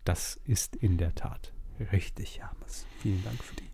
Das 0.03 0.39
ist 0.45 0.76
in 0.76 0.97
der 0.97 1.15
Tat 1.15 1.53
richtig, 1.91 2.39
Hermes. 2.39 2.85
Vielen 2.99 3.23
Dank 3.23 3.43
für 3.43 3.55
die 3.55 3.69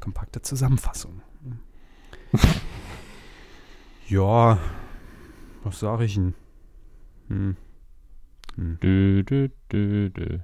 kompakte 0.00 0.42
Zusammenfassung. 0.42 1.22
ja, 4.08 4.58
was 5.62 5.80
sage 5.80 6.04
ich 6.04 6.14
denn? 6.14 6.34
Hm. 7.28 7.56
Dö, 8.56 9.22
dö, 9.22 9.48
dö, 9.70 10.10
dö. 10.10 10.38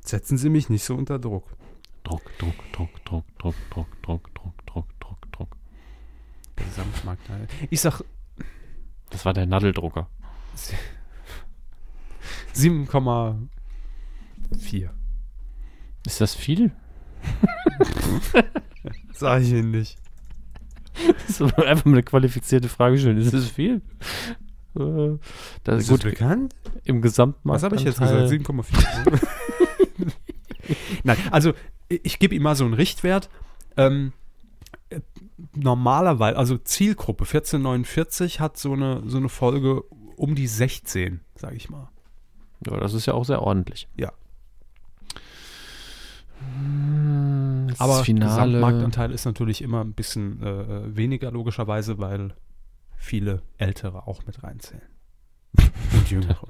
Setzen 0.00 0.36
Sie 0.38 0.48
mich 0.50 0.68
nicht 0.68 0.84
so 0.84 0.94
unter 0.94 1.18
Druck, 1.18 1.56
Druck, 2.02 2.22
Druck, 2.38 2.54
Druck, 2.72 3.04
Druck, 3.04 3.24
Druck, 3.38 3.56
Druck, 3.70 4.02
Druck, 4.02 4.34
Druck, 4.34 4.66
Druck. 4.66 4.95
Gesamtmarktanteil. 6.56 7.46
Ich 7.70 7.80
sag 7.80 8.02
Das 9.10 9.24
war 9.24 9.32
der 9.32 9.46
Nadeldrucker. 9.46 10.08
7,4. 12.54 14.88
Ist 16.06 16.20
das 16.20 16.34
viel? 16.34 16.70
Sag 19.12 19.42
ich 19.42 19.50
Ihnen 19.50 19.70
nicht. 19.72 19.96
Das 21.26 21.40
ist 21.40 21.58
einfach 21.58 21.84
mal 21.84 21.92
eine 21.92 22.02
qualifizierte 22.02 22.68
Frage 22.68 22.98
stellen. 22.98 23.18
Ist 23.18 23.34
es 23.34 23.50
viel? 23.50 23.82
Äh, 24.78 25.18
das 25.64 25.82
Ist 25.82 25.88
gut, 25.88 26.04
das 26.04 26.12
bekannt? 26.12 26.54
im 26.84 27.02
Gesamtmarkt. 27.02 27.56
Was 27.56 27.62
habe 27.64 27.76
ich 27.76 27.82
jetzt 27.82 27.98
gesagt? 27.98 28.30
7,4. 28.30 29.20
Nein, 31.04 31.16
also 31.30 31.52
ich, 31.88 32.00
ich 32.04 32.18
gebe 32.18 32.34
ihm 32.34 32.42
mal 32.42 32.56
so 32.56 32.64
einen 32.64 32.74
Richtwert. 32.74 33.28
Ähm, 33.76 34.12
äh, 34.12 34.25
normalerweise, 35.54 36.38
also 36.38 36.58
Zielgruppe 36.58 37.24
1449 37.24 38.40
hat 38.40 38.56
so 38.56 38.72
eine, 38.72 39.02
so 39.06 39.16
eine 39.18 39.28
Folge 39.28 39.82
um 40.16 40.34
die 40.34 40.46
16, 40.46 41.20
sage 41.34 41.56
ich 41.56 41.68
mal. 41.68 41.88
Ja, 42.66 42.78
das 42.78 42.94
ist 42.94 43.06
ja 43.06 43.14
auch 43.14 43.24
sehr 43.24 43.42
ordentlich. 43.42 43.88
Ja. 43.96 44.12
Hm, 46.38 47.66
das 47.68 47.80
Aber 47.80 48.04
Finale. 48.04 48.30
Gesamtmarktanteil 48.30 49.12
ist 49.12 49.24
natürlich 49.24 49.62
immer 49.62 49.82
ein 49.82 49.92
bisschen 49.92 50.42
äh, 50.42 50.48
äh, 50.48 50.96
weniger, 50.96 51.30
logischerweise, 51.30 51.98
weil 51.98 52.34
viele 52.96 53.42
Ältere 53.58 54.06
auch 54.06 54.24
mit 54.26 54.42
reinzählen. 54.42 54.82
Und 55.92 56.10
Jüngere. 56.10 56.48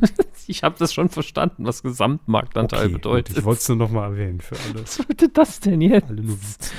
Ich 0.50 0.62
habe 0.62 0.76
das 0.78 0.92
schon 0.92 1.08
verstanden, 1.08 1.64
was 1.64 1.82
Gesamtmarktanteil 1.82 2.86
Okay, 2.86 2.92
bedeutet. 2.92 3.38
Ich 3.38 3.44
wollte 3.44 3.60
es 3.60 3.68
nur 3.68 3.78
noch 3.78 3.90
mal 3.90 4.04
erwähnen 4.10 4.40
für 4.40 4.56
alle. 4.56 4.82
Was 4.82 4.98
bedeutet 4.98 5.36
das 5.38 5.60
denn 5.60 5.80
jetzt? 5.80 6.72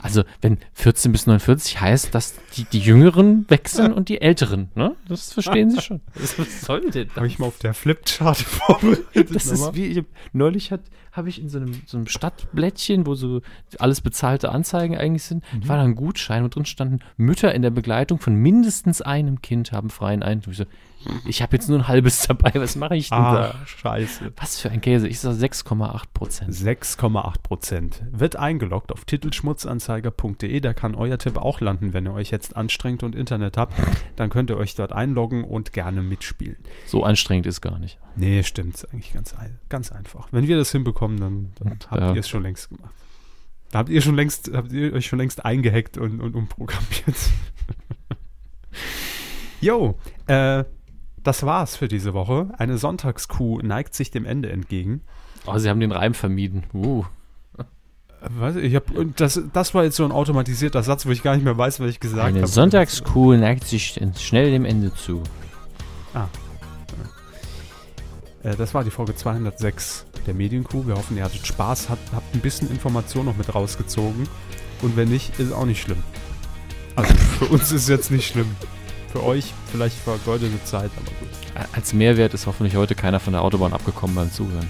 Also, 0.00 0.22
wenn 0.40 0.58
14 0.74 1.12
bis 1.12 1.26
49 1.26 1.80
heißt, 1.80 2.14
dass 2.14 2.34
die, 2.56 2.64
die 2.64 2.80
Jüngeren 2.80 3.44
wechseln 3.48 3.92
und 3.92 4.08
die 4.08 4.20
Älteren, 4.20 4.70
ne? 4.74 4.96
Das 5.08 5.32
verstehen 5.32 5.70
Sie 5.70 5.80
schon. 5.80 6.00
Was 6.14 6.62
soll 6.62 6.90
denn 6.90 7.10
Habe 7.14 7.26
ich 7.26 7.38
mal 7.38 7.46
auf 7.46 7.58
der 7.58 7.74
Flipchart 7.74 8.36
vorbereitet. 8.38 9.34
Das 9.34 9.46
ist 9.46 9.74
wie, 9.74 9.86
ich 9.86 10.04
neulich 10.32 10.70
hat, 10.72 10.80
habe 11.12 11.28
ich 11.28 11.40
in 11.40 11.48
so 11.48 11.58
einem, 11.58 11.82
so 11.86 11.96
einem 11.98 12.06
Stadtblättchen, 12.06 13.06
wo 13.06 13.14
so 13.14 13.40
alles 13.78 14.00
bezahlte 14.00 14.50
Anzeigen 14.50 14.96
eigentlich 14.96 15.24
sind, 15.24 15.44
war 15.66 15.76
da 15.76 15.82
ein 15.82 15.94
Gutschein, 15.94 16.44
wo 16.44 16.48
drin 16.48 16.64
standen, 16.64 17.00
Mütter 17.16 17.54
in 17.54 17.62
der 17.62 17.70
Begleitung 17.70 18.18
von 18.18 18.34
mindestens 18.34 19.02
einem 19.02 19.42
Kind 19.42 19.72
haben 19.72 19.90
freien 19.90 20.22
Eintritt. 20.22 20.52
Ich, 20.52 20.58
so, 20.58 20.64
ich 21.26 21.42
habe 21.42 21.56
jetzt 21.56 21.68
nur 21.68 21.78
ein 21.78 21.88
halbes 21.88 22.26
dabei, 22.26 22.52
was 22.54 22.76
mache 22.76 22.91
Ah, 23.10 23.34
da? 23.34 23.66
scheiße. 23.66 24.32
Was 24.36 24.60
für 24.60 24.70
ein 24.70 24.80
Käse? 24.80 25.08
Ich 25.08 25.20
sage 25.20 25.36
6,8 25.36 26.02
Prozent. 26.12 26.52
6,8 26.54 27.42
Prozent. 27.42 28.02
Wird 28.10 28.36
eingeloggt 28.36 28.92
auf 28.92 29.04
titelschmutzanzeiger.de. 29.04 30.60
Da 30.60 30.74
kann 30.74 30.94
euer 30.94 31.18
Tipp 31.18 31.36
auch 31.36 31.60
landen, 31.60 31.92
wenn 31.92 32.06
ihr 32.06 32.12
euch 32.14 32.30
jetzt 32.30 32.56
anstrengt 32.56 33.02
und 33.02 33.14
Internet 33.14 33.56
habt. 33.56 33.74
Dann 34.16 34.30
könnt 34.30 34.50
ihr 34.50 34.56
euch 34.56 34.74
dort 34.74 34.92
einloggen 34.92 35.44
und 35.44 35.72
gerne 35.72 36.02
mitspielen. 36.02 36.58
So 36.86 37.04
anstrengend 37.04 37.46
ist 37.46 37.60
gar 37.60 37.78
nicht. 37.78 37.98
Nee, 38.16 38.42
stimmt. 38.42 38.74
Ist 38.74 38.92
eigentlich 38.92 39.12
ganz, 39.12 39.34
ganz 39.68 39.92
einfach. 39.92 40.28
Wenn 40.32 40.46
wir 40.48 40.56
das 40.56 40.70
hinbekommen, 40.72 41.18
dann, 41.20 41.52
dann 41.58 41.78
habt 41.90 42.00
Ja. 42.02 42.12
ihr 42.14 42.20
es 42.20 42.28
schon 42.28 42.42
längst 42.42 42.68
gemacht. 42.70 42.94
Da 43.70 43.78
habt 43.78 43.88
ihr 43.88 44.02
schon 44.02 44.16
längst, 44.16 44.50
habt 44.52 44.70
ihr 44.72 44.92
euch 44.92 45.06
schon 45.06 45.18
längst 45.18 45.44
eingehackt 45.44 45.96
und, 45.96 46.20
und 46.20 46.34
umprogrammiert. 46.34 47.16
Jo, 49.60 49.96
äh, 50.26 50.64
das 51.22 51.44
war's 51.44 51.76
für 51.76 51.88
diese 51.88 52.14
Woche. 52.14 52.48
Eine 52.58 52.78
Sonntagskuh 52.78 53.60
neigt 53.62 53.94
sich 53.94 54.10
dem 54.10 54.24
Ende 54.24 54.50
entgegen. 54.50 55.02
Oh, 55.46 55.58
sie 55.58 55.68
haben 55.68 55.80
den 55.80 55.92
Reim 55.92 56.14
vermieden. 56.14 56.64
Uh. 56.72 57.04
Was? 58.38 58.54
Ich 58.54 58.76
hab, 58.76 58.84
das, 59.16 59.40
das 59.52 59.74
war 59.74 59.82
jetzt 59.82 59.96
so 59.96 60.04
ein 60.04 60.12
automatisierter 60.12 60.84
Satz, 60.84 61.06
wo 61.06 61.10
ich 61.10 61.24
gar 61.24 61.34
nicht 61.34 61.44
mehr 61.44 61.58
weiß, 61.58 61.80
was 61.80 61.90
ich 61.90 61.98
gesagt 61.98 62.22
habe. 62.22 62.38
Eine 62.38 62.46
Sonntagskuh 62.46 63.34
neigt 63.34 63.66
sich 63.66 64.00
schnell 64.16 64.50
dem 64.52 64.64
Ende 64.64 64.94
zu. 64.94 65.22
Äh, 68.42 68.56
das 68.56 68.74
war 68.74 68.84
die 68.84 68.90
Folge 68.90 69.14
206 69.14 70.06
der 70.26 70.34
Medienkuh. 70.34 70.86
Wir 70.86 70.94
hoffen, 70.94 71.16
ihr 71.16 71.24
hattet 71.24 71.46
Spaß, 71.46 71.88
habt, 71.88 72.12
habt 72.12 72.34
ein 72.34 72.40
bisschen 72.40 72.70
Information 72.70 73.26
noch 73.26 73.36
mit 73.36 73.54
rausgezogen. 73.54 74.28
Und 74.82 74.96
wenn 74.96 75.08
nicht, 75.08 75.38
ist 75.38 75.52
auch 75.52 75.66
nicht 75.66 75.82
schlimm. 75.82 76.02
Also 76.96 77.14
für 77.14 77.46
uns 77.46 77.72
ist 77.72 77.82
es 77.82 77.88
jetzt 77.88 78.10
nicht 78.10 78.28
schlimm. 78.28 78.54
Für 79.12 79.22
euch 79.24 79.52
vielleicht 79.70 79.96
vergeudete 79.98 80.62
Zeit, 80.64 80.90
aber 80.96 81.10
gut. 81.20 81.66
Als 81.74 81.92
Mehrwert 81.92 82.32
ist 82.34 82.46
hoffentlich 82.46 82.76
heute 82.76 82.94
keiner 82.94 83.20
von 83.20 83.34
der 83.34 83.42
Autobahn 83.42 83.72
abgekommen 83.74 84.16
beim 84.16 84.32
Zuhören. 84.32 84.68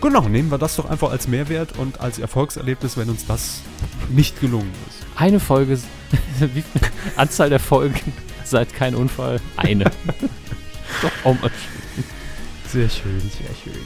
Genau, 0.00 0.22
nehmen 0.22 0.50
wir 0.50 0.58
das 0.58 0.76
doch 0.76 0.86
einfach 0.90 1.10
als 1.10 1.28
Mehrwert 1.28 1.78
und 1.78 2.00
als 2.00 2.18
Erfolgserlebnis, 2.18 2.96
wenn 2.96 3.08
uns 3.10 3.26
das 3.26 3.60
nicht 4.08 4.40
gelungen 4.40 4.72
ist. 4.88 5.06
Eine 5.20 5.38
Folge, 5.38 5.78
wie 6.40 6.62
viel 6.62 6.64
Anzahl 7.16 7.50
der 7.50 7.60
Folgen 7.60 7.94
seit 8.44 8.74
kein 8.74 8.94
Unfall? 8.94 9.40
Eine. 9.56 9.84
Doch, 11.02 11.10
auch 11.24 11.40
mal. 11.40 11.50
Sehr 12.68 12.88
schön, 12.88 13.20
sehr 13.20 13.54
schön. 13.62 13.82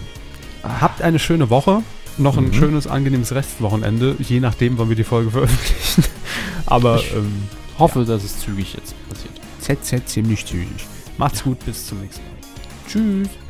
Habt 0.81 1.03
eine 1.03 1.19
schöne 1.19 1.51
Woche. 1.51 1.83
Noch 2.19 2.39
ein 2.39 2.47
Mhm. 2.47 2.55
schönes, 2.55 2.87
angenehmes 2.87 3.33
Restwochenende, 3.35 4.17
je 4.21 4.41
nachdem, 4.41 4.79
wann 4.79 4.89
wir 4.89 4.97
die 4.97 5.05
Folge 5.05 5.31
veröffentlichen. 5.33 6.05
Aber 6.67 6.97
Ich- 7.01 7.13
ähm, 7.15 7.49
Hoffe, 7.79 8.07
dass 8.07 8.25
es 8.25 8.39
zügig 8.41 8.73
jetzt 8.73 8.95
passiert. 9.07 9.35
ZZ 9.61 10.05
ziemlich 10.07 10.45
zügig. 10.45 10.87
Macht's 11.19 11.43
gut, 11.43 11.65
bis 11.65 11.87
zum 11.87 12.01
nächsten 12.01 12.23
Mal. 12.23 12.37
Tschüss. 12.89 13.46